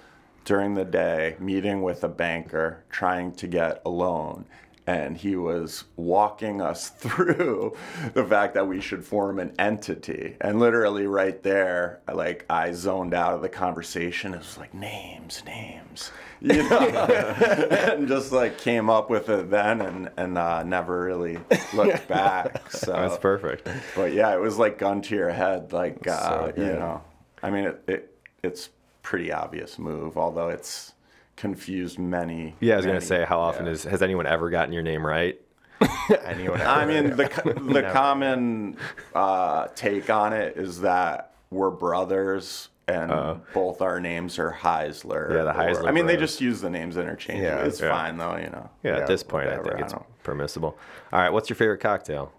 during 0.45 0.75
the 0.75 0.85
day 0.85 1.35
meeting 1.39 1.81
with 1.81 2.03
a 2.03 2.09
banker 2.09 2.83
trying 2.89 3.33
to 3.33 3.47
get 3.47 3.81
a 3.85 3.89
loan 3.89 4.45
and 4.87 5.17
he 5.17 5.35
was 5.35 5.85
walking 5.95 6.61
us 6.61 6.89
through 6.97 7.75
the 8.13 8.23
fact 8.23 8.53
that 8.53 8.67
we 8.67 8.79
should 8.81 9.03
form 9.03 9.39
an 9.39 9.53
entity. 9.57 10.37
And 10.41 10.59
literally 10.59 11.07
right 11.07 11.41
there 11.43 12.01
like 12.11 12.45
i 12.49 12.71
zoned 12.71 13.13
out 13.13 13.33
of 13.33 13.41
the 13.41 13.49
conversation. 13.49 14.33
It 14.33 14.39
was 14.39 14.57
like 14.57 14.73
names 14.73 15.43
names 15.45 16.11
you 16.41 16.69
know? 16.69 16.79
And 17.95 18.07
just 18.07 18.31
like 18.31 18.57
came 18.57 18.89
up 18.89 19.09
with 19.09 19.29
it 19.29 19.49
then 19.49 19.81
and 19.81 20.09
and 20.17 20.37
uh, 20.37 20.63
never 20.63 21.03
really 21.03 21.39
looked 21.73 22.07
back 22.07 22.71
so. 22.71 22.93
That's 22.93 23.17
perfect. 23.17 23.67
but 23.95 24.13
yeah 24.13 24.33
it 24.33 24.39
was 24.39 24.57
like 24.57 24.77
gun 24.77 25.01
to 25.03 25.15
your 25.15 25.29
head 25.29 25.73
like 25.73 26.07
uh, 26.07 26.53
so 26.53 26.53
you 26.57 26.73
know? 26.73 27.01
I 27.41 27.49
mean 27.49 27.65
it, 27.65 27.83
it 27.87 28.17
it's 28.43 28.69
pretty 29.01 29.31
obvious 29.31 29.77
move 29.79 30.17
although 30.17 30.49
it's 30.49 30.93
confused 31.35 31.99
many 31.99 32.55
Yeah, 32.59 32.73
I 32.75 32.77
was 32.77 32.85
gonna 32.85 33.01
say, 33.01 33.25
how 33.25 33.39
often 33.39 33.65
yeah. 33.65 33.73
is 33.73 33.83
has 33.83 34.01
anyone 34.01 34.25
ever 34.25 34.49
gotten 34.49 34.73
your 34.73 34.83
name 34.83 35.05
right? 35.05 35.39
Anyone? 36.25 36.61
I 36.61 36.83
ever- 36.83 36.91
mean, 37.03 37.15
the 37.17 37.27
co- 37.27 37.51
the 37.53 37.81
Never. 37.81 37.91
common 37.91 38.77
uh, 39.13 39.67
take 39.75 40.09
on 40.09 40.31
it 40.33 40.55
is 40.57 40.81
that 40.81 41.33
we're 41.51 41.69
brothers 41.71 42.69
and 42.87 43.41
both 43.53 43.81
our 43.81 43.99
names 43.99 44.37
are 44.39 44.51
Heisler. 44.53 45.29
Yeah, 45.33 45.43
the 45.43 45.49
or- 45.49 45.53
Heisler 45.53 45.87
I 45.87 45.91
mean, 45.91 46.05
they 46.05 46.15
just 46.17 46.39
use 46.39 46.61
the 46.61 46.69
names 46.69 46.95
interchangeably. 46.97 47.47
Yeah, 47.47 47.65
it's 47.65 47.81
yeah. 47.81 47.89
fine 47.91 48.15
though, 48.17 48.37
you 48.37 48.49
know. 48.49 48.69
Yeah, 48.83 48.91
Yeah, 48.95 49.01
at 49.01 49.07
this 49.07 49.23
point, 49.23 49.49
I 49.49 49.57
think 49.61 49.79
it's 49.79 49.91
don't- 49.91 50.05
permissible. 50.23 50.77
All 51.11 51.19
right, 51.19 51.29
what's 51.31 51.49
your 51.49 51.55
favorite 51.57 51.79
cocktail? 51.79 52.31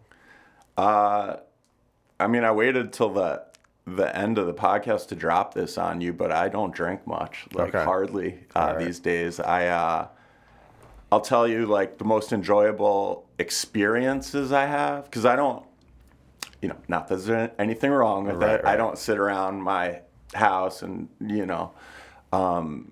Uh, 0.76 1.36
I 2.18 2.26
mean, 2.28 2.44
I 2.44 2.52
waited 2.52 2.92
till 2.92 3.10
the 3.10 3.42
the 3.86 4.14
end 4.16 4.36
of 4.38 4.46
the 4.46 4.54
podcast 4.54 5.08
to 5.08 5.14
drop 5.14 5.54
this 5.54 5.78
on 5.78 6.00
you, 6.00 6.12
but 6.12 6.32
I 6.32 6.48
don't 6.48 6.74
drink 6.74 7.06
much, 7.06 7.46
like 7.52 7.68
Okay. 7.74 7.84
hardly 7.84 8.40
uh, 8.54 8.74
right. 8.76 8.78
these 8.84 8.98
days. 8.98 9.38
I 9.38 9.68
uh, 9.68 10.08
I'll 11.12 11.20
tell 11.20 11.46
you, 11.46 11.66
like 11.66 11.98
the 11.98 12.04
most 12.04 12.32
enjoyable 12.32 13.26
experiences 13.38 14.50
I 14.50 14.66
have, 14.66 15.04
because 15.04 15.24
I 15.24 15.36
don't, 15.36 15.64
you 16.60 16.68
know, 16.68 16.76
not 16.88 17.06
that 17.08 17.22
there's 17.24 17.50
anything 17.58 17.92
wrong 17.92 18.26
with 18.26 18.36
Right, 18.42 18.58
it. 18.58 18.64
I 18.64 18.76
don't 18.76 18.98
sit 18.98 19.18
around 19.18 19.62
my 19.62 20.00
house 20.34 20.82
and 20.82 21.08
you 21.24 21.46
know, 21.46 21.70
um, 22.32 22.90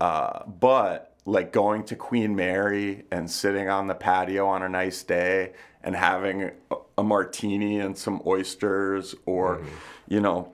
uh, 0.00 0.44
but 0.46 1.14
like 1.26 1.52
going 1.52 1.82
to 1.84 1.96
Queen 1.96 2.34
Mary 2.34 3.04
and 3.10 3.30
sitting 3.30 3.68
on 3.68 3.88
the 3.88 3.94
patio 3.94 4.46
on 4.46 4.62
a 4.62 4.68
nice 4.68 5.02
day 5.02 5.52
and 5.86 5.96
having 5.96 6.50
a, 6.70 6.76
a 6.98 7.02
martini 7.02 7.80
and 7.80 7.96
some 7.96 8.20
oysters, 8.26 9.14
or 9.24 9.62
you 10.08 10.20
know, 10.20 10.52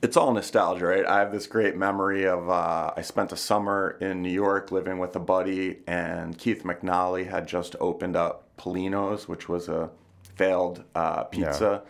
it's 0.00 0.16
all 0.16 0.32
nostalgia, 0.32 0.86
right? 0.86 1.04
I 1.04 1.18
have 1.18 1.32
this 1.32 1.46
great 1.46 1.76
memory 1.76 2.26
of 2.26 2.48
uh, 2.48 2.92
I 2.96 3.02
spent 3.02 3.32
a 3.32 3.36
summer 3.36 3.98
in 4.00 4.22
New 4.22 4.30
York 4.30 4.70
living 4.70 4.98
with 4.98 5.16
a 5.16 5.20
buddy, 5.20 5.80
and 5.86 6.38
Keith 6.38 6.62
McNally 6.62 7.28
had 7.28 7.46
just 7.46 7.76
opened 7.80 8.16
up 8.16 8.44
Pulino's, 8.56 9.28
which 9.28 9.48
was 9.48 9.68
a 9.68 9.90
failed 10.36 10.84
uh, 10.94 11.24
pizza 11.24 11.82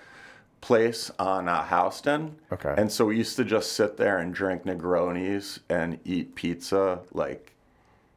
place 0.60 1.10
on 1.18 1.48
uh, 1.48 1.62
Houston. 1.68 2.36
Okay. 2.50 2.74
And 2.76 2.90
so 2.90 3.04
we 3.04 3.18
used 3.18 3.36
to 3.36 3.44
just 3.44 3.72
sit 3.72 3.96
there 3.96 4.18
and 4.18 4.34
drink 4.34 4.64
Negronis 4.64 5.58
and 5.68 5.98
eat 6.04 6.34
pizza, 6.34 7.00
like, 7.12 7.52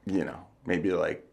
you 0.06 0.24
know, 0.24 0.40
maybe 0.66 0.92
like 0.92 1.29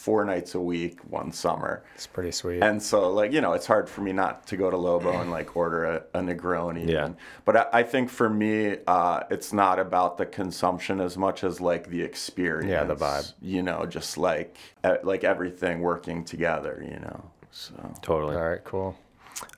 four 0.00 0.24
nights 0.24 0.54
a 0.54 0.60
week 0.60 0.98
one 1.10 1.30
summer. 1.30 1.82
it's 1.94 2.06
pretty 2.06 2.30
sweet. 2.32 2.62
And 2.62 2.82
so, 2.82 3.10
like, 3.12 3.32
you 3.32 3.42
know, 3.42 3.52
it's 3.52 3.66
hard 3.66 3.86
for 3.86 4.00
me 4.00 4.12
not 4.14 4.46
to 4.46 4.56
go 4.56 4.70
to 4.70 4.76
Lobo 4.78 5.20
and 5.20 5.30
like 5.30 5.54
order 5.54 5.84
a, 5.84 5.96
a 6.14 6.20
Negroni. 6.22 6.88
Yeah. 6.88 7.04
And- 7.04 7.16
but 7.44 7.54
I, 7.56 7.80
I 7.80 7.82
think 7.82 8.08
for 8.08 8.30
me, 8.30 8.76
uh, 8.86 9.20
it's 9.30 9.52
not 9.52 9.78
about 9.78 10.16
the 10.16 10.24
consumption 10.24 11.00
as 11.02 11.18
much 11.18 11.44
as 11.44 11.60
like 11.60 11.90
the 11.90 12.00
experience. 12.00 12.70
Yeah, 12.70 12.84
the 12.84 12.96
vibe. 12.96 13.30
You 13.42 13.62
know, 13.62 13.84
just 13.84 14.16
like 14.16 14.56
like 15.02 15.22
everything 15.22 15.80
working 15.80 16.24
together. 16.24 16.82
You 16.82 16.98
know, 17.00 17.30
so 17.50 17.74
Totally. 18.00 18.36
All 18.36 18.48
right, 18.48 18.64
cool. 18.64 18.96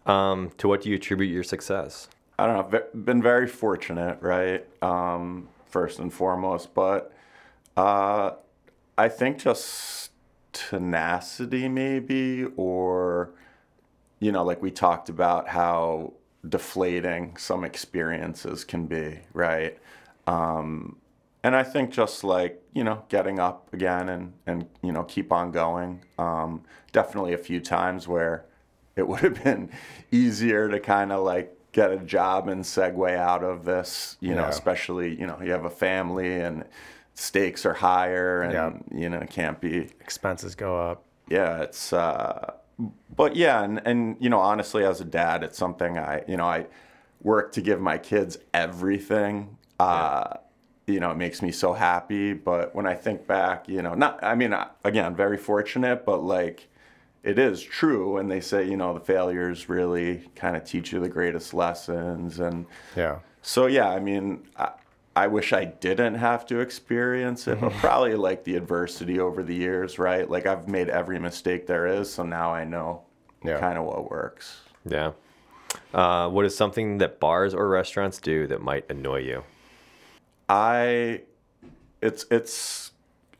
Um, 0.07 0.51
to 0.59 0.67
what 0.67 0.83
do 0.83 0.91
you 0.91 0.97
attribute 0.97 1.31
your 1.31 1.45
success? 1.45 2.09
I 2.37 2.47
don't 2.47 2.73
know. 2.73 2.81
Been 2.95 3.23
very 3.23 3.47
fortunate, 3.47 4.19
right? 4.21 4.67
Um, 4.83 5.49
first 5.67 6.01
and 6.01 6.13
foremost, 6.13 6.75
but 6.75 7.13
uh, 7.77 8.33
I 8.99 9.09
think 9.09 9.39
just 9.39 10.02
tenacity, 10.53 11.69
maybe, 11.69 12.45
or 12.57 13.33
you 14.21 14.33
know, 14.33 14.45
like 14.45 14.63
we 14.63 14.71
talked 14.71 15.09
about 15.09 15.49
how 15.49 16.13
deflating 16.49 17.37
some 17.37 17.65
experiences 17.65 18.65
can 18.65 18.87
be, 18.87 19.21
right? 19.33 19.79
Um, 20.27 20.97
and 21.45 21.57
I 21.57 21.63
think 21.65 21.91
just 21.91 22.25
like 22.25 22.63
you 22.73 22.85
know, 22.85 23.05
getting 23.09 23.39
up 23.39 23.73
again 23.73 24.09
and 24.09 24.33
and 24.47 24.67
you 24.83 24.93
know, 24.93 25.05
keep 25.05 25.33
on 25.33 25.51
going. 25.51 26.03
Um, 26.19 26.63
definitely 26.93 27.33
a 27.35 27.39
few 27.39 27.61
times 27.61 28.07
where 28.09 28.45
it 28.97 29.09
would 29.09 29.21
have 29.21 29.43
been 29.43 29.71
easier 30.11 30.69
to 30.69 30.79
kind 30.81 31.13
of 31.13 31.25
like 31.25 31.57
get 31.73 31.91
a 31.91 31.99
job 31.99 32.49
and 32.49 32.63
segue 32.65 33.17
out 33.17 33.43
of 33.43 33.65
this, 33.65 34.17
you 34.21 34.35
know, 34.35 34.47
Yeah. 34.47 34.49
especially 34.49 35.19
you 35.19 35.27
know, 35.27 35.39
you 35.43 35.51
have 35.53 35.65
a 35.65 35.71
family 35.71 36.41
and 36.41 36.65
stakes 37.15 37.65
are 37.67 37.75
higher 37.75 38.43
and 38.43 38.53
Yeah. 38.53 38.99
you 39.01 39.09
know, 39.09 39.19
it 39.19 39.31
can't 39.31 39.61
be 39.61 39.89
Expenses 40.01 40.55
go 40.55 40.79
up. 40.79 41.05
yeah, 41.29 41.63
it's 41.63 41.93
uh 41.93 42.55
but 43.15 43.37
yeah, 43.37 43.63
and 43.63 43.81
and 43.85 44.17
you 44.19 44.31
know, 44.31 44.41
honestly 44.41 44.85
as 44.85 45.01
a 45.01 45.05
dad, 45.05 45.45
it's 45.45 45.59
something 45.59 45.99
I, 45.99 46.25
you 46.27 46.37
know, 46.37 46.47
I 46.47 46.67
work 47.23 47.53
to 47.53 47.61
give 47.61 47.81
my 47.81 47.99
kids 47.99 48.39
everything. 48.55 49.57
Uh 49.79 50.35
you 50.89 50.99
know, 50.99 51.13
it 51.13 51.17
makes 51.17 51.43
me 51.43 51.53
so 51.53 51.73
happy, 51.75 52.33
but 52.33 52.75
when 52.75 52.87
I 52.87 52.95
think 52.95 53.27
back, 53.27 53.69
you 53.69 53.83
know, 53.83 53.95
not 53.95 54.23
I 54.23 54.35
mean, 54.35 54.55
again, 54.85 55.15
very 55.15 55.39
fortunate, 55.39 56.05
but 56.05 56.23
like 56.25 56.69
it 57.23 57.39
is 57.39 57.63
true 57.63 58.17
and 58.17 58.29
they 58.29 58.41
say, 58.41 58.65
you 58.69 58.77
know, 58.77 58.93
the 58.95 59.01
failures 59.05 59.69
really 59.69 60.25
kind 60.35 60.57
of 60.57 60.65
teach 60.65 60.93
you 60.93 60.99
the 60.99 61.09
greatest 61.09 61.55
lessons 61.55 62.41
and 62.41 62.67
Yeah. 62.97 63.19
so 63.43 63.67
yeah, 63.67 63.89
I 63.91 64.01
mean, 64.01 64.49
I, 64.57 64.71
I 65.15 65.27
wish 65.27 65.53
I 65.53 65.67
didn't 65.67 66.15
have 66.15 66.47
to 66.47 66.61
experience 66.61 67.47
it, 67.47 67.61
but 67.61 67.73
probably 67.75 68.15
like 68.15 68.45
the 68.45 68.57
adversity 68.57 69.21
over 69.21 69.43
the 69.43 69.55
years, 69.55 69.99
right? 69.99 70.29
Like 70.29 70.47
I've 70.47 70.69
made 70.69 70.89
every 70.89 71.19
mistake 71.19 71.67
there 71.67 71.87
is, 71.87 72.13
so 72.13 72.23
now 72.23 72.53
I 72.55 72.65
know 72.65 73.03
Yeah. 73.45 73.59
kind 73.61 73.77
of 73.79 73.85
what 73.85 74.11
works. 74.11 74.61
Yeah. 74.87 75.13
Uh, 75.93 76.29
what 76.31 76.45
is 76.47 76.57
something 76.57 76.99
that 76.99 77.21
bars 77.21 77.53
or 77.55 77.69
restaurants 77.69 78.19
do 78.19 78.47
that 78.47 78.63
might 78.63 78.91
annoy 78.91 79.21
you? 79.21 79.45
I, 80.49 81.23
it's 82.01 82.27
it's 82.31 82.93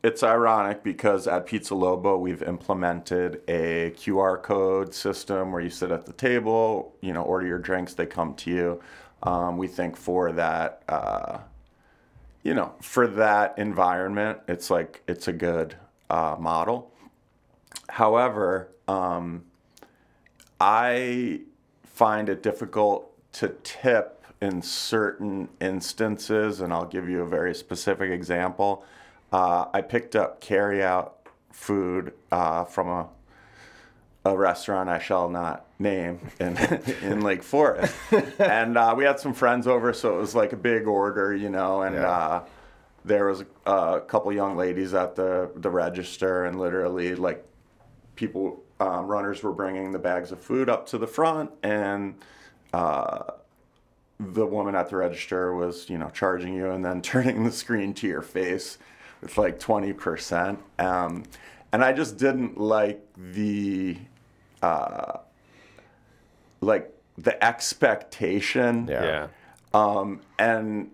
it's 0.03 0.21
ironic 0.23 0.83
because 0.83 1.27
at 1.27 1.45
Pizza 1.45 1.73
Lobo 1.75 2.17
we've 2.17 2.43
implemented 2.43 3.41
a 3.47 3.91
QR 3.97 4.41
code 4.41 4.93
system 4.93 5.51
where 5.51 5.61
you 5.61 5.69
sit 5.69 5.91
at 5.91 6.05
the 6.05 6.13
table, 6.13 6.93
you 7.01 7.13
know, 7.13 7.21
order 7.23 7.47
your 7.47 7.59
drinks, 7.59 7.93
they 7.93 8.05
come 8.05 8.33
to 8.35 8.51
you. 8.51 8.81
Um, 9.23 9.57
we 9.57 9.67
think 9.67 9.95
for 9.95 10.31
that, 10.33 10.81
uh, 10.89 11.37
you 12.43 12.53
know, 12.53 12.73
for 12.81 13.07
that 13.07 13.57
environment, 13.57 14.39
it's 14.47 14.69
like 14.69 15.01
it's 15.07 15.27
a 15.27 15.33
good 15.33 15.75
uh, 16.09 16.35
model. 16.37 16.91
However, 17.89 18.69
um, 18.87 19.45
I 20.59 21.41
find 21.83 22.27
it 22.29 22.43
difficult 22.43 23.09
to 23.33 23.55
tip 23.63 24.25
in 24.41 24.61
certain 24.61 25.47
instances, 25.61 26.59
and 26.59 26.73
I'll 26.73 26.85
give 26.85 27.07
you 27.07 27.21
a 27.21 27.25
very 27.27 27.55
specific 27.55 28.11
example. 28.11 28.83
Uh, 29.31 29.65
I 29.73 29.81
picked 29.81 30.15
up 30.15 30.41
carryout 30.41 31.11
food 31.51 32.13
uh, 32.31 32.65
from 32.65 32.89
a 32.89 33.07
a 34.25 34.37
restaurant 34.37 34.89
I 34.89 34.99
shall 34.99 35.29
not 35.29 35.65
name 35.79 36.19
in 36.39 36.57
in 37.01 37.21
Lake 37.21 37.43
Forest, 37.43 37.95
and 38.39 38.77
uh, 38.77 38.93
we 38.97 39.03
had 39.03 39.19
some 39.19 39.33
friends 39.33 39.67
over, 39.67 39.93
so 39.93 40.15
it 40.17 40.19
was 40.19 40.35
like 40.35 40.53
a 40.53 40.57
big 40.57 40.87
order, 40.87 41.35
you 41.35 41.49
know, 41.49 41.81
and. 41.81 41.95
Yeah. 41.95 42.09
Uh, 42.09 42.45
there 43.05 43.25
was 43.25 43.43
a 43.65 44.01
couple 44.07 44.31
young 44.31 44.55
ladies 44.55 44.93
at 44.93 45.15
the, 45.15 45.51
the 45.55 45.69
register, 45.69 46.45
and 46.45 46.59
literally, 46.59 47.15
like, 47.15 47.45
people, 48.15 48.63
um, 48.79 49.07
runners 49.07 49.43
were 49.43 49.51
bringing 49.51 49.91
the 49.91 49.99
bags 49.99 50.31
of 50.31 50.39
food 50.39 50.69
up 50.69 50.87
to 50.87 50.97
the 50.97 51.07
front, 51.07 51.51
and 51.63 52.15
uh, 52.73 53.23
the 54.19 54.45
woman 54.45 54.75
at 54.75 54.89
the 54.89 54.95
register 54.95 55.53
was, 55.53 55.89
you 55.89 55.97
know, 55.97 56.09
charging 56.09 56.53
you 56.53 56.69
and 56.71 56.83
then 56.83 57.01
turning 57.01 57.43
the 57.43 57.51
screen 57.51 57.93
to 57.95 58.07
your 58.07 58.21
face 58.21 58.77
with 59.21 59.37
like 59.37 59.59
20%. 59.59 60.57
Um, 60.79 61.23
and 61.71 61.83
I 61.83 61.91
just 61.91 62.17
didn't 62.17 62.57
like 62.57 63.01
the, 63.17 63.97
uh, 64.63 65.19
like, 66.61 66.89
the 67.17 67.43
expectation. 67.43 68.87
Yeah. 68.89 69.27
Um, 69.73 70.21
and 70.39 70.91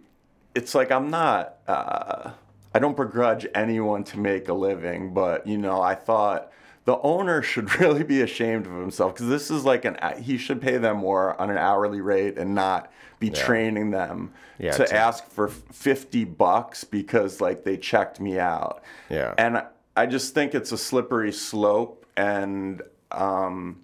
it's 0.56 0.76
like 0.76 0.91
I'm 0.91 1.10
not. 1.10 1.58
Uh, 1.68 2.32
I 2.74 2.80
don't 2.80 2.96
begrudge 2.96 3.48
anyone 3.56 4.04
to 4.06 4.20
make 4.20 4.48
a 4.48 4.54
living, 4.54 5.14
but 5.14 5.48
you 5.48 5.58
know, 5.58 5.82
I 5.82 5.96
thought 5.96 6.52
the 6.86 7.00
owner 7.00 7.41
should 7.52 7.80
really 7.80 8.04
be 8.04 8.22
ashamed 8.22 8.66
of 8.66 8.74
himself 8.74 9.14
because 9.14 9.28
this 9.28 9.52
is 9.52 9.66
like 9.66 9.86
an 9.86 9.98
he 10.22 10.38
should 10.38 10.62
pay 10.62 10.78
them 10.78 10.98
more 10.98 11.40
on 11.40 11.50
an 11.50 11.58
hourly 11.58 12.02
rate 12.02 12.38
and 12.38 12.56
not 12.56 12.91
be 13.20 13.30
training 13.30 13.91
them 13.91 14.32
Yeah, 14.60 14.72
to 14.72 14.96
ask 14.96 15.26
for 15.28 15.50
50 15.50 16.24
bucks 16.24 16.86
because 16.86 17.41
like 17.41 17.66
they 17.66 17.76
checked 17.76 18.22
me 18.22 18.40
out. 18.40 18.82
Yeah. 19.10 19.34
And 19.38 19.64
I 19.98 20.06
just 20.06 20.34
think 20.34 20.56
it's 20.56 20.72
a 20.72 20.78
slippery 20.78 21.34
slope 21.34 22.06
and 22.16 22.82
um 23.11 23.81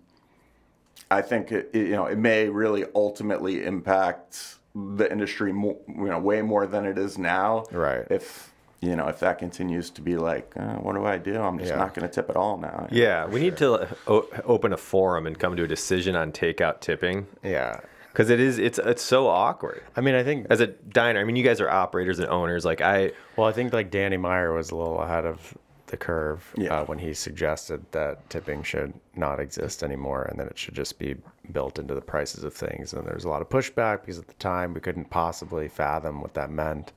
I 1.12 1.22
think 1.22 1.52
it, 1.52 1.70
you 1.74 1.92
know 1.92 2.06
it 2.06 2.18
may 2.18 2.50
really 2.50 2.86
ultimately 2.96 3.64
impact 3.64 4.56
the 4.76 5.10
industry 5.12 5.54
more, 5.54 5.78
you 5.88 6.06
know 6.06 6.20
way 6.20 6.42
more 6.42 6.68
than 6.68 6.86
it 6.86 6.98
is 6.98 7.18
now. 7.18 7.64
Right. 7.72 8.06
If 8.10 8.52
you 8.82 8.96
know 8.96 9.08
if 9.08 9.20
that 9.20 9.38
continues 9.40 9.90
to 9.92 10.02
be 10.02 10.18
like, 10.18 10.52
uh, 10.58 10.76
what 10.76 10.96
do 10.96 11.06
I 11.06 11.18
do? 11.18 11.40
I'm 11.40 11.58
just 11.60 11.72
Yeah. 11.72 11.78
not 11.78 11.94
going 11.94 12.08
to 12.08 12.14
tip 12.14 12.30
at 12.30 12.36
all 12.36 12.58
now. 12.58 12.88
Yeah, 12.92 13.26
we 13.28 13.40
need 13.40 13.58
to 13.58 13.88
o- 14.08 14.28
open 14.46 14.74
a 14.74 14.78
forum 14.78 15.28
and 15.28 15.38
come 15.40 15.56
to 15.56 15.64
a 15.64 15.68
decision 15.68 16.16
on 16.16 16.32
takeout 16.32 16.82
tipping 16.82 17.28
Yeah. 17.44 17.80
because 18.12 18.30
it 18.30 18.40
is 18.40 18.58
it's 18.60 18.80
it's 18.80 19.02
so 19.04 19.28
awkward. 19.28 19.82
I 19.96 20.02
mean, 20.02 20.16
I 20.16 20.24
think 20.24 20.48
As 20.50 20.60
a 20.60 20.68
diner, 20.68 21.20
I 21.20 21.24
mean, 21.24 21.36
you 21.36 21.44
guys 21.44 21.62
are 21.62 21.70
operators 21.70 22.20
and 22.20 22.28
owners. 22.30 22.66
Like 22.66 22.82
I, 22.82 23.12
Well, 23.38 23.48
I 23.48 23.52
think 23.54 23.72
like 23.74 23.92
Danny 23.92 24.18
Meyer 24.18 24.52
was 24.54 24.72
a 24.72 24.76
little 24.76 25.00
ahead 25.02 25.26
of 25.26 25.56
the 25.96 26.06
curve 26.06 26.54
Yeah. 26.58 26.82
uh, 26.82 26.86
when 26.86 27.00
he 27.00 27.14
suggested 27.14 27.86
that 27.92 28.30
tipping 28.30 28.64
should 28.64 28.94
not 29.16 29.40
exist 29.40 29.84
anymore 29.84 30.24
and 30.24 30.40
that 30.40 30.48
it 30.48 30.58
should 30.58 30.76
just 30.76 31.00
be 31.00 31.16
built 31.52 31.80
into 31.80 31.94
the 31.96 32.02
prices 32.02 32.44
of 32.44 32.54
things. 32.54 32.94
And 32.94 33.06
there's 33.08 33.24
a 33.26 33.30
lot 33.30 33.42
of 33.42 33.50
pushback 33.50 34.02
because 34.02 34.20
at 34.20 34.28
the 34.28 34.34
time 34.36 34.74
we 34.74 34.82
couldn't 34.82 35.10
possibly 35.10 35.68
fathom 35.68 36.22
what 36.22 36.34
that 36.34 36.50
meant. 36.50 36.92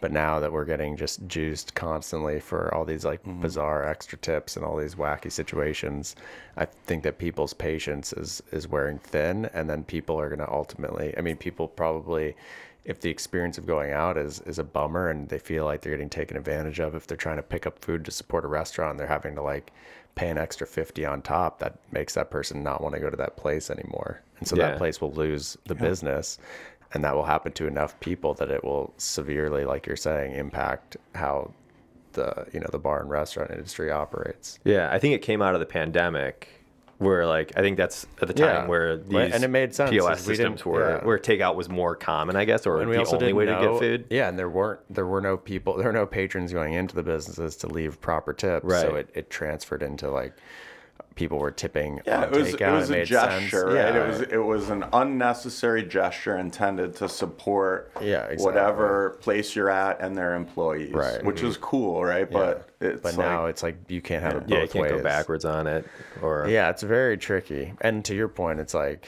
But 0.00 0.10
now 0.10 0.40
that 0.40 0.50
we're 0.52 0.64
getting 0.64 0.96
just 0.96 1.28
juiced 1.28 1.74
constantly 1.76 2.40
for 2.40 2.74
all 2.74 2.84
these 2.84 3.04
like 3.04 3.20
bizarre 3.40 3.86
extra 3.88 4.18
tips 4.18 4.56
and 4.56 4.64
all 4.64 4.76
these 4.76 4.96
wacky 4.96 5.30
situations, 5.30 6.16
I 6.56 6.64
think 6.64 7.04
that 7.04 7.18
people's 7.18 7.52
patience 7.54 8.12
is 8.12 8.42
is 8.50 8.66
wearing 8.66 8.98
thin, 8.98 9.48
and 9.54 9.70
then 9.70 9.84
people 9.84 10.18
are 10.20 10.28
going 10.28 10.40
to 10.40 10.50
ultimately. 10.50 11.14
I 11.16 11.20
mean, 11.20 11.36
people 11.36 11.68
probably 11.68 12.34
if 12.84 13.00
the 13.00 13.10
experience 13.10 13.58
of 13.58 13.66
going 13.66 13.92
out 13.92 14.16
is 14.16 14.40
is 14.40 14.58
a 14.58 14.64
bummer 14.64 15.08
and 15.08 15.28
they 15.28 15.38
feel 15.38 15.64
like 15.64 15.80
they're 15.82 15.92
getting 15.92 16.10
taken 16.10 16.36
advantage 16.36 16.80
of 16.80 16.94
if 16.94 17.06
they're 17.06 17.16
trying 17.16 17.36
to 17.36 17.42
pick 17.42 17.66
up 17.66 17.78
food 17.78 18.04
to 18.04 18.10
support 18.10 18.44
a 18.44 18.48
restaurant 18.48 18.92
and 18.92 19.00
they're 19.00 19.06
having 19.06 19.34
to 19.34 19.42
like 19.42 19.72
pay 20.14 20.28
an 20.28 20.36
extra 20.36 20.66
50 20.66 21.06
on 21.06 21.22
top 21.22 21.58
that 21.60 21.78
makes 21.90 22.14
that 22.14 22.30
person 22.30 22.62
not 22.62 22.82
want 22.82 22.94
to 22.94 23.00
go 23.00 23.08
to 23.08 23.16
that 23.16 23.36
place 23.36 23.70
anymore. 23.70 24.20
And 24.38 24.46
so 24.48 24.56
Yeah. 24.56 24.68
that 24.70 24.78
place 24.78 25.00
will 25.00 25.12
lose 25.12 25.56
the 25.64 25.74
business 25.74 26.38
and 26.92 27.02
that 27.04 27.14
will 27.14 27.24
happen 27.24 27.52
to 27.52 27.66
enough 27.66 27.98
people 28.00 28.34
that 28.34 28.50
it 28.50 28.62
will 28.62 28.92
severely 28.98 29.64
like 29.64 29.86
you're 29.86 29.96
saying 29.96 30.32
impact 30.34 30.96
how 31.14 31.52
the 32.12 32.46
you 32.52 32.60
know 32.60 32.68
the 32.70 32.78
bar 32.78 33.00
and 33.00 33.08
restaurant 33.08 33.50
industry 33.50 33.90
operates. 33.90 34.58
Yeah, 34.64 34.90
I 34.92 34.98
think 34.98 35.14
it 35.14 35.22
came 35.22 35.40
out 35.40 35.54
of 35.54 35.60
the 35.60 35.66
pandemic 35.66 36.48
where 37.02 37.26
like 37.26 37.52
I 37.56 37.60
think 37.60 37.76
that's 37.76 38.06
at 38.20 38.28
the 38.28 38.34
time 38.34 38.46
Yeah. 38.64 38.66
where 38.66 38.96
Right, 38.96 39.26
these 39.26 39.34
and 39.34 39.44
it 39.44 39.48
made 39.48 39.74
sense, 39.74 39.90
POS 39.90 40.26
we 40.26 40.34
systems 40.36 40.64
were 40.64 40.98
yeah. 40.98 41.04
where 41.04 41.18
takeout 41.18 41.54
was 41.56 41.68
more 41.68 41.94
common, 41.94 42.36
I 42.36 42.44
guess, 42.44 42.66
or 42.66 42.80
and 42.80 42.88
we 42.88 42.94
the 42.96 43.00
also 43.00 43.16
only 43.16 43.26
didn't 43.26 43.36
way 43.36 43.44
know, 43.46 43.60
to 43.60 43.70
get 43.72 43.78
food. 43.80 44.04
Yeah, 44.10 44.28
and 44.28 44.38
there 44.38 44.48
weren't 44.48 44.80
there 44.88 45.06
were 45.06 45.20
no 45.20 45.36
people 45.36 45.76
there 45.76 45.86
were 45.86 45.92
no 45.92 46.06
patrons 46.06 46.52
going 46.52 46.74
into 46.74 46.94
the 46.94 47.02
businesses 47.02 47.56
to 47.56 47.66
leave 47.66 48.00
proper 48.00 48.32
tips. 48.32 48.62
So 48.62 48.68
Right. 48.92 48.94
it, 48.96 49.10
it 49.14 49.30
transferred 49.30 49.82
into 49.82 50.10
like 50.10 50.32
people 51.14 51.38
were 51.38 51.50
tipping 51.50 52.00
Yeah, 52.06 52.18
on 52.18 52.24
it 52.24 52.30
was, 52.30 52.48
it 52.54 52.60
takeout. 52.60 52.72
was 52.76 52.88
a 52.88 52.92
made 52.92 53.06
gesture, 53.06 53.48
sense. 53.50 53.64
right? 53.64 53.74
Yeah. 53.94 54.04
It 54.04 54.08
was 54.08 54.20
it 54.22 54.36
was 54.44 54.70
an 54.70 54.84
unnecessary 54.92 55.82
gesture 55.82 56.36
intended 56.38 56.96
to 56.96 57.08
support 57.08 57.90
Yeah, 58.00 58.24
exactly. 58.24 58.44
whatever 58.44 59.18
place 59.20 59.54
you're 59.54 59.68
at 59.70 60.00
and 60.00 60.16
their 60.16 60.34
employees, 60.34 60.92
Right. 60.92 61.22
Which 61.24 61.42
is 61.42 61.56
cool, 61.58 62.02
right? 62.04 62.30
But 62.30 62.70
it's 62.80 63.02
but 63.02 63.16
like, 63.16 63.18
now 63.26 63.46
it's 63.46 63.62
like 63.62 63.76
you 63.88 64.00
can't 64.00 64.22
have 64.22 64.36
it 64.36 64.40
both 64.40 64.50
Yeah, 64.50 64.62
you 64.62 64.68
can't 64.68 64.82
ways. 64.84 64.92
go 64.92 65.02
backwards 65.02 65.44
on 65.44 65.66
it. 65.66 65.86
Or 66.22 66.46
Yeah, 66.48 66.70
it's 66.70 66.82
very 66.82 67.18
tricky. 67.18 67.74
And 67.82 68.04
to 68.06 68.14
your 68.14 68.28
point, 68.28 68.58
it's 68.60 68.74
like, 68.74 69.06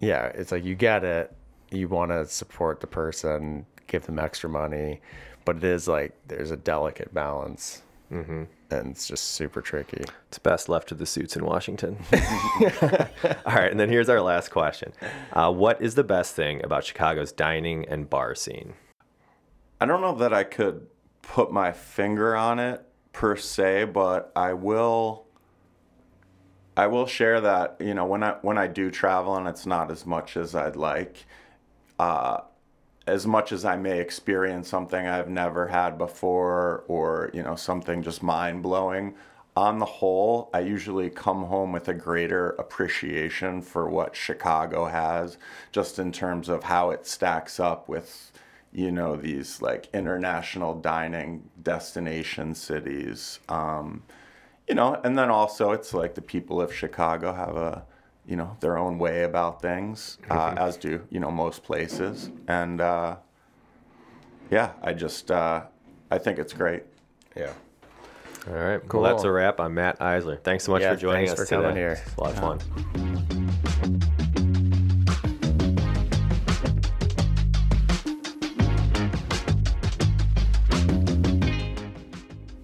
yeah, 0.00 0.26
it's 0.26 0.52
like 0.52 0.64
you 0.64 0.74
get 0.74 1.04
it. 1.04 1.32
You 1.70 1.88
want 1.88 2.10
to 2.10 2.26
support 2.26 2.80
the 2.80 2.86
person, 2.86 3.66
give 3.86 4.06
them 4.06 4.18
extra 4.18 4.48
money, 4.50 5.00
but 5.44 5.56
it 5.56 5.64
is 5.64 5.88
like 5.88 6.12
there's 6.28 6.50
a 6.50 6.56
delicate 6.56 7.12
balance, 7.14 7.82
mm-hmm. 8.12 8.44
And 8.70 8.90
it's 8.90 9.06
just 9.06 9.32
super 9.32 9.60
tricky. 9.60 10.04
It's 10.28 10.38
best 10.38 10.68
left 10.68 10.88
to 10.88 10.94
the 10.94 11.06
suits 11.06 11.36
in 11.36 11.44
Washington. 11.44 11.98
All 12.12 13.54
right, 13.54 13.70
and 13.70 13.78
then 13.78 13.88
here's 13.88 14.08
our 14.08 14.20
last 14.20 14.50
question: 14.50 14.92
uh, 15.32 15.52
What 15.52 15.80
is 15.80 15.94
the 15.94 16.04
best 16.04 16.34
thing 16.34 16.64
about 16.64 16.84
Chicago's 16.84 17.32
dining 17.32 17.86
and 17.88 18.08
bar 18.08 18.34
scene? 18.34 18.74
I 19.80 19.86
don't 19.86 20.00
know 20.00 20.14
that 20.16 20.32
I 20.32 20.44
could 20.44 20.86
put 21.22 21.52
my 21.52 21.72
finger 21.72 22.36
on 22.36 22.58
it 22.58 22.82
per 23.12 23.36
se, 23.36 23.84
but 23.84 24.32
I 24.34 24.52
will 24.54 25.26
I 26.76 26.86
will 26.88 27.06
share 27.06 27.40
that, 27.40 27.76
you 27.80 27.94
know, 27.94 28.04
when 28.04 28.22
I 28.22 28.36
when 28.42 28.58
I 28.58 28.66
do 28.66 28.90
travel 28.90 29.36
and 29.36 29.48
it's 29.48 29.66
not 29.66 29.90
as 29.90 30.04
much 30.04 30.36
as 30.36 30.54
I'd 30.54 30.76
like, 30.76 31.24
uh 31.98 32.40
as 33.06 33.26
much 33.26 33.52
as 33.52 33.64
I 33.64 33.76
may 33.76 34.00
experience 34.00 34.68
something 34.68 35.06
I've 35.06 35.28
never 35.28 35.68
had 35.68 35.96
before 35.98 36.84
or, 36.88 37.30
you 37.32 37.42
know, 37.42 37.56
something 37.56 38.02
just 38.02 38.22
mind-blowing, 38.22 39.14
on 39.56 39.78
the 39.78 39.86
whole, 39.86 40.50
I 40.52 40.60
usually 40.60 41.08
come 41.08 41.44
home 41.44 41.72
with 41.72 41.88
a 41.88 41.94
greater 41.94 42.50
appreciation 42.50 43.62
for 43.62 43.88
what 43.88 44.14
Chicago 44.14 44.84
has 44.86 45.38
just 45.72 45.98
in 45.98 46.12
terms 46.12 46.48
of 46.50 46.64
how 46.64 46.90
it 46.90 47.06
stacks 47.06 47.58
up 47.58 47.88
with 47.88 48.32
you 48.72 48.90
know 48.90 49.16
these 49.16 49.62
like 49.62 49.88
international 49.94 50.74
dining 50.74 51.48
destination 51.62 52.54
cities. 52.54 53.40
Um, 53.48 54.02
you 54.68 54.74
know 54.74 55.00
and 55.04 55.16
then 55.16 55.30
also 55.30 55.72
it's 55.72 55.94
like 55.94 56.14
the 56.14 56.22
people 56.22 56.60
of 56.60 56.72
chicago 56.72 57.32
have 57.32 57.56
a 57.56 57.84
you 58.26 58.36
know 58.36 58.56
their 58.60 58.76
own 58.76 58.98
way 58.98 59.22
about 59.22 59.62
things 59.62 60.18
uh, 60.30 60.54
as 60.56 60.76
do 60.76 61.00
you 61.10 61.20
know 61.20 61.30
most 61.30 61.62
places 61.62 62.30
and 62.48 62.80
uh, 62.80 63.16
yeah 64.50 64.72
i 64.82 64.92
just 64.92 65.30
uh, 65.30 65.62
i 66.10 66.18
think 66.18 66.38
it's 66.38 66.52
great 66.52 66.82
Yeah. 67.36 67.52
All 68.48 68.54
right, 68.54 68.80
cool. 68.88 69.02
Well, 69.02 69.12
that's 69.12 69.24
a 69.24 69.30
wrap. 69.32 69.58
I'm 69.58 69.74
Matt 69.74 69.98
Eisler. 69.98 70.40
Thanks 70.40 70.62
so 70.64 70.70
much 70.70 70.82
Yeah, 70.82 70.94
for 70.94 71.00
joining 71.00 71.26
thanks 71.26 71.40
us 71.40 71.48
for 71.48 71.56
coming 71.56 71.74
here. 71.74 72.00
It's 72.06 72.14
a 72.16 72.20
lot 72.22 72.32
of 72.32 72.38
fun. 72.38 73.26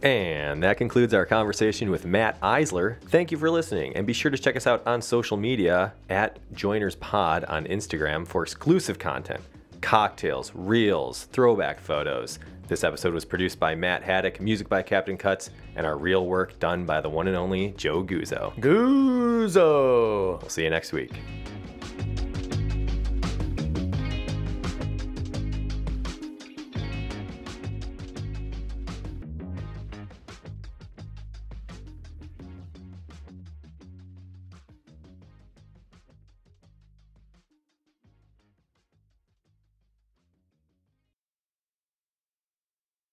And 0.03 0.63
that 0.65 0.79
concludes 0.79 1.15
our 1.15 1.25
conversation 1.25 1.89
with 1.89 2.05
Matt 2.05 2.41
Eisler. 2.41 3.01
Thank 3.03 3.31
you 3.31 3.39
for 3.39 3.49
listening, 3.49 3.95
and 3.95 4.05
be 4.05 4.13
sure 4.13 4.33
to 4.33 4.39
check 4.39 4.57
us 4.57 4.67
out 4.67 4.85
on 4.85 5.01
social 5.01 5.37
media 5.37 5.93
at 6.11 6.41
Joiners 6.53 6.97
Pod 6.97 7.45
on 7.45 7.67
Instagram 7.67 8.27
for 8.27 8.43
exclusive 8.43 8.99
content, 8.99 9.41
cocktails, 9.81 10.51
reels, 10.55 11.25
throwback 11.33 11.81
photos. 11.81 12.41
This 12.67 12.83
episode 12.83 13.15
was 13.15 13.25
produced 13.25 13.61
by 13.61 13.75
Matt 13.77 14.03
Haddock, 14.03 14.41
music 14.41 14.69
by 14.69 14.83
Captain 14.83 15.17
Cuts, 15.17 15.51
and 15.77 15.87
our 15.87 15.97
real 15.97 16.27
work 16.27 16.59
done 16.59 16.85
by 16.85 17.01
the 17.01 17.09
one 17.09 17.29
and 17.29 17.37
only 17.37 17.73
Joe 17.77 18.03
Guzzo. 18.03 18.59
Guzzo. 18.59 20.41
We'll 20.41 20.51
see 20.51 20.65
you 20.65 20.71
next 20.71 20.93
week. 20.93 21.13